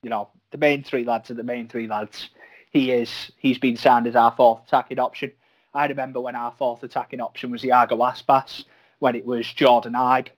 You 0.02 0.10
know, 0.10 0.30
the 0.50 0.58
main 0.58 0.84
three 0.84 1.04
lads 1.04 1.30
are 1.30 1.36
the 1.36 1.44
main 1.44 1.68
three 1.68 1.88
lads. 1.88 2.30
He 2.72 2.92
is, 2.92 3.32
he's 3.38 3.60
been 3.60 3.78
signed 3.78 4.08
as 4.08 4.16
our 4.16 4.32
fourth 4.32 4.64
attacking 4.66 4.98
option. 4.98 5.32
I 5.74 5.86
remember 5.86 6.20
when 6.20 6.36
our 6.36 6.54
fourth 6.58 6.84
attacking 6.84 7.22
option 7.22 7.52
was 7.52 7.64
Iago 7.64 7.98
Aspas, 7.98 8.66
when 9.00 9.16
it 9.16 9.26
was 9.26 9.52
Jordan 9.52 9.94
Ibe. 9.94 10.30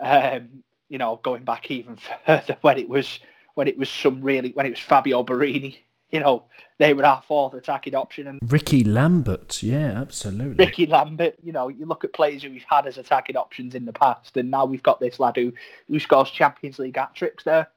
Um, 0.00 0.64
you 0.92 0.98
know, 0.98 1.18
going 1.22 1.42
back 1.42 1.70
even 1.70 1.96
further 2.26 2.58
when 2.60 2.78
it 2.78 2.88
was 2.88 3.18
when 3.54 3.66
it 3.66 3.78
was 3.78 3.88
some 3.88 4.20
really 4.20 4.50
when 4.50 4.66
it 4.66 4.70
was 4.70 4.78
Fabio 4.78 5.24
Borini. 5.24 5.78
you 6.10 6.20
know, 6.20 6.44
they 6.78 6.92
were 6.92 7.06
our 7.06 7.22
fourth 7.26 7.54
attacking 7.54 7.94
option. 7.94 8.26
And 8.26 8.38
Ricky 8.52 8.84
Lambert, 8.84 9.62
yeah, 9.62 9.98
absolutely. 9.98 10.62
Ricky 10.62 10.84
Lambert, 10.84 11.36
you 11.42 11.52
know, 11.52 11.68
you 11.68 11.86
look 11.86 12.04
at 12.04 12.12
players 12.12 12.42
who 12.42 12.50
we've 12.50 12.64
had 12.68 12.86
as 12.86 12.98
attacking 12.98 13.36
options 13.36 13.74
in 13.74 13.86
the 13.86 13.92
past, 13.94 14.36
and 14.36 14.50
now 14.50 14.66
we've 14.66 14.82
got 14.82 15.00
this 15.00 15.18
lad 15.18 15.36
who 15.36 15.54
who 15.88 15.98
scores 15.98 16.30
Champions 16.30 16.78
League 16.78 16.96
hat 16.96 17.14
tricks 17.14 17.44
there 17.44 17.68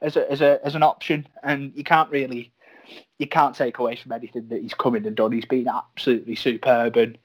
as 0.00 0.16
a 0.16 0.30
as 0.30 0.40
a 0.40 0.64
as 0.64 0.76
an 0.76 0.84
option, 0.84 1.26
and 1.42 1.72
you 1.74 1.82
can't 1.82 2.10
really 2.12 2.52
you 3.18 3.26
can't 3.26 3.56
take 3.56 3.78
away 3.78 3.96
from 3.96 4.12
anything 4.12 4.46
that 4.48 4.62
he's 4.62 4.74
come 4.74 4.94
in 4.94 5.04
and 5.04 5.16
done. 5.16 5.32
He's 5.32 5.44
been 5.44 5.66
absolutely 5.66 6.36
superb, 6.36 6.96
and 6.96 7.18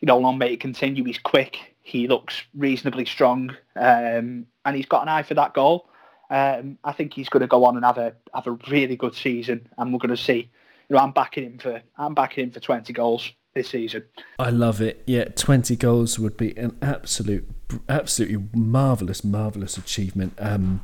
you 0.00 0.06
know, 0.06 0.18
long 0.18 0.38
may 0.38 0.54
it 0.54 0.60
continue. 0.60 1.04
He's 1.04 1.18
quick. 1.18 1.73
He 1.84 2.08
looks 2.08 2.42
reasonably 2.54 3.04
strong, 3.04 3.50
um, 3.76 4.46
and 4.64 4.74
he's 4.74 4.86
got 4.86 5.02
an 5.02 5.08
eye 5.08 5.22
for 5.22 5.34
that 5.34 5.54
goal. 5.54 5.88
Um, 6.30 6.78
I 6.82 6.92
think 6.92 7.12
he's 7.12 7.28
going 7.28 7.42
to 7.42 7.46
go 7.46 7.64
on 7.64 7.76
and 7.76 7.84
have 7.84 7.98
a 7.98 8.14
have 8.34 8.46
a 8.46 8.58
really 8.68 8.96
good 8.96 9.14
season, 9.14 9.68
and 9.78 9.92
we're 9.92 10.00
going 10.00 10.16
to 10.16 10.16
see. 10.16 10.50
You 10.88 10.96
know, 10.96 11.02
I'm 11.02 11.12
backing 11.12 11.44
him 11.44 11.58
for 11.58 11.82
I'm 11.96 12.14
backing 12.14 12.44
him 12.44 12.50
for 12.50 12.60
20 12.60 12.92
goals 12.92 13.30
this 13.54 13.68
season. 13.68 14.04
I 14.38 14.50
love 14.50 14.80
it. 14.80 15.02
Yeah, 15.06 15.24
20 15.24 15.76
goals 15.76 16.18
would 16.18 16.36
be 16.36 16.56
an 16.56 16.76
absolute, 16.82 17.48
absolutely 17.88 18.48
marvelous, 18.54 19.22
marvelous 19.22 19.78
achievement. 19.78 20.34
Um, 20.38 20.80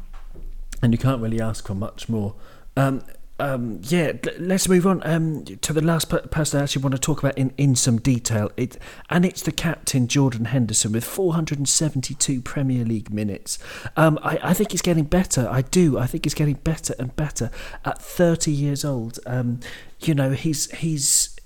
and 0.82 0.92
you 0.92 0.98
can't 0.98 1.20
really 1.20 1.40
ask 1.40 1.66
for 1.66 1.74
much 1.74 2.08
more. 2.08 2.34
Um, 2.76 3.02
um, 3.40 3.80
yeah, 3.82 4.12
let's 4.38 4.68
move 4.68 4.86
on 4.86 5.02
um, 5.04 5.44
to 5.44 5.72
the 5.72 5.80
last 5.80 6.08
person 6.30 6.60
I 6.60 6.62
actually 6.62 6.82
want 6.82 6.94
to 6.94 7.00
talk 7.00 7.18
about 7.18 7.36
in, 7.36 7.52
in 7.56 7.74
some 7.74 7.98
detail. 7.98 8.50
It 8.56 8.76
and 9.08 9.24
it's 9.24 9.42
the 9.42 9.52
captain 9.52 10.06
Jordan 10.06 10.46
Henderson 10.46 10.92
with 10.92 11.04
472 11.04 12.42
Premier 12.42 12.84
League 12.84 13.12
minutes. 13.12 13.58
Um, 13.96 14.18
I, 14.22 14.38
I, 14.42 14.54
think 14.54 14.72
he's 14.72 14.82
getting 14.82 15.04
better. 15.04 15.48
I 15.50 15.62
do. 15.62 15.98
I 15.98 16.06
think 16.06 16.24
he's 16.24 16.34
getting 16.34 16.54
better 16.54 16.94
and 16.98 17.14
better 17.16 17.50
at 17.84 18.00
30 18.00 18.52
years 18.52 18.84
old. 18.84 19.18
Um, 19.26 19.60
you 20.00 20.14
know, 20.14 20.30
he's 20.32 20.70
he's 20.72 21.36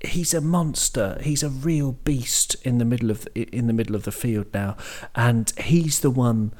he's 0.00 0.34
a 0.34 0.40
monster. 0.40 1.18
He's 1.22 1.42
a 1.42 1.48
real 1.48 1.92
beast 1.92 2.56
in 2.62 2.78
the 2.78 2.84
middle 2.84 3.10
of 3.10 3.26
in 3.34 3.66
the 3.66 3.72
middle 3.72 3.96
of 3.96 4.04
the 4.04 4.12
field 4.12 4.46
now, 4.54 4.76
and 5.14 5.52
he's 5.58 6.00
the 6.00 6.10
one 6.10 6.52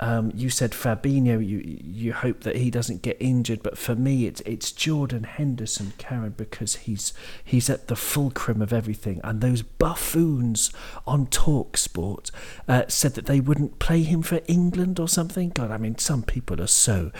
um, 0.00 0.32
you 0.34 0.48
said 0.48 0.72
Fabinho. 0.72 1.46
You 1.46 1.62
you 1.64 2.14
hope 2.14 2.40
that 2.40 2.56
he 2.56 2.70
doesn't 2.70 3.02
get 3.02 3.18
injured, 3.20 3.62
but 3.62 3.76
for 3.76 3.94
me, 3.94 4.26
it's 4.26 4.40
it's 4.42 4.72
Jordan 4.72 5.24
Henderson, 5.24 5.92
Karan, 5.98 6.34
because 6.36 6.76
he's 6.76 7.12
he's 7.44 7.68
at 7.68 7.88
the 7.88 7.96
fulcrum 7.96 8.62
of 8.62 8.72
everything. 8.72 9.20
And 9.22 9.40
those 9.40 9.60
buffoons 9.60 10.72
on 11.06 11.26
Talksport 11.26 12.30
uh, 12.66 12.84
said 12.88 13.14
that 13.14 13.26
they 13.26 13.40
wouldn't 13.40 13.78
play 13.78 14.02
him 14.02 14.22
for 14.22 14.40
England 14.46 14.98
or 14.98 15.06
something. 15.06 15.50
God, 15.50 15.70
I 15.70 15.76
mean, 15.76 15.98
some 15.98 16.22
people 16.22 16.62
are 16.62 16.66
so 16.66 17.12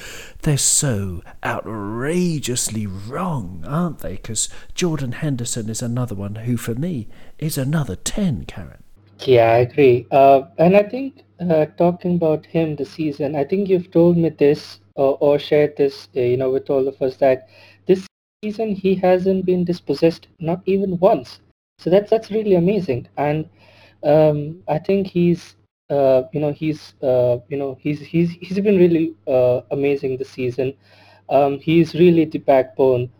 they're 0.42 0.56
so 0.56 1.22
outrageously 1.44 2.86
wrong, 2.86 3.62
aren't 3.66 3.98
they? 3.98 4.12
Because 4.12 4.48
Jordan 4.74 5.12
Henderson 5.12 5.68
is 5.68 5.82
another 5.82 6.14
one 6.14 6.34
who, 6.36 6.56
for 6.56 6.74
me, 6.74 7.08
is 7.38 7.58
another 7.58 7.96
ten, 7.96 8.46
Karan. 8.46 8.82
Yeah, 9.26 9.52
I 9.52 9.58
agree. 9.58 10.06
Uh, 10.10 10.42
and 10.58 10.76
I 10.76 10.82
think 10.82 11.24
uh, 11.40 11.66
talking 11.76 12.16
about 12.16 12.46
him 12.46 12.76
this 12.76 12.90
season, 12.90 13.36
I 13.36 13.44
think 13.44 13.68
you've 13.68 13.90
told 13.90 14.16
me 14.16 14.30
this 14.30 14.80
or, 14.94 15.16
or 15.20 15.38
shared 15.38 15.76
this, 15.76 16.08
uh, 16.16 16.20
you 16.20 16.36
know, 16.36 16.50
with 16.50 16.70
all 16.70 16.86
of 16.88 17.00
us 17.02 17.16
that 17.16 17.48
this 17.86 18.06
season 18.42 18.74
he 18.74 18.94
hasn't 18.94 19.44
been 19.46 19.64
dispossessed 19.64 20.28
not 20.38 20.62
even 20.66 20.98
once. 20.98 21.40
So 21.78 21.90
that's 21.90 22.10
that's 22.10 22.30
really 22.30 22.54
amazing. 22.54 23.08
And 23.16 23.48
um, 24.02 24.62
I 24.68 24.78
think 24.78 25.06
he's, 25.08 25.56
uh, 25.90 26.22
you 26.32 26.40
know, 26.40 26.52
he's, 26.52 26.94
uh, 27.02 27.38
you 27.48 27.56
know, 27.56 27.76
he's 27.80 28.00
he's 28.00 28.30
he's 28.40 28.60
been 28.60 28.78
really 28.78 29.14
uh, 29.26 29.60
amazing 29.70 30.16
this 30.18 30.30
season. 30.30 30.74
Um, 31.28 31.58
he's 31.60 31.94
really 31.94 32.24
the 32.24 32.38
backbone 32.38 33.10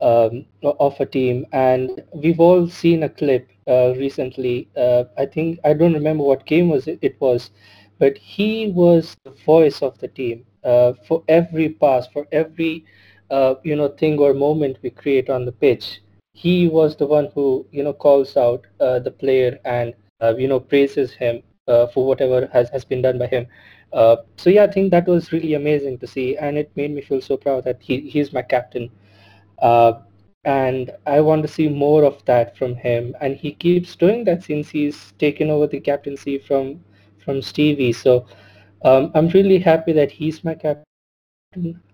um, 0.00 0.44
of 0.62 0.98
a 1.00 1.06
team, 1.06 1.46
and 1.52 2.02
we've 2.14 2.40
all 2.40 2.68
seen 2.68 3.02
a 3.02 3.08
clip 3.08 3.48
uh, 3.66 3.94
recently. 3.96 4.68
Uh, 4.76 5.04
I 5.16 5.26
think 5.26 5.58
I 5.64 5.72
don't 5.74 5.94
remember 5.94 6.24
what 6.24 6.46
game 6.46 6.68
was 6.68 6.86
it, 6.86 6.98
it 7.02 7.20
was, 7.20 7.50
but 7.98 8.16
he 8.16 8.68
was 8.68 9.16
the 9.24 9.30
voice 9.30 9.82
of 9.82 9.98
the 9.98 10.08
team 10.08 10.44
uh, 10.64 10.92
for 11.06 11.22
every 11.28 11.70
pass, 11.70 12.06
for 12.08 12.26
every 12.32 12.84
uh, 13.30 13.56
you 13.64 13.76
know 13.76 13.88
thing 13.88 14.18
or 14.18 14.34
moment 14.34 14.78
we 14.82 14.90
create 14.90 15.28
on 15.28 15.44
the 15.44 15.52
pitch. 15.52 16.00
He 16.32 16.68
was 16.68 16.96
the 16.96 17.06
one 17.06 17.28
who 17.34 17.66
you 17.72 17.82
know 17.82 17.92
calls 17.92 18.36
out 18.36 18.66
uh, 18.80 19.00
the 19.00 19.10
player 19.10 19.58
and 19.64 19.94
uh, 20.22 20.34
you 20.36 20.48
know 20.48 20.60
praises 20.60 21.12
him 21.12 21.42
for 21.92 22.06
whatever 22.06 22.48
has, 22.50 22.70
has 22.70 22.82
been 22.82 23.02
done 23.02 23.18
by 23.18 23.26
him. 23.26 23.46
so 23.92 24.48
yeah, 24.48 24.62
I 24.64 24.68
think 24.68 24.90
that 24.90 25.06
was 25.06 25.32
really 25.32 25.52
amazing 25.52 25.98
to 25.98 26.06
see, 26.06 26.36
and 26.38 26.56
it 26.56 26.70
made 26.76 26.92
me 26.92 27.02
feel 27.02 27.20
so 27.20 27.36
proud 27.36 27.64
that 27.64 27.78
he 27.82 28.00
he's 28.08 28.32
my 28.32 28.42
captain. 28.42 28.90
Uh, 29.60 29.92
and 30.44 30.92
I 31.06 31.20
want 31.20 31.42
to 31.42 31.48
see 31.48 31.68
more 31.68 32.04
of 32.04 32.24
that 32.24 32.56
from 32.56 32.74
him. 32.74 33.14
And 33.20 33.36
he 33.36 33.52
keeps 33.52 33.96
doing 33.96 34.24
that 34.24 34.44
since 34.44 34.68
he's 34.70 35.12
taken 35.18 35.50
over 35.50 35.66
the 35.66 35.80
captaincy 35.80 36.38
from 36.38 36.80
from 37.18 37.42
Stevie. 37.42 37.92
So 37.92 38.26
um, 38.82 39.10
I'm 39.14 39.28
really 39.28 39.58
happy 39.58 39.92
that 39.92 40.10
he's 40.10 40.44
my 40.44 40.54
captain. 40.54 40.84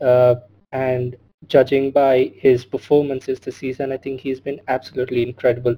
Uh, 0.00 0.36
and 0.72 1.16
judging 1.48 1.90
by 1.90 2.32
his 2.36 2.64
performances 2.64 3.40
this 3.40 3.56
season, 3.56 3.92
I 3.92 3.96
think 3.96 4.20
he's 4.20 4.40
been 4.40 4.60
absolutely 4.68 5.22
incredible. 5.22 5.76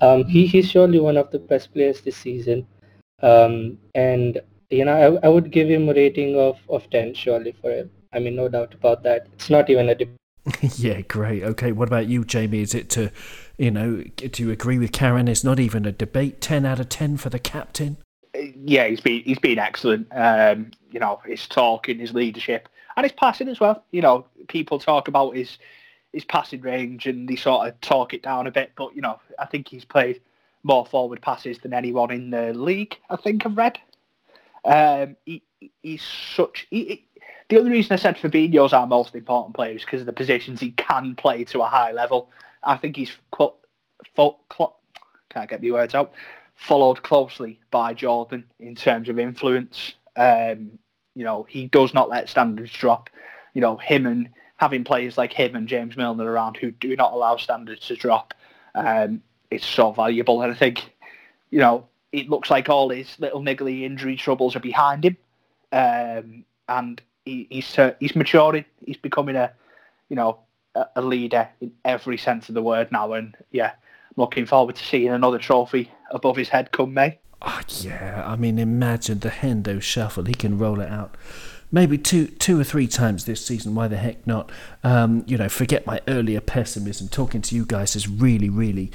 Um, 0.00 0.24
he, 0.24 0.46
he's 0.46 0.68
surely 0.68 1.00
one 1.00 1.16
of 1.16 1.30
the 1.30 1.38
best 1.38 1.72
players 1.72 2.00
this 2.00 2.16
season. 2.16 2.66
Um, 3.22 3.78
and 3.94 4.40
you 4.70 4.84
know, 4.84 5.18
I, 5.22 5.26
I 5.26 5.28
would 5.28 5.50
give 5.50 5.68
him 5.68 5.88
a 5.88 5.94
rating 5.94 6.38
of, 6.38 6.58
of 6.68 6.88
10 6.90 7.14
surely 7.14 7.52
for 7.60 7.70
him. 7.70 7.90
I 8.12 8.18
mean, 8.18 8.36
no 8.36 8.48
doubt 8.48 8.74
about 8.74 9.02
that. 9.04 9.28
It's 9.32 9.50
not 9.50 9.68
even 9.70 9.88
a 9.88 9.94
debate 9.94 10.19
yeah, 10.76 11.00
great. 11.02 11.42
Okay, 11.42 11.72
what 11.72 11.88
about 11.88 12.06
you, 12.06 12.24
Jamie? 12.24 12.60
Is 12.60 12.74
it 12.74 12.88
to, 12.90 13.10
you 13.58 13.70
know, 13.70 14.02
do 14.16 14.42
you 14.42 14.50
agree 14.50 14.78
with 14.78 14.92
Karan? 14.92 15.28
It's 15.28 15.44
not 15.44 15.60
even 15.60 15.84
a 15.84 15.92
debate. 15.92 16.40
Ten 16.40 16.64
out 16.64 16.80
of 16.80 16.88
ten 16.88 17.16
for 17.16 17.28
the 17.30 17.38
captain. 17.38 17.98
Yeah, 18.34 18.86
he's 18.86 19.00
been 19.00 19.22
he's 19.22 19.38
been 19.38 19.58
excellent. 19.58 20.08
Um, 20.12 20.70
you 20.90 21.00
know, 21.00 21.20
his 21.26 21.46
talking, 21.46 21.98
his 21.98 22.14
leadership, 22.14 22.68
and 22.96 23.04
his 23.04 23.12
passing 23.12 23.48
as 23.48 23.60
well. 23.60 23.84
You 23.90 24.02
know, 24.02 24.26
people 24.48 24.78
talk 24.78 25.08
about 25.08 25.36
his 25.36 25.58
his 26.12 26.24
passing 26.24 26.60
range 26.60 27.06
and 27.06 27.28
they 27.28 27.36
sort 27.36 27.68
of 27.68 27.80
talk 27.80 28.14
it 28.14 28.22
down 28.22 28.46
a 28.46 28.50
bit, 28.50 28.72
but 28.76 28.94
you 28.94 29.02
know, 29.02 29.20
I 29.38 29.46
think 29.46 29.68
he's 29.68 29.84
played 29.84 30.20
more 30.62 30.84
forward 30.84 31.22
passes 31.22 31.58
than 31.58 31.72
anyone 31.72 32.10
in 32.10 32.30
the 32.30 32.52
league. 32.52 32.96
I 33.08 33.16
think 33.16 33.46
I've 33.46 33.56
read. 33.56 33.78
Um, 34.64 35.16
he, 35.24 35.42
he's 35.82 36.02
such 36.02 36.66
he, 36.70 37.06
the 37.50 37.58
only 37.58 37.72
reason 37.72 37.92
I 37.92 37.96
said 37.96 38.16
Fabinho's 38.16 38.72
our 38.72 38.86
most 38.86 39.14
important 39.14 39.56
player 39.56 39.74
is 39.74 39.84
because 39.84 40.00
of 40.00 40.06
the 40.06 40.12
positions 40.12 40.60
he 40.60 40.70
can 40.72 41.16
play 41.16 41.44
to 41.44 41.62
a 41.62 41.66
high 41.66 41.90
level. 41.90 42.30
I 42.62 42.76
think 42.76 42.96
he's 42.96 43.10
fo- 43.36 43.56
cl- 44.14 44.78
can't 45.28 45.50
get 45.50 45.60
the 45.60 45.72
words 45.72 45.94
out. 45.94 46.12
Followed 46.54 47.02
closely 47.02 47.58
by 47.72 47.92
Jordan 47.92 48.44
in 48.60 48.76
terms 48.76 49.08
of 49.08 49.18
influence. 49.18 49.94
Um, 50.16 50.78
you 51.16 51.24
know, 51.24 51.44
he 51.48 51.66
does 51.66 51.92
not 51.92 52.08
let 52.08 52.28
standards 52.28 52.72
drop. 52.72 53.10
You 53.54 53.60
know, 53.60 53.76
him 53.78 54.06
and 54.06 54.28
having 54.56 54.84
players 54.84 55.18
like 55.18 55.32
him 55.32 55.56
and 55.56 55.66
James 55.66 55.96
Milner 55.96 56.30
around 56.30 56.56
who 56.56 56.70
do 56.70 56.94
not 56.94 57.12
allow 57.12 57.36
standards 57.36 57.88
to 57.88 57.96
drop, 57.96 58.32
um, 58.76 59.22
it's 59.50 59.66
so 59.66 59.90
valuable. 59.90 60.42
And 60.42 60.52
I 60.52 60.54
think, 60.54 60.94
you 61.50 61.58
know, 61.58 61.88
it 62.12 62.28
looks 62.28 62.48
like 62.48 62.68
all 62.68 62.90
his 62.90 63.18
little 63.18 63.40
niggly 63.40 63.82
injury 63.82 64.16
troubles 64.16 64.54
are 64.54 64.60
behind 64.60 65.04
him. 65.04 65.16
Um, 65.72 66.44
and 66.68 67.00
he, 67.30 67.46
he's 67.50 67.78
uh, 67.78 67.94
he's 68.00 68.16
maturing. 68.16 68.64
He's 68.84 68.96
becoming 68.96 69.36
a 69.36 69.52
you 70.08 70.16
know 70.16 70.40
a, 70.74 70.86
a, 70.96 71.02
leader 71.02 71.48
in 71.60 71.72
every 71.84 72.18
sense 72.18 72.48
of 72.48 72.54
the 72.54 72.62
word 72.62 72.90
now. 72.90 73.12
And 73.12 73.36
yeah, 73.52 73.72
I'm 73.72 74.14
looking 74.16 74.46
forward 74.46 74.76
to 74.76 74.84
seeing 74.84 75.08
another 75.08 75.38
trophy 75.38 75.90
above 76.10 76.36
his 76.36 76.48
head 76.48 76.72
come 76.72 76.94
May. 76.94 77.18
Oh, 77.42 77.60
yeah, 77.80 78.22
I 78.26 78.36
mean, 78.36 78.58
imagine 78.58 79.20
the 79.20 79.30
Hendo 79.30 79.80
shuffle. 79.80 80.24
He 80.24 80.34
can 80.34 80.58
roll 80.58 80.80
it 80.80 80.90
out 80.90 81.16
maybe 81.72 81.96
two 81.96 82.26
two 82.26 82.58
or 82.60 82.64
three 82.64 82.86
times 82.86 83.24
this 83.24 83.44
season. 83.44 83.74
Why 83.74 83.88
the 83.88 83.96
heck 83.96 84.26
not? 84.26 84.50
Um, 84.82 85.24
you 85.26 85.36
know, 85.36 85.48
forget 85.48 85.86
my 85.86 86.00
earlier 86.08 86.40
pessimism. 86.40 87.08
Talking 87.08 87.42
to 87.42 87.54
you 87.54 87.64
guys 87.64 87.94
has 87.94 88.08
really, 88.08 88.48
really, 88.48 88.90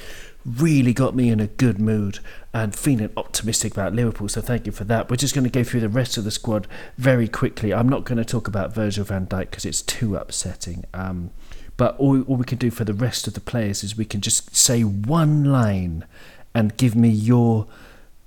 really 0.46 0.94
got 0.94 1.16
me 1.16 1.30
in 1.30 1.40
a 1.40 1.48
good 1.48 1.80
mood 1.80 2.20
and 2.54 2.76
feeling 2.76 3.10
optimistic 3.18 3.74
about 3.74 3.94
Liverpool. 3.94 4.30
So 4.30 4.42
thank 4.42 4.66
you 4.66 4.72
for 4.72 4.84
that. 4.86 5.10
We're 5.10 5.16
just 5.16 5.34
going 5.34 5.44
to 5.44 5.50
go 5.50 5.64
through 5.64 5.82
the 5.82 5.90
rest 5.90 6.18
of 6.18 6.24
the 6.24 6.32
squad 6.32 6.68
very 6.98 7.28
quickly. 7.28 7.74
I'm 7.74 7.90
not 7.90 8.06
going 8.06 8.18
to 8.18 8.26
talk 8.26 8.48
about 8.48 8.74
Virgil 8.74 9.04
van 9.04 9.26
Dijk 9.26 9.50
because 9.50 9.66
it's 9.66 9.82
too 9.82 10.16
upsetting. 10.16 10.86
Um, 10.94 11.32
but 11.78 11.98
all, 11.98 12.22
all 12.24 12.38
we 12.38 12.46
can 12.46 12.58
do 12.58 12.72
for 12.72 12.86
the 12.86 12.94
rest 12.94 13.28
of 13.28 13.34
the 13.34 13.42
players 13.42 13.84
is 13.84 13.98
we 13.98 14.06
can 14.06 14.22
just 14.22 14.56
say 14.56 14.84
one 14.84 15.44
line 15.46 16.06
and 16.54 16.78
give 16.78 16.96
me 16.96 17.10
your 17.10 17.68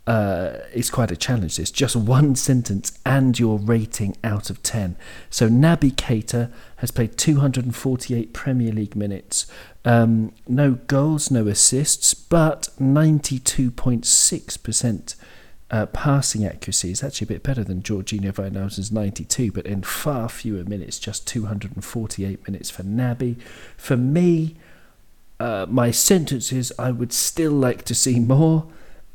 uh, 0.09 0.59
it's 0.73 0.89
quite 0.89 1.11
a 1.11 1.17
challenge. 1.17 1.59
It's 1.59 1.71
just 1.71 1.95
one 1.95 2.35
sentence 2.35 2.99
and 3.05 3.39
your 3.39 3.59
rating 3.59 4.17
out 4.25 4.49
of 4.49 4.63
10. 4.63 4.97
So 5.29 5.51
Naby 5.51 5.97
Keita 5.97 6.51
has 6.77 6.91
played 6.91 7.19
248 7.19 8.33
Premier 8.33 8.73
League 8.73 8.97
minutes. 8.97 9.45
Um, 9.85 10.33
no 10.49 10.79
goals, 10.87 11.31
no 11.31 11.47
assists, 11.47 12.15
but 12.15 12.71
92.6% 12.81 15.15
uh, 15.71 15.85
passing 15.85 16.47
accuracy 16.47 16.91
is 16.91 17.05
actually 17.05 17.27
a 17.27 17.29
bit 17.29 17.43
better 17.43 17.63
than 17.63 17.83
Georginio 17.83 18.33
Wijnaldum's 18.33 18.91
92, 18.91 19.53
but 19.53 19.67
in 19.67 19.83
far 19.83 20.31
fewer 20.31 20.65
minutes, 20.65 20.99
just 20.99 21.29
248 21.29 22.49
minutes 22.49 22.71
for 22.71 22.83
Naby. 22.83 23.37
For 23.77 23.99
me, 23.99 24.57
uh, 25.39 25.67
my 25.69 25.91
sentences, 25.91 26.73
I 26.79 26.93
would 26.93 27.13
still 27.13 27.53
like 27.53 27.85
to 27.85 27.95
see 27.95 28.19
more 28.19 28.69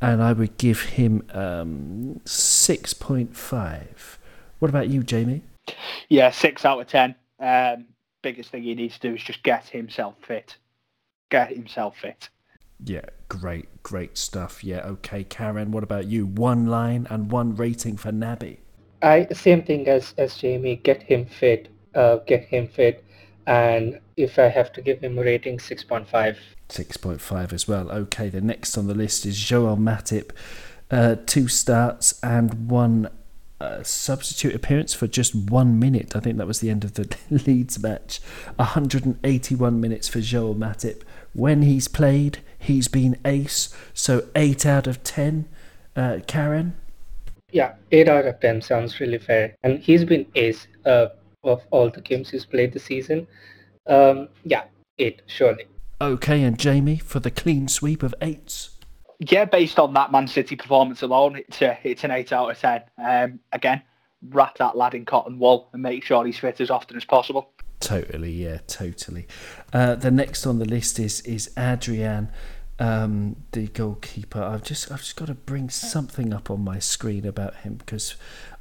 and 0.03 0.21
I 0.21 0.33
would 0.33 0.57
give 0.57 0.81
him 0.81 1.25
um, 1.33 2.19
6.5. 2.25 3.83
What 4.59 4.67
about 4.69 4.89
you, 4.89 5.01
Jamie? 5.01 5.43
Yeah, 6.09 6.29
6 6.29 6.65
out 6.65 6.81
of 6.81 6.87
10. 6.87 7.15
Um, 7.39 7.85
biggest 8.21 8.51
thing 8.51 8.63
he 8.63 8.75
needs 8.75 8.95
to 8.99 9.09
do 9.09 9.15
is 9.15 9.23
just 9.23 9.43
get 9.43 9.67
himself 9.69 10.15
fit. 10.21 10.57
Get 11.29 11.51
himself 11.51 11.97
fit. 11.97 12.29
Yeah, 12.83 13.05
great, 13.29 13.81
great 13.81 14.17
stuff. 14.17 14.61
Yeah, 14.61 14.81
okay, 14.85 15.23
Karan, 15.23 15.71
what 15.71 15.83
about 15.83 16.07
you? 16.07 16.25
One 16.25 16.67
line 16.67 17.07
and 17.09 17.31
one 17.31 17.55
rating 17.55 17.95
for 17.95 18.11
Naby. 18.11 18.57
I 19.01 19.27
same 19.31 19.63
thing 19.63 19.87
as 19.87 20.13
as 20.17 20.35
Jamie. 20.35 20.77
Get 20.77 21.01
him 21.01 21.25
fit. 21.25 21.69
Uh, 21.95 22.17
get 22.27 22.43
him 22.43 22.67
fit. 22.67 23.05
And 23.47 23.99
if 24.17 24.39
I 24.39 24.47
have 24.47 24.71
to 24.73 24.81
give 24.81 25.01
him 25.01 25.17
a 25.17 25.23
rating, 25.23 25.57
6.5. 25.57 26.37
6.5 26.69 27.53
as 27.53 27.67
well. 27.67 27.91
Okay, 27.91 28.29
the 28.29 28.41
next 28.41 28.77
on 28.77 28.87
the 28.87 28.93
list 28.93 29.25
is 29.25 29.37
Joel 29.37 29.77
Matip. 29.77 30.31
Uh, 30.91 31.15
two 31.25 31.47
starts 31.47 32.19
and 32.21 32.69
one 32.69 33.09
a 33.63 33.83
substitute 33.85 34.53
appearance 34.53 34.93
for 34.93 35.07
just 35.07 35.33
one 35.33 35.79
minute. 35.79 36.15
I 36.15 36.19
think 36.19 36.37
that 36.37 36.47
was 36.47 36.59
the 36.59 36.69
end 36.69 36.83
of 36.83 36.95
the 36.95 37.15
Leeds 37.29 37.81
match. 37.81 38.19
181 38.57 39.79
minutes 39.79 40.07
for 40.07 40.19
Joel 40.19 40.55
Matip. 40.55 41.03
When 41.33 41.61
he's 41.61 41.87
played, 41.87 42.39
he's 42.59 42.87
been 42.87 43.17
ace. 43.25 43.73
So 43.93 44.27
eight 44.35 44.65
out 44.65 44.85
of 44.85 45.03
ten. 45.03 45.47
Uh, 45.95 46.19
Karan. 46.27 46.75
Yeah, 47.51 47.75
eight 47.91 48.09
out 48.09 48.25
of 48.25 48.39
ten 48.39 48.61
sounds 48.61 48.99
really 48.99 49.19
fair, 49.19 49.55
and 49.63 49.79
he's 49.79 50.03
been 50.03 50.25
ace 50.35 50.67
uh, 50.85 51.07
of 51.43 51.63
all 51.71 51.89
the 51.89 52.01
games 52.01 52.31
he's 52.31 52.45
played 52.45 52.73
this 52.73 52.83
season. 52.85 53.27
Um, 53.87 54.29
yeah, 54.43 54.63
eight 54.99 55.21
surely. 55.27 55.65
Okay, 56.01 56.43
and 56.43 56.57
Jamie 56.57 56.97
for 56.97 57.19
the 57.19 57.31
clean 57.31 57.67
sweep 57.67 58.03
of 58.03 58.13
eights. 58.21 58.71
Yeah, 59.19 59.45
based 59.45 59.79
on 59.79 59.93
that 59.93 60.11
Man 60.11 60.27
City 60.27 60.55
performance 60.55 61.01
alone, 61.01 61.37
it's 61.37 61.61
a, 61.61 61.77
it's 61.83 62.03
an 62.03 62.11
eight 62.11 62.33
out 62.33 62.51
of 62.51 62.59
ten. 62.59 62.83
Um, 62.97 63.39
again, 63.51 63.81
wrap 64.29 64.57
that 64.57 64.75
lad 64.75 64.95
in 64.95 65.05
cotton 65.05 65.39
wool 65.39 65.69
and 65.73 65.81
make 65.81 66.03
sure 66.03 66.25
he's 66.25 66.39
fit 66.39 66.59
as 66.61 66.69
often 66.69 66.97
as 66.97 67.05
possible. 67.05 67.51
Totally, 67.79 68.31
yeah, 68.31 68.59
totally. 68.67 69.27
Uh, 69.71 69.95
the 69.95 70.11
next 70.11 70.45
on 70.45 70.59
the 70.59 70.65
list 70.65 70.99
is 70.99 71.21
is 71.21 71.51
Adrian, 71.57 72.29
um, 72.79 73.35
the 73.51 73.67
goalkeeper. 73.67 74.41
I've 74.41 74.63
just 74.63 74.91
I've 74.91 74.99
just 74.99 75.15
got 75.15 75.27
to 75.27 75.33
bring 75.33 75.69
something 75.69 76.33
up 76.33 76.49
on 76.49 76.61
my 76.61 76.79
screen 76.79 77.25
about 77.25 77.55
him 77.57 77.75
because 77.75 78.15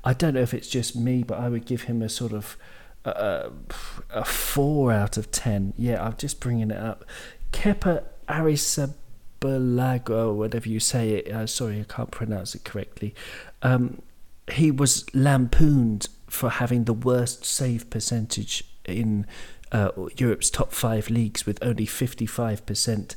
I 0.04 0.12
don't 0.12 0.34
know 0.34 0.40
if 0.40 0.54
it's 0.54 0.68
just 0.68 0.96
me, 0.96 1.22
but 1.22 1.38
I 1.38 1.48
would 1.48 1.66
give 1.66 1.82
him 1.82 2.02
a 2.02 2.08
sort 2.08 2.32
of 2.32 2.56
a 3.04 4.24
four 4.24 4.92
out 4.92 5.16
of 5.16 5.30
ten. 5.30 5.74
Yeah, 5.76 6.04
I'm 6.04 6.16
just 6.16 6.40
bringing 6.40 6.70
it 6.70 6.78
up. 6.78 7.04
Kepa 7.52 8.04
Arrizabalaga, 8.28 10.34
whatever 10.34 10.68
you 10.68 10.80
say 10.80 11.14
it. 11.14 11.32
Uh, 11.32 11.46
sorry, 11.46 11.80
I 11.80 11.84
can't 11.84 12.10
pronounce 12.10 12.54
it 12.54 12.64
correctly. 12.64 13.14
Um, 13.62 14.02
he 14.50 14.70
was 14.70 15.04
lampooned 15.14 16.08
for 16.28 16.50
having 16.50 16.84
the 16.84 16.94
worst 16.94 17.44
save 17.44 17.90
percentage 17.90 18.64
in 18.84 19.26
uh, 19.70 19.90
Europe's 20.16 20.50
top 20.50 20.72
five 20.72 21.10
leagues 21.10 21.46
with 21.46 21.58
only 21.62 21.86
55%. 21.86 23.14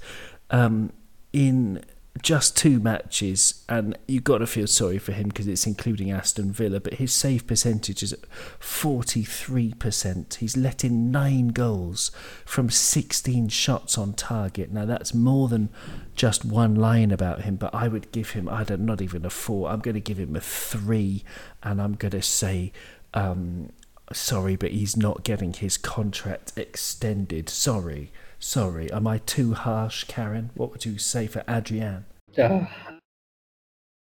Um, 0.51 0.93
in 1.33 1.83
just 2.21 2.55
two 2.55 2.79
matches, 2.79 3.65
and 3.67 3.97
you've 4.07 4.23
got 4.23 4.37
to 4.37 4.47
feel 4.47 4.67
sorry 4.67 4.97
for 4.97 5.11
him 5.11 5.27
because 5.27 5.47
it's 5.47 5.67
including 5.67 6.11
Aston 6.11 6.51
Villa, 6.51 6.79
but 6.79 6.95
his 6.95 7.13
save 7.13 7.45
percentage 7.45 8.01
is 8.01 8.13
at 8.13 8.21
43%. 8.59 10.35
He's 10.35 10.55
let 10.55 10.83
in 10.83 11.11
nine 11.11 11.49
goals 11.49 12.11
from 12.45 12.69
16 12.69 13.49
shots 13.49 13.97
on 13.97 14.13
target. 14.13 14.71
Now, 14.71 14.85
that's 14.85 15.13
more 15.13 15.49
than 15.49 15.69
just 16.15 16.45
one 16.45 16.75
line 16.75 17.11
about 17.11 17.41
him, 17.41 17.57
but 17.57 17.75
I 17.75 17.89
would 17.89 18.11
give 18.11 18.31
him, 18.31 18.47
I 18.47 18.63
don't, 18.63 18.85
not 18.85 19.01
even 19.01 19.25
a 19.25 19.29
four, 19.29 19.69
I'm 19.69 19.81
going 19.81 19.95
to 19.95 20.01
give 20.01 20.19
him 20.19 20.35
a 20.35 20.41
three, 20.41 21.23
and 21.63 21.81
I'm 21.81 21.95
going 21.95 22.11
to 22.11 22.21
say, 22.21 22.71
um, 23.13 23.71
sorry, 24.13 24.55
but 24.55 24.71
he's 24.71 24.95
not 24.95 25.23
getting 25.23 25.53
his 25.53 25.77
contract 25.77 26.53
extended. 26.55 27.49
Sorry. 27.49 28.11
Sorry, 28.47 28.91
am 28.91 29.07
I 29.07 29.17
too 29.17 29.53
harsh, 29.53 30.03
Karan? 30.03 30.51
What 30.53 30.69
would 30.69 30.85
you 30.85 30.99
say 30.99 31.25
for 31.25 31.43
Adrian? 31.49 32.05
Uh, 32.37 32.67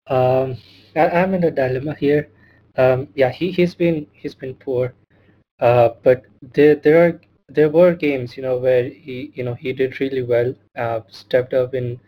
um, 0.09 0.57
I, 0.97 1.09
I'm 1.11 1.33
in 1.35 1.45
a 1.45 1.51
dilemma 1.53 1.95
here. 1.95 2.29
Um, 2.77 3.07
yeah, 3.15 3.31
he 3.31 3.53
he's 3.53 3.77
been 3.77 4.05
he's 4.13 4.35
been 4.35 4.55
poor, 4.57 4.95
uh, 5.61 5.91
but 6.03 6.25
there 6.41 6.75
there 6.75 7.07
are 7.07 7.21
there 7.49 7.69
were 7.69 7.95
games 7.95 8.37
you 8.37 8.43
know 8.43 8.59
where 8.59 8.83
he 8.83 9.31
you 9.37 9.45
know 9.45 9.55
he 9.55 9.73
did 9.73 10.01
really 10.01 10.25
well, 10.25 10.53
uh, 10.77 11.03
stepped 11.09 11.55
up 11.55 11.73
in 11.73 12.01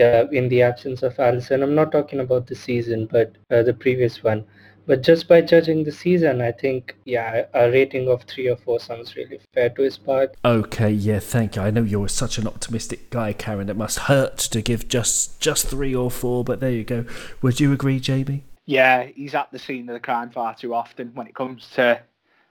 uh, 0.00 0.28
in 0.32 0.48
the 0.48 0.62
absence 0.62 1.02
of 1.02 1.14
Alisson. 1.18 1.62
I'm 1.62 1.74
not 1.74 1.92
talking 1.92 2.20
about 2.20 2.46
the 2.46 2.54
season, 2.54 3.04
but 3.04 3.36
uh, 3.50 3.62
the 3.62 3.74
previous 3.74 4.24
one. 4.24 4.46
But 4.86 5.02
just 5.02 5.26
by 5.26 5.40
judging 5.40 5.82
the 5.82 5.90
season, 5.90 6.40
I 6.40 6.52
think, 6.52 6.94
yeah, 7.04 7.46
a 7.54 7.70
rating 7.70 8.08
of 8.08 8.22
three 8.22 8.48
or 8.48 8.56
four 8.56 8.78
sounds 8.78 9.16
really 9.16 9.40
fair 9.52 9.68
to 9.70 9.82
his 9.82 9.98
part. 9.98 10.36
Okay, 10.44 10.90
yeah, 10.90 11.18
thank 11.18 11.56
you. 11.56 11.62
I 11.62 11.70
know 11.70 11.82
you're 11.82 12.08
such 12.08 12.38
an 12.38 12.46
optimistic 12.46 13.10
guy, 13.10 13.32
Karan. 13.32 13.68
It 13.68 13.76
must 13.76 14.00
hurt 14.00 14.38
to 14.38 14.62
give 14.62 14.88
just 14.88 15.40
just 15.40 15.66
three 15.66 15.94
or 15.94 16.10
four, 16.10 16.44
but 16.44 16.60
there 16.60 16.70
you 16.70 16.84
go. 16.84 17.04
Would 17.42 17.58
you 17.58 17.72
agree, 17.72 17.98
Jamie? 17.98 18.44
Yeah, 18.64 19.04
he's 19.04 19.34
at 19.34 19.50
the 19.50 19.58
scene 19.58 19.88
of 19.88 19.94
the 19.94 20.00
crime 20.00 20.30
far 20.30 20.54
too 20.54 20.74
often 20.74 21.12
when 21.14 21.26
it 21.26 21.34
comes 21.34 21.68
to 21.74 22.00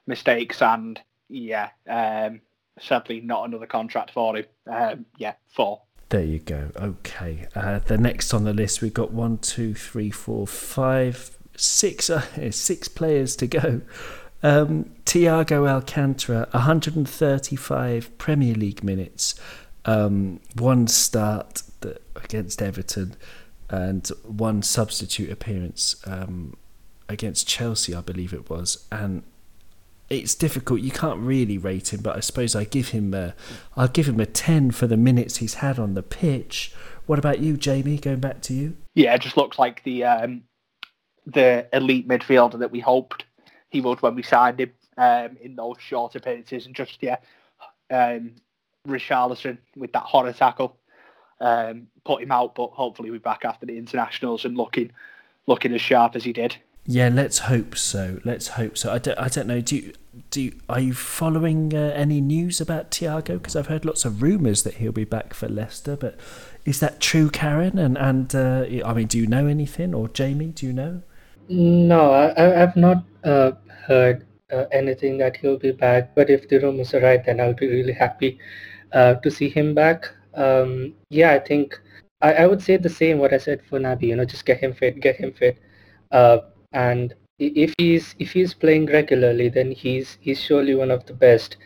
mistakes, 0.05 0.61
and 0.61 0.99
yeah, 1.29 1.69
um, 1.89 2.41
sadly, 2.79 3.21
not 3.21 3.47
another 3.47 3.65
contract 3.65 4.11
for 4.11 4.37
him. 4.37 4.45
Um, 4.67 5.05
yeah, 5.17 5.33
four. 5.47 5.81
There 6.09 6.23
you 6.23 6.39
go. 6.39 6.71
Okay. 6.75 7.47
Uh, 7.55 7.79
the 7.79 7.97
next 7.97 8.33
on 8.33 8.43
the 8.43 8.53
list, 8.53 8.81
we've 8.81 8.93
got 8.93 9.11
one, 9.11 9.37
two, 9.39 9.73
three, 9.73 10.11
four, 10.11 10.45
five, 10.45 11.37
six 11.57 12.09
uh, 12.09 12.21
six 12.51 12.87
players 12.87 13.35
to 13.37 13.47
go. 13.47 13.81
Um, 14.43 14.91
Thiago 15.05 15.67
Alcantara, 15.67 16.47
135 16.51 18.17
Premier 18.19 18.53
League 18.53 18.83
minutes, 18.83 19.39
um, 19.85 20.39
one 20.55 20.87
start 20.87 21.63
against 22.15 22.61
Everton, 22.61 23.15
and 23.69 24.07
one 24.23 24.61
substitute 24.61 25.31
appearance 25.31 25.95
um, 26.05 26.55
against 27.09 27.47
Chelsea, 27.47 27.95
I 27.95 28.01
believe 28.01 28.33
it 28.33 28.49
was. 28.49 28.85
And 28.91 29.23
it's 30.09 30.35
difficult. 30.35 30.81
You 30.81 30.91
can't 30.91 31.19
really 31.19 31.57
rate 31.57 31.93
him, 31.93 32.01
but 32.01 32.15
I 32.15 32.19
suppose 32.19 32.55
I 32.55 32.63
give 32.63 32.89
him 32.89 33.13
a, 33.13 33.33
I'll 33.75 33.87
give 33.87 34.07
him 34.07 34.19
a 34.19 34.25
10 34.25 34.71
for 34.71 34.87
the 34.87 34.97
minutes 34.97 35.37
he's 35.37 35.55
had 35.55 35.79
on 35.79 35.95
the 35.95 36.03
pitch. 36.03 36.73
What 37.05 37.19
about 37.19 37.39
you, 37.39 37.57
Jamie? 37.57 37.97
Going 37.97 38.19
back 38.19 38.41
to 38.43 38.53
you. 38.53 38.75
Yeah, 38.93 39.15
it 39.15 39.21
just 39.21 39.37
looks 39.37 39.57
like 39.57 39.83
the 39.83 40.03
um, 40.03 40.43
the 41.25 41.67
elite 41.73 42.07
midfielder 42.07 42.59
that 42.59 42.71
we 42.71 42.79
hoped 42.79 43.25
he 43.69 43.81
would 43.81 44.01
when 44.01 44.15
we 44.15 44.23
signed 44.23 44.59
him 44.59 44.71
um, 44.97 45.37
in 45.41 45.55
those 45.55 45.77
short 45.79 46.15
appearances. 46.15 46.65
And 46.65 46.75
just, 46.75 46.97
yeah, 47.01 47.17
um, 47.91 48.31
Richarlison 48.87 49.57
with 49.75 49.91
that 49.93 50.03
horror 50.03 50.33
tackle 50.33 50.77
um, 51.41 51.87
put 52.05 52.21
him 52.21 52.31
out, 52.31 52.55
but 52.55 52.67
hopefully 52.67 53.11
we're 53.11 53.19
back 53.19 53.45
after 53.45 53.65
the 53.65 53.77
internationals 53.77 54.45
and 54.45 54.55
looking 54.55 54.91
looking 55.47 55.73
as 55.73 55.81
sharp 55.81 56.15
as 56.15 56.23
he 56.23 56.33
did. 56.33 56.55
Yeah, 56.87 57.09
let's 57.11 57.39
hope 57.39 57.75
so. 57.77 58.19
Let's 58.23 58.49
hope 58.49 58.77
so. 58.77 58.93
I 58.93 58.99
don't, 58.99 59.17
I 59.17 59.27
don't 59.27 59.47
know. 59.47 59.59
Do 59.59 59.75
you, 59.75 59.93
do 60.29 60.41
you, 60.41 60.59
are 60.69 60.79
you 60.79 60.93
following 60.93 61.73
uh, 61.73 61.91
any 61.95 62.21
news 62.21 62.61
about 62.61 62.91
Thiago? 62.91 63.39
Because 63.39 63.55
I've 63.55 63.67
heard 63.67 63.85
lots 63.85 64.05
of 64.05 64.21
rumours 64.21 64.61
that 64.63 64.75
he'll 64.75 64.91
be 64.91 65.03
back 65.03 65.33
for 65.33 65.49
Leicester, 65.49 65.95
but 65.95 66.19
is 66.63 66.79
that 66.81 66.99
true, 66.99 67.29
Karan? 67.29 67.79
And 67.79 67.97
and 67.97 68.35
uh, 68.35 68.65
I 68.85 68.93
mean, 68.93 69.07
do 69.07 69.17
you 69.17 69.27
know 69.27 69.47
anything, 69.47 69.93
or 69.95 70.07
Jamie? 70.09 70.47
Do 70.47 70.65
you 70.67 70.73
know? 70.73 71.01
No, 71.47 72.11
I, 72.11 72.63
I've 72.63 72.75
not 72.75 73.03
uh, 73.23 73.51
heard 73.85 74.25
uh, 74.51 74.65
anything 74.71 75.17
that 75.19 75.37
he'll 75.37 75.57
be 75.57 75.71
back. 75.71 76.15
But 76.15 76.29
if 76.29 76.47
the 76.47 76.59
rumors 76.59 76.93
are 76.93 77.01
right, 77.01 77.23
then 77.23 77.39
I'll 77.39 77.53
be 77.53 77.67
really 77.67 77.93
happy 77.93 78.39
uh, 78.91 79.15
to 79.15 79.31
see 79.31 79.49
him 79.49 79.73
back. 79.73 80.09
Um, 80.33 80.93
yeah, 81.09 81.31
I 81.31 81.39
think 81.39 81.79
I, 82.21 82.33
I 82.33 82.47
would 82.47 82.61
say 82.61 82.77
the 82.77 82.89
same 82.89 83.19
what 83.19 83.33
I 83.33 83.37
said 83.37 83.61
for 83.69 83.79
Naby. 83.79 84.03
You 84.03 84.15
know, 84.15 84.25
just 84.25 84.45
get 84.45 84.59
him 84.59 84.73
fit, 84.73 84.99
get 84.99 85.15
him 85.17 85.31
fit, 85.31 85.59
uh, 86.11 86.39
and 86.73 87.13
if 87.39 87.73
he's 87.77 88.15
if 88.19 88.31
he's 88.31 88.53
playing 88.53 88.87
regularly, 88.87 89.49
then 89.49 89.71
he's 89.71 90.17
he's 90.21 90.41
surely 90.41 90.75
one 90.75 90.91
of 90.91 91.05
the 91.05 91.13
best 91.13 91.57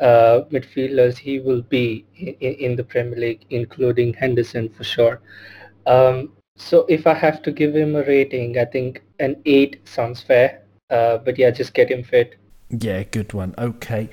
uh, 0.00 0.42
midfielders 0.50 1.16
he 1.16 1.40
will 1.40 1.62
be 1.62 2.04
in, 2.16 2.54
in, 2.54 2.76
the 2.76 2.84
Premier 2.84 3.18
League, 3.18 3.46
including 3.50 4.12
Henderson 4.12 4.68
for 4.68 4.84
sure. 4.84 5.20
Um, 5.86 6.32
so 6.56 6.86
if 6.88 7.06
I 7.06 7.14
have 7.14 7.42
to 7.42 7.52
give 7.52 7.74
him 7.74 7.96
a 7.96 8.02
rating, 8.02 8.58
I 8.58 8.64
think 8.64 9.02
an 9.18 9.36
eight 9.44 9.86
sounds 9.88 10.20
fair. 10.20 10.62
Uh, 10.90 11.18
but 11.18 11.38
yeah, 11.38 11.50
just 11.50 11.74
get 11.74 11.90
him 11.90 12.04
fit. 12.04 12.36
Yeah, 12.70 13.02
good 13.02 13.32
one. 13.32 13.54
Okay. 13.58 14.08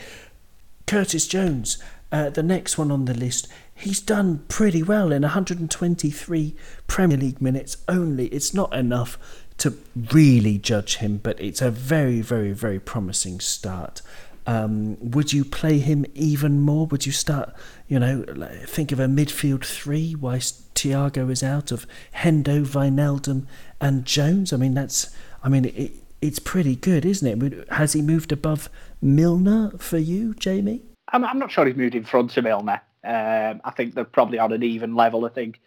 Curtis 0.88 1.28
Jones, 1.28 1.78
uh, 2.12 2.30
the 2.30 2.44
next 2.44 2.78
one 2.78 2.92
on 2.92 3.06
the 3.06 3.14
list. 3.14 3.48
He's 3.74 4.00
done 4.00 4.44
pretty 4.48 4.84
well 4.84 5.12
in 5.12 5.22
123 5.22 6.56
Premier 6.88 7.18
League 7.18 7.42
minutes 7.42 7.78
only. 7.88 8.28
It's 8.28 8.54
not 8.54 8.74
enough 8.74 9.18
to 9.58 9.78
really 10.12 10.58
judge 10.58 10.98
him, 10.98 11.18
but 11.18 11.40
it's 11.40 11.62
a 11.62 11.72
very, 11.72 12.22
very, 12.22 12.52
very 12.52 12.80
promising 12.80 13.40
start. 13.40 14.02
Um, 14.48 14.98
would 15.00 15.34
you 15.34 15.46
play 15.46 15.80
him 15.80 16.06
even 16.16 16.60
more? 16.60 16.88
Would 16.88 17.06
you 17.06 17.12
start, 17.12 17.54
you 17.88 18.00
know, 18.00 18.24
think 18.66 18.92
of 18.92 19.00
a 19.00 19.06
midfield 19.06 19.64
three 19.64 20.16
whilst 20.16 20.74
Thiago 20.74 21.30
is 21.30 21.44
out 21.44 21.72
of 21.72 21.86
Hendo, 22.16 22.66
Wijnaldum, 22.66 23.46
and 23.80 24.06
Jones? 24.06 24.52
I 24.52 24.58
mean, 24.58 24.74
that's, 24.74 25.16
I 25.44 25.50
mean, 25.50 25.66
it, 25.66 25.92
it's 26.22 26.40
pretty 26.40 26.76
good, 26.76 27.06
isn't 27.06 27.44
it? 27.44 27.70
Has 27.70 27.94
he 27.94 28.02
moved 28.02 28.32
above 28.32 28.70
Milner 29.02 29.72
for 29.78 29.98
you, 29.98 30.34
Jamie? 30.34 30.82
I'm, 31.14 31.26
I'm 31.26 31.40
not 31.40 31.52
sure 31.52 31.66
he's 31.66 31.76
moved 31.76 31.96
in 31.96 32.04
front 32.04 32.36
of 32.38 32.44
Milner. 32.44 32.82
Um, 33.04 33.62
I 33.64 33.72
think 33.76 33.96
they're 33.96 34.06
probably 34.06 34.40
on 34.40 34.52
an 34.52 34.64
even 34.64 34.96
level. 34.96 35.26
I 35.26 35.30
think, 35.30 35.60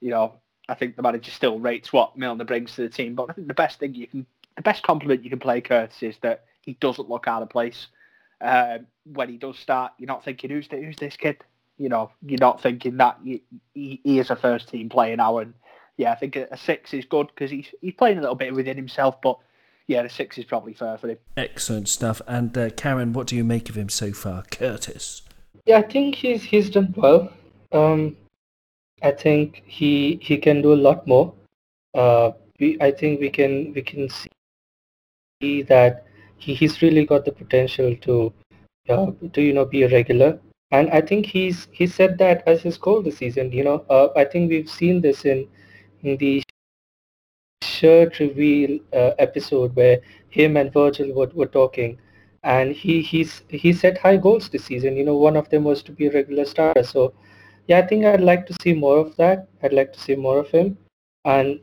you 0.00 0.10
know, 0.10 0.34
I 0.68 0.74
think 0.74 0.96
the 0.96 1.02
manager 1.02 1.30
still 1.30 1.58
rates 1.58 1.92
what 1.92 2.16
Milner 2.16 2.44
brings 2.44 2.74
to 2.76 2.82
the 2.82 2.88
team. 2.88 3.14
But 3.14 3.30
I 3.30 3.32
think 3.32 3.48
the 3.48 3.54
best 3.54 3.78
thing 3.78 3.94
you 3.94 4.06
can, 4.06 4.26
the 4.56 4.62
best 4.62 4.82
compliment 4.82 5.24
you 5.24 5.30
can 5.30 5.38
play 5.38 5.60
Curtis 5.60 6.02
is 6.02 6.16
that 6.22 6.44
he 6.62 6.74
doesn't 6.74 7.08
look 7.08 7.26
out 7.26 7.42
of 7.42 7.50
place. 7.50 7.86
Um, 8.40 8.86
when 9.04 9.28
he 9.28 9.36
does 9.36 9.58
start, 9.58 9.92
you're 9.98 10.06
not 10.06 10.24
thinking, 10.24 10.50
who's, 10.50 10.68
the, 10.68 10.76
who's 10.76 10.96
this 10.96 11.16
kid? 11.16 11.38
You 11.78 11.88
know, 11.88 12.10
you're 12.24 12.38
not 12.38 12.62
thinking 12.62 12.96
that 12.98 13.18
he, 13.22 13.42
he, 13.74 14.00
he 14.04 14.18
is 14.18 14.30
a 14.30 14.36
first 14.36 14.68
team 14.68 14.88
player 14.88 15.16
now. 15.16 15.38
And 15.38 15.54
yeah, 15.96 16.12
I 16.12 16.14
think 16.14 16.36
a, 16.36 16.46
a 16.50 16.56
six 16.56 16.92
is 16.94 17.04
good 17.04 17.28
because 17.28 17.50
he's, 17.50 17.66
he's 17.80 17.94
playing 17.94 18.18
a 18.18 18.20
little 18.20 18.36
bit 18.36 18.54
within 18.54 18.76
himself, 18.76 19.20
but 19.22 19.38
yeah, 19.86 20.02
the 20.04 20.08
six 20.08 20.38
is 20.38 20.44
probably 20.44 20.72
fair 20.72 20.96
for 20.98 21.08
him. 21.08 21.18
Excellent 21.36 21.88
stuff. 21.88 22.22
And 22.28 22.56
uh, 22.56 22.70
Karan, 22.70 23.12
what 23.12 23.26
do 23.26 23.34
you 23.34 23.42
make 23.42 23.68
of 23.68 23.76
him 23.76 23.88
so 23.88 24.12
far, 24.12 24.44
Curtis? 24.50 25.22
Yeah, 25.66 25.78
I 25.78 25.82
think 25.82 26.14
he's 26.14 26.44
he's 26.44 26.70
done 26.70 26.94
well. 26.96 27.32
Um, 27.72 28.16
I 29.02 29.10
think 29.10 29.62
he 29.66 30.20
he 30.22 30.38
can 30.38 30.62
do 30.62 30.72
a 30.72 30.74
lot 30.74 31.06
more. 31.06 31.34
Uh, 31.92 32.30
we 32.60 32.80
I 32.80 32.92
think 32.92 33.20
we 33.20 33.30
can 33.30 33.72
we 33.74 33.82
can 33.82 34.08
see 35.40 35.62
that 35.62 36.06
he, 36.40 36.54
he's 36.54 36.82
really 36.82 37.04
got 37.06 37.24
the 37.24 37.32
potential 37.32 37.94
to 38.02 38.32
uh, 38.88 39.06
to 39.32 39.42
you 39.42 39.52
know 39.52 39.64
be 39.64 39.82
a 39.82 39.88
regular. 39.88 40.38
And 40.72 40.90
I 40.90 41.00
think 41.00 41.26
he's 41.26 41.68
he 41.72 41.86
said 41.86 42.18
that 42.18 42.42
as 42.46 42.62
his 42.62 42.78
goal 42.78 43.02
this 43.02 43.18
season. 43.18 43.52
You 43.52 43.64
know, 43.64 43.84
uh, 43.90 44.08
I 44.16 44.24
think 44.24 44.50
we've 44.50 44.70
seen 44.70 45.00
this 45.00 45.24
in 45.24 45.46
in 46.02 46.16
the 46.16 46.42
shirt 47.62 48.18
reveal 48.18 48.78
uh, 48.92 49.12
episode 49.18 49.74
where 49.76 50.00
him 50.28 50.56
and 50.56 50.72
Virgil 50.72 51.12
were, 51.12 51.30
were 51.34 51.46
talking 51.46 51.98
and 52.42 52.72
he 52.72 53.02
he's 53.02 53.42
he 53.48 53.72
set 53.72 53.98
high 53.98 54.16
goals 54.16 54.48
this 54.48 54.64
season 54.64 54.96
you 54.96 55.04
know 55.04 55.16
one 55.16 55.36
of 55.36 55.48
them 55.50 55.64
was 55.64 55.82
to 55.82 55.92
be 55.92 56.06
a 56.06 56.12
regular 56.12 56.44
starter 56.44 56.82
so 56.82 57.12
yeah 57.66 57.78
i 57.78 57.86
think 57.86 58.04
i'd 58.04 58.22
like 58.22 58.46
to 58.46 58.54
see 58.62 58.72
more 58.72 58.96
of 58.96 59.14
that 59.16 59.46
i'd 59.62 59.74
like 59.74 59.92
to 59.92 60.00
see 60.00 60.16
more 60.16 60.38
of 60.38 60.48
him 60.50 60.76
and 61.26 61.60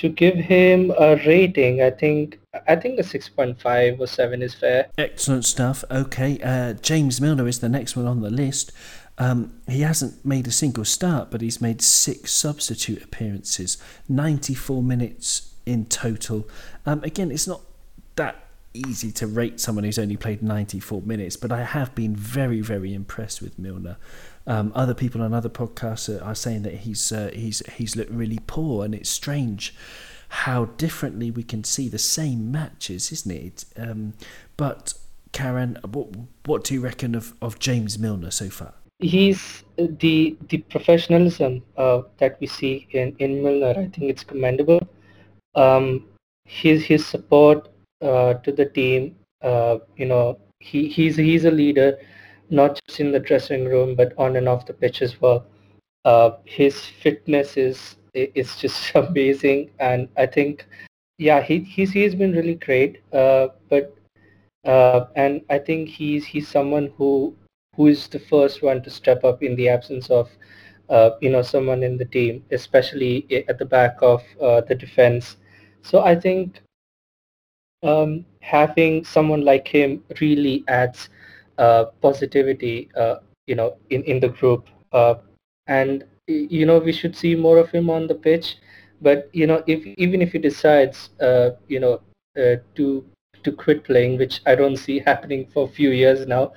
to 0.00 0.08
give 0.08 0.34
him 0.34 0.92
a 0.98 1.16
rating 1.26 1.82
i 1.82 1.90
think 1.90 2.38
i 2.68 2.74
think 2.74 2.98
a 2.98 3.02
6.5 3.02 4.00
or 4.00 4.06
7 4.06 4.42
is 4.42 4.54
fair 4.54 4.88
excellent 4.96 5.44
stuff 5.44 5.84
okay 5.90 6.38
uh, 6.42 6.72
james 6.74 7.20
milner 7.20 7.46
is 7.46 7.60
the 7.60 7.68
next 7.68 7.96
one 7.96 8.06
on 8.06 8.20
the 8.22 8.30
list 8.30 8.72
um, 9.20 9.52
he 9.68 9.82
hasn't 9.82 10.24
made 10.24 10.46
a 10.46 10.50
single 10.50 10.86
start, 10.86 11.30
but 11.30 11.42
he's 11.42 11.60
made 11.60 11.82
six 11.82 12.32
substitute 12.32 13.04
appearances, 13.04 13.76
94 14.08 14.82
minutes 14.82 15.52
in 15.66 15.84
total. 15.84 16.48
Um, 16.86 17.04
again, 17.04 17.30
it's 17.30 17.46
not 17.46 17.60
that 18.16 18.42
easy 18.72 19.12
to 19.12 19.26
rate 19.26 19.60
someone 19.60 19.84
who's 19.84 19.98
only 19.98 20.16
played 20.16 20.42
94 20.42 21.02
minutes, 21.02 21.36
but 21.36 21.52
I 21.52 21.64
have 21.64 21.94
been 21.94 22.16
very, 22.16 22.62
very 22.62 22.94
impressed 22.94 23.42
with 23.42 23.58
Milner. 23.58 23.98
Um, 24.46 24.72
other 24.74 24.94
people 24.94 25.22
on 25.22 25.34
other 25.34 25.48
podcasts 25.48 26.08
are, 26.08 26.22
are 26.24 26.34
saying 26.34 26.62
that 26.62 26.74
he's 26.74 27.12
uh, 27.12 27.30
he's 27.32 27.62
he's 27.76 27.96
looked 27.96 28.10
really 28.10 28.40
poor, 28.46 28.84
and 28.84 28.94
it's 28.94 29.10
strange 29.10 29.74
how 30.30 30.66
differently 30.76 31.30
we 31.30 31.42
can 31.42 31.64
see 31.64 31.88
the 31.88 31.98
same 31.98 32.52
matches, 32.52 33.10
isn't 33.10 33.32
it? 33.32 33.64
Um, 33.76 34.14
but 34.56 34.94
Karan, 35.32 35.78
what 35.90 36.08
what 36.46 36.64
do 36.64 36.74
you 36.74 36.80
reckon 36.80 37.14
of, 37.14 37.34
of 37.42 37.58
James 37.58 37.98
Milner 37.98 38.30
so 38.30 38.48
far? 38.48 38.74
He's 39.00 39.64
the 39.76 40.36
the 40.48 40.58
professionalism 40.58 41.62
uh, 41.76 42.02
that 42.18 42.38
we 42.40 42.46
see 42.46 42.86
in, 42.92 43.16
in 43.18 43.42
Milner. 43.42 43.70
I 43.70 43.88
think 43.88 44.10
it's 44.10 44.24
commendable. 44.24 44.80
Um, 45.54 46.06
his 46.44 46.84
his 46.84 47.06
support 47.06 47.68
uh, 48.02 48.34
to 48.34 48.52
the 48.52 48.66
team. 48.66 49.16
Uh, 49.42 49.78
you 49.96 50.06
know, 50.06 50.38
he, 50.60 50.88
he's 50.88 51.16
he's 51.16 51.44
a 51.44 51.50
leader, 51.50 51.98
not 52.50 52.78
just 52.86 53.00
in 53.00 53.12
the 53.12 53.20
dressing 53.20 53.64
room, 53.66 53.94
but 53.96 54.12
on 54.18 54.36
and 54.36 54.48
off 54.48 54.66
the 54.66 54.74
pitch 54.74 55.02
as 55.02 55.20
well. 55.20 55.44
Uh, 56.04 56.30
his 56.44 56.84
fitness 56.84 57.56
is 57.56 57.96
is 58.14 58.56
just 58.56 58.94
amazing, 58.94 59.70
and 59.80 60.08
I 60.16 60.26
think, 60.26 60.66
yeah, 61.18 61.40
he 61.42 61.60
he's 61.60 61.92
he's 61.92 62.14
been 62.14 62.32
really 62.32 62.54
great. 62.56 62.98
Uh, 63.12 63.48
but 63.68 63.94
uh, 64.64 65.06
and 65.16 65.42
I 65.50 65.58
think 65.58 65.88
he's 65.88 66.24
he's 66.26 66.48
someone 66.48 66.92
who 66.96 67.34
who 67.76 67.86
is 67.86 68.08
the 68.08 68.18
first 68.18 68.62
one 68.62 68.82
to 68.82 68.90
step 68.90 69.24
up 69.24 69.42
in 69.42 69.56
the 69.56 69.68
absence 69.68 70.10
of 70.10 70.28
uh, 70.88 71.10
you 71.20 71.30
know 71.30 71.42
someone 71.42 71.82
in 71.82 71.96
the 71.98 72.04
team, 72.06 72.44
especially 72.50 73.26
at 73.48 73.58
the 73.58 73.66
back 73.66 73.96
of 74.02 74.22
uh, 74.40 74.60
the 74.62 74.74
defense. 74.74 75.36
So 75.82 76.00
I 76.00 76.14
think 76.16 76.60
um, 77.82 78.24
having 78.40 79.04
someone 79.04 79.44
like 79.44 79.68
him 79.68 80.02
really 80.20 80.64
adds 80.68 81.08
positivity, 82.00 82.88
uh, 82.96 83.16
you 83.46 83.54
know, 83.54 83.76
in, 83.90 84.02
in 84.04 84.20
the 84.20 84.28
group. 84.28 84.68
Uh, 84.92 85.14
and, 85.66 86.04
you 86.26 86.66
know, 86.66 86.78
we 86.78 86.92
should 86.92 87.16
see 87.16 87.34
more 87.34 87.58
of 87.58 87.70
him 87.70 87.90
on 87.90 88.06
the 88.06 88.14
pitch. 88.14 88.56
But, 89.02 89.28
you 89.32 89.46
know, 89.46 89.62
if 89.66 89.86
even 89.86 90.20
if 90.20 90.32
he 90.32 90.38
decides, 90.38 91.10
uh, 91.20 91.50
you 91.68 91.80
know, 91.80 92.00
uh, 92.38 92.56
to 92.76 93.04
to 93.42 93.52
quit 93.52 93.84
playing, 93.84 94.18
which 94.18 94.40
I 94.46 94.54
don't 94.54 94.76
see 94.76 94.98
happening 95.06 95.46
for 95.52 95.64
a 95.64 95.72
few 95.72 95.90
years 95.90 96.26
now. 96.26 96.52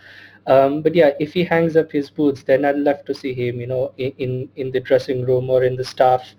Um, 0.46 0.82
but 0.82 0.94
yeah, 0.94 1.12
if 1.20 1.34
he 1.34 1.44
hangs 1.46 1.78
up 1.78 1.92
his 1.92 2.10
boots, 2.10 2.44
then 2.44 2.66
I'd 2.66 2.78
love 2.78 3.06
to 3.06 3.14
see 3.14 3.34
him, 3.34 3.62
you 3.62 3.68
know, 3.68 3.94
in, 3.98 4.50
in 4.58 4.72
the 4.72 4.82
dressing 4.82 5.26
room 5.26 5.50
or 5.50 5.64
in 5.64 5.78
the 5.78 5.86
staff 5.86 6.36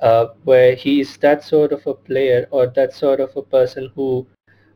uh, 0.00 0.26
where 0.42 0.74
he's 0.74 1.16
that 1.18 1.44
sort 1.44 1.72
of 1.72 1.86
a 1.86 1.94
player 1.94 2.48
or 2.50 2.66
that 2.66 2.92
sort 2.92 3.20
of 3.20 3.36
a 3.36 3.42
person 3.42 3.90
who, 3.94 4.26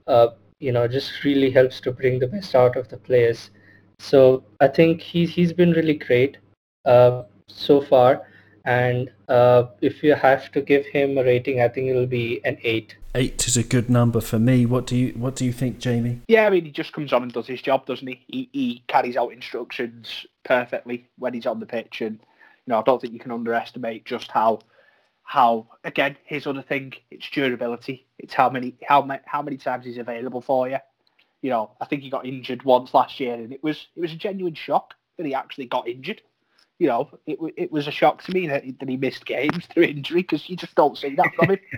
uh, 0.06 0.28
you 0.60 0.72
know, 0.72 0.88
just 0.88 1.24
really 1.24 1.50
helps 1.50 1.80
to 1.80 1.92
bring 1.92 2.18
the 2.18 2.26
best 2.26 2.54
out 2.54 2.76
of 2.76 2.88
the 2.88 2.96
players. 2.96 3.50
So 3.98 4.44
I 4.60 4.68
think 4.68 5.00
he's 5.00 5.30
he's 5.30 5.52
been 5.52 5.72
really 5.72 5.94
great 5.94 6.38
uh, 6.84 7.22
so 7.46 7.80
far. 7.80 8.22
And 8.64 9.10
uh, 9.28 9.68
if 9.80 10.02
you 10.02 10.14
have 10.14 10.52
to 10.52 10.60
give 10.60 10.84
him 10.84 11.16
a 11.16 11.24
rating, 11.24 11.62
I 11.62 11.68
think 11.68 11.88
it'll 11.88 12.06
be 12.06 12.40
an 12.44 12.58
eight. 12.62 12.96
Eight 13.14 13.46
is 13.46 13.56
a 13.56 13.62
good 13.62 13.88
number 13.88 14.20
for 14.20 14.38
me. 14.38 14.66
What 14.66 14.86
do 14.86 14.94
you 14.94 15.12
What 15.12 15.36
do 15.36 15.44
you 15.44 15.52
think, 15.52 15.78
Jamie? 15.78 16.20
Yeah, 16.28 16.46
I 16.46 16.50
mean, 16.50 16.66
he 16.66 16.70
just 16.70 16.92
comes 16.92 17.12
on 17.12 17.22
and 17.22 17.32
does 17.32 17.46
his 17.46 17.62
job, 17.62 17.86
doesn't 17.86 18.06
he? 18.06 18.24
He, 18.26 18.48
he 18.52 18.84
carries 18.86 19.16
out 19.16 19.32
instructions 19.32 20.26
perfectly 20.44 21.06
when 21.18 21.34
he's 21.34 21.46
on 21.46 21.60
the 21.60 21.66
pitch, 21.66 22.02
and 22.02 22.16
you 22.16 22.72
know, 22.72 22.80
I 22.80 22.82
don't 22.82 23.00
think 23.00 23.14
you 23.14 23.20
can 23.20 23.32
underestimate 23.32 24.04
just 24.04 24.30
how 24.30 24.60
how 25.28 25.66
again 25.84 26.16
here's 26.24 26.46
other 26.46 26.62
thing 26.62 26.94
it's 27.10 27.28
durability. 27.28 28.06
It's 28.18 28.32
how 28.32 28.48
many 28.48 28.74
how 28.82 29.02
many 29.02 29.20
how 29.26 29.42
many 29.42 29.58
times 29.58 29.84
he's 29.84 29.98
available 29.98 30.40
for 30.40 30.70
you. 30.70 30.78
You 31.42 31.50
know 31.50 31.70
i 31.82 31.84
think 31.84 32.02
he 32.02 32.08
got 32.08 32.24
injured 32.24 32.64
once 32.64 32.94
last 32.94 33.20
year 33.20 33.34
and 33.34 33.52
it 33.52 33.62
was 33.62 33.88
it 33.94 34.00
was 34.00 34.10
a 34.10 34.16
genuine 34.16 34.54
shock 34.54 34.94
that 35.18 35.26
he 35.26 35.34
actually 35.34 35.66
got 35.66 35.86
injured. 35.86 36.22
You 36.78 36.86
know 36.88 37.10
it, 37.26 37.38
it 37.58 37.70
was 37.70 37.86
a 37.86 37.90
shock 37.90 38.22
to 38.22 38.32
me 38.32 38.46
that, 38.46 38.64
that 38.80 38.88
he 38.88 38.96
missed 38.96 39.26
games 39.26 39.66
through 39.70 39.82
injury 39.82 40.22
because 40.22 40.48
you 40.48 40.56
just 40.56 40.74
don't 40.74 40.96
see 40.96 41.14
that 41.16 41.34
from 41.36 41.50
him. 41.50 41.60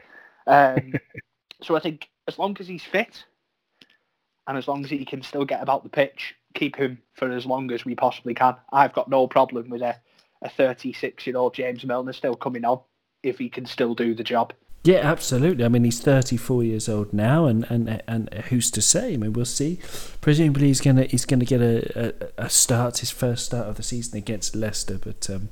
Um, 0.47 0.95
so 1.63 1.77
i 1.77 1.81
think 1.81 2.09
as 2.27 2.39
long 2.39 2.57
as 2.59 2.67
he's 2.67 2.83
fit 2.83 3.25
and 4.47 4.57
as 4.57 4.67
long 4.67 4.83
as 4.83 4.91
he 4.91 5.05
can 5.05 5.23
still 5.23 5.45
get 5.45 5.63
about 5.63 5.85
the 5.85 5.91
pitch 5.91 6.35
keep 6.55 6.77
him 6.77 6.99
for 7.13 7.31
as 7.31 7.45
long 7.45 7.71
as 7.71 7.85
we 7.85 7.95
possibly 7.95 8.33
can. 8.35 8.57
I've 8.73 8.95
got 8.95 9.11
no 9.11 9.29
problem 9.29 9.69
with 9.69 9.83
a 9.83 9.97
a 10.43 10.49
36 10.49 11.27
year 11.27 11.37
old 11.37 11.55
James 11.55 11.85
Milner 11.85 12.15
still 12.15 12.35
coming 12.35 12.65
on 12.65 12.81
if 13.23 13.39
he 13.39 13.49
can 13.49 13.67
still 13.67 13.95
do 13.95 14.15
the 14.15 14.25
job. 14.25 14.53
Yeah, 14.83 15.01
absolutely. 15.01 15.65
I 15.65 15.69
mean, 15.69 15.85
he's 15.85 16.01
34 16.01 16.65
years 16.65 16.89
old 16.89 17.13
now, 17.13 17.45
and, 17.45 17.67
and 17.69 18.03
and 18.09 18.33
who's 18.49 18.71
to 18.71 18.81
say? 18.81 19.13
I 19.13 19.17
mean, 19.19 19.35
we'll 19.35 19.45
see. 19.45 19.79
Presumably, 20.23 20.69
he's 20.69 20.81
gonna 20.81 21.05
he's 21.05 21.27
gonna 21.27 21.45
get 21.45 21.61
a, 21.61 22.09
a, 22.39 22.45
a 22.47 22.51
start, 22.51 22.99
his 22.99 23.11
first 23.11 23.45
start 23.45 23.69
of 23.69 23.77
the 23.77 23.83
season 23.83 24.17
against 24.17 24.57
Leicester, 24.57 24.97
but 24.97 25.29
um, 25.29 25.51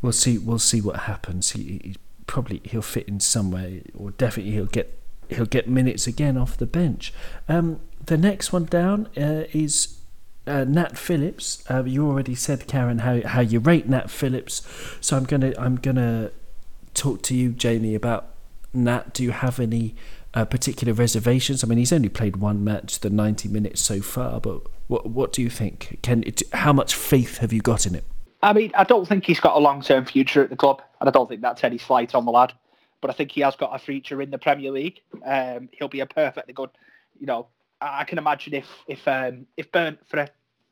we'll 0.00 0.12
see. 0.12 0.38
We'll 0.38 0.58
see 0.58 0.80
what 0.80 1.00
happens. 1.00 1.50
He, 1.50 1.80
he 1.84 1.96
probably 2.26 2.62
he'll 2.64 2.80
fit 2.80 3.06
in 3.06 3.20
somewhere, 3.20 3.82
or 3.94 4.12
definitely 4.12 4.52
he'll 4.52 4.64
get 4.64 4.98
he'll 5.28 5.44
get 5.44 5.68
minutes 5.68 6.06
again 6.06 6.38
off 6.38 6.56
the 6.56 6.66
bench. 6.66 7.12
Um, 7.50 7.80
the 8.06 8.16
next 8.16 8.50
one 8.50 8.64
down 8.64 9.08
uh, 9.14 9.44
is 9.52 9.98
uh, 10.46 10.64
Nat 10.64 10.96
Phillips. 10.96 11.62
Uh, 11.70 11.84
you 11.84 12.06
already 12.06 12.34
said, 12.34 12.66
Karan, 12.66 13.00
how 13.00 13.20
how 13.26 13.40
you 13.40 13.60
rate 13.60 13.86
Nat 13.88 14.10
Phillips, 14.10 14.66
so 15.02 15.18
I'm 15.18 15.24
gonna 15.24 15.52
I'm 15.58 15.76
gonna 15.76 16.30
talk 16.94 17.22
to 17.22 17.34
you, 17.34 17.50
Jamie, 17.50 17.94
about 17.94 18.34
Nat. 18.72 19.14
Do 19.14 19.22
you 19.22 19.32
have 19.32 19.60
any 19.60 19.94
uh, 20.34 20.44
particular 20.44 20.92
reservations? 20.92 21.62
I 21.62 21.66
mean, 21.66 21.78
he's 21.78 21.92
only 21.92 22.08
played 22.08 22.36
one 22.36 22.64
match, 22.64 23.00
the 23.00 23.10
90 23.10 23.48
minutes 23.48 23.80
so 23.80 24.00
far, 24.00 24.40
but 24.40 24.62
what 24.88 25.08
what 25.10 25.32
do 25.32 25.42
you 25.42 25.50
think? 25.50 25.98
Can 26.02 26.24
it, 26.24 26.42
how 26.52 26.72
much 26.72 26.94
faith 26.94 27.38
have 27.38 27.52
you 27.52 27.60
got 27.60 27.86
in 27.86 27.94
it? 27.94 28.04
I 28.42 28.52
mean, 28.52 28.70
I 28.74 28.84
don't 28.84 29.06
think 29.06 29.24
he's 29.24 29.40
got 29.40 29.56
a 29.56 29.58
long 29.58 29.82
term 29.82 30.04
future 30.04 30.42
at 30.42 30.50
the 30.50 30.56
club, 30.56 30.82
and 31.00 31.08
I 31.08 31.12
don't 31.12 31.28
think 31.28 31.40
that's 31.40 31.64
any 31.64 31.78
slight 31.78 32.14
on 32.14 32.24
the 32.24 32.32
lad. 32.32 32.52
But 33.00 33.10
I 33.10 33.14
think 33.14 33.30
he 33.30 33.42
has 33.42 33.54
got 33.54 33.74
a 33.74 33.78
future 33.78 34.20
in 34.20 34.30
the 34.30 34.38
Premier 34.38 34.72
League. 34.72 35.00
Um, 35.24 35.68
he'll 35.72 35.88
be 35.88 36.00
a 36.00 36.06
perfectly 36.06 36.52
good, 36.52 36.70
you 37.18 37.26
know. 37.26 37.46
I 37.80 38.04
can 38.04 38.18
imagine 38.18 38.54
if 38.54 38.66
if 38.88 39.06
um, 39.06 39.46
if 39.56 39.70
Burn 39.70 39.98
for 40.08 40.26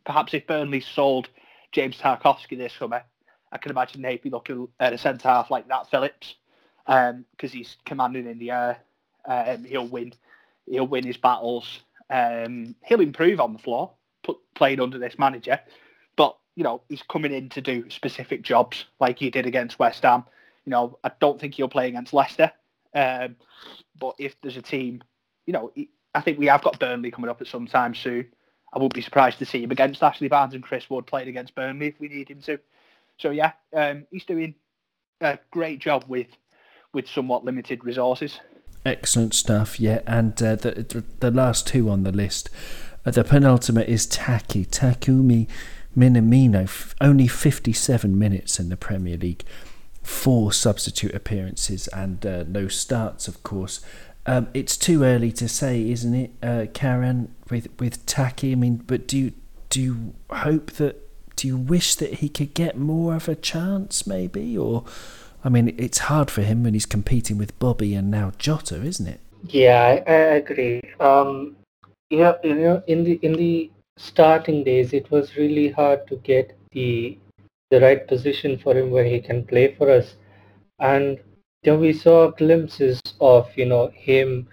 perhaps 0.04 0.34
if 0.34 0.46
Burnley 0.46 0.80
sold 0.80 1.28
James 1.72 1.98
Tarkowski 1.98 2.56
this 2.56 2.72
summer, 2.72 3.02
I 3.52 3.58
can 3.58 3.70
imagine 3.70 4.02
they'd 4.02 4.22
be 4.22 4.30
looking 4.30 4.68
at 4.80 4.92
a 4.92 4.98
centre 4.98 5.28
half 5.28 5.50
like 5.50 5.68
Nat 5.68 5.84
Phillips 5.90 6.34
because 6.86 7.12
um, 7.12 7.24
he's 7.50 7.76
commanding 7.84 8.26
in 8.26 8.38
the 8.38 8.50
air. 8.50 8.78
Um, 9.24 9.64
he'll 9.64 9.86
win. 9.86 10.12
He'll 10.66 10.86
win 10.86 11.04
his 11.04 11.16
battles. 11.16 11.80
Um, 12.10 12.74
he'll 12.84 13.00
improve 13.00 13.40
on 13.40 13.52
the 13.52 13.58
floor, 13.58 13.92
put, 14.22 14.38
playing 14.54 14.80
under 14.80 14.98
this 14.98 15.18
manager. 15.18 15.60
But 16.16 16.36
you 16.54 16.64
know, 16.64 16.82
he's 16.88 17.02
coming 17.02 17.32
in 17.32 17.48
to 17.50 17.60
do 17.60 17.88
specific 17.90 18.42
jobs 18.42 18.86
like 19.00 19.18
he 19.18 19.30
did 19.30 19.46
against 19.46 19.78
West 19.78 20.02
Ham. 20.02 20.24
You 20.64 20.70
know, 20.70 20.98
I 21.04 21.12
don't 21.20 21.40
think 21.40 21.54
he'll 21.54 21.68
play 21.68 21.88
against 21.88 22.12
Leicester. 22.12 22.52
Um, 22.94 23.36
but 23.98 24.14
if 24.18 24.40
there's 24.40 24.56
a 24.56 24.62
team, 24.62 25.02
you 25.46 25.52
know, 25.52 25.72
I 26.14 26.20
think 26.20 26.38
we 26.38 26.46
have 26.46 26.62
got 26.62 26.80
Burnley 26.80 27.10
coming 27.10 27.30
up 27.30 27.40
at 27.40 27.46
some 27.46 27.66
time 27.66 27.94
soon. 27.94 28.26
I 28.72 28.78
wouldn't 28.78 28.94
be 28.94 29.02
surprised 29.02 29.38
to 29.38 29.46
see 29.46 29.62
him 29.62 29.70
against 29.70 30.02
Ashley 30.02 30.28
Barnes 30.28 30.54
and 30.54 30.62
Chris 30.62 30.88
Wood 30.90 31.06
playing 31.06 31.28
against 31.28 31.54
Burnley 31.54 31.88
if 31.88 32.00
we 32.00 32.08
need 32.08 32.30
him 32.30 32.40
to. 32.42 32.58
So 33.18 33.30
yeah, 33.30 33.52
um, 33.74 34.06
he's 34.10 34.24
doing 34.24 34.54
a 35.20 35.38
great 35.50 35.80
job 35.80 36.04
with 36.08 36.28
with 36.92 37.08
somewhat 37.08 37.44
limited 37.44 37.84
resources. 37.84 38.40
Excellent 38.84 39.34
stuff, 39.34 39.80
yeah. 39.80 40.00
And 40.06 40.40
uh, 40.40 40.54
the, 40.56 40.70
the, 40.70 41.04
the 41.18 41.30
last 41.30 41.66
two 41.66 41.90
on 41.90 42.04
the 42.04 42.12
list, 42.12 42.48
uh, 43.04 43.10
the 43.10 43.24
penultimate 43.24 43.88
is 43.88 44.06
Taki 44.06 44.64
Takumi 44.64 45.48
Minamino. 45.96 46.64
F- 46.64 46.94
only 47.00 47.26
57 47.26 48.16
minutes 48.16 48.60
in 48.60 48.68
the 48.68 48.76
Premier 48.76 49.16
League, 49.16 49.42
four 50.02 50.52
substitute 50.52 51.14
appearances, 51.14 51.88
and 51.88 52.24
uh, 52.24 52.44
no 52.46 52.68
starts, 52.68 53.26
of 53.28 53.42
course. 53.42 53.80
Um, 54.24 54.48
it's 54.54 54.76
too 54.76 55.02
early 55.04 55.32
to 55.32 55.48
say, 55.48 55.90
isn't 55.90 56.14
it, 56.14 56.30
uh, 56.42 56.66
Karan? 56.72 57.34
With 57.50 57.68
with 57.78 58.06
Taki, 58.06 58.52
I 58.52 58.54
mean, 58.54 58.76
but 58.76 59.06
do 59.06 59.18
you 59.18 59.32
do 59.68 59.82
you 59.82 60.14
hope 60.30 60.72
that? 60.72 61.05
Do 61.36 61.46
you 61.46 61.56
wish 61.56 61.94
that 61.96 62.14
he 62.14 62.28
could 62.28 62.54
get 62.54 62.76
more 62.76 63.14
of 63.14 63.28
a 63.28 63.34
chance, 63.34 64.06
maybe, 64.06 64.56
or? 64.56 64.84
I 65.44 65.48
mean, 65.48 65.76
it's 65.78 65.98
hard 65.98 66.28
for 66.28 66.42
him 66.42 66.64
when 66.64 66.74
he's 66.74 66.86
competing 66.86 67.38
with 67.38 67.56
Bobby 67.60 67.94
and 67.94 68.10
now 68.10 68.32
Jota, 68.36 68.82
isn't 68.82 69.06
it? 69.06 69.20
Yeah, 69.48 69.80
I, 69.80 70.10
I 70.10 70.16
agree. 70.42 70.82
Um, 70.98 71.54
yeah, 72.10 72.32
you 72.42 72.54
know, 72.54 72.82
in 72.88 73.04
the 73.04 73.20
in 73.22 73.34
the 73.34 73.70
starting 73.96 74.64
days, 74.64 74.92
it 74.92 75.10
was 75.10 75.36
really 75.36 75.70
hard 75.70 76.06
to 76.08 76.16
get 76.16 76.56
the 76.72 77.16
the 77.70 77.80
right 77.80 78.06
position 78.08 78.58
for 78.58 78.76
him 78.76 78.90
where 78.90 79.04
he 79.04 79.20
can 79.20 79.44
play 79.44 79.74
for 79.74 79.90
us, 79.90 80.16
and 80.80 81.20
then 81.62 81.80
we 81.80 81.92
saw 81.92 82.30
glimpses 82.30 83.00
of 83.20 83.48
you 83.56 83.66
know 83.66 83.88
him 83.88 84.48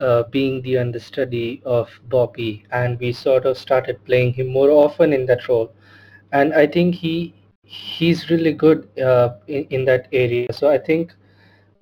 uh, 0.00 0.24
being 0.24 0.60
the 0.62 0.76
understudy 0.78 1.62
of 1.64 1.88
Bobby, 2.08 2.64
and 2.70 2.98
we 3.00 3.12
sort 3.12 3.46
of 3.46 3.56
started 3.56 4.04
playing 4.04 4.34
him 4.34 4.48
more 4.48 4.70
often 4.70 5.12
in 5.12 5.26
that 5.26 5.48
role, 5.48 5.72
and 6.34 6.54
I 6.54 6.66
think 6.66 6.96
he 6.96 7.34
he's 7.64 8.30
really 8.30 8.52
good 8.52 8.88
uh, 9.00 9.30
in, 9.48 9.66
in 9.70 9.86
that 9.86 10.08
area. 10.12 10.52
So 10.52 10.70
I 10.70 10.78
think 10.78 11.14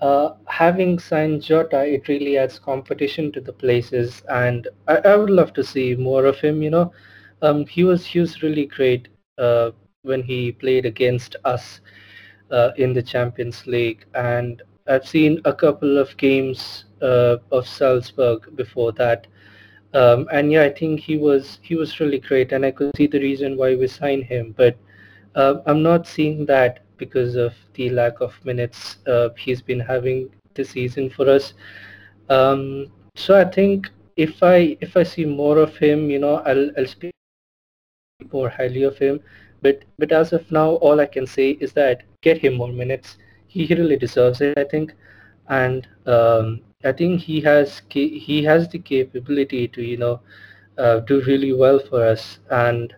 uh, 0.00 0.30
having 0.46 0.98
signed 0.98 1.42
Jota, 1.42 1.84
it 1.84 2.08
really 2.08 2.38
adds 2.38 2.58
competition 2.60 3.32
to 3.32 3.40
the 3.40 3.52
places, 3.52 4.22
and 4.30 4.68
I, 4.88 4.98
I 5.04 5.16
would 5.16 5.30
love 5.30 5.54
to 5.54 5.64
see 5.64 5.96
more 5.96 6.26
of 6.26 6.40
him. 6.40 6.62
You 6.62 6.70
know, 6.70 6.92
um, 7.42 7.66
he 7.66 7.84
was 7.84 8.06
he 8.06 8.20
was 8.20 8.42
really 8.42 8.66
great 8.66 9.08
uh, 9.38 9.70
when 10.02 10.22
he 10.22 10.52
played 10.52 10.86
against 10.86 11.36
us 11.44 11.80
uh, 12.50 12.70
in 12.76 12.92
the 12.94 13.02
Champions 13.02 13.66
League, 13.66 14.04
and 14.14 14.62
I've 14.88 15.06
seen 15.06 15.40
a 15.44 15.52
couple 15.52 15.98
of 15.98 16.16
games 16.18 16.84
uh, 17.02 17.36
of 17.52 17.66
Salzburg 17.66 18.56
before 18.56 18.92
that. 18.92 19.26
Um, 19.94 20.28
and 20.32 20.50
yeah, 20.50 20.62
I 20.62 20.70
think 20.70 21.00
he 21.00 21.16
was 21.16 21.58
he 21.62 21.74
was 21.74 22.00
really 22.00 22.18
great, 22.18 22.52
and 22.52 22.64
I 22.64 22.70
could 22.70 22.96
see 22.96 23.06
the 23.06 23.20
reason 23.20 23.56
why 23.56 23.74
we 23.74 23.86
signed 23.86 24.24
him. 24.24 24.54
But 24.56 24.76
uh, 25.34 25.56
I'm 25.66 25.82
not 25.82 26.06
seeing 26.06 26.46
that 26.46 26.80
because 26.96 27.36
of 27.36 27.54
the 27.74 27.90
lack 27.90 28.20
of 28.20 28.32
minutes 28.44 28.98
uh, 29.06 29.30
he's 29.36 29.60
been 29.60 29.80
having 29.80 30.30
this 30.54 30.70
season 30.70 31.10
for 31.10 31.28
us. 31.28 31.54
Um, 32.28 32.86
so 33.16 33.38
I 33.38 33.44
think 33.44 33.90
if 34.16 34.42
I 34.42 34.76
if 34.80 34.96
I 34.96 35.02
see 35.02 35.24
more 35.24 35.58
of 35.58 35.76
him, 35.76 36.10
you 36.10 36.18
know, 36.18 36.36
I'll 36.46 36.70
I'll 36.78 36.86
speak 36.86 37.12
more 38.32 38.48
highly 38.48 38.82
of 38.84 38.98
him. 38.98 39.20
But 39.60 39.84
but 39.98 40.12
as 40.12 40.32
of 40.32 40.50
now, 40.50 40.70
all 40.86 41.00
I 41.00 41.06
can 41.06 41.26
say 41.26 41.50
is 41.60 41.72
that 41.74 42.02
get 42.22 42.38
him 42.38 42.54
more 42.54 42.72
minutes. 42.72 43.18
He 43.46 43.66
really 43.66 43.96
deserves 43.96 44.40
it, 44.40 44.56
I 44.58 44.64
think, 44.64 44.94
and 45.48 45.86
um, 46.06 46.62
I 46.84 46.92
think 46.92 47.20
he 47.20 47.40
has 47.42 47.82
he 47.90 48.42
has 48.44 48.68
the 48.68 48.78
capability 48.78 49.68
to 49.68 49.82
you 49.82 49.96
know 49.96 50.20
uh, 50.78 51.00
do 51.00 51.22
really 51.22 51.52
well 51.52 51.78
for 51.78 52.04
us 52.04 52.38
and 52.50 52.94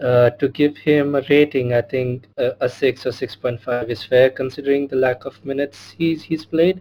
uh, 0.00 0.30
to 0.30 0.48
give 0.48 0.76
him 0.76 1.14
a 1.14 1.22
rating, 1.30 1.72
I 1.72 1.80
think 1.80 2.26
a, 2.36 2.52
a 2.60 2.68
six 2.68 3.06
or 3.06 3.12
six 3.12 3.34
point 3.34 3.60
five 3.60 3.90
is 3.90 4.02
fair, 4.02 4.30
considering 4.30 4.88
the 4.88 4.96
lack 4.96 5.24
of 5.24 5.42
minutes 5.44 5.94
he's 5.96 6.22
he's 6.22 6.44
played. 6.44 6.80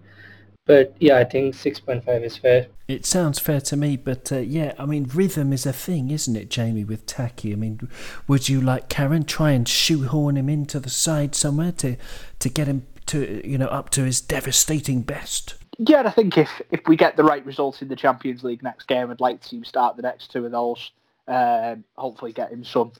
But 0.65 0.95
yeah, 0.99 1.17
I 1.17 1.23
think 1.23 1.55
six 1.55 1.79
point 1.79 2.03
five 2.03 2.23
is 2.23 2.37
fair. 2.37 2.67
It 2.87 3.05
sounds 3.05 3.39
fair 3.39 3.61
to 3.61 3.77
me, 3.77 3.97
but 3.97 4.31
uh, 4.31 4.39
yeah, 4.39 4.73
I 4.77 4.85
mean, 4.85 5.09
rhythm 5.13 5.53
is 5.53 5.65
a 5.65 5.73
thing, 5.73 6.11
isn't 6.11 6.35
it, 6.35 6.49
Jamie? 6.49 6.83
With 6.83 7.05
Taki, 7.05 7.53
I 7.53 7.55
mean, 7.55 7.89
would 8.27 8.49
you 8.49 8.59
like 8.61 8.89
Karan 8.89 9.23
try 9.23 9.51
and 9.51 9.67
shoehorn 9.67 10.37
him 10.37 10.49
into 10.49 10.79
the 10.79 10.89
side 10.89 11.35
somewhere 11.35 11.71
to 11.73 11.95
to 12.39 12.49
get 12.49 12.67
him 12.67 12.85
to 13.07 13.47
you 13.47 13.57
know 13.57 13.67
up 13.67 13.91
to 13.91 14.03
his 14.03 14.19
devastating 14.19 15.03
best? 15.03 15.55
Yeah, 15.77 16.03
I 16.05 16.11
think 16.11 16.37
if 16.37 16.61
if 16.71 16.81
we 16.87 16.95
get 16.95 17.17
the 17.17 17.23
right 17.23 17.45
results 17.45 17.81
in 17.81 17.89
the 17.89 17.95
Champions 17.95 18.43
League 18.43 18.63
next 18.63 18.87
game, 18.87 19.11
I'd 19.11 19.19
like 19.19 19.41
to 19.49 19.63
start 19.63 19.95
the 19.97 20.03
next 20.03 20.31
two 20.31 20.45
of 20.45 20.51
those. 20.51 20.91
Um, 21.27 21.83
hopefully, 21.97 22.31
getting 22.31 22.63
some, 22.63 22.93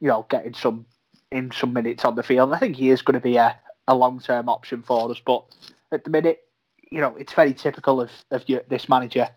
you 0.00 0.08
know, 0.08 0.26
getting 0.30 0.54
some 0.54 0.86
in 1.30 1.50
some 1.50 1.72
minutes 1.72 2.04
on 2.04 2.14
the 2.14 2.22
field. 2.22 2.52
I 2.52 2.58
think 2.58 2.76
he 2.76 2.90
is 2.90 3.02
going 3.02 3.14
to 3.14 3.20
be 3.20 3.36
a, 3.36 3.58
a 3.88 3.94
long 3.94 4.20
term 4.20 4.48
option 4.48 4.82
for 4.82 5.10
us. 5.10 5.20
But 5.24 5.44
at 5.92 6.04
the 6.04 6.10
minute, 6.10 6.44
you 6.90 7.00
know, 7.00 7.14
it's 7.16 7.34
very 7.34 7.52
typical 7.52 8.00
of 8.00 8.10
of 8.30 8.48
your, 8.48 8.62
this 8.68 8.88
manager 8.88 9.28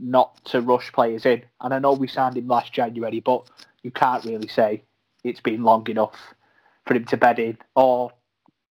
not 0.00 0.44
to 0.46 0.60
rush 0.60 0.92
players 0.92 1.24
in. 1.24 1.44
And 1.60 1.72
I 1.72 1.78
know 1.78 1.92
we 1.92 2.08
signed 2.08 2.36
him 2.36 2.48
last 2.48 2.72
January, 2.72 3.20
but 3.20 3.48
you 3.84 3.92
can't 3.92 4.24
really 4.24 4.48
say 4.48 4.82
it's 5.22 5.40
been 5.40 5.62
long 5.62 5.88
enough 5.88 6.16
for 6.86 6.94
him 6.94 7.04
to 7.04 7.16
bed 7.16 7.38
in 7.38 7.58
or 7.76 8.10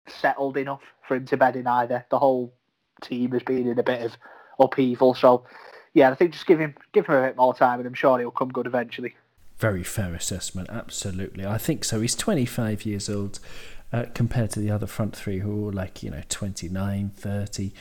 settled 0.07 0.57
enough 0.57 0.81
for 1.07 1.15
him 1.15 1.25
to 1.27 1.37
bed 1.37 1.55
in 1.55 1.67
either. 1.67 2.05
The 2.09 2.19
whole 2.19 2.53
team 3.01 3.31
has 3.31 3.43
been 3.43 3.67
in 3.67 3.79
a 3.79 3.83
bit 3.83 4.01
of 4.01 4.17
upheaval. 4.59 5.13
So 5.13 5.45
yeah, 5.93 6.09
I 6.09 6.15
think 6.15 6.31
just 6.31 6.45
give 6.45 6.59
him 6.59 6.75
give 6.93 7.07
him 7.07 7.15
a 7.15 7.27
bit 7.27 7.37
more 7.37 7.53
time, 7.53 7.79
and 7.79 7.87
I'm 7.87 7.93
sure 7.93 8.19
he'll 8.19 8.31
come 8.31 8.49
good 8.49 8.67
eventually. 8.67 9.15
Very 9.57 9.83
fair 9.83 10.15
assessment, 10.15 10.69
absolutely. 10.71 11.45
I 11.45 11.59
think 11.59 11.83
so. 11.83 12.01
He's 12.01 12.15
25 12.15 12.83
years 12.83 13.07
old 13.07 13.39
uh, 13.93 14.05
compared 14.15 14.49
to 14.51 14.59
the 14.59 14.71
other 14.71 14.87
front 14.87 15.15
three 15.15 15.37
who 15.37 15.51
are 15.51 15.65
all 15.65 15.71
like, 15.71 16.01
you 16.01 16.09
know, 16.09 16.23
29, 16.29 17.11
30. 17.15 17.71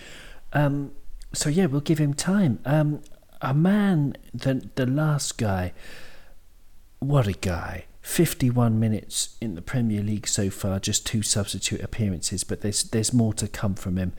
Um, 0.52 0.92
so, 1.32 1.48
yeah, 1.48 1.64
we'll 1.64 1.80
give 1.80 1.96
him 1.96 2.12
time. 2.12 2.58
Um, 2.66 3.00
a 3.40 3.54
man, 3.54 4.14
the, 4.34 4.68
the 4.74 4.84
last 4.84 5.38
guy, 5.38 5.72
what 6.98 7.26
a 7.26 7.32
guy. 7.32 7.86
51 8.02 8.80
minutes 8.80 9.36
in 9.40 9.54
the 9.54 9.62
Premier 9.62 10.02
League 10.02 10.26
so 10.26 10.50
far, 10.50 10.80
just 10.80 11.06
two 11.06 11.22
substitute 11.22 11.82
appearances, 11.82 12.44
but 12.44 12.62
there's 12.62 12.82
there's 12.84 13.12
more 13.12 13.34
to 13.34 13.46
come 13.46 13.74
from 13.74 13.96
him. 13.96 14.12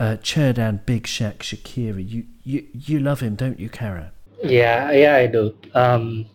Uh, 0.00 0.16
Xherdan 0.22 0.84
Big 0.86 1.04
Shaq 1.04 1.38
Shaqiri, 1.38 2.08
you, 2.08 2.26
you 2.42 2.66
you 2.72 3.00
love 3.00 3.20
him, 3.20 3.34
don't 3.34 3.60
you, 3.60 3.68
Kara? 3.68 4.12
Yeah, 4.42 4.92
yeah, 4.92 5.16
I 5.16 5.26
do. 5.26 5.54
Um, 5.74 6.26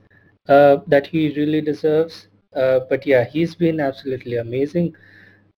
uh, 0.50 0.78
that 0.88 1.08
he 1.08 1.34
really 1.36 1.62
deserves. 1.62 2.28
Uh, 2.56 2.80
but 2.90 3.06
yeah, 3.06 3.26
he's 3.26 3.56
been 3.56 3.80
absolutely 3.80 4.38
amazing 4.38 4.96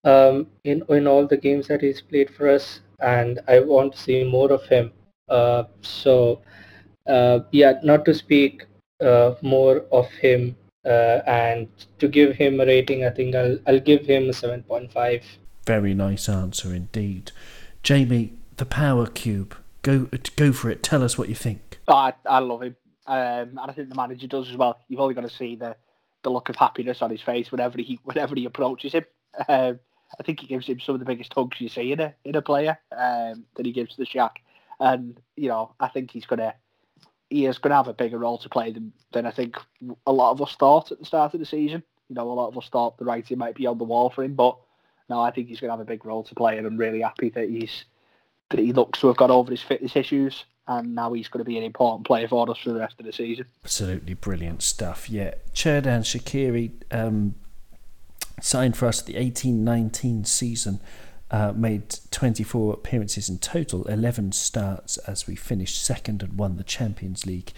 um, 0.04 0.46
in 0.64 0.82
in 0.88 1.06
all 1.06 1.26
the 1.26 1.36
games 1.36 1.68
that 1.68 1.80
he's 1.80 2.00
played 2.00 2.30
for 2.30 2.48
us, 2.48 2.80
and 3.00 3.40
I 3.48 3.60
want 3.60 3.92
to 3.92 3.98
see 3.98 4.24
more 4.24 4.52
of 4.52 4.64
him. 4.64 4.92
Uh, 5.28 5.64
so 5.82 6.42
uh, 7.06 7.40
yeah, 7.52 7.74
not 7.82 8.04
to 8.06 8.14
speak 8.14 8.66
uh, 9.00 9.34
more 9.42 9.84
of 9.92 10.08
him 10.12 10.56
uh, 10.84 11.20
and 11.26 11.68
to 11.98 12.08
give 12.08 12.36
him 12.36 12.60
a 12.60 12.66
rating, 12.66 13.04
I 13.04 13.10
think 13.10 13.34
I'll 13.34 13.58
I'll 13.66 13.80
give 13.80 14.06
him 14.06 14.28
a 14.28 14.32
seven 14.32 14.62
point 14.62 14.92
five. 14.92 15.24
Very 15.66 15.94
nice 15.94 16.28
answer 16.28 16.74
indeed, 16.74 17.32
Jamie. 17.82 18.34
The 18.56 18.66
Power 18.66 19.06
Cube. 19.06 19.56
Go 19.82 20.08
go 20.36 20.52
for 20.52 20.68
it. 20.68 20.82
Tell 20.82 21.02
us 21.02 21.16
what 21.16 21.30
you 21.30 21.34
think. 21.34 21.80
Oh, 21.88 21.94
I 21.94 22.12
I 22.26 22.40
love 22.40 22.62
him, 22.62 22.76
um, 23.06 23.16
and 23.16 23.60
I 23.60 23.72
think 23.72 23.88
the 23.88 23.94
manager 23.94 24.26
does 24.26 24.50
as 24.50 24.56
well. 24.56 24.78
You've 24.88 25.00
only 25.00 25.14
got 25.14 25.22
to 25.22 25.30
see 25.30 25.56
the, 25.56 25.76
the 26.22 26.30
look 26.30 26.50
of 26.50 26.56
happiness 26.56 27.00
on 27.00 27.10
his 27.10 27.22
face 27.22 27.50
whenever 27.50 27.78
he 27.78 27.98
whenever 28.04 28.34
he 28.34 28.44
approaches 28.44 28.92
him. 28.92 29.04
Um, 29.48 29.80
I 30.18 30.22
think 30.24 30.40
he 30.40 30.46
gives 30.46 30.66
him 30.66 30.80
some 30.80 30.94
of 30.94 30.98
the 30.98 31.06
biggest 31.06 31.32
hugs 31.32 31.60
you 31.60 31.68
see 31.68 31.92
in 31.92 32.00
a 32.00 32.14
in 32.24 32.34
a 32.34 32.42
player 32.42 32.78
um, 32.92 33.46
that 33.56 33.64
he 33.64 33.72
gives 33.72 33.92
to 33.92 33.96
the 33.96 34.06
Shack, 34.06 34.42
and 34.78 35.18
you 35.36 35.48
know 35.48 35.72
I 35.80 35.88
think 35.88 36.10
he's 36.10 36.26
gonna 36.26 36.54
he 37.30 37.46
is 37.46 37.58
gonna 37.58 37.76
have 37.76 37.88
a 37.88 37.94
bigger 37.94 38.18
role 38.18 38.38
to 38.38 38.48
play 38.48 38.72
than 38.72 38.92
than 39.12 39.26
I 39.26 39.30
think 39.30 39.56
a 40.06 40.12
lot 40.12 40.32
of 40.32 40.42
us 40.42 40.56
thought 40.56 40.92
at 40.92 40.98
the 40.98 41.06
start 41.06 41.32
of 41.34 41.40
the 41.40 41.46
season. 41.46 41.82
You 42.08 42.16
know, 42.16 42.30
a 42.30 42.34
lot 42.34 42.48
of 42.48 42.58
us 42.58 42.68
thought 42.68 42.98
the 42.98 43.04
writing 43.04 43.38
might 43.38 43.54
be 43.54 43.66
on 43.66 43.78
the 43.78 43.84
wall 43.84 44.10
for 44.10 44.24
him, 44.24 44.34
but 44.34 44.58
no, 45.08 45.20
I 45.20 45.30
think 45.30 45.48
he's 45.48 45.60
gonna 45.60 45.72
have 45.72 45.80
a 45.80 45.84
big 45.84 46.04
role 46.04 46.24
to 46.24 46.34
play, 46.34 46.58
and 46.58 46.66
I'm 46.66 46.76
really 46.76 47.00
happy 47.00 47.30
that 47.30 47.48
he's 47.48 47.84
that 48.50 48.58
he 48.58 48.72
looks 48.72 49.00
to 49.00 49.06
have 49.06 49.16
got 49.16 49.30
over 49.30 49.50
his 49.50 49.62
fitness 49.62 49.96
issues, 49.96 50.44
and 50.66 50.94
now 50.94 51.12
he's 51.12 51.28
going 51.28 51.38
to 51.38 51.48
be 51.48 51.56
an 51.56 51.64
important 51.64 52.06
player 52.06 52.28
for 52.28 52.48
us 52.50 52.58
for 52.58 52.70
the 52.70 52.80
rest 52.80 52.96
of 52.98 53.06
the 53.06 53.12
season. 53.12 53.46
Absolutely 53.64 54.14
brilliant 54.14 54.62
stuff. 54.62 55.08
Yeah, 55.08 55.34
Xherdan 55.54 56.02
Shaqiri 56.02 56.72
um, 56.90 57.36
signed 58.40 58.76
for 58.76 58.86
us 58.86 59.00
at 59.00 59.06
the 59.06 59.16
eighteen 59.16 59.64
nineteen 59.64 60.24
season. 60.24 60.80
Uh, 61.30 61.52
made 61.54 61.98
24 62.10 62.74
appearances 62.74 63.28
in 63.28 63.38
total, 63.38 63.84
11 63.84 64.32
starts 64.32 64.96
as 64.98 65.26
we 65.26 65.36
finished 65.36 65.82
second 65.84 66.22
and 66.22 66.36
won 66.36 66.56
the 66.56 66.64
Champions 66.64 67.24
League. 67.24 67.52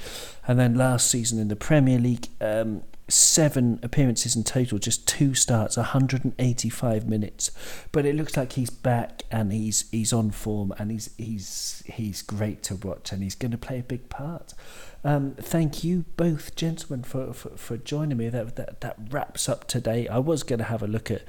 And 0.47 0.59
then 0.59 0.75
last 0.75 1.11
season 1.11 1.39
in 1.39 1.49
the 1.49 1.57
Premier 1.57 1.99
League, 1.99 2.29
um, 2.41 2.83
seven 3.09 3.79
appearances 3.83 4.37
in 4.37 4.45
total, 4.45 4.79
just 4.79 5.07
two 5.07 5.35
starts, 5.35 5.77
185 5.77 7.09
minutes. 7.09 7.51
But 7.91 8.07
it 8.07 8.15
looks 8.15 8.37
like 8.37 8.53
he's 8.53 8.71
back 8.71 9.25
and 9.31 9.53
he's 9.53 9.91
he's 9.91 10.13
on 10.13 10.31
form 10.31 10.73
and 10.79 10.91
he's 10.91 11.11
he's 11.17 11.83
he's 11.87 12.23
great 12.23 12.63
to 12.65 12.77
watch 12.77 13.13
and 13.13 13.23
he's 13.23 13.35
going 13.35 13.53
to 13.53 13.59
play 13.59 13.81
a 13.81 13.83
big 13.83 14.09
part. 14.09 14.55
Um, 15.05 15.35
thank 15.41 15.83
you 15.83 16.05
both, 16.17 16.55
gentlemen, 16.55 17.03
for, 17.03 17.33
for, 17.33 17.51
for 17.57 17.77
joining 17.77 18.19
me. 18.19 18.29
That, 18.29 18.55
that 18.55 18.81
that 18.83 18.97
wraps 19.11 19.49
up 19.49 19.67
today. 19.67 20.07
I 20.07 20.19
was 20.19 20.45
going 20.45 20.61
to 20.61 20.67
have 20.67 20.83
a 20.83 20.87
look 20.87 21.11
at 21.11 21.23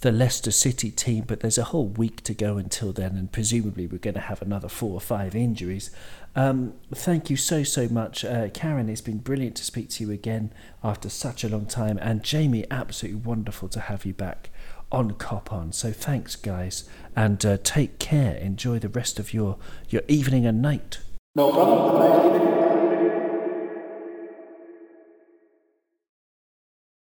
the 0.00 0.10
Leicester 0.10 0.50
City 0.50 0.90
team, 0.90 1.24
but 1.28 1.40
there's 1.40 1.58
a 1.58 1.64
whole 1.64 1.86
week 1.86 2.24
to 2.24 2.34
go 2.34 2.56
until 2.56 2.92
then, 2.92 3.16
and 3.16 3.30
presumably 3.30 3.86
we're 3.86 3.98
going 3.98 4.14
to 4.14 4.20
have 4.20 4.42
another 4.42 4.68
four 4.68 4.94
or 4.94 5.00
five 5.00 5.36
injuries. 5.36 5.90
Um, 6.34 6.74
thank 6.94 7.28
you 7.30 7.36
so, 7.36 7.62
so 7.62 7.88
much. 7.88 8.24
Uh, 8.24 8.48
Karan, 8.48 8.88
it's 8.88 9.00
been 9.00 9.18
brilliant 9.18 9.56
to 9.56 9.64
speak 9.64 9.90
to 9.90 10.04
you 10.04 10.10
again 10.10 10.52
after 10.82 11.08
such 11.08 11.44
a 11.44 11.48
long 11.48 11.66
time. 11.66 11.98
And 12.00 12.22
Jamie, 12.22 12.64
absolutely 12.70 13.20
wonderful 13.20 13.68
to 13.70 13.80
have 13.80 14.04
you 14.04 14.14
back 14.14 14.50
on 14.90 15.12
Cop 15.12 15.52
On. 15.52 15.72
So 15.72 15.92
thanks, 15.92 16.36
guys. 16.36 16.88
And 17.14 17.44
uh, 17.44 17.58
take 17.62 17.98
care. 17.98 18.34
Enjoy 18.36 18.78
the 18.78 18.88
rest 18.88 19.18
of 19.18 19.34
your, 19.34 19.58
your 19.88 20.02
evening 20.08 20.46
and 20.46 20.62
night. 20.62 20.98
No 21.34 21.50
problem. 21.52 22.51